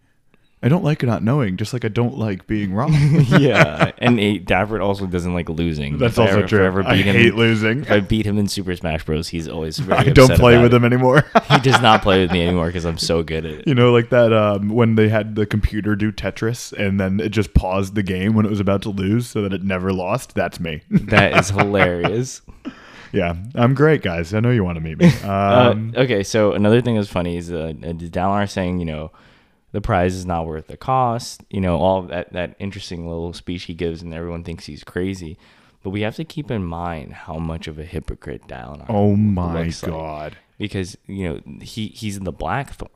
I 0.62 0.68
don't 0.68 0.84
like 0.84 1.02
not 1.02 1.22
knowing, 1.22 1.56
just 1.56 1.72
like 1.72 1.86
I 1.86 1.88
don't 1.88 2.18
like 2.18 2.46
being 2.46 2.74
wrong. 2.74 2.92
yeah, 3.38 3.92
and 3.98 4.18
Davert 4.18 4.82
also 4.84 5.06
doesn't 5.06 5.32
like 5.32 5.48
losing. 5.48 5.96
That's 5.96 6.14
If 6.14 6.18
I 6.18 6.22
also 6.22 6.34
ever- 6.36 6.44
I 6.44 6.48
true. 6.48 6.64
ever 6.66 6.82
I 6.86 6.96
beat 6.96 7.06
him, 7.06 7.16
hate 7.16 7.34
losing. 7.34 7.80
If 7.80 7.90
I 7.90 8.00
beat 8.00 8.26
him 8.26 8.36
in 8.36 8.46
Super 8.46 8.76
Smash 8.76 9.04
Bros, 9.06 9.28
he's 9.28 9.48
always 9.48 9.78
very 9.78 9.98
I 9.98 10.04
don't 10.10 10.32
play 10.34 10.58
with 10.60 10.74
it. 10.74 10.76
him 10.76 10.84
anymore. 10.84 11.24
He 11.50 11.58
does 11.60 11.80
not 11.82 12.02
play 12.02 12.20
with 12.20 12.30
me 12.30 12.42
anymore 12.42 12.66
because 12.66 12.84
I'm 12.84 12.98
so 12.98 13.22
good 13.22 13.44
at 13.46 13.52
it. 13.52 13.66
You 13.66 13.74
know, 13.74 13.90
like 13.92 14.10
that 14.10 14.32
um, 14.32 14.68
when 14.68 14.94
they 14.94 15.08
had 15.08 15.34
the 15.34 15.44
computer 15.46 15.96
do 15.96 16.12
Tetris 16.12 16.72
and 16.74 17.00
then 17.00 17.18
it 17.20 17.30
just 17.30 17.54
paused 17.54 17.94
the 17.96 18.02
game 18.04 18.34
when 18.34 18.46
it 18.46 18.50
was 18.50 18.60
about 18.60 18.82
to 18.82 18.90
lose 18.90 19.26
so 19.26 19.42
that 19.42 19.52
it 19.52 19.62
never 19.64 19.92
lost. 19.92 20.34
That's 20.34 20.60
me. 20.60 20.82
That 20.90 21.36
is 21.38 21.48
hilarious. 21.50 22.42
Yeah, 23.12 23.34
I'm 23.56 23.74
great, 23.74 24.02
guys. 24.02 24.32
I 24.32 24.38
know 24.40 24.50
you 24.50 24.62
want 24.62 24.76
to 24.76 24.80
meet 24.80 24.98
me. 24.98 25.10
Uh, 25.24 25.70
Um, 25.72 25.92
okay, 25.96 26.22
so 26.22 26.52
another 26.52 26.80
thing 26.80 26.94
that's 26.94 27.08
funny 27.08 27.36
is 27.36 27.50
uh, 27.50 27.72
uh, 27.82 27.92
Dalinar 27.94 28.48
saying, 28.48 28.78
you 28.78 28.86
know, 28.86 29.10
the 29.72 29.80
prize 29.80 30.14
is 30.14 30.26
not 30.26 30.46
worth 30.46 30.66
the 30.66 30.76
cost. 30.76 31.42
You 31.50 31.60
know, 31.60 31.78
all 31.78 32.02
that 32.02 32.32
that 32.32 32.56
interesting 32.58 33.06
little 33.08 33.32
speech 33.32 33.64
he 33.64 33.74
gives, 33.74 34.02
and 34.02 34.12
everyone 34.14 34.44
thinks 34.44 34.66
he's 34.66 34.84
crazy. 34.84 35.38
But 35.82 35.90
we 35.90 36.02
have 36.02 36.16
to 36.16 36.24
keep 36.24 36.50
in 36.50 36.64
mind 36.64 37.12
how 37.12 37.38
much 37.38 37.66
of 37.66 37.78
a 37.78 37.84
hypocrite 37.84 38.46
Dalinar. 38.46 38.86
oh 38.88 39.16
my 39.16 39.62
looks 39.64 39.82
like. 39.82 39.90
god. 39.92 40.36
because 40.58 40.96
you 41.06 41.28
know 41.28 41.40
he 41.62 41.88
he's 41.88 42.16
in 42.16 42.24
the 42.24 42.32
Blackthorn. 42.32 42.90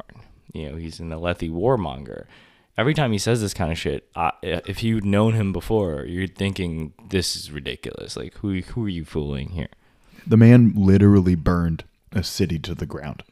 You 0.52 0.70
know, 0.70 0.76
he's 0.76 1.00
in 1.00 1.08
the 1.08 1.18
Lethe 1.18 1.40
Warmonger. 1.50 2.26
Every 2.76 2.92
time 2.94 3.12
he 3.12 3.18
says 3.18 3.40
this 3.40 3.54
kind 3.54 3.70
of 3.72 3.78
shit, 3.78 4.08
uh, 4.16 4.32
if 4.42 4.82
you'd 4.82 5.04
known 5.04 5.34
him 5.34 5.52
before, 5.52 6.04
you're 6.06 6.26
thinking 6.28 6.92
this 7.08 7.36
is 7.36 7.50
ridiculous. 7.50 8.16
Like, 8.16 8.34
who 8.38 8.60
who 8.60 8.84
are 8.86 8.88
you 8.88 9.04
fooling 9.04 9.50
here? 9.50 9.68
The 10.26 10.36
man 10.36 10.72
literally 10.76 11.34
burned 11.36 11.84
a 12.12 12.22
city 12.24 12.58
to 12.60 12.74
the 12.74 12.86
ground. 12.86 13.22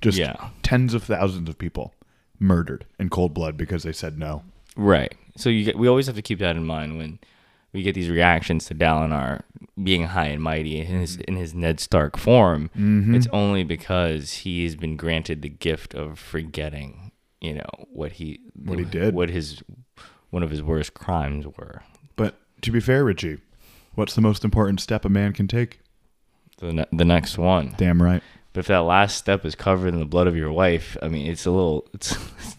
Just 0.00 0.18
Yeah. 0.18 0.48
tens 0.62 0.94
of 0.94 1.02
thousands 1.04 1.48
of 1.48 1.56
people 1.58 1.92
murdered 2.38 2.84
in 2.98 3.08
cold 3.08 3.34
blood 3.34 3.56
because 3.56 3.82
they 3.82 3.92
said 3.92 4.18
no. 4.18 4.42
Right. 4.76 5.14
So 5.36 5.48
you 5.48 5.64
get, 5.64 5.78
we 5.78 5.88
always 5.88 6.06
have 6.06 6.16
to 6.16 6.22
keep 6.22 6.38
that 6.40 6.56
in 6.56 6.64
mind 6.64 6.98
when 6.98 7.18
we 7.72 7.82
get 7.82 7.94
these 7.94 8.08
reactions 8.08 8.64
to 8.66 8.74
Dalinar 8.74 9.42
being 9.82 10.04
high 10.04 10.26
and 10.26 10.42
mighty 10.42 10.78
in 10.80 10.86
his 10.86 11.16
in 11.16 11.36
his 11.36 11.54
Ned 11.54 11.78
Stark 11.80 12.16
form. 12.16 12.70
Mm-hmm. 12.76 13.14
It's 13.14 13.26
only 13.32 13.64
because 13.64 14.32
he 14.32 14.64
has 14.64 14.76
been 14.76 14.96
granted 14.96 15.42
the 15.42 15.48
gift 15.50 15.94
of 15.94 16.18
forgetting, 16.18 17.12
you 17.40 17.54
know, 17.54 17.68
what 17.92 18.12
he 18.12 18.40
What 18.64 18.78
he 18.78 18.84
did. 18.84 19.14
what 19.14 19.28
his 19.30 19.62
one 20.30 20.42
of 20.42 20.50
his 20.50 20.62
worst 20.62 20.94
crimes 20.94 21.46
were. 21.46 21.82
But 22.16 22.36
to 22.62 22.70
be 22.70 22.80
fair, 22.80 23.04
Richie, 23.04 23.38
what's 23.94 24.14
the 24.14 24.22
most 24.22 24.44
important 24.44 24.80
step 24.80 25.04
a 25.04 25.08
man 25.10 25.32
can 25.34 25.46
take? 25.48 25.80
The 26.58 26.72
ne- 26.72 26.86
the 26.92 27.04
next 27.04 27.36
one. 27.36 27.74
Damn 27.76 28.02
right. 28.02 28.22
But 28.56 28.60
if 28.60 28.66
that 28.68 28.78
last 28.78 29.18
step 29.18 29.44
is 29.44 29.54
covered 29.54 29.88
in 29.92 30.00
the 30.00 30.06
blood 30.06 30.26
of 30.28 30.34
your 30.34 30.50
wife, 30.50 30.96
I 31.02 31.08
mean, 31.08 31.26
it's 31.30 31.44
a 31.44 31.50
little. 31.50 31.86
It's. 31.92 32.16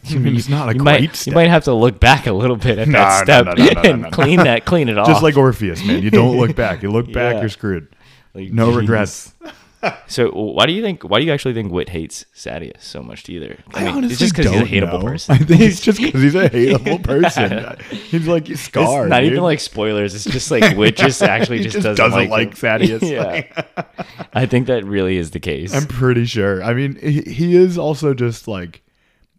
I 0.12 0.20
mean, 0.20 0.36
it's 0.36 0.48
not 0.48 0.70
a 0.70 0.74
you 0.74 0.80
great 0.80 1.02
might, 1.02 1.16
step. 1.16 1.32
You 1.32 1.36
might 1.36 1.50
have 1.50 1.64
to 1.64 1.74
look 1.74 2.00
back 2.00 2.28
a 2.28 2.34
little 2.34 2.56
bit 2.56 2.78
at 2.78 2.88
No, 2.88 3.00
that 3.00 3.24
step 3.24 3.45
no, 3.48 3.54
no, 3.54 3.82
and 3.84 4.12
clean 4.14 4.38
that, 4.43 4.64
clean 4.64 4.89
it 4.89 4.98
off. 5.00 5.08
Just 5.08 5.24
like 5.24 5.36
Orpheus, 5.38 5.84
man. 5.84 6.04
You 6.04 6.12
don't 6.12 6.38
look 6.38 6.56
back. 6.56 6.84
You 6.84 6.91
look 6.91 7.08
back, 7.12 7.34
Yeah. 7.34 7.39
you're 7.39 7.50
screwed. 7.50 7.88
Like, 8.36 8.52
No 8.54 8.70
jeez. 8.70 8.78
regrets. 8.78 9.34
So 10.07 10.32
why 10.32 10.65
do 10.65 10.73
you 10.73 10.82
think? 10.82 11.03
Why 11.03 11.19
do 11.19 11.25
you 11.25 11.32
actually 11.32 11.53
think 11.53 11.71
Wit 11.71 11.89
hates 11.89 12.25
Sadeas 12.34 12.82
so 12.82 13.03
much? 13.03 13.28
Either 13.30 13.57
I, 13.73 13.88
honestly 13.88 14.11
it's 14.13 14.19
just 14.19 14.36
because 14.36 14.51
he's 14.51 14.61
a 14.61 14.65
hateable 14.65 15.03
know. 15.03 15.09
person. 15.09 15.36
I 15.36 15.38
think 15.39 15.61
it's 15.61 15.82
just 15.82 15.99
because 16.01 16.21
he's 16.21 16.36
a 16.36 16.49
hateable 16.49 17.03
person. 17.03 17.78
He's 17.89 18.28
like 18.28 18.49
It's 18.49 18.61
scarred. 18.61 19.09
not 19.09 19.19
dude. 19.21 19.34
even 19.34 19.43
like 19.43 19.59
spoilers. 19.59 20.15
It's 20.15 20.23
just 20.25 20.49
like 20.49 20.75
Wit 20.78 20.97
just 20.97 21.21
actually 21.21 21.59
just, 21.59 21.73
just 21.73 21.84
doesn't, 21.84 22.11
doesn't 22.11 22.30
like. 22.30 22.55
Sadeas. 22.55 23.09
yeah, 23.09 23.86
I 24.34 24.45
think 24.45 24.67
that 24.67 24.84
really 24.86 25.17
is 25.17 25.32
the 25.32 25.39
case. 25.39 25.73
I'm 25.73 25.86
pretty 25.86 26.25
sure. 26.25 26.63
I 26.63 26.73
mean, 26.73 26.95
he, 26.95 27.21
he 27.21 27.55
is 27.55 27.78
also 27.78 28.13
just 28.13 28.47
like 28.47 28.82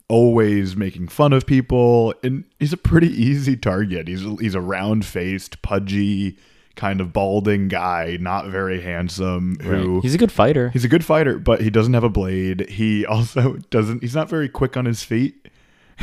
always 0.08 0.76
making 0.76 1.08
fun 1.08 1.32
of 1.32 1.46
people, 1.46 2.14
and 2.22 2.44
he's 2.58 2.72
a 2.72 2.78
pretty 2.78 3.08
easy 3.08 3.56
target. 3.56 4.08
He's 4.08 4.22
he's 4.40 4.54
a 4.54 4.60
round 4.60 5.04
faced, 5.04 5.62
pudgy, 5.62 6.38
kind 6.78 7.02
of 7.02 7.12
balding 7.12 7.68
guy, 7.68 8.16
not 8.18 8.46
very 8.46 8.80
handsome. 8.80 9.56
Who 9.60 9.94
Right. 9.96 10.02
He's 10.02 10.14
a 10.14 10.18
good 10.18 10.32
fighter. 10.32 10.70
He's 10.70 10.84
a 10.84 10.88
good 10.88 11.04
fighter, 11.04 11.38
but 11.38 11.60
he 11.60 11.68
doesn't 11.68 11.92
have 11.92 12.04
a 12.04 12.08
blade. 12.08 12.70
He 12.70 13.04
also 13.04 13.54
doesn't. 13.70 14.00
He's 14.00 14.14
not 14.14 14.30
very 14.30 14.48
quick 14.48 14.76
on 14.78 14.86
his 14.86 15.02
feet. 15.04 15.48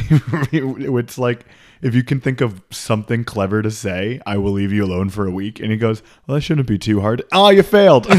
it's 0.52 1.18
like 1.18 1.46
if 1.82 1.96
you 1.96 2.04
can 2.04 2.20
think 2.20 2.42
of 2.42 2.62
something 2.70 3.24
clever 3.24 3.62
to 3.62 3.72
say, 3.72 4.20
I 4.26 4.38
will 4.38 4.52
leave 4.52 4.72
you 4.74 4.84
alone 4.84 5.10
for 5.10 5.26
a 5.26 5.32
week. 5.32 5.60
And 5.62 5.72
he 5.72 5.78
goes, 5.78 6.04
"Well, 6.28 6.36
that 6.36 6.42
shouldn't 6.42 6.68
be 6.68 6.78
too 6.78 7.00
hard." 7.02 7.24
Oh, 7.32 7.50
you 7.50 7.64
failed. 7.64 8.06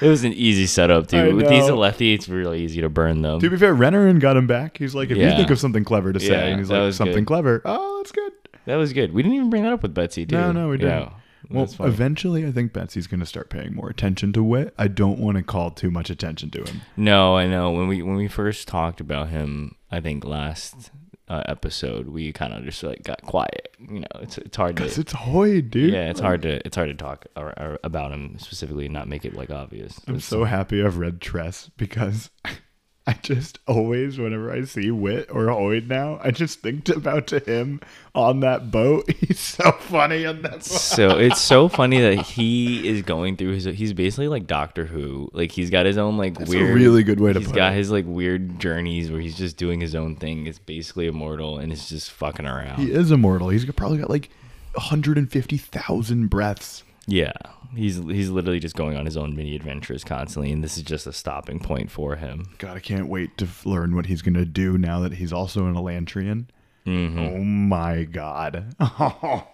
It 0.00 0.08
was 0.08 0.24
an 0.24 0.32
easy 0.32 0.66
setup, 0.66 1.06
dude. 1.06 1.36
With 1.36 1.48
these. 1.48 1.62
Alethi, 1.62 2.12
it's 2.12 2.28
really 2.28 2.60
easy 2.64 2.80
to 2.80 2.88
burn 2.88 3.22
them. 3.22 3.38
to 3.38 3.48
be 3.48 3.56
fair, 3.56 3.72
Renarin 3.72 4.18
got 4.18 4.36
him 4.36 4.48
back. 4.48 4.76
He's 4.76 4.96
like, 4.96 5.10
if 5.12 5.16
you 5.16 5.30
think 5.30 5.48
of 5.50 5.60
something 5.60 5.84
clever 5.84 6.12
to 6.12 6.18
say, 6.18 6.26
Yeah, 6.32 6.40
and 6.46 6.58
he's 6.58 6.70
like, 6.70 6.92
something 6.92 7.18
good. 7.18 7.26
clever. 7.26 7.62
Oh, 7.64 7.98
that's 7.98 8.10
good. 8.10 8.32
That 8.66 8.76
was 8.76 8.92
good. 8.92 9.12
We 9.12 9.22
didn't 9.22 9.36
even 9.36 9.50
bring 9.50 9.62
that 9.64 9.72
up 9.72 9.82
with 9.82 9.94
Betsy, 9.94 10.24
too. 10.26 10.36
No, 10.36 10.52
no, 10.52 10.68
we 10.68 10.76
didn't. 10.78 11.00
Yeah, 11.00 11.10
Well, 11.50 11.64
that's 11.64 11.74
funny. 11.76 11.90
eventually, 11.90 12.46
I 12.46 12.52
think 12.52 12.72
Betsy's 12.72 13.06
going 13.06 13.20
to 13.20 13.26
start 13.26 13.50
paying 13.50 13.74
more 13.74 13.88
attention 13.88 14.32
to 14.34 14.42
Wit. 14.42 14.74
I 14.78 14.88
don't 14.88 15.18
want 15.18 15.36
to 15.36 15.42
call 15.42 15.70
too 15.70 15.90
much 15.90 16.10
attention 16.10 16.50
to 16.50 16.62
him. 16.64 16.82
No, 16.96 17.36
I 17.36 17.46
know. 17.46 17.70
When 17.72 17.88
we 17.88 18.02
when 18.02 18.16
we 18.16 18.28
first 18.28 18.68
talked 18.68 19.00
about 19.00 19.28
him, 19.30 19.74
I 19.90 20.00
think 20.00 20.24
last 20.24 20.90
uh, 21.28 21.42
episode, 21.46 22.08
we 22.08 22.32
kind 22.32 22.52
of 22.52 22.62
just 22.64 22.82
like 22.82 23.02
got 23.02 23.20
quiet. 23.22 23.74
You 23.80 24.00
know, 24.00 24.06
it's 24.20 24.38
it's 24.38 24.56
hard 24.56 24.74
Because 24.76 24.94
to 24.94 25.00
it's 25.00 25.12
Hoid, 25.12 25.70
dude. 25.70 25.92
yeah, 25.92 26.08
it's 26.10 26.20
hard 26.20 26.42
to 26.42 26.64
it's 26.66 26.76
hard 26.76 26.88
to 26.88 26.94
talk 26.94 27.26
or, 27.36 27.48
or 27.58 27.78
about 27.82 28.12
him 28.12 28.38
specifically 28.38 28.84
and 28.84 28.94
not 28.94 29.08
make 29.08 29.24
it 29.24 29.34
like 29.34 29.50
obvious. 29.50 29.98
I'm 30.06 30.14
It's- 30.14 30.24
so 30.26 30.44
happy 30.44 30.84
I've 30.84 30.98
read 30.98 31.20
Tress 31.20 31.70
because 31.76 32.30
I 33.06 33.14
just 33.14 33.58
always, 33.66 34.16
whenever 34.16 34.52
I 34.52 34.62
see 34.62 34.90
Wit 34.92 35.28
or 35.30 35.46
Hoid 35.46 35.88
now, 35.88 36.20
I 36.22 36.30
just 36.30 36.60
think 36.60 36.88
about 36.88 37.26
to 37.28 37.40
him 37.40 37.80
on 38.14 38.40
that 38.40 38.70
boat. 38.70 39.10
He's 39.18 39.40
so 39.40 39.72
funny 39.72 40.24
on 40.24 40.42
that 40.42 40.52
boat. 40.52 40.62
so 40.62 41.18
it's 41.18 41.40
so 41.40 41.68
funny 41.80 42.00
that 42.00 42.14
he 42.24 42.86
is 42.88 43.02
going 43.02 43.36
through 43.36 43.54
his 43.54 43.64
he's 43.64 43.92
basically 43.92 44.28
like 44.28 44.46
Doctor 44.46 44.84
Who. 44.84 45.28
Like 45.32 45.50
he's 45.50 45.68
got 45.70 45.84
his 45.86 45.98
own 45.98 46.16
like 46.16 46.38
a 46.40 46.44
weird 46.44 46.74
really 46.76 47.02
good 47.02 47.18
way 47.18 47.32
to 47.32 47.40
He's 47.40 47.50
got 47.50 47.72
it. 47.72 47.76
his 47.76 47.90
like 47.90 48.04
weird 48.06 48.60
journeys 48.60 49.10
where 49.10 49.20
he's 49.20 49.36
just 49.36 49.56
doing 49.56 49.80
his 49.80 49.94
own 49.96 50.14
thing. 50.14 50.46
It's 50.46 50.60
basically 50.60 51.06
immortal 51.08 51.58
and 51.58 51.72
it's 51.72 51.88
just 51.88 52.10
fucking 52.12 52.46
around. 52.46 52.78
He 52.78 52.92
is 52.92 53.10
immortal. 53.10 53.48
He's 53.48 53.64
probably 53.64 53.98
got 53.98 54.10
like 54.10 54.30
150,000 54.74 56.28
breaths. 56.28 56.84
Yeah, 57.06 57.32
he's 57.74 57.96
he's 57.96 58.30
literally 58.30 58.60
just 58.60 58.76
going 58.76 58.96
on 58.96 59.04
his 59.06 59.16
own 59.16 59.34
mini 59.34 59.56
adventures 59.56 60.04
constantly, 60.04 60.52
and 60.52 60.62
this 60.62 60.76
is 60.76 60.84
just 60.84 61.06
a 61.06 61.12
stopping 61.12 61.58
point 61.58 61.90
for 61.90 62.14
him. 62.16 62.54
God, 62.58 62.76
I 62.76 62.80
can't 62.80 63.08
wait 63.08 63.36
to 63.38 63.44
f- 63.44 63.66
learn 63.66 63.96
what 63.96 64.06
he's 64.06 64.22
going 64.22 64.34
to 64.34 64.44
do 64.44 64.78
now 64.78 65.00
that 65.00 65.14
he's 65.14 65.32
also 65.32 65.66
an 65.66 65.74
Elantrian. 65.74 66.46
Mm-hmm. 66.86 67.18
Oh 67.18 67.38
my 67.38 68.04
God. 68.04 68.74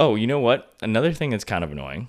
Oh, 0.00 0.14
you 0.14 0.26
know 0.28 0.38
what? 0.38 0.74
Another 0.80 1.12
thing 1.12 1.30
that's 1.30 1.44
kind 1.44 1.64
of 1.64 1.72
annoying. 1.72 2.08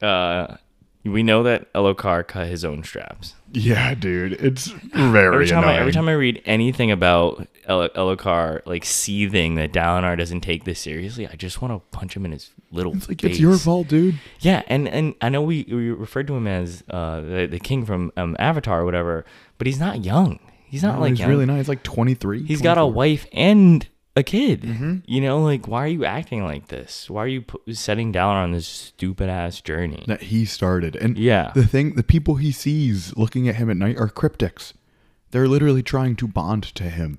Uh, 0.00 0.56
we 1.04 1.22
know 1.22 1.42
that 1.42 1.70
Elhokar 1.74 2.26
cut 2.26 2.46
his 2.46 2.64
own 2.64 2.82
straps. 2.82 3.34
yeah, 3.52 3.94
dude. 3.94 4.32
It's 4.34 4.68
very 4.68 5.26
Every 5.34 5.46
time, 5.46 5.58
I, 5.58 5.62
annoying. 5.64 5.78
every 5.80 5.92
time 5.92 6.08
I 6.08 6.12
read 6.12 6.40
anything 6.46 6.90
about 6.90 7.46
El- 7.66 7.88
Elhokar 7.90 8.60
like 8.66 8.84
seething 8.84 9.54
that 9.56 9.72
Dalinar 9.72 10.16
doesn't 10.18 10.40
take 10.42 10.64
this 10.64 10.80
seriously, 10.80 11.26
I 11.26 11.34
just 11.34 11.62
want 11.62 11.72
to 11.74 11.96
punch 11.96 12.16
him 12.16 12.24
in 12.24 12.32
his 12.32 12.50
little 12.70 12.94
it's 12.96 13.08
like, 13.08 13.20
face. 13.20 13.32
it's 13.32 13.40
your 13.40 13.56
fault, 13.58 13.88
dude. 13.88 14.18
Yeah, 14.40 14.62
and 14.66 14.88
and 14.88 15.14
I 15.20 15.28
know 15.28 15.42
we, 15.42 15.64
we 15.68 15.90
referred 15.90 16.26
to 16.28 16.34
him 16.36 16.46
as 16.46 16.82
uh, 16.90 17.20
the, 17.20 17.46
the 17.50 17.58
king 17.60 17.84
from 17.86 18.12
um, 18.16 18.36
Avatar 18.38 18.80
or 18.80 18.84
whatever, 18.84 19.24
but 19.58 19.66
he's 19.66 19.80
not 19.80 20.04
young. 20.04 20.38
He's 20.66 20.82
not 20.82 20.96
No, 20.96 21.00
like 21.02 21.10
he's 21.10 21.20
young. 21.20 21.28
really 21.30 21.46
not. 21.46 21.58
He's 21.58 21.68
like 21.68 21.82
23. 21.84 22.44
He's 22.44 22.60
got 22.60 22.78
a 22.78 22.86
wife 22.86 23.26
and 23.32 23.86
a 24.16 24.22
kid. 24.22 24.62
Mm-hmm. 24.62 24.96
You 25.06 25.20
know, 25.20 25.40
like 25.42 25.66
why 25.68 25.84
are 25.84 25.88
you 25.88 26.04
acting 26.04 26.44
like 26.44 26.66
this? 26.68 27.08
Why 27.08 27.22
are 27.24 27.28
you 27.28 27.42
pu- 27.42 27.72
setting 27.72 28.10
down 28.12 28.36
on 28.36 28.52
this 28.52 28.66
stupid 28.66 29.28
ass 29.28 29.60
journey? 29.60 30.04
that 30.08 30.22
he 30.22 30.44
started. 30.44 30.96
And 30.96 31.16
Yeah. 31.16 31.52
the 31.54 31.66
thing, 31.66 31.94
the 31.94 32.02
people 32.02 32.36
he 32.36 32.50
sees 32.52 33.16
looking 33.16 33.48
at 33.48 33.54
him 33.56 33.70
at 33.70 33.76
night 33.76 33.96
are 33.98 34.08
cryptics. 34.08 34.72
They're 35.30 35.48
literally 35.48 35.82
trying 35.82 36.16
to 36.16 36.28
bond 36.28 36.62
to 36.76 36.84
him. 36.84 37.18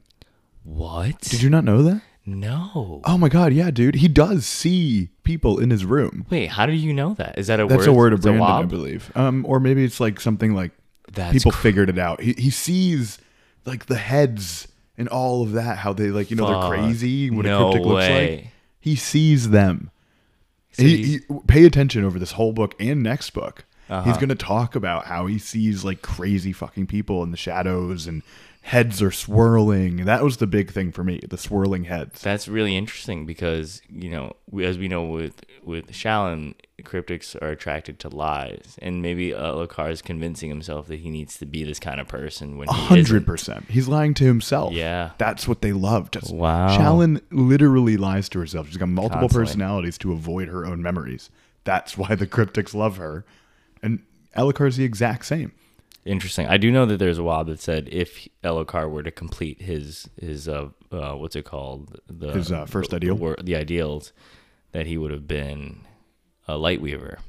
What? 0.65 1.21
Did 1.21 1.41
you 1.41 1.49
not 1.49 1.63
know 1.63 1.81
that? 1.83 2.01
No. 2.25 3.01
Oh 3.05 3.17
my 3.19 3.29
god, 3.29 3.53
yeah, 3.53 3.69
dude. 3.69 3.95
He 3.95 4.07
does 4.07 4.45
see 4.47 5.09
people 5.23 5.59
in 5.59 5.69
his 5.69 5.85
room. 5.85 6.25
Wait, 6.29 6.47
how 6.47 6.65
do 6.65 6.73
you 6.73 6.91
know 6.91 7.13
that? 7.13 7.37
Is 7.37 7.47
that 7.47 7.59
a 7.59 7.67
That's 7.67 7.81
word? 7.81 7.87
a 7.87 7.93
word 7.93 8.13
of 8.13 8.19
It's 8.19 8.25
a 8.25 8.29
Brandon, 8.29 8.47
I 8.49 8.59
wob? 8.61 8.69
believe. 8.69 9.11
Um, 9.15 9.45
or 9.47 9.59
maybe 9.59 9.83
it's 9.83 9.99
like 9.99 10.19
something 10.19 10.55
like 10.55 10.71
That's 11.13 11.33
people 11.33 11.51
cr- 11.51 11.61
figured 11.61 11.89
it 11.89 11.99
out. 11.99 12.21
He 12.21 12.33
he 12.33 12.49
sees 12.49 13.19
like 13.63 13.85
the 13.85 13.95
heads 13.97 14.67
and 14.97 15.07
all 15.07 15.43
of 15.43 15.51
that, 15.51 15.77
how 15.77 15.93
they 15.93 16.07
like 16.07 16.31
you 16.31 16.35
know 16.37 16.47
Fuck. 16.47 16.61
they're 16.71 16.79
crazy. 16.81 17.29
What 17.29 17.45
No 17.45 17.67
a 17.67 17.71
cryptic 17.71 17.85
looks 17.87 17.95
way. 18.07 18.35
like. 18.37 18.47
He 18.79 18.95
sees 18.95 19.51
them. 19.51 19.91
He, 20.75 20.97
he's- 20.97 21.21
he- 21.29 21.35
pay 21.47 21.65
attention 21.65 22.03
over 22.03 22.17
this 22.17 22.31
whole 22.33 22.53
book 22.53 22.73
and 22.79 23.03
next 23.03 23.29
book. 23.31 23.65
He's 23.87 23.91
Uh-huh. 23.97 24.15
going 24.15 24.29
to 24.29 24.35
talk 24.35 24.75
about 24.75 25.05
how 25.05 25.27
he 25.27 25.37
sees 25.37 25.85
like 25.85 26.01
crazy 26.01 26.51
fucking 26.51 26.87
people 26.87 27.21
in 27.21 27.29
the 27.29 27.37
shadows 27.37 28.07
and 28.07 28.23
heads 28.65 28.99
are 28.99 29.11
swirling. 29.11 30.05
That 30.05 30.23
was 30.23 30.37
the 30.37 30.47
big 30.47 30.71
thing 30.71 30.91
for 30.91 31.03
me, 31.03 31.19
the 31.29 31.37
swirling 31.37 31.83
heads. 31.83 32.21
That's 32.21 32.47
really 32.47 32.75
interesting 32.75 33.25
because 33.27 33.81
you 33.89 34.09
know, 34.09 34.33
as 34.61 34.77
we 34.79 34.87
know 34.87 35.05
with 35.05 35.43
with 35.63 35.91
Shallan, 35.91 36.55
cryptics 36.81 37.39
are 37.41 37.49
attracted 37.51 37.99
to 37.99 38.09
lies, 38.09 38.75
and 38.81 39.01
maybe 39.03 39.33
uh, 39.35 39.53
Elhokar 39.53 39.91
is 39.91 40.01
convincing 40.01 40.49
himself 40.49 40.87
that 40.87 40.99
he 40.99 41.09
needs 41.11 41.37
to 41.37 41.45
be 41.45 41.63
this 41.63 41.79
kind 41.79 41.99
of 41.99 42.07
person 42.07 42.57
when 42.57 42.67
he 42.67 42.73
hundred 42.75 43.03
isn't. 43.05 43.25
percent. 43.25 43.65
He's 43.69 43.87
lying 43.87 44.15
to 44.15 44.25
himself. 44.25 44.73
Yeah. 44.73 45.11
That's 45.19 45.47
what 45.47 45.61
they 45.61 45.71
love. 45.73 46.09
Just 46.11 46.33
Wow. 46.33 46.75
Shallan 46.75 47.21
literally 47.31 47.97
lies 47.97 48.29
to 48.29 48.39
herself. 48.39 48.67
She's 48.67 48.77
got 48.77 48.89
multiple 48.89 49.21
Constantly. 49.21 49.45
personalities 49.45 49.97
to 49.99 50.11
avoid 50.11 50.47
her 50.47 50.65
own 50.65 50.81
memories. 50.81 51.29
That's 51.65 51.97
why 51.99 52.15
the 52.15 52.27
cryptics 52.27 52.73
love 52.73 52.97
her. 52.97 53.25
And 53.83 54.01
Elhokar's 54.35 54.77
the 54.77 54.83
exact 54.85 55.25
same. 55.25 55.51
Interesting. 56.05 56.45
I 56.47 56.57
do 56.57 56.71
know 56.71 56.85
that 56.85 56.97
there's 56.97 57.17
a 57.17 57.23
wob 57.23 57.47
that 57.47 57.59
said 57.59 57.89
if 57.91 58.27
Elhokar 58.43 58.89
were 58.89 59.01
to 59.01 59.11
complete 59.11 59.61
his 59.61 60.07
his 60.19 60.47
uh, 60.47 60.69
uh 60.91 61.13
what's 61.13 61.35
it 61.35 61.45
called 61.45 61.99
the 62.07 62.31
His, 62.31 62.51
uh, 62.51 62.65
first 62.65 62.91
the, 62.91 62.97
ideal? 62.97 63.15
the, 63.15 63.35
the 63.41 63.55
ideals 63.55 64.13
that 64.71 64.85
he 64.85 64.97
would 64.97 65.09
have 65.11 65.27
been 65.27 65.81
a 66.47 66.57
light 66.57 66.81
weaver. 66.81 67.19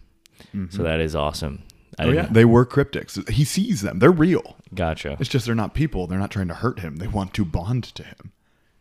So 0.70 0.83
that 0.83 1.01
is 1.01 1.14
awesome. 1.14 1.62
I 1.99 2.05
Oh 2.05 2.11
yeah, 2.11 2.29
they 2.31 2.45
were 2.45 2.66
cryptics. 2.66 3.29
He 3.31 3.45
sees 3.45 3.81
them. 3.81 3.99
They're 3.99 4.11
real. 4.11 4.57
Gotcha. 4.74 5.16
It's 5.18 5.31
just 5.31 5.47
they're 5.47 5.55
not 5.55 5.72
people. 5.74 6.07
They're 6.07 6.18
not 6.18 6.31
trying 6.31 6.49
to 6.49 6.55
hurt 6.55 6.81
him. 6.81 6.97
They 6.97 7.07
want 7.07 7.33
to 7.35 7.45
bond 7.45 7.85
to 7.95 8.03
him. 8.03 8.33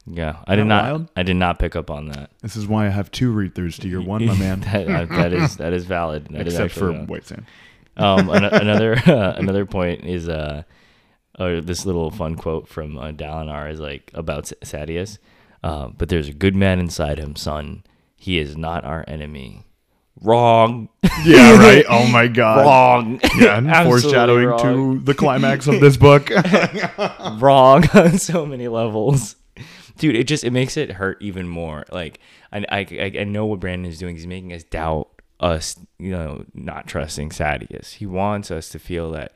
Yeah, 0.05 0.37
I 0.47 0.55
did 0.55 0.65
not. 0.65 0.83
wild? 0.83 1.09
I 1.15 1.23
did 1.23 1.35
not 1.35 1.57
pick 1.57 1.75
up 1.75 1.89
on 1.89 2.09
that. 2.09 2.31
This 2.41 2.55
is 2.55 2.67
why 2.67 2.85
I 2.85 2.89
have 2.89 3.09
two 3.11 3.31
read 3.31 3.55
throughs 3.55 3.79
to 3.81 3.87
your 3.87 4.01
one, 4.01 4.25
my 4.25 4.35
man. 4.39 4.59
that, 4.61 4.87
uh, 4.87 5.05
that 5.05 5.33
is 5.33 5.57
that 5.57 5.73
is 5.73 5.85
valid. 5.85 6.27
That 6.31 6.47
is 6.47 6.53
Except 6.53 6.73
for 6.73 6.91
valid. 6.91 7.09
White 7.09 7.25
Sand. 7.25 7.45
Um, 7.97 8.29
an- 8.29 8.43
another 8.53 8.93
uh, 8.97 9.33
another 9.37 9.65
point 9.65 10.03
is 10.03 10.27
uh, 10.29 10.63
uh, 11.39 11.61
this 11.61 11.85
little 11.85 12.11
fun 12.11 12.35
quote 12.35 12.67
from 12.67 12.97
uh, 12.97 13.11
Dalinar 13.11 13.71
is 13.71 13.79
like 13.79 14.11
about 14.13 14.51
S- 14.51 14.71
Sadeas. 14.71 15.17
Uh, 15.63 15.87
but 15.87 16.09
there's 16.09 16.27
a 16.29 16.33
good 16.33 16.55
man 16.55 16.79
inside 16.79 17.17
him, 17.17 17.35
son. 17.35 17.83
He 18.17 18.37
is 18.37 18.55
not 18.55 18.83
our 18.85 19.03
enemy. 19.07 19.63
Wrong. 20.21 20.89
Yeah, 21.23 21.57
right. 21.57 21.85
Oh 21.89 22.05
my 22.07 22.27
god. 22.27 22.65
Wrong. 22.65 23.19
Yeah, 23.39 23.55
Absolutely 23.65 24.01
foreshadowing 24.01 24.45
wrong. 24.47 24.99
to 24.99 25.03
the 25.03 25.13
climax 25.15 25.65
of 25.65 25.79
this 25.79 25.97
book. 25.97 26.29
wrong 27.39 27.83
on 27.95 28.17
so 28.19 28.45
many 28.45 28.67
levels. 28.67 29.35
Dude, 29.97 30.15
it 30.15 30.25
just 30.27 30.43
it 30.43 30.51
makes 30.51 30.77
it 30.77 30.91
hurt 30.91 31.17
even 31.21 31.47
more. 31.47 31.85
Like 31.91 32.19
I 32.51 32.65
I 32.69 33.11
I 33.19 33.23
know 33.23 33.45
what 33.45 33.59
Brandon 33.59 33.89
is 33.89 33.97
doing. 33.97 34.15
He's 34.15 34.27
making 34.27 34.53
us 34.53 34.63
doubt 34.63 35.07
us, 35.39 35.77
you 35.99 36.11
know, 36.11 36.45
not 36.53 36.87
trusting 36.87 37.29
Sadeas. 37.29 37.93
He 37.93 38.05
wants 38.05 38.51
us 38.51 38.69
to 38.69 38.79
feel 38.79 39.11
that 39.11 39.33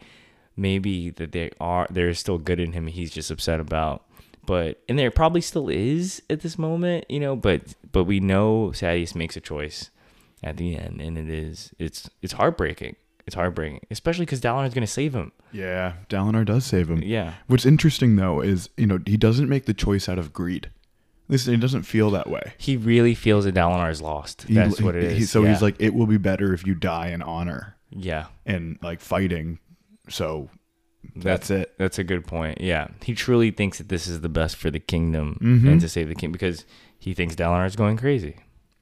maybe 0.55 1.09
that 1.11 1.31
they 1.31 1.51
are 1.59 1.87
there 1.89 2.09
is 2.09 2.19
still 2.19 2.37
good 2.37 2.59
in 2.59 2.73
him. 2.73 2.87
He's 2.87 3.11
just 3.11 3.31
upset 3.31 3.59
about. 3.59 4.05
But 4.45 4.81
and 4.89 4.97
there 4.97 5.11
probably 5.11 5.41
still 5.41 5.69
is 5.69 6.21
at 6.29 6.41
this 6.41 6.57
moment, 6.57 7.05
you 7.09 7.19
know. 7.19 7.35
But 7.35 7.75
but 7.91 8.05
we 8.05 8.19
know 8.19 8.71
Sadeas 8.73 9.13
makes 9.15 9.37
a 9.37 9.41
choice 9.41 9.89
at 10.41 10.57
the 10.57 10.75
end, 10.77 11.01
and 11.01 11.17
it 11.17 11.29
is 11.29 11.71
it's 11.77 12.09
it's 12.21 12.33
heartbreaking. 12.33 12.95
It's 13.27 13.35
heartbreaking, 13.35 13.81
especially 13.91 14.25
because 14.25 14.41
Dalinar 14.41 14.67
is 14.67 14.73
going 14.73 14.87
to 14.87 14.91
save 14.91 15.13
him. 15.13 15.31
yeah, 15.51 15.93
Dalinar 16.09 16.45
does 16.45 16.65
save 16.65 16.89
him. 16.89 17.03
Yeah. 17.03 17.33
What's 17.45 17.65
interesting 17.65 18.15
though 18.15 18.41
is 18.41 18.69
you 18.75 18.87
know 18.87 18.99
he 19.05 19.17
doesn't 19.17 19.47
make 19.49 19.65
the 19.65 19.73
choice 19.73 20.09
out 20.09 20.17
of 20.17 20.33
greed. 20.33 20.71
Listen, 21.29 21.53
he 21.53 21.59
doesn't 21.59 21.83
feel 21.83 22.09
that 22.11 22.27
way. 22.29 22.53
He 22.57 22.75
really 22.75 23.13
feels 23.15 23.45
that 23.45 23.55
Dalinar 23.55 23.89
is 23.91 24.01
lost. 24.01 24.41
He- 24.43 24.55
That's 24.55 24.81
what 24.81 24.95
it 24.95 25.03
is. 25.03 25.17
he- 25.17 25.23
so 25.25 25.43
yeah. 25.43 25.51
he's 25.53 25.61
like, 25.61 25.75
it 25.79 25.93
will 25.93 26.07
be 26.07 26.17
better 26.17 26.53
if 26.53 26.65
you 26.67 26.73
die 26.75 27.09
in 27.09 27.21
honor 27.21 27.75
yeah, 27.91 28.25
and 28.45 28.77
like 28.81 28.99
fighting. 28.99 29.59
So 30.09 30.49
that's 31.15 31.49
it. 31.49 31.73
That's 31.77 31.97
a 31.99 32.03
good 32.03 32.25
point. 32.27 32.61
Yeah, 32.61 32.87
he 33.03 33.13
truly 33.15 33.51
thinks 33.51 33.77
that 33.77 33.89
this 33.89 34.07
is 34.07 34.21
the 34.21 34.29
best 34.29 34.55
for 34.57 34.69
the 34.71 34.79
kingdom 34.79 35.37
Mm-hmm. 35.41 35.67
and 35.67 35.81
to 35.81 35.89
save 35.89 36.07
the 36.09 36.15
king 36.15 36.31
because 36.31 36.65
he 36.97 37.13
thinks 37.13 37.35
Dalinar 37.35 37.65
is 37.67 37.75
going 37.75 37.97
crazy. 37.97 38.35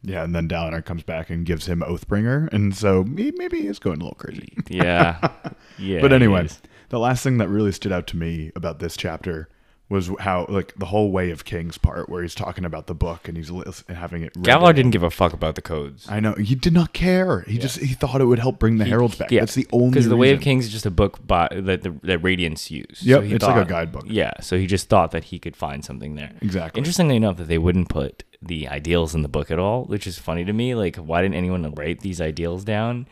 Yeah, 0.03 0.23
and 0.23 0.33
then 0.35 0.47
Dalinar 0.47 0.85
comes 0.85 1.03
back 1.03 1.29
and 1.29 1.45
gives 1.45 1.65
him 1.67 1.81
Oathbringer, 1.81 2.51
and 2.53 2.75
so 2.75 3.03
he, 3.03 3.31
maybe 3.35 3.61
he's 3.63 3.79
going 3.79 3.99
a 3.99 4.03
little 4.03 4.15
crazy. 4.15 4.57
Yeah, 4.69 5.17
yeah. 5.79 5.99
but 6.01 6.13
anyway, 6.13 6.47
the 6.89 6.99
last 6.99 7.23
thing 7.23 7.37
that 7.39 7.49
really 7.49 7.71
stood 7.71 7.91
out 7.91 8.07
to 8.07 8.17
me 8.17 8.51
about 8.55 8.79
this 8.79 8.95
chapter 8.95 9.49
was 9.89 10.11
how 10.19 10.45
like 10.49 10.73
the 10.75 10.87
whole 10.87 11.11
way 11.11 11.31
of 11.31 11.45
kings 11.45 11.77
part 11.77 12.09
where 12.09 12.21
he's 12.21 12.35
talking 12.35 12.65
about 12.65 12.87
the 12.87 12.93
book 12.93 13.27
and 13.27 13.37
he's 13.37 13.49
lis- 13.49 13.85
having 13.87 14.21
it. 14.21 14.33
read 14.35 14.45
Gavilar 14.45 14.75
didn't 14.75 14.91
give 14.91 15.03
a 15.03 15.09
fuck 15.09 15.31
about 15.31 15.55
the 15.55 15.61
codes. 15.61 16.05
I 16.09 16.19
know 16.19 16.33
he 16.33 16.55
did 16.55 16.73
not 16.73 16.91
care. 16.91 17.41
He 17.41 17.57
just 17.57 17.79
he 17.79 17.93
thought 17.93 18.19
it 18.19 18.25
would 18.25 18.39
help 18.39 18.59
bring 18.59 18.77
the 18.77 18.85
heralds 18.85 19.15
back. 19.15 19.31
Yeah, 19.31 19.41
That's 19.41 19.55
the 19.55 19.67
only 19.71 19.91
because 19.91 20.09
the 20.09 20.17
Way 20.17 20.31
of. 20.31 20.41
Kings 20.41 20.65
is 20.65 20.71
just 20.71 20.85
a 20.85 20.91
book 20.91 21.25
by, 21.25 21.47
that 21.51 21.83
the 21.83 21.91
that 22.03 22.19
Radiance 22.19 22.69
use. 22.69 23.01
Yep, 23.01 23.23
he 23.23 23.33
it's 23.35 23.45
like 23.45 23.65
a 23.65 23.69
guidebook. 23.69 24.05
Yeah, 24.07 24.33
so 24.41 24.57
he 24.57 24.67
just 24.67 24.89
thought 24.89 25.11
that 25.11 25.25
he 25.25 25.39
could 25.39 25.55
find 25.55 25.83
something 25.83 26.15
there. 26.15 26.33
Exactly. 26.41 26.79
Interestingly 26.79 27.15
enough, 27.15 27.37
that 27.37 27.47
they 27.47 27.57
wouldn't 27.57 27.89
put 27.89 28.23
the 28.41 28.67
ideals 28.67 29.15
in 29.15 29.21
the 29.21 29.29
book 29.29 29.49
at 29.49 29.57
all, 29.59 29.85
which 29.85 30.05
is 30.05 30.19
funny 30.19 30.43
to 30.45 30.53
me. 30.53 30.75
Like, 30.75 30.97
why 30.97 31.21
didn't 31.21 31.35
anyone 31.35 31.73
write 31.75 32.01
these 32.01 32.21
ideals 32.21 32.63
down? 32.63 33.07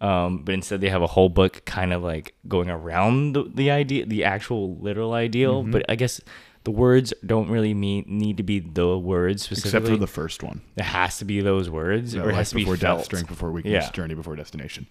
Um, 0.00 0.38
but 0.44 0.52
instead, 0.54 0.80
they 0.80 0.90
have 0.90 1.02
a 1.02 1.06
whole 1.06 1.28
book 1.28 1.64
kind 1.64 1.92
of 1.92 2.02
like 2.02 2.34
going 2.46 2.68
around 2.68 3.32
the, 3.34 3.44
the 3.44 3.70
idea, 3.70 4.04
the 4.06 4.24
actual 4.24 4.76
literal 4.76 5.12
ideal. 5.14 5.62
Mm-hmm. 5.62 5.70
But 5.70 5.84
I 5.88 5.94
guess 5.94 6.20
the 6.64 6.70
words 6.70 7.14
don't 7.24 7.48
really 7.48 7.72
mean 7.74 8.04
need 8.06 8.36
to 8.36 8.42
be 8.42 8.58
the 8.58 8.98
words 8.98 9.44
specifically. 9.44 9.78
except 9.78 9.86
for 9.86 9.96
the 9.96 10.06
first 10.06 10.42
one. 10.42 10.60
it 10.76 10.82
has 10.84 11.18
to 11.18 11.24
be 11.24 11.40
those 11.40 11.70
words, 11.70 12.14
or 12.14 12.28
it 12.28 12.34
has 12.34 12.50
to 12.50 12.56
be 12.56 12.62
before 12.62 12.76
felt. 12.76 12.98
death, 12.98 13.04
strength 13.06 13.28
before 13.28 13.50
weakness, 13.52 13.84
Yeah. 13.86 13.90
journey 13.92 14.14
before 14.14 14.36
destination. 14.36 14.86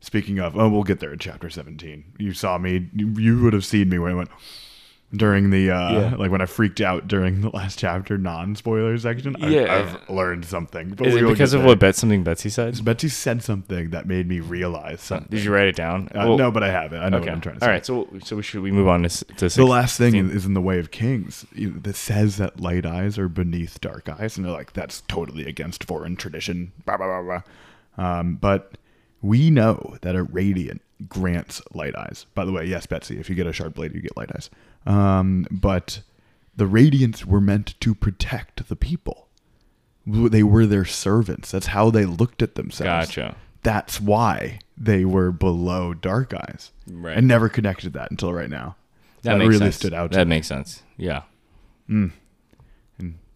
Speaking 0.00 0.38
of, 0.40 0.58
oh, 0.58 0.68
we'll 0.68 0.82
get 0.82 1.00
there 1.00 1.12
in 1.12 1.18
chapter 1.18 1.48
seventeen. 1.50 2.04
You 2.18 2.32
saw 2.32 2.58
me. 2.58 2.88
You, 2.94 3.08
you 3.18 3.42
would 3.42 3.52
have 3.52 3.64
seen 3.64 3.88
me 3.88 3.98
when 3.98 4.12
I 4.12 4.14
went 4.14 4.30
during 5.14 5.50
the 5.50 5.70
uh 5.70 5.92
Yeah. 5.92 6.14
like 6.18 6.30
when 6.30 6.40
I 6.40 6.46
freaked 6.46 6.80
out 6.80 7.08
during 7.08 7.40
the 7.40 7.50
last 7.50 7.78
chapter, 7.78 8.16
non-spoiler 8.16 8.96
section. 8.98 9.36
I, 9.42 9.48
Yeah. 9.48 9.74
I've 9.74 10.10
learned 10.10 10.44
something. 10.44 10.90
But 10.90 11.06
Is 11.08 11.16
it 11.16 11.26
because 11.26 11.52
of 11.52 11.60
there. 11.62 11.68
what 11.68 11.78
Bet 11.80 11.96
something 11.96 12.22
Betsy 12.22 12.48
said? 12.48 12.84
Betsy 12.84 13.08
said 13.08 13.42
something 13.42 13.90
that 13.90 14.06
made 14.06 14.28
me 14.28 14.40
realize 14.40 15.00
something. 15.00 15.28
Did 15.30 15.44
you 15.44 15.52
write 15.52 15.66
it 15.66 15.76
down? 15.76 16.08
Uh, 16.14 16.26
Well, 16.28 16.38
no, 16.38 16.50
but 16.50 16.62
I 16.62 16.70
have 16.70 16.92
it. 16.92 16.98
I 16.98 17.08
know 17.08 17.16
okay. 17.18 17.26
what 17.26 17.34
I'm 17.34 17.40
trying 17.40 17.54
to 17.56 17.60
say. 17.60 17.66
All 17.66 17.72
right. 17.72 17.84
So 17.86 18.08
so 18.24 18.36
we 18.36 18.42
should 18.42 18.62
we 18.62 18.70
move 18.70 18.88
on 18.88 19.02
to 19.02 19.08
to 19.24 19.48
The 19.48 19.64
last 19.66 19.98
thing 19.98 20.12
16? 20.12 20.30
is 20.36 20.46
in 20.46 20.54
the 20.54 20.60
way 20.60 20.78
of 20.78 20.90
kings 20.90 21.44
you 21.54 21.70
know, 21.70 21.80
that 21.80 21.96
says 21.96 22.36
that 22.36 22.60
light 22.60 22.86
eyes 22.86 23.18
are 23.18 23.28
beneath 23.28 23.80
dark 23.80 24.08
eyes, 24.08 24.36
and 24.36 24.44
they're 24.46 24.52
like, 24.52 24.72
that's 24.74 25.02
totally 25.08 25.46
against 25.46 25.86
Vorin 25.86 26.16
tradition. 26.16 26.72
Blah 26.86 26.96
blah 26.98 27.06
blah 27.20 27.22
blah. 27.22 27.42
Um, 28.20 28.36
but 28.36 28.72
we 29.22 29.50
know 29.50 29.96
that 30.02 30.14
a 30.16 30.22
radiant 30.22 30.80
grants 31.08 31.60
light 31.74 31.94
eyes. 31.96 32.26
By 32.34 32.44
the 32.44 32.52
way, 32.52 32.64
yes, 32.64 32.86
Betsy, 32.86 33.18
if 33.18 33.28
you 33.28 33.34
get 33.34 33.46
a 33.46 33.52
sharp 33.52 33.74
blade, 33.74 33.94
you 33.94 34.00
get 34.00 34.16
light 34.16 34.30
eyes. 34.34 34.48
Um, 34.86 35.46
but 35.50 36.00
the 36.56 36.64
radiants 36.66 37.24
were 37.24 37.40
meant 37.40 37.78
to 37.80 37.94
protect 37.94 38.68
the 38.68 38.76
people. 38.76 39.28
They 40.06 40.42
were 40.42 40.66
their 40.66 40.84
servants. 40.86 41.50
That's 41.50 41.66
how 41.66 41.90
they 41.90 42.04
looked 42.04 42.42
at 42.42 42.54
themselves. 42.54 43.08
Gotcha. 43.08 43.36
That's 43.62 44.00
why 44.00 44.58
they 44.76 45.04
were 45.04 45.30
below 45.30 45.92
dark 45.94 46.32
eyes. 46.34 46.72
Right. 46.90 47.18
I 47.18 47.20
never 47.20 47.48
connected 47.48 47.92
that 47.92 48.10
until 48.10 48.32
right 48.32 48.48
now. 48.50 48.76
That, 49.22 49.32
That, 49.32 49.38
makes 49.38 49.48
really 49.48 49.58
sense. 49.66 49.76
stood 49.76 49.92
out. 49.94 50.12
To 50.12 50.16
That 50.16 50.26
me. 50.26 50.36
makes 50.36 50.46
sense. 50.48 50.82
Yeah. 50.96 51.22
And 51.88 52.12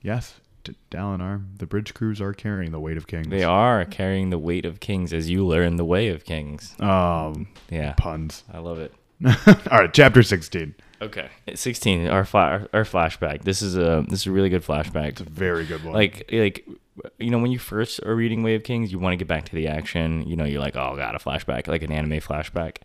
yes, 0.02 0.40
D- 0.64 0.74
Dalinar, 0.90 1.44
the 1.58 1.66
bridge 1.66 1.92
crews 1.94 2.20
are 2.20 2.32
carrying 2.32 2.72
the 2.72 2.80
weight 2.80 2.96
of 2.96 3.06
kings. 3.06 3.28
They 3.28 3.44
are 3.44 3.84
carrying 3.84 4.30
the 4.30 4.38
weight 4.38 4.64
of 4.64 4.80
kings 4.80 5.12
as 5.12 5.28
you 5.30 5.46
learn 5.46 5.76
the 5.76 5.84
way 5.84 6.08
of 6.08 6.24
kings. 6.24 6.74
Um, 6.80 7.48
Yeah. 7.70 7.92
puns. 7.96 8.44
I 8.52 8.58
love 8.58 8.78
it. 8.78 8.94
All 9.70 9.78
right, 9.80 9.92
chapter 9.92 10.22
sixteen. 10.22 10.74
Okay. 11.04 11.28
16 11.54 12.08
our 12.08 12.24
fla- 12.24 12.68
our 12.72 12.84
flashback. 12.84 13.42
This 13.42 13.62
is 13.62 13.76
a 13.76 14.04
this 14.08 14.20
is 14.20 14.26
a 14.26 14.32
really 14.32 14.48
good 14.48 14.64
flashback. 14.64 15.08
It's 15.10 15.20
a 15.20 15.24
very 15.24 15.64
good 15.66 15.84
one. 15.84 15.94
Like 15.94 16.28
like 16.32 16.66
you 17.18 17.30
know 17.30 17.38
when 17.38 17.50
you 17.52 17.58
first 17.58 18.00
are 18.04 18.14
reading 18.14 18.42
Way 18.42 18.54
of 18.54 18.62
Kings, 18.64 18.92
you 18.92 18.98
want 18.98 19.12
to 19.12 19.16
get 19.16 19.28
back 19.28 19.44
to 19.46 19.54
the 19.54 19.66
action. 19.68 20.26
You 20.28 20.36
know, 20.36 20.44
you're 20.44 20.60
like, 20.60 20.76
"Oh, 20.76 20.94
god, 20.96 21.14
a 21.14 21.18
flashback, 21.18 21.66
like 21.68 21.82
an 21.82 21.92
anime 21.92 22.20
flashback." 22.20 22.78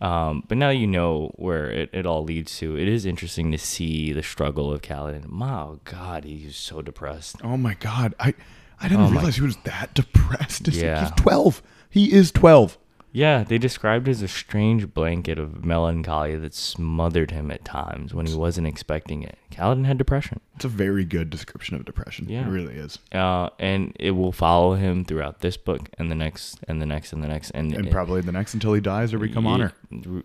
Um, 0.00 0.42
but 0.48 0.58
now 0.58 0.70
you 0.70 0.88
know 0.88 1.30
where 1.36 1.70
it, 1.70 1.90
it 1.92 2.06
all 2.06 2.24
leads 2.24 2.58
to. 2.58 2.76
It 2.76 2.88
is 2.88 3.06
interesting 3.06 3.52
to 3.52 3.58
see 3.58 4.12
the 4.12 4.22
struggle 4.22 4.72
of 4.72 4.82
Kaladin. 4.82 5.28
My 5.28 5.74
God, 5.84 6.24
he's 6.24 6.56
so 6.56 6.82
depressed. 6.82 7.36
oh 7.44 7.56
my 7.56 7.74
god, 7.74 8.14
I 8.18 8.34
I 8.80 8.88
didn't 8.88 9.04
Oh 9.04 9.10
my- 9.10 9.16
realize 9.18 9.36
he 9.36 9.42
was 9.42 9.56
that 9.64 9.94
depressed. 9.94 10.66
He's, 10.66 10.82
Yeah. 10.82 11.00
he's 11.02 11.10
twelve. 11.12 11.62
He 11.88 12.12
is 12.12 12.32
twelve. 12.32 12.78
Yeah, 13.12 13.44
they 13.44 13.58
described 13.58 14.08
it 14.08 14.12
as 14.12 14.22
a 14.22 14.28
strange 14.28 14.92
blanket 14.94 15.38
of 15.38 15.64
melancholy 15.64 16.36
that 16.36 16.54
smothered 16.54 17.30
him 17.30 17.50
at 17.50 17.64
times 17.64 18.14
when 18.14 18.26
he 18.26 18.34
wasn't 18.34 18.66
expecting 18.66 19.22
it. 19.22 19.38
Kaladin 19.50 19.84
had 19.84 19.98
depression. 19.98 20.40
It's 20.56 20.64
a 20.64 20.68
very 20.68 21.04
good 21.04 21.28
description 21.28 21.76
of 21.76 21.84
depression. 21.84 22.26
Yeah. 22.28 22.46
It 22.46 22.50
really 22.50 22.74
is. 22.74 22.98
Uh, 23.12 23.50
and 23.58 23.94
it 24.00 24.12
will 24.12 24.32
follow 24.32 24.74
him 24.74 25.04
throughout 25.04 25.40
this 25.40 25.56
book 25.58 25.90
and 25.98 26.10
the 26.10 26.14
next 26.14 26.58
and 26.68 26.80
the 26.80 26.86
next 26.86 27.12
and 27.12 27.22
the 27.22 27.28
next 27.28 27.50
and, 27.50 27.74
And 27.74 27.86
it- 27.88 27.92
probably 27.92 28.22
the 28.22 28.32
next 28.32 28.54
until 28.54 28.72
he 28.72 28.80
dies 28.80 29.12
or 29.12 29.18
become 29.18 29.44
Ye- 29.44 29.50
honor. 29.50 29.72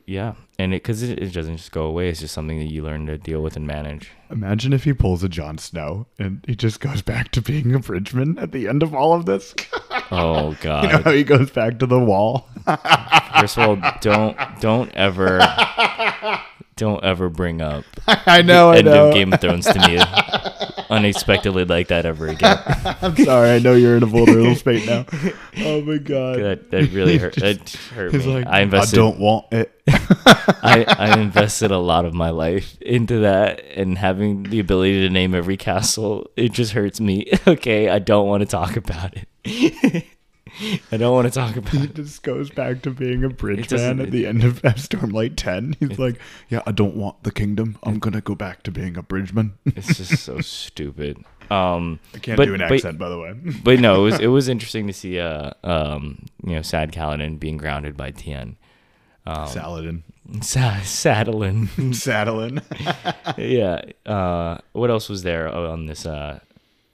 Yeah, 0.05 0.35
and 0.59 0.73
it 0.73 0.83
because 0.83 1.03
it, 1.03 1.19
it 1.19 1.33
doesn't 1.33 1.57
just 1.57 1.71
go 1.71 1.83
away. 1.83 2.09
It's 2.09 2.19
just 2.19 2.33
something 2.33 2.57
that 2.59 2.71
you 2.71 2.83
learn 2.83 3.05
to 3.07 3.17
deal 3.17 3.41
with 3.41 3.55
and 3.55 3.67
manage. 3.67 4.11
Imagine 4.29 4.73
if 4.73 4.83
he 4.83 4.93
pulls 4.93 5.23
a 5.23 5.29
Jon 5.29 5.57
Snow 5.57 6.07
and 6.17 6.43
he 6.47 6.55
just 6.55 6.79
goes 6.79 7.01
back 7.01 7.31
to 7.31 7.41
being 7.41 7.73
a 7.73 7.79
bridgeman 7.79 8.37
at 8.39 8.51
the 8.51 8.67
end 8.67 8.83
of 8.83 8.93
all 8.95 9.13
of 9.13 9.25
this. 9.25 9.53
Oh 10.09 10.55
God! 10.61 10.83
you 10.85 10.89
know 10.89 11.01
how 11.01 11.11
he 11.11 11.25
goes 11.25 11.51
back 11.51 11.79
to 11.79 11.85
the 11.85 11.99
wall? 11.99 12.47
First 13.41 13.57
of 13.57 13.67
all, 13.67 13.91
don't 13.99 14.37
don't 14.61 14.89
ever 14.93 15.41
don't 16.77 17.03
ever 17.03 17.27
bring 17.27 17.61
up 17.61 17.83
I 18.07 18.41
know, 18.41 18.69
I 18.69 18.77
end 18.77 18.85
know. 18.85 19.09
of 19.09 19.13
Game 19.13 19.33
of 19.33 19.41
Thrones 19.41 19.65
to 19.65 19.77
me 19.85 19.97
unexpectedly 20.89 21.65
like 21.65 21.87
that 21.87 22.05
ever 22.05 22.27
again. 22.27 22.57
I'm 23.01 23.15
sorry. 23.17 23.51
I 23.51 23.59
know 23.59 23.73
you're 23.73 23.97
in 23.97 24.03
a 24.03 24.07
vulnerable 24.07 24.55
state 24.55 24.85
now. 24.85 25.05
Oh 25.59 25.81
my 25.81 25.97
god. 25.97 26.39
That 26.39 26.71
that 26.71 26.91
really 26.91 27.17
hurt. 27.17 27.35
That 27.35 27.69
hurt 27.93 28.13
me. 28.13 28.19
like, 28.19 28.47
I 28.47 28.61
I 28.61 28.85
don't 28.85 29.19
want 29.19 29.45
it. 29.51 29.71
I, 29.87 30.85
I 30.87 31.19
invested 31.19 31.71
a 31.71 31.77
lot 31.77 32.05
of 32.05 32.13
my 32.13 32.29
life 32.29 32.77
into 32.81 33.19
that 33.19 33.63
and 33.75 33.97
having 33.97 34.43
the 34.43 34.59
ability 34.59 35.01
to 35.01 35.09
name 35.09 35.33
every 35.33 35.57
castle. 35.57 36.29
It 36.35 36.51
just 36.51 36.73
hurts 36.73 36.99
me. 36.99 37.31
Okay, 37.47 37.87
I 37.87 37.99
don't 37.99 38.27
want 38.27 38.41
to 38.41 38.45
talk 38.45 38.75
about 38.75 39.13
it. 39.45 40.05
I 40.91 40.97
don't 40.97 41.13
want 41.13 41.27
to 41.27 41.39
talk 41.39 41.55
about 41.55 41.71
he 41.73 41.83
it. 41.83 41.95
just 41.95 42.23
goes 42.23 42.49
back 42.49 42.81
to 42.83 42.91
being 42.91 43.23
a 43.23 43.29
bridge 43.29 43.71
man 43.71 43.99
at 43.99 44.11
the 44.11 44.25
end 44.25 44.43
of 44.43 44.61
Stormlight 44.61 45.33
10. 45.35 45.77
He's 45.79 45.99
like, 45.99 46.19
yeah, 46.49 46.61
I 46.65 46.71
don't 46.71 46.95
want 46.95 47.23
the 47.23 47.31
kingdom. 47.31 47.77
I'm 47.83 47.99
going 47.99 48.13
to 48.13 48.21
go 48.21 48.35
back 48.35 48.63
to 48.63 48.71
being 48.71 48.97
a 48.97 49.03
bridgeman. 49.03 49.57
It's 49.65 49.97
just 49.97 50.23
so 50.23 50.39
stupid. 50.41 51.23
Um, 51.49 51.99
I 52.13 52.19
can't 52.19 52.37
but- 52.37 52.45
do 52.45 52.53
an 52.53 52.59
but- 52.61 52.71
accent, 52.73 52.97
by 52.97 53.09
the 53.09 53.19
way. 53.19 53.33
but 53.63 53.79
no, 53.79 54.01
it 54.01 54.11
was 54.11 54.19
it 54.19 54.27
was 54.27 54.49
interesting 54.49 54.87
to 54.87 54.93
see 54.93 55.19
uh 55.19 55.51
um 55.63 56.25
you 56.43 56.55
know 56.55 56.61
Sad 56.61 56.91
Kaladin 56.91 57.39
being 57.39 57.57
grounded 57.57 57.95
by 57.95 58.11
Tien. 58.11 58.57
Um, 59.25 59.47
Saladin. 59.47 60.03
Sa- 60.41 60.79
Saddlin. 60.83 61.67
Saddlin. 61.93 62.61
yeah. 63.37 63.81
Uh, 64.05 64.57
what 64.73 64.89
else 64.89 65.07
was 65.09 65.23
there 65.23 65.47
on 65.53 65.85
this? 65.85 66.05
Uh, 66.05 66.39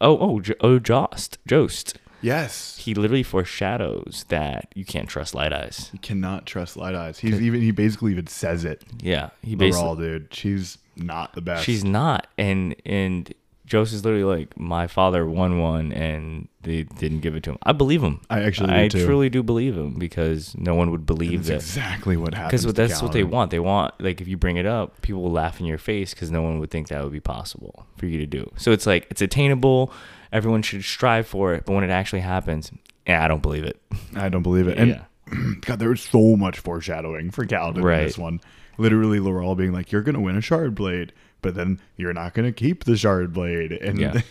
oh, 0.02 0.18
oh, 0.20 0.42
oh, 0.62 0.80
Jost, 0.80 1.38
Jost. 1.48 1.98
Yes. 2.24 2.78
He 2.78 2.94
literally 2.96 3.24
foreshadows 3.24 4.26
that 4.30 4.70
you 4.74 4.86
can't 4.86 5.08
trust 5.10 5.36
Light 5.36 5.54
Eyes. 5.54 5.90
You 5.94 6.00
cannot 6.00 6.46
trust 6.46 6.78
Light 6.78 6.96
Eyes. 6.96 7.20
He's 7.20 7.42
even 7.42 7.62
he 7.62 7.72
basically 7.72 8.12
even 8.12 8.28
says 8.28 8.66
it. 8.66 8.84
Yeah, 9.02 9.30
he 9.42 9.56
basically 9.56 9.88
Laral, 9.88 9.98
dude. 9.98 10.34
She's 10.34 10.78
not 10.96 11.34
the 11.34 11.42
best. 11.42 11.64
she's 11.66 11.84
not, 11.84 12.28
and 12.38 12.76
and 12.86 13.34
Jost 13.66 13.94
is 13.94 14.04
literally 14.04 14.24
like 14.26 14.58
my 14.60 14.88
father 14.88 15.26
won 15.26 15.60
one, 15.60 15.92
and 15.92 16.48
they 16.62 16.84
didn't 16.84 17.20
give 17.22 17.36
it 17.36 17.44
to 17.44 17.52
him. 17.52 17.58
I 17.64 17.72
believe 17.72 18.04
him. 18.04 18.22
I 18.30 18.44
actually 18.44 18.68
do 18.68 18.76
I 18.76 18.88
too. 18.88 19.06
truly 19.06 19.30
do 19.30 19.42
believe 19.42 19.76
him 19.78 19.96
because 19.98 20.56
no 20.58 20.76
one 20.76 20.92
would 20.92 21.06
believe 21.06 21.46
That's 21.46 21.74
that. 21.76 21.80
exactly 21.80 22.16
what 22.18 22.34
happens. 22.34 22.64
Because 22.64 22.74
that's 22.76 23.02
what 23.02 23.14
they 23.14 23.24
want. 23.24 23.52
They 23.52 23.60
want 23.60 23.94
like 24.00 24.22
if 24.22 24.28
you 24.28 24.38
bring 24.38 24.58
it 24.58 24.66
up, 24.66 25.02
people 25.02 25.22
will 25.24 25.32
laugh 25.32 25.60
in 25.60 25.66
your 25.66 25.78
face 25.78 26.14
because 26.14 26.30
no 26.30 26.42
one 26.42 26.60
would 26.60 26.72
think 26.72 26.90
that 26.90 27.04
would 27.04 27.14
be 27.14 27.20
possible 27.20 27.86
for 27.98 28.06
you 28.06 28.18
to 28.20 28.26
do. 28.26 28.50
So 28.58 28.72
it's 28.72 28.86
like 28.86 29.08
it's 29.10 29.22
attainable. 29.22 29.92
Everyone 30.34 30.62
should 30.64 30.84
strive 30.84 31.28
for 31.28 31.54
it, 31.54 31.64
but 31.66 31.74
when 31.74 31.84
it 31.86 31.90
actually 31.92 32.22
happens, 32.22 32.72
yeah, 33.08 33.24
I 33.24 33.28
don't 33.30 33.42
believe 33.42 33.64
it. 33.64 33.80
I 34.16 34.28
don't 34.30 34.44
believe 34.44 34.68
it. 34.68 34.78
And 34.78 34.90
yeah, 34.90 35.04
God, 35.62 35.80
there 35.80 35.90
was 35.90 36.02
so 36.02 36.36
much 36.36 36.60
foreshadowing 36.60 37.32
for 37.32 37.46
Kaladin 37.46 37.78
in 37.78 38.06
this 38.06 38.18
one. 38.18 38.42
Literally, 38.78 39.20
Laral 39.20 39.56
being 39.56 39.72
like, 39.72 39.92
"You're 39.92 40.02
gonna 40.02 40.20
win 40.20 40.36
a 40.36 40.42
shard 40.42 40.74
blade, 40.74 41.14
but 41.44 41.54
then 41.54 41.80
you're 41.96 42.14
not 42.14 42.34
gonna 42.34 42.52
keep 42.52 42.86
the 42.86 42.98
shard 42.98 43.32
blade." 43.32 43.72
And 43.72 44.00
Yeah. 44.00 44.22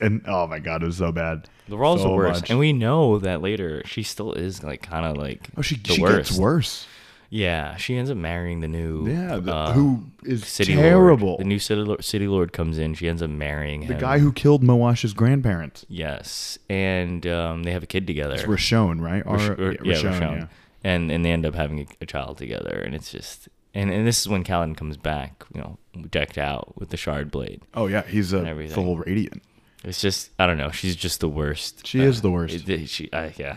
and 0.00 0.22
oh 0.26 0.48
my 0.48 0.58
God, 0.58 0.82
it 0.82 0.86
was 0.86 0.96
so 0.96 1.12
bad. 1.12 1.48
Laral's 1.68 2.02
so 2.02 2.08
the 2.08 2.14
worst, 2.14 2.40
much. 2.42 2.50
and 2.50 2.58
we 2.58 2.72
know 2.72 3.18
that 3.20 3.40
later 3.40 3.82
she 3.86 4.02
still 4.02 4.32
is 4.32 4.64
like 4.64 4.82
kind 4.82 5.06
of 5.06 5.16
like 5.16 5.48
oh, 5.56 5.62
she 5.62 5.80
she 5.84 6.02
worst. 6.02 6.30
gets 6.30 6.38
worse. 6.40 6.86
Yeah, 7.34 7.76
she 7.76 7.96
ends 7.96 8.10
up 8.10 8.18
marrying 8.18 8.60
the 8.60 8.68
new 8.68 9.08
Yeah, 9.08 9.36
the, 9.38 9.54
uh, 9.54 9.72
who 9.72 10.04
is 10.22 10.46
city 10.46 10.74
terrible. 10.74 11.28
Lord. 11.28 11.40
The 11.40 11.44
new 11.44 11.58
city 11.58 11.80
lord, 11.80 12.04
city 12.04 12.28
lord 12.28 12.52
comes 12.52 12.76
in. 12.76 12.92
She 12.92 13.08
ends 13.08 13.22
up 13.22 13.30
marrying 13.30 13.80
The 13.86 13.94
him. 13.94 14.00
guy 14.00 14.18
who 14.18 14.32
killed 14.34 14.62
Moash's 14.62 15.14
grandparents. 15.14 15.86
yes, 15.88 16.58
and 16.68 17.26
um, 17.26 17.62
they 17.62 17.72
have 17.72 17.82
a 17.82 17.86
kid 17.86 18.06
together. 18.06 18.34
It's 18.34 18.42
Roshone, 18.42 19.00
right? 19.00 19.22
Or, 19.24 19.38
Rash- 19.38 19.48
or- 19.58 19.72
yeah, 19.72 19.94
Roshone, 19.94 20.20
Roshone. 20.20 20.48
and 20.84 21.10
and 21.10 21.24
they 21.24 21.30
end 21.32 21.46
up 21.46 21.54
having 21.54 21.80
a, 21.80 21.86
a 22.02 22.06
child 22.06 22.36
together, 22.36 22.82
and 22.84 22.94
it's 22.94 23.10
just 23.10 23.48
and 23.72 23.90
and 23.90 24.06
this 24.06 24.20
is 24.20 24.28
when 24.28 24.44
Callan 24.44 24.74
comes 24.74 24.98
back, 24.98 25.46
you 25.54 25.60
know, 25.62 25.78
decked 26.10 26.36
out 26.36 26.78
with 26.78 26.90
the 26.90 26.98
shard 26.98 27.30
blade. 27.30 27.62
Oh 27.72 27.86
yeah, 27.86 28.02
he's 28.02 28.34
a 28.34 28.68
full 28.68 28.98
radiant. 28.98 29.42
It's 29.84 30.02
just 30.02 30.32
I 30.38 30.46
don't 30.46 30.58
know. 30.58 30.70
She's 30.70 30.96
just 30.96 31.20
the 31.20 31.30
worst. 31.30 31.86
She 31.86 32.02
is 32.02 32.20
the 32.20 32.30
worst. 32.30 32.68
it- 32.68 32.90
she, 32.90 33.10
I, 33.10 33.32
yeah. 33.38 33.56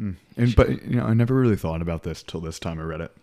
Mm. 0.00 0.16
And 0.36 0.56
but 0.56 0.82
you 0.84 0.96
know, 0.96 1.04
I 1.04 1.14
never 1.14 1.34
really 1.34 1.56
thought 1.56 1.82
about 1.82 2.02
this 2.02 2.22
till 2.22 2.40
this 2.40 2.58
time 2.58 2.78
I 2.78 2.82
read 2.82 3.00
it. 3.00 3.14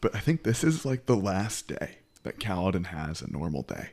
But 0.00 0.14
I 0.14 0.18
think 0.18 0.42
this 0.42 0.64
is 0.64 0.84
like 0.84 1.06
the 1.06 1.16
last 1.16 1.68
day 1.68 1.98
that 2.22 2.38
Kaladin 2.38 2.86
has 2.86 3.22
a 3.22 3.30
normal 3.30 3.62
day. 3.62 3.90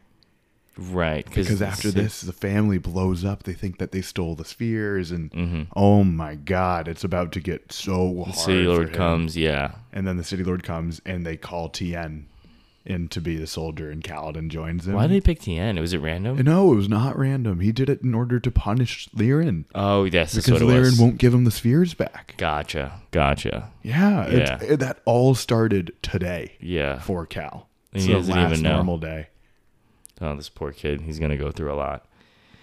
Right, 0.77 1.25
Because 1.25 1.61
after 1.61 1.91
this, 1.91 2.21
the 2.21 2.31
family 2.31 2.77
blows 2.77 3.25
up. 3.25 3.43
They 3.43 3.53
think 3.53 3.79
that 3.79 3.91
they 3.91 4.01
stole 4.01 4.35
the 4.35 4.45
spheres, 4.45 5.11
and 5.11 5.29
mm-hmm. 5.31 5.63
oh 5.75 6.05
my 6.05 6.35
god, 6.35 6.87
it's 6.87 7.03
about 7.03 7.33
to 7.33 7.41
get 7.41 7.73
so 7.73 8.23
hard. 8.23 8.29
the 8.29 8.37
city 8.37 8.63
lord 8.63 8.93
comes, 8.93 9.35
yeah, 9.35 9.73
and 9.91 10.07
then 10.07 10.15
the 10.15 10.23
city 10.23 10.43
lord 10.43 10.63
comes, 10.63 11.01
and 11.05 11.25
they 11.25 11.35
call 11.35 11.67
Tien 11.67 12.27
in 12.89 13.07
to 13.09 13.21
be 13.21 13.37
the 13.37 13.45
soldier, 13.47 13.89
and 13.91 14.03
Kaladin 14.03 14.49
joins 14.49 14.87
him. 14.87 14.93
why 14.93 15.07
did 15.07 15.13
they 15.15 15.21
pick 15.21 15.39
Tien? 15.41 15.79
Was 15.79 15.93
it 15.93 15.99
random? 15.99 16.37
No, 16.43 16.73
it 16.73 16.75
was 16.75 16.89
not 16.89 17.17
random. 17.17 17.59
He 17.59 17.71
did 17.71 17.89
it 17.89 18.01
in 18.01 18.13
order 18.15 18.39
to 18.39 18.51
punish 18.51 19.07
Lirin 19.15 19.65
oh 19.75 20.03
yes, 20.05 20.33
that's 20.33 20.45
because 20.47 20.63
what 20.63 20.75
it 20.75 20.79
was. 20.79 20.99
won't 20.99 21.17
give 21.17 21.33
him 21.33 21.43
the 21.43 21.51
spheres 21.51 21.93
back. 21.93 22.33
Gotcha, 22.37 23.01
gotcha. 23.11 23.71
Yeah, 23.83 24.27
Yeah. 24.29 24.59
it- 24.61 24.79
that 24.79 24.99
all 25.05 25.35
started 25.35 25.93
today 26.01 26.53
Yeah. 26.59 26.99
for 26.99 27.25
Kal. 27.25 27.67
And 27.93 27.97
It's 27.97 28.05
he 28.05 28.11
the 28.13 28.19
doesn't 28.19 28.35
last 28.35 28.51
even 28.51 28.63
know. 28.63 28.75
normal 28.75 28.97
day. 28.97 29.27
Oh, 30.21 30.35
this 30.35 30.49
poor 30.49 30.71
kid. 30.71 31.01
He's 31.01 31.19
gonna 31.19 31.37
go 31.37 31.51
through 31.51 31.71
a 31.71 31.75
lot. 31.75 32.05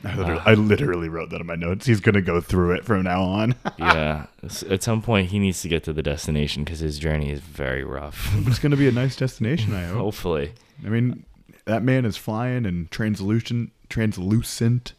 I 0.05 0.15
literally, 0.17 0.43
I 0.45 0.55
literally 0.55 1.09
wrote 1.09 1.31
that 1.31 1.41
in 1.41 1.47
my 1.47 1.57
notes. 1.57 1.87
He's 1.87 2.01
gonna 2.01 2.23
go 2.23 2.41
through 2.41 2.73
it 2.73 2.85
from 2.85 3.03
now 3.03 3.23
on. 3.23 3.55
Yeah. 3.79 4.27
At 4.71 4.83
some 4.83 5.03
point, 5.03 5.31
he 5.31 5.39
needs 5.39 5.61
to 5.63 5.69
get 5.69 5.83
to 5.85 5.93
the 5.93 6.03
destination 6.03 6.63
because 6.65 6.79
his 6.81 6.99
journey 6.99 7.31
is 7.31 7.41
very 7.41 7.83
rough. 7.85 8.31
it's 8.47 8.59
gonna 8.59 8.77
be 8.77 8.89
a 8.89 8.93
nice 8.93 9.17
destination. 9.17 9.75
I 9.75 9.85
hope. 9.87 9.97
Hopefully. 9.99 10.53
I 10.85 10.89
mean, 10.89 11.25
that 11.65 11.83
man 11.83 12.05
is 12.05 12.17
flying 12.17 12.65
in 12.65 12.89
translucent, 12.91 13.73
translucent 13.89 14.93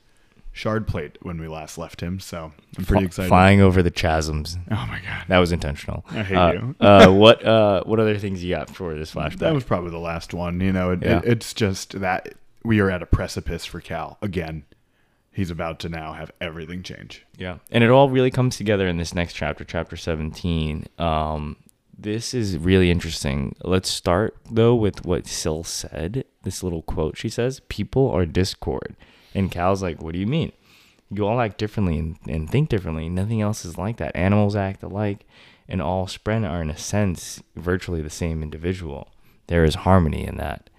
shard 0.51 0.87
plate 0.87 1.17
when 1.21 1.39
we 1.39 1.47
last 1.47 1.77
left 1.77 2.01
him. 2.01 2.19
So 2.19 2.51
I'm 2.77 2.85
pretty 2.85 3.03
Fl- 3.03 3.07
excited. 3.07 3.29
Flying 3.29 3.61
over 3.61 3.81
the 3.83 3.91
chasms. 3.91 4.57
Oh 4.71 4.85
my 4.89 4.99
god, 5.05 5.25
That 5.27 5.37
was 5.37 5.51
intentional. 5.51 6.03
I 6.09 6.23
hate 6.23 6.35
uh, 6.35 6.51
you. 6.53 6.75
uh, 6.81 7.11
what 7.13 7.45
uh, 7.45 7.83
what 7.85 7.99
other 7.99 8.17
things 8.17 8.43
you 8.43 8.55
got 8.55 8.69
for 8.69 8.93
this 8.95 9.13
flashback? 9.13 9.39
that 9.39 9.53
was 9.53 9.63
probably 9.63 9.91
the 9.91 9.97
last 9.99 10.33
one. 10.33 10.59
You 10.59 10.73
know, 10.73 10.91
it, 10.91 11.03
Yeah. 11.03 11.19
it, 11.19 11.25
it's 11.25 11.53
just 11.53 11.99
that 12.01 12.33
we 12.63 12.79
are 12.79 12.89
at 12.91 13.01
a 13.01 13.05
precipice 13.05 13.65
for 13.65 13.79
Kal 13.79 14.17
again. 14.21 14.63
He's 15.37 15.51
about 15.51 15.77
to 15.81 15.89
now 15.89 16.13
have 16.13 16.31
everything 16.41 16.81
change. 16.81 17.23
Yeah, 17.37 17.59
and 17.69 17.83
it 17.83 17.91
all 17.91 18.09
really 18.09 18.31
comes 18.31 18.57
together 18.57 18.87
in 18.87 18.97
this 18.97 19.13
next 19.13 19.33
chapter, 19.33 19.63
chapter 19.63 19.95
seventeen. 19.95 20.87
Um, 20.97 21.57
this 21.95 22.33
is 22.33 22.57
really 22.57 22.89
interesting. 22.89 23.55
Let's 23.63 23.87
start 23.87 24.35
though 24.49 24.73
with 24.73 25.05
what 25.05 25.27
Syl 25.27 25.63
said. 25.63 26.25
This 26.41 26.63
little 26.63 26.81
quote 26.81 27.17
she 27.17 27.29
says: 27.29 27.59
"People 27.69 28.09
are 28.09 28.25
discord," 28.25 28.95
and 29.35 29.51
Kal's 29.51 29.83
like, 29.83 30.01
"What 30.01 30.13
do 30.13 30.19
you 30.19 30.25
mean? 30.25 30.53
You 31.11 31.27
all 31.27 31.39
act 31.39 31.59
differently 31.59 31.99
and, 31.99 32.17
and 32.27 32.49
think 32.49 32.69
differently. 32.69 33.07
Nothing 33.07 33.39
else 33.39 33.63
is 33.63 33.77
like 33.77 33.97
that. 33.97 34.15
Animals 34.15 34.55
act 34.55 34.81
alike, 34.81 35.23
and 35.69 35.83
all 35.83 36.07
Spren 36.07 36.49
are 36.49 36.63
in 36.63 36.71
a 36.71 36.77
sense 36.77 37.43
virtually 37.55 38.01
the 38.01 38.09
same 38.09 38.41
individual. 38.41 39.09
There 39.45 39.63
is 39.63 39.75
harmony 39.75 40.25
in 40.25 40.37
that." 40.37 40.71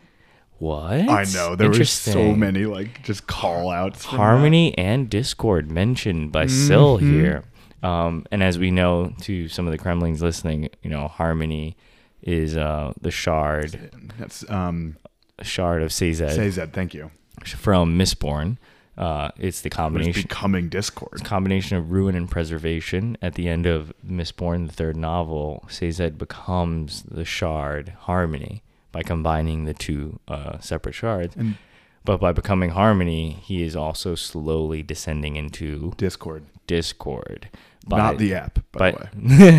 What? 0.58 1.08
I 1.08 1.24
know 1.34 1.54
there 1.54 1.68
were 1.70 1.84
so 1.84 2.34
many 2.34 2.64
like 2.64 3.02
just 3.04 3.26
call 3.26 3.70
outs. 3.70 4.04
harmony 4.04 4.76
and 4.76 5.08
discord 5.08 5.70
mentioned 5.70 6.32
by 6.32 6.46
Syl 6.46 6.98
Mm-hmm. 6.98 7.20
here. 7.20 7.44
Um, 7.82 8.26
and 8.32 8.42
as 8.42 8.58
we 8.58 8.72
know, 8.72 9.12
to 9.22 9.48
some 9.48 9.66
of 9.68 9.72
the 9.72 9.78
Cremlings 9.78 10.20
listening, 10.20 10.68
you 10.82 10.90
know, 10.90 11.06
harmony 11.06 11.76
is 12.22 12.56
uh, 12.56 12.92
the 13.00 13.12
shard, 13.12 13.90
That's 14.18 14.48
um. 14.50 14.96
shard 15.42 15.82
of 15.82 15.92
Sazed 15.92 16.18
Say 16.32 16.50
thank 16.50 16.92
you. 16.92 17.12
from 17.44 17.96
Mistborn. 17.96 18.56
Uh, 18.96 19.30
it's 19.38 19.60
the 19.60 19.70
combination 19.70 20.22
becoming 20.22 20.68
Discord. 20.68 21.22
combination 21.22 21.76
of 21.76 21.92
ruin 21.92 22.16
and 22.16 22.28
preservation. 22.28 23.16
At 23.22 23.34
the 23.34 23.48
end 23.48 23.64
of 23.64 23.92
Mistborn, 24.04 24.66
the 24.66 24.72
third 24.74 24.96
novel, 24.96 25.64
Sazed 25.68 26.18
becomes 26.18 27.04
the 27.04 27.24
shard 27.24 27.90
harmony 28.00 28.64
by 28.92 29.02
combining 29.02 29.64
the 29.64 29.74
two 29.74 30.18
uh, 30.28 30.58
separate 30.60 30.94
shards. 30.94 31.36
And 31.36 31.56
but 32.04 32.20
by 32.20 32.32
becoming 32.32 32.70
harmony, 32.70 33.32
he 33.42 33.62
is 33.62 33.76
also 33.76 34.14
slowly 34.14 34.82
descending 34.82 35.36
into 35.36 35.92
Discord, 35.98 36.44
Discord. 36.66 37.50
by- 37.86 37.98
not 37.98 38.18
the 38.18 38.32
app, 38.34 38.60
by, 38.72 38.92
the 38.92 39.08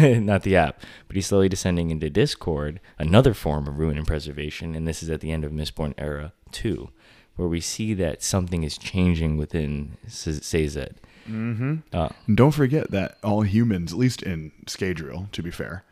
way. 0.07 0.19
not 0.19 0.41
the 0.43 0.55
app, 0.55 0.81
but 1.07 1.15
he's 1.15 1.27
slowly 1.27 1.47
descending 1.49 1.91
into 1.91 2.09
Discord, 2.09 2.79
another 2.97 3.35
form 3.35 3.67
of 3.67 3.77
ruin 3.77 3.97
and 3.99 4.07
preservation, 4.07 4.73
and 4.73 4.87
this 4.87 5.03
is 5.03 5.11
at 5.11 5.21
the 5.21 5.31
end 5.31 5.43
of 5.45 5.51
Mistborn 5.51 5.93
Era 5.97 6.33
2, 6.51 6.89
where 7.35 7.47
we 7.47 7.59
see 7.61 7.93
that 7.93 8.23
something 8.23 8.63
is 8.63 8.77
changing 8.79 9.37
within 9.37 9.97
Sazed. 10.07 10.95
Mm-hmm. 11.29 11.75
Uh, 11.93 12.09
And 12.25 12.35
don't 12.35 12.51
forget 12.51 12.89
that 12.89 13.17
all 13.23 13.41
humans, 13.41 13.93
at 13.93 13.99
least 13.99 14.23
in 14.23 14.51
Scadrial, 14.65 15.29
to 15.33 15.43
be 15.43 15.51
fair, 15.51 15.83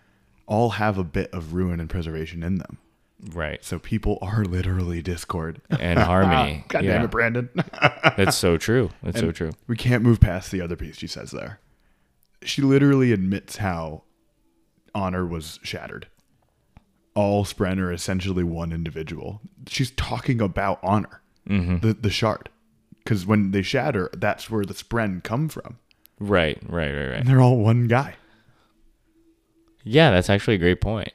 all 0.48 0.72
have 0.72 0.98
a 0.98 1.04
bit 1.04 1.32
of 1.32 1.54
ruin 1.54 1.80
and 1.80 1.90
preservation 1.90 2.42
in 2.42 2.56
them. 2.56 2.80
Right. 3.34 3.64
So 3.64 3.80
people 3.80 4.18
are 4.22 4.44
literally 4.46 5.02
Discord. 5.02 5.62
And 5.80 6.00
harmony. 6.00 6.66
God 6.70 6.84
yeah. 6.84 6.94
damn 6.94 7.06
it, 7.06 7.12
Brandon. 7.12 7.50
That's 8.18 8.36
so 8.38 8.58
true. 8.58 8.90
That's 9.04 9.20
so 9.20 9.32
true. 9.32 9.52
we 9.68 9.76
can't 9.76 10.04
move 10.04 10.20
past 10.20 10.52
the 10.52 10.62
other 10.62 10.76
piece 10.76 10.98
she 10.98 11.08
says 11.08 11.32
there. 11.32 11.60
She 12.44 12.62
literally 12.62 13.12
admits 13.12 13.58
how 13.58 14.04
honor 14.94 15.26
was 15.26 15.60
shattered. 15.64 16.08
All 17.16 17.44
Spren 17.46 17.80
are 17.80 17.92
essentially 17.92 18.44
one 18.44 18.72
individual. 18.72 19.42
She's 19.68 19.92
talking 19.92 20.40
about 20.42 20.80
honor, 20.84 21.22
Mm-hmm. 21.50 21.78
the 21.80 21.94
the 21.94 22.10
shard, 22.10 22.50
because 23.04 23.26
when 23.26 23.52
they 23.52 23.62
shatter, 23.62 24.10
that's 24.14 24.50
where 24.50 24.66
the 24.66 24.74
Spren 24.74 25.24
come 25.24 25.48
from, 25.50 25.80
Right, 26.20 26.60
right, 26.68 26.92
right, 26.92 27.08
right. 27.08 27.20
and 27.20 27.28
they're 27.28 27.40
all 27.42 27.58
one 27.58 27.88
guy. 27.88 28.16
Yeah, 29.84 30.12
that's 30.12 30.30
actually 30.30 30.56
a 30.56 30.60
great 30.60 30.82
point. 30.82 31.14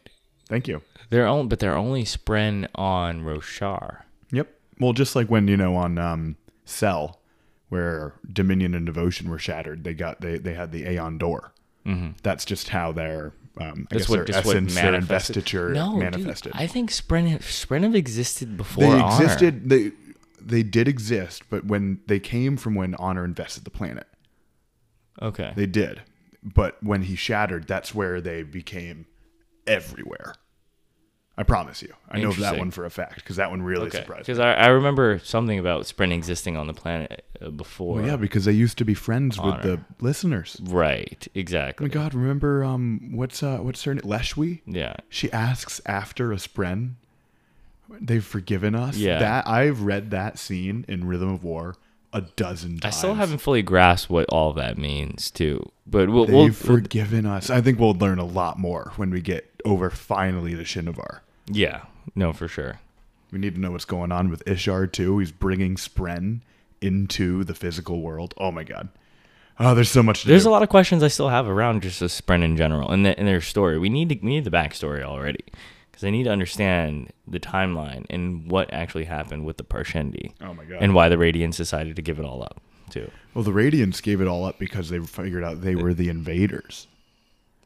Thank 0.49 0.67
you. 0.69 0.81
They're 1.13 1.27
only, 1.27 1.47
but 1.49 1.59
they're 1.59 1.77
only 1.77 2.05
spren 2.05 2.69
on 2.75 3.21
Roshar. 3.23 4.05
Yep. 4.31 4.49
Well, 4.81 4.95
just 4.95 5.15
like 5.15 5.29
when 5.29 5.47
you 5.47 5.59
know 5.59 5.77
on 5.77 5.99
um, 5.99 6.37
Sel, 6.65 7.21
where 7.69 8.15
Dominion 8.33 8.75
and 8.75 8.87
Devotion 8.87 9.29
were 9.29 9.39
shattered, 9.39 9.85
they 9.85 9.93
got 9.93 10.23
they 10.23 10.39
they 10.39 10.55
had 10.55 10.73
the 10.73 10.85
AonDor. 10.85 11.51
Mm-hmm. 11.85 12.13
That's 12.23 12.47
just 12.47 12.71
how 12.71 12.93
their 12.93 13.35
um, 13.61 13.87
I 13.91 13.95
That's 13.95 14.05
guess 14.05 14.09
what 14.09 14.27
their 14.27 14.37
essence, 14.39 14.75
their 14.75 14.95
investiture 14.95 15.69
no, 15.75 15.99
manifested. 15.99 16.53
Dude, 16.55 16.63
I 16.63 16.67
think 16.67 16.91
spren 16.91 17.29
have, 17.29 17.43
spren 17.43 17.83
have 17.83 17.95
existed 17.95 18.57
before. 18.57 18.85
they 18.85 19.01
Honor. 19.01 19.23
existed. 19.23 19.69
They 19.69 19.93
they 20.41 20.63
did 20.63 20.89
exist, 20.89 21.43
but 21.51 21.67
when 21.67 22.01
they 22.07 22.21
came 22.21 22.57
from 22.57 22.75
when 22.75 22.95
Honor 22.95 23.27
invested 23.27 23.65
the 23.65 23.71
planet, 23.71 24.07
Okay. 25.21 25.53
they 25.55 25.67
did. 25.67 26.01
But 26.43 26.83
when 26.83 27.03
he 27.03 27.17
shattered, 27.17 27.69
that's 27.69 27.95
where 27.95 28.23
they 28.23 28.43
became 28.43 29.05
everywhere. 29.67 30.35
I 31.37 31.45
promise 31.45 31.81
you. 31.83 31.95
I 32.11 32.21
know 32.21 32.33
that 32.33 32.59
one 32.59 32.71
for 32.71 32.85
a 32.85 32.91
fact 32.91 33.17
because 33.17 33.37
that 33.37 33.51
one 33.51 33.63
really 33.63 33.87
Okay. 33.87 33.99
surprised 34.01 34.29
me. 34.29 34.35
Because 34.35 34.39
I, 34.39 34.53
I 34.53 34.67
remember 34.69 35.19
something 35.25 35.59
about 35.59 35.85
Spren 35.85 36.13
existing 36.13 36.59
on 36.59 36.67
the 36.67 36.75
planet 36.75 37.25
uh, 37.41 37.49
before. 37.49 37.97
Well, 37.97 38.07
yeah, 38.07 38.17
because 38.17 38.45
they 38.45 38.53
used 38.53 38.77
to 38.79 38.85
be 38.85 38.93
friends 38.93 39.41
with 39.41 39.63
the 39.63 39.81
listeners. 40.01 40.61
Right. 40.63 41.27
Oh 41.29 41.33
Exactly. 41.35 41.87
my 41.89 41.93
God! 41.93 42.13
Remember 42.15 42.63
um, 42.63 43.13
what's 43.13 43.43
uh, 43.43 43.59
what's 43.59 43.83
her 43.85 43.95
name? 43.95 44.03
Leshwi. 44.03 44.61
Yeah. 44.67 44.97
She 45.09 45.33
asks 45.33 45.81
after 45.87 46.33
a 46.33 46.37
spren. 46.37 46.95
They've 48.01 48.25
forgiven 48.25 48.75
us. 48.75 48.97
Yeah. 48.97 49.19
That 49.19 49.47
I've 49.49 49.83
read 49.83 50.11
that 50.11 50.39
scene 50.39 50.85
in 50.89 51.07
Rhythm 51.07 51.29
of 51.33 51.45
War 51.45 51.77
a 52.13 52.21
dozen 52.21 52.79
I 52.83 52.91
still 52.91 53.15
haven't 53.15 53.39
fully 53.39 53.63
grasped 53.63 54.11
what 54.11 54.27
all 54.29 54.53
that 54.55 54.77
means 54.79 55.31
too. 55.31 55.71
But 55.87 56.11
we'll, 56.11 56.27
They've 56.27 56.35
we'll 56.35 56.53
forgiven 56.53 57.27
us. 57.27 57.51
I 57.51 57.61
think 57.61 57.79
we'll 57.79 57.95
learn 57.95 58.19
a 58.19 58.25
lot 58.25 58.59
more 58.59 58.93
when 58.97 59.11
we 59.11 59.21
get 59.21 59.49
over 59.65 59.91
finally 59.91 60.55
to 60.55 60.63
Shinovar. 60.63 61.21
yeah. 61.47 61.83
No, 62.17 62.33
for 62.33 62.49
sure. 62.49 62.81
We 63.31 63.39
need 63.39 63.55
to 63.55 63.61
know 63.61 63.71
what's 63.71 63.85
going 63.85 64.11
on 64.13 64.29
with 64.29 64.45
Ishar 64.45 64.91
too. 64.93 65.19
He's 65.21 65.31
bringing 65.33 65.77
Spren 65.77 66.41
into 66.81 67.45
the 67.45 67.55
physical 67.55 68.01
world. 68.03 68.35
Oh 68.39 68.51
my 68.51 68.65
god. 68.65 68.89
Oh, 69.59 69.75
there's 69.75 69.91
so 69.91 70.03
much 70.03 70.23
to 70.23 70.29
There's 70.29 70.43
do. 70.45 70.49
a 70.49 70.53
lot 70.53 70.63
of 70.63 70.69
questions 70.69 71.03
I 71.03 71.09
still 71.09 71.29
have 71.29 71.47
around 71.49 71.83
just 71.83 72.01
the 72.01 72.07
Spren 72.07 72.43
in 72.43 72.57
general 72.57 72.91
and, 72.91 73.07
the, 73.07 73.17
and 73.19 73.29
their 73.29 73.41
story. 73.41 73.79
We 73.79 73.89
need 73.89 74.09
to, 74.09 74.17
we 74.17 74.31
need 74.31 74.45
the 74.45 74.51
backstory 74.51 75.03
already 75.03 75.45
because 76.03 76.09
I 76.09 76.11
need 76.11 76.25
to 76.25 76.31
understand 76.31 77.13
the 77.29 77.39
timeline 77.39 78.07
and 78.11 78.51
what 78.51 78.73
actually 78.73 79.05
happened 79.05 79.45
with 79.45 79.57
the 79.57 79.65
Parshendi 79.65 80.33
oh 80.41 80.53
my 80.53 80.65
god. 80.65 80.79
and 80.81 80.95
why 80.95 81.09
the 81.09 81.17
Radiants 81.17 81.57
decided 81.57 81.97
to 81.97 82.03
give 82.03 82.19
it 82.19 82.25
all 82.25 82.43
up 82.43 82.61
too. 82.91 83.11
well, 83.35 83.45
the 83.45 83.53
Radiants 83.53 84.03
gave 84.03 84.21
it 84.21 84.27
all 84.27 84.45
up 84.45 84.59
because 84.59 84.89
they 84.89 84.99
figured 84.99 85.45
out 85.45 85.61
they 85.63 85.77
were 85.77 85.95
the 85.95 86.09
invaders. 86.09 86.89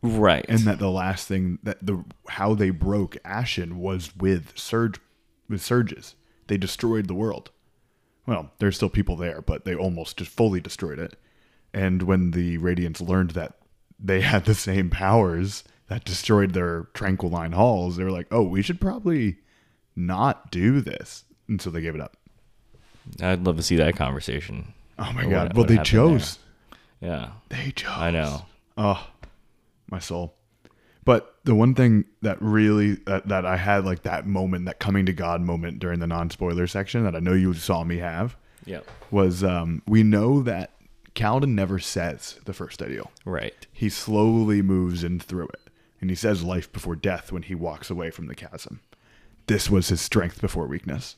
Right. 0.03 0.45
and 0.49 0.61
that 0.61 0.79
the 0.79 0.91
last 0.91 1.27
thing 1.27 1.59
that 1.63 1.85
the 1.85 2.05
how 2.29 2.55
they 2.55 2.71
broke 2.71 3.17
Ashyn 3.25 3.75
was 3.75 4.15
with 4.17 4.53
surge 4.57 5.01
with 5.49 5.63
surges. 5.63 6.15
They 6.49 6.59
destroyed 6.59 7.09
the 7.09 7.15
world. 7.15 7.51
Well, 8.27 8.51
there's 8.59 8.77
still 8.77 8.91
people 8.91 9.17
there, 9.17 9.41
but 9.41 9.65
they 9.65 9.75
almost 9.75 10.17
just 10.19 10.31
fully 10.31 10.61
destroyed 10.61 10.99
it. 10.99 11.17
And 11.73 12.03
when 12.03 12.33
the 12.33 12.59
Radiants 12.59 13.01
learned 13.01 13.31
that 13.31 13.55
they 13.99 14.21
had 14.21 14.45
the 14.45 14.55
same 14.55 14.91
powers 14.91 15.65
that 15.89 16.05
destroyed 16.05 16.53
their 16.53 16.85
Tranquiline 16.95 17.55
halls, 17.55 17.97
they 17.97 18.05
were 18.05 18.11
like, 18.11 18.27
"Oh, 18.31 18.43
we 18.43 18.63
should 18.63 18.81
probably 18.81 19.39
not 19.95 20.51
do 20.51 20.81
this." 20.81 21.25
And 21.49 21.61
so 21.61 21.71
they 21.71 21.81
gave 21.81 21.95
it 21.95 22.01
up. 22.01 22.17
I'd 23.21 23.45
love 23.45 23.57
to 23.57 23.63
see 23.63 23.77
that 23.77 23.97
conversation. 23.97 24.75
Oh 24.99 25.13
my 25.13 25.27
god! 25.27 25.49
what 25.49 25.57
well, 25.57 25.65
they 25.67 25.75
happened 25.75 25.87
chose. 25.87 26.39
Yeah. 27.01 27.31
They 27.49 27.73
chose. 27.73 27.93
I 27.97 28.11
know. 28.11 28.47
Oh, 28.77 29.07
my 29.91 29.99
soul. 29.99 30.35
But 31.05 31.37
the 31.45 31.55
one 31.55 31.75
thing 31.75 32.05
that 32.23 32.41
really 32.41 32.95
that, 33.07 33.29
that 33.29 33.47
I 33.47 33.57
had 33.57 33.85
like 33.85 34.03
that 34.03 34.27
moment, 34.27 34.65
that 34.67 34.81
coming 34.81 35.07
to 35.07 35.13
God 35.13 35.41
moment 35.41 35.79
during 35.79 36.01
the 36.01 36.07
non-spoiler 36.07 36.67
section 36.67 37.05
that 37.05 37.15
I 37.15 37.21
know 37.21 37.33
you 37.33 37.55
saw 37.55 37.85
me 37.85 37.99
have 37.99 38.37
Yep. 38.65 38.87
was 39.13 39.45
um, 39.45 39.83
we 39.87 40.03
know 40.03 40.43
that 40.43 40.73
Kaladin 41.15 41.55
never 41.55 41.79
says 41.79 42.41
the 42.45 42.53
first 42.53 42.83
ideal. 42.83 43.13
Right. 43.25 43.67
He 43.73 43.89
slowly 43.89 44.63
moves 44.63 45.05
in 45.05 45.21
through 45.21 45.49
it, 45.49 45.66
and 46.01 46.11
he 46.11 46.17
says 46.17 46.43
life 46.43 46.73
before 46.73 46.97
death 46.97 47.33
when 47.33 47.43
he 47.43 47.55
walks 47.55 47.91
away 47.91 48.11
from 48.11 48.27
the 48.27 48.35
chasm. 48.35 48.81
This 49.47 49.71
was 49.71 49.89
his 49.89 50.01
strength 50.01 50.41
before 50.41 50.67
weakness. 50.67 51.17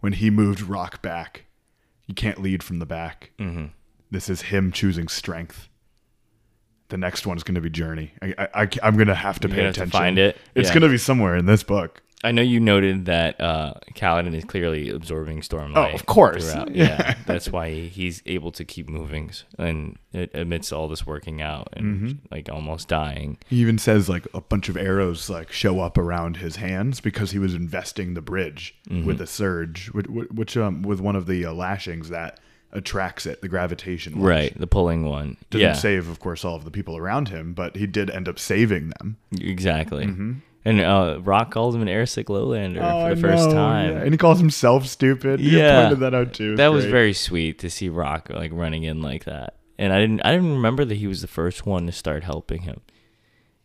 When 0.00 0.12
he 0.14 0.30
moved 0.30 0.60
Rock 0.62 1.02
back, 1.02 1.44
you 2.06 2.14
can't 2.14 2.40
lead 2.42 2.62
from 2.62 2.78
the 2.78 2.86
back. 2.86 3.32
Mm-hmm. 3.38 3.66
This 4.10 4.28
is 4.28 4.42
him 4.42 4.72
choosing 4.72 5.08
strength. 5.08 5.68
The 6.88 6.96
next 6.98 7.26
one 7.26 7.36
is 7.36 7.42
going 7.42 7.54
to 7.54 7.60
be 7.60 7.70
Journey. 7.70 8.12
I, 8.20 8.48
I, 8.54 8.68
am 8.86 8.96
going 8.96 9.06
to 9.08 9.14
have 9.14 9.40
to 9.40 9.48
You're 9.48 9.56
pay 9.56 9.64
attention. 9.66 9.90
find 9.90 10.18
it? 10.18 10.36
It's 10.54 10.68
Yeah. 10.68 10.74
going 10.74 10.82
to 10.82 10.88
be 10.90 10.98
somewhere 10.98 11.36
in 11.36 11.46
this 11.46 11.62
book. 11.62 12.01
I 12.24 12.30
know 12.32 12.42
you 12.42 12.60
noted 12.60 13.06
that 13.06 13.40
uh, 13.40 13.74
Kaladin 13.94 14.34
is 14.34 14.44
clearly 14.44 14.90
absorbing 14.90 15.40
Stormlight. 15.40 15.90
Oh, 15.92 15.94
of 15.94 16.06
course. 16.06 16.52
throughout. 16.52 16.74
Yeah. 16.74 17.14
That's 17.26 17.50
why 17.50 17.72
he's 17.72 18.22
able 18.26 18.52
to 18.52 18.64
keep 18.64 18.88
moving 18.88 19.30
and 19.58 19.98
it, 20.12 20.30
amidst 20.34 20.72
all 20.72 20.86
this 20.88 21.06
working 21.06 21.42
out 21.42 21.68
and 21.72 21.84
Mm-hmm. 21.96 22.18
like 22.30 22.48
almost 22.48 22.86
dying. 22.88 23.38
He 23.48 23.56
even 23.56 23.78
says 23.78 24.08
like 24.08 24.26
a 24.34 24.40
bunch 24.40 24.68
of 24.68 24.76
arrows 24.76 25.28
like 25.28 25.50
show 25.52 25.80
up 25.80 25.98
around 25.98 26.36
his 26.36 26.56
hands 26.56 27.00
because 27.00 27.32
he 27.32 27.38
was 27.38 27.54
investing 27.54 28.14
the 28.14 28.22
bridge 28.22 28.74
Mm-hmm. 28.88 29.06
with 29.06 29.20
a 29.20 29.26
surge, 29.26 29.88
which, 29.88 30.06
which 30.06 30.56
um 30.56 30.82
with 30.82 31.00
one 31.00 31.16
of 31.16 31.26
the 31.26 31.44
uh, 31.46 31.52
lashings 31.52 32.08
that 32.10 32.38
attracts 32.74 33.26
it, 33.26 33.42
the 33.42 33.48
gravitation. 33.48 34.14
lash. 34.14 34.22
Right, 34.22 34.58
the 34.58 34.66
pulling 34.66 35.04
one. 35.04 35.36
Didn't 35.50 35.62
yeah, 35.62 35.72
save, 35.74 36.08
of 36.08 36.20
course, 36.20 36.42
all 36.44 36.54
of 36.56 36.64
the 36.64 36.70
people 36.70 36.96
around 36.96 37.28
him, 37.28 37.52
but 37.52 37.76
he 37.76 37.86
did 37.86 38.08
end 38.10 38.28
up 38.28 38.38
saving 38.38 38.90
them. 38.98 39.16
exactly. 39.38 40.06
Mm-hmm. 40.06 40.32
And 40.64 40.80
uh, 40.80 41.18
Rock 41.22 41.50
calls 41.50 41.74
him 41.74 41.82
an 41.82 41.88
Airsick 41.88 42.26
Lowlander 42.26 42.80
Oh, 42.82 43.08
for 43.08 43.14
the 43.16 43.20
first 43.20 43.50
time. 43.50 43.92
yeah. 43.94 44.02
and 44.02 44.12
he 44.12 44.16
calls 44.18 44.38
himself 44.38 44.86
stupid. 44.86 45.40
You 45.40 45.58
Yeah. 45.58 45.82
pointed 45.82 46.00
that 46.00 46.14
out 46.14 46.32
too. 46.34 46.54
that 46.56 46.68
was 46.72 46.84
Great. 46.84 46.90
very 46.92 47.12
sweet 47.12 47.58
to 47.60 47.70
see 47.70 47.88
Rock 47.88 48.28
like 48.30 48.52
running 48.54 48.84
in 48.84 49.02
like 49.02 49.24
that. 49.24 49.56
And 49.78 49.92
I 49.92 49.98
didn't 50.00 50.24
I 50.24 50.30
didn't 50.32 50.52
remember 50.52 50.84
that 50.84 50.94
he 50.96 51.06
was 51.08 51.20
the 51.20 51.26
first 51.28 51.66
one 51.66 51.86
to 51.86 51.92
start 51.92 52.22
helping 52.22 52.62
him. 52.62 52.80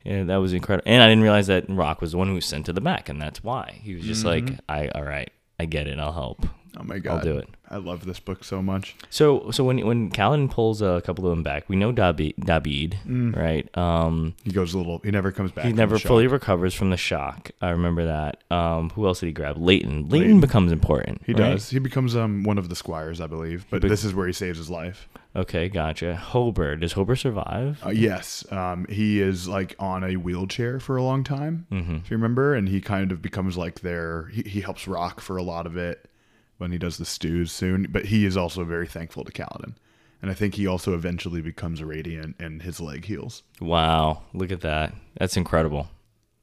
And 0.05 0.29
that 0.29 0.37
was 0.37 0.53
incredible. 0.53 0.89
And 0.89 1.03
I 1.03 1.07
didn't 1.07 1.21
realize 1.23 1.47
that 1.47 1.65
Rock 1.69 2.01
was 2.01 2.11
the 2.13 2.17
one 2.17 2.29
who 2.29 2.35
was 2.35 2.45
sent 2.45 2.65
to 2.67 2.73
the 2.73 2.79
back, 2.81 3.09
and 3.09 3.21
that's 3.21 3.43
why 3.43 3.79
he 3.83 3.93
was 3.93 4.05
just 4.05 4.25
Mm-hmm. 4.25 4.47
like, 4.53 4.59
"I 4.69 4.87
all 4.97 5.03
right, 5.03 5.29
I 5.59 5.65
get 5.65 5.85
it, 5.87 5.99
I'll 5.99 6.13
help." 6.13 6.45
Oh 6.79 6.83
my 6.83 6.99
god, 6.99 7.17
I'll 7.19 7.23
do 7.23 7.37
it. 7.37 7.49
I 7.69 7.77
love 7.77 8.05
this 8.05 8.19
book 8.19 8.43
so 8.45 8.61
much. 8.61 8.95
So 9.09 9.51
so 9.51 9.63
when 9.63 9.85
when 9.85 10.09
Kaladin 10.09 10.49
pulls 10.49 10.81
a 10.81 11.01
couple 11.05 11.25
of 11.25 11.31
them 11.31 11.43
back, 11.43 11.67
we 11.67 11.75
know 11.75 11.91
Dabi- 11.91 12.35
Dabbid, 12.39 12.95
Mm. 13.05 13.35
right? 13.35 13.77
Um, 13.77 14.35
He 14.43 14.51
goes 14.51 14.73
a 14.73 14.77
little. 14.77 14.99
He 15.03 15.11
never 15.11 15.31
comes 15.31 15.51
back. 15.51 15.65
he 15.65 15.73
never 15.73 15.97
fully 15.99 16.27
recovers 16.27 16.73
from 16.73 16.91
the 16.91 16.97
shock. 16.97 17.51
I 17.61 17.69
remember 17.71 18.05
that. 18.05 18.43
Um, 18.51 18.91
who 18.91 19.05
else 19.07 19.19
did 19.19 19.25
he 19.27 19.31
grab? 19.31 19.57
Leyten. 19.57 20.07
Leyten, 20.07 20.35
Leyten. 20.35 20.41
becomes 20.41 20.71
important. 20.71 21.21
He 21.25 21.33
right? 21.33 21.53
does. 21.53 21.69
He 21.69 21.79
becomes 21.79 22.15
um 22.15 22.43
one 22.43 22.57
of 22.57 22.69
the 22.69 22.75
squires, 22.75 23.19
I 23.19 23.27
believe. 23.27 23.65
But 23.69 23.81
be- 23.81 23.89
this 23.89 24.03
is 24.03 24.13
where 24.13 24.27
he 24.27 24.33
saves 24.33 24.57
his 24.57 24.69
life. 24.69 25.09
Okay, 25.35 25.69
gotcha. 25.69 26.19
Hober. 26.31 26.79
Does 26.79 26.93
Hober 26.93 27.17
survive? 27.17 27.79
Uh, 27.85 27.89
yes, 27.89 28.43
um, 28.51 28.85
he 28.89 29.21
is 29.21 29.47
like 29.47 29.75
on 29.77 30.03
a 30.03 30.15
wheelchair 30.15 30.79
for 30.79 30.95
a 30.97 31.03
long 31.03 31.23
time. 31.23 31.67
Mm-hmm. 31.71 31.95
If 31.97 32.09
you 32.09 32.17
remember, 32.17 32.55
and 32.55 32.67
he 32.69 32.81
kind 32.81 33.11
of 33.11 33.21
becomes 33.21 33.57
like 33.57 33.81
their. 33.81 34.27
He, 34.33 34.41
he 34.43 34.61
helps 34.61 34.87
Rock 34.87 35.21
for 35.21 35.37
a 35.37 35.43
lot 35.43 35.65
of 35.67 35.75
it 35.77 36.09
when 36.57 36.71
he 36.71 36.77
does 36.77 36.97
the 36.97 37.05
stews 37.05 37.51
soon. 37.51 37.87
But 37.89 38.05
he 38.05 38.25
is 38.25 38.37
also 38.37 38.63
very 38.63 38.87
thankful 38.87 39.23
to 39.23 39.31
Kaladin, 39.31 39.75
and 40.21 40.31
I 40.31 40.33
think 40.33 40.55
he 40.55 40.67
also 40.67 40.93
eventually 40.93 41.41
becomes 41.41 41.83
radiant, 41.83 42.35
and 42.39 42.61
his 42.61 42.79
leg 42.79 43.05
heals. 43.05 43.43
Wow, 43.61 44.23
look 44.33 44.51
at 44.51 44.61
that. 44.61 44.93
That's 45.17 45.37
incredible. 45.37 45.87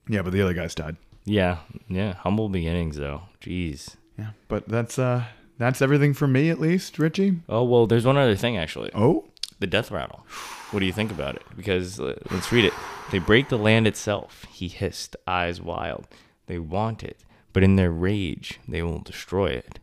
Yeah, 0.08 0.22
but 0.22 0.32
the 0.32 0.42
other 0.42 0.54
guys 0.54 0.74
died. 0.74 0.96
Yeah, 1.24 1.58
yeah. 1.88 2.14
Humble 2.14 2.48
beginnings, 2.50 2.96
though. 2.96 3.22
Jeez. 3.40 3.96
Yeah, 4.18 4.30
but 4.48 4.68
that's 4.68 4.98
uh 4.98 5.24
that's 5.58 5.80
everything 5.82 6.14
for 6.14 6.26
me 6.26 6.50
at 6.50 6.60
least, 6.60 6.98
Richie. 6.98 7.40
Oh 7.48 7.64
well, 7.64 7.86
there's 7.86 8.04
one 8.06 8.16
other 8.16 8.36
thing 8.36 8.56
actually. 8.56 8.90
Oh, 8.94 9.24
The 9.60 9.66
death 9.66 9.90
rattle. 9.90 10.26
What 10.70 10.80
do 10.80 10.86
you 10.86 10.92
think 10.92 11.10
about 11.12 11.36
it? 11.36 11.42
Because 11.56 12.00
uh, 12.00 12.18
let's 12.30 12.50
read 12.52 12.64
it. 12.64 12.72
They 13.12 13.18
break 13.20 13.48
the 13.48 13.56
land 13.58 13.86
itself. 13.86 14.44
He 14.52 14.66
hissed, 14.68 15.14
eyes 15.26 15.60
wild. 15.60 16.06
They 16.46 16.58
want 16.58 17.02
it, 17.04 17.18
but 17.52 17.62
in 17.62 17.76
their 17.76 17.90
rage, 17.92 18.58
they 18.68 18.82
will 18.82 18.98
destroy 18.98 19.50
it. 19.52 19.78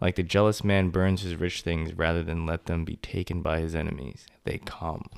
Like 0.00 0.16
the 0.16 0.22
jealous 0.22 0.62
man 0.62 0.90
burns 0.90 1.22
his 1.22 1.36
rich 1.36 1.62
things 1.62 1.94
rather 1.94 2.22
than 2.22 2.44
let 2.46 2.66
them 2.66 2.84
be 2.84 2.96
taken 2.96 3.40
by 3.42 3.60
his 3.60 3.74
enemies, 3.74 4.26
they 4.44 4.58
come. 4.58 5.08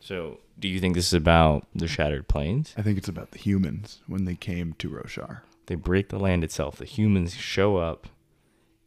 So, 0.00 0.38
do 0.58 0.68
you 0.68 0.78
think 0.78 0.94
this 0.94 1.08
is 1.08 1.14
about 1.14 1.66
the 1.74 1.88
shattered 1.88 2.28
plains? 2.28 2.72
I 2.76 2.82
think 2.82 2.96
it's 2.98 3.08
about 3.08 3.32
the 3.32 3.38
humans 3.38 4.00
when 4.06 4.24
they 4.24 4.36
came 4.36 4.74
to 4.74 4.88
Roshar. 4.90 5.40
They 5.66 5.74
break 5.74 6.10
the 6.10 6.18
land 6.20 6.44
itself. 6.44 6.76
The 6.76 6.84
humans 6.84 7.34
show 7.34 7.78
up 7.78 8.06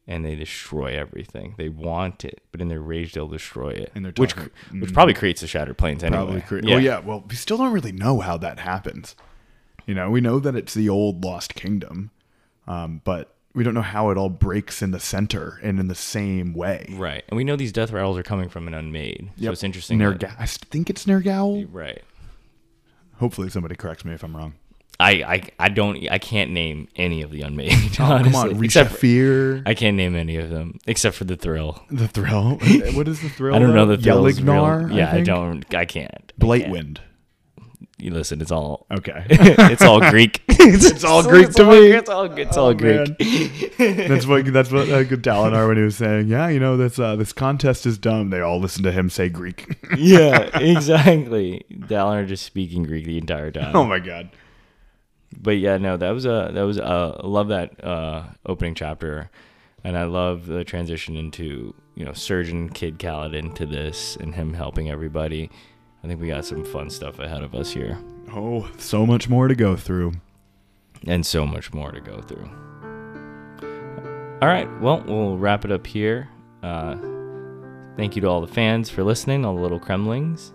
and 0.08 0.24
they 0.24 0.36
destroy 0.36 0.98
everything. 0.98 1.56
They 1.58 1.68
want 1.70 2.24
it, 2.24 2.42
but 2.54 2.62
in 2.62 2.70
their 2.70 2.80
rage, 2.80 3.14
they'll 3.14 3.28
destroy 3.28 3.72
it. 3.72 3.92
And 3.94 4.06
they're 4.06 4.14
which, 4.16 4.34
talking- 4.34 4.80
which 4.80 4.94
probably 4.94 5.14
creates 5.14 5.42
the 5.42 5.48
shattered 5.48 5.78
plains 5.78 6.04
anyway. 6.04 6.24
Probably 6.24 6.42
cre- 6.42 6.62
Well, 6.64 6.80
yeah. 6.80 7.00
Well, 7.00 7.26
we 7.30 7.36
still 7.36 7.58
don't 7.58 7.74
really 7.74 7.92
know 7.92 8.22
how 8.22 8.38
that 8.38 8.60
happens. 8.60 9.16
You 9.86 9.94
know, 9.96 10.10
we 10.10 10.22
know 10.22 10.40
that 10.40 10.56
it's 10.56 10.74
the 10.74 10.88
old 10.88 11.24
lost 11.26 11.54
kingdom, 11.54 12.12
um, 12.68 13.02
but 13.04 13.36
we 13.60 13.66
don't 13.66 13.74
know 13.74 13.82
how 13.82 14.10
it 14.10 14.18
all 14.18 14.30
breaks 14.30 14.82
in 14.82 14.92
the 14.92 15.02
center 15.02 15.60
and 15.62 15.82
in 15.82 15.90
the 15.90 15.94
same 15.96 16.54
way. 16.54 16.88
Right. 16.94 17.26
And 17.28 17.36
we 17.36 17.44
know 17.44 17.58
these 17.58 17.74
death 17.74 17.92
rattles 17.92 18.18
are 18.18 18.24
coming 18.24 18.48
from 18.48 18.68
an 18.70 18.74
unmade. 18.74 19.32
So 19.36 19.44
Yep. 19.44 19.52
it's 19.54 19.64
interesting. 19.66 19.98
that- 20.00 20.24
I 20.40 20.46
think 20.46 20.90
it's 20.90 21.06
Nergaoul. 21.06 21.68
right. 21.70 22.02
Hopefully, 23.18 23.50
somebody 23.50 23.76
corrects 23.76 24.06
me 24.06 24.14
if 24.14 24.24
I'm 24.24 24.34
wrong. 24.36 24.54
I, 24.98 25.12
I 25.24 25.42
I 25.60 25.70
don't 25.70 26.10
I 26.10 26.18
can't 26.20 26.52
name 26.52 26.88
any 26.96 27.22
of 27.22 27.32
the 27.32 27.42
unmade. 27.42 27.74
Oh, 28.00 28.22
come 28.24 28.36
on, 28.36 28.64
except 28.64 28.92
for, 28.92 28.98
Fear, 28.98 29.64
I 29.66 29.74
can't 29.74 29.96
name 29.98 30.16
any 30.16 30.38
of 30.38 30.50
them 30.50 30.78
except 30.88 31.16
for 31.18 31.26
the 31.26 31.36
thrill. 31.36 31.84
the 31.90 32.08
thrill. 32.08 32.56
what 32.94 33.08
is 33.10 33.22
the 33.22 33.30
thrill? 33.30 33.56
I 33.56 33.60
don't 33.60 33.74
know 33.76 33.86
the 33.86 33.98
thrill's 33.98 34.40
real- 34.42 34.54
Yelignar. 34.54 34.96
Yeah, 34.96 35.10
I, 35.10 35.12
think? 35.16 35.26
don't. 35.26 35.76
I 35.76 35.84
can't. 35.84 36.12
I 36.14 36.16
can't. 36.26 36.34
Blightwind. 36.40 36.98
You 37.98 38.12
listen. 38.12 38.40
It's 38.42 38.52
all 38.52 38.86
Okay. 38.92 39.26
it's 39.30 39.82
all 39.82 40.00
Greek. 40.12 40.42
it's, 40.62 41.04
all 41.04 41.24
Greek 41.24 41.52
to 41.52 41.64
all, 41.64 41.72
me. 41.72 41.92
It's 41.92 42.10
all 42.10 42.26
it's 42.26 42.58
all 42.58 42.68
Oh, 42.68 42.74
Greek. 42.74 43.18
that's 43.78 44.26
what 44.26 44.46
that's 44.52 44.72
what 44.72 44.90
uh, 44.90 45.04
Dalinar 45.04 45.68
when 45.68 45.78
he 45.78 45.84
was 45.84 45.96
saying, 45.96 46.28
yeah, 46.28 46.50
you 46.50 46.60
know 46.60 46.76
this 46.76 47.00
uh, 47.00 47.16
this 47.16 47.32
contest 47.32 47.86
is 47.86 47.98
dumb. 47.98 48.30
They 48.30 48.42
all 48.42 48.60
listen 48.60 48.84
to 48.84 48.92
him 48.92 49.10
say 49.10 49.30
Greek. 49.30 49.78
yeah, 49.98 50.50
exactly. 50.60 51.66
Dalinar 51.72 52.28
just 52.28 52.46
speaking 52.46 52.84
Greek 52.84 53.06
the 53.06 53.18
entire 53.18 53.52
time. 53.52 53.76
oh 53.76 53.86
my 53.86 54.00
god. 54.00 54.30
but 55.40 55.58
yeah, 55.58 55.78
no, 55.78 55.96
that 55.96 56.12
was 56.12 56.26
a 56.26 56.52
that 56.54 56.64
was 56.64 56.78
a 56.78 56.84
I 56.84 57.26
love 57.26 57.48
that 57.48 57.82
uh, 57.84 58.24
opening 58.46 58.76
chapter, 58.76 59.30
and 59.84 59.98
I 59.98 60.04
love 60.04 60.46
the 60.46 60.64
transition 60.66 61.16
into 61.16 61.74
you 61.96 62.04
know 62.04 62.14
Surgeon 62.14 62.70
Kid 62.70 63.00
Khaled 63.00 63.34
into 63.34 63.66
this 63.66 64.18
and 64.18 64.36
him 64.36 64.54
helping 64.56 64.90
everybody. 64.90 65.50
I 66.04 66.08
think 66.08 66.20
we 66.20 66.28
got 66.28 66.46
some 66.46 66.66
fun 66.66 66.90
stuff 66.90 67.20
ahead 67.20 67.44
of 67.44 67.54
us 67.56 67.72
here, 67.72 67.98
Oh, 68.34 68.70
so 68.78 69.06
much 69.06 69.28
more 69.30 69.48
to 69.48 69.56
go 69.56 69.76
through. 69.76 70.14
And 71.08 71.26
so 71.26 71.46
much 71.46 71.74
more 71.74 71.92
to 71.92 72.02
go 72.02 72.22
through. 72.22 72.50
All 74.42 74.48
right, 74.48 74.70
well, 74.80 75.04
we'll 75.06 75.38
wrap 75.38 75.66
it 75.66 75.72
up 75.72 75.86
here. 75.86 76.30
Uh, 76.64 76.96
thank 77.98 78.16
you 78.16 78.22
to 78.22 78.28
all 78.28 78.42
the 78.42 78.48
fans 78.48 78.90
for 78.90 79.04
listening, 79.04 79.44
all 79.44 79.56
the 79.56 79.62
little 79.62 79.80
Cremlings. 79.80 80.52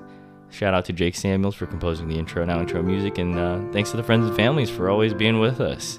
Shout 0.51 0.73
out 0.73 0.85
to 0.87 0.93
Jake 0.93 1.16
Samuels 1.16 1.55
for 1.55 1.66
composing 1.66 2.09
the 2.09 2.19
intro 2.19 2.43
and 2.43 2.51
outro 2.51 2.85
music, 2.85 3.19
and 3.19 3.39
uh, 3.39 3.61
thanks 3.73 3.91
to 3.91 3.97
the 3.97 4.03
friends 4.03 4.27
and 4.27 4.37
families 4.37 4.71
for 4.71 4.89
always 4.89 5.12
being 5.12 5.41
with 5.41 5.61
us. 5.61 5.99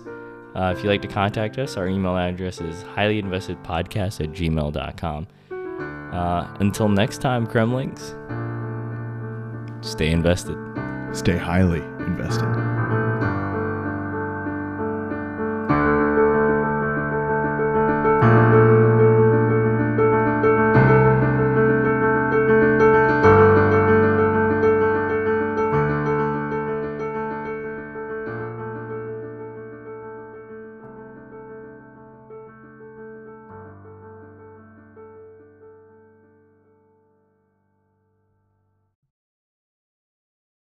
Uh, 0.56 0.74
if 0.76 0.82
you'd 0.82 0.90
like 0.90 1.02
to 1.02 1.08
contact 1.08 1.58
us, 1.60 1.76
our 1.76 1.88
email 1.88 2.16
address 2.16 2.62
is 2.62 2.84
highlyinvestedpodcast 2.96 4.24
at 4.24 4.32
gmail.com. 4.32 5.28
Uh, 6.14 6.56
until 6.62 6.88
next 6.88 7.18
time, 7.20 7.46
Cremlings, 7.46 8.16
stay 9.86 10.10
invested. 10.10 10.58
Stay 11.14 11.38
highly 11.38 11.82
invested. 12.06 12.75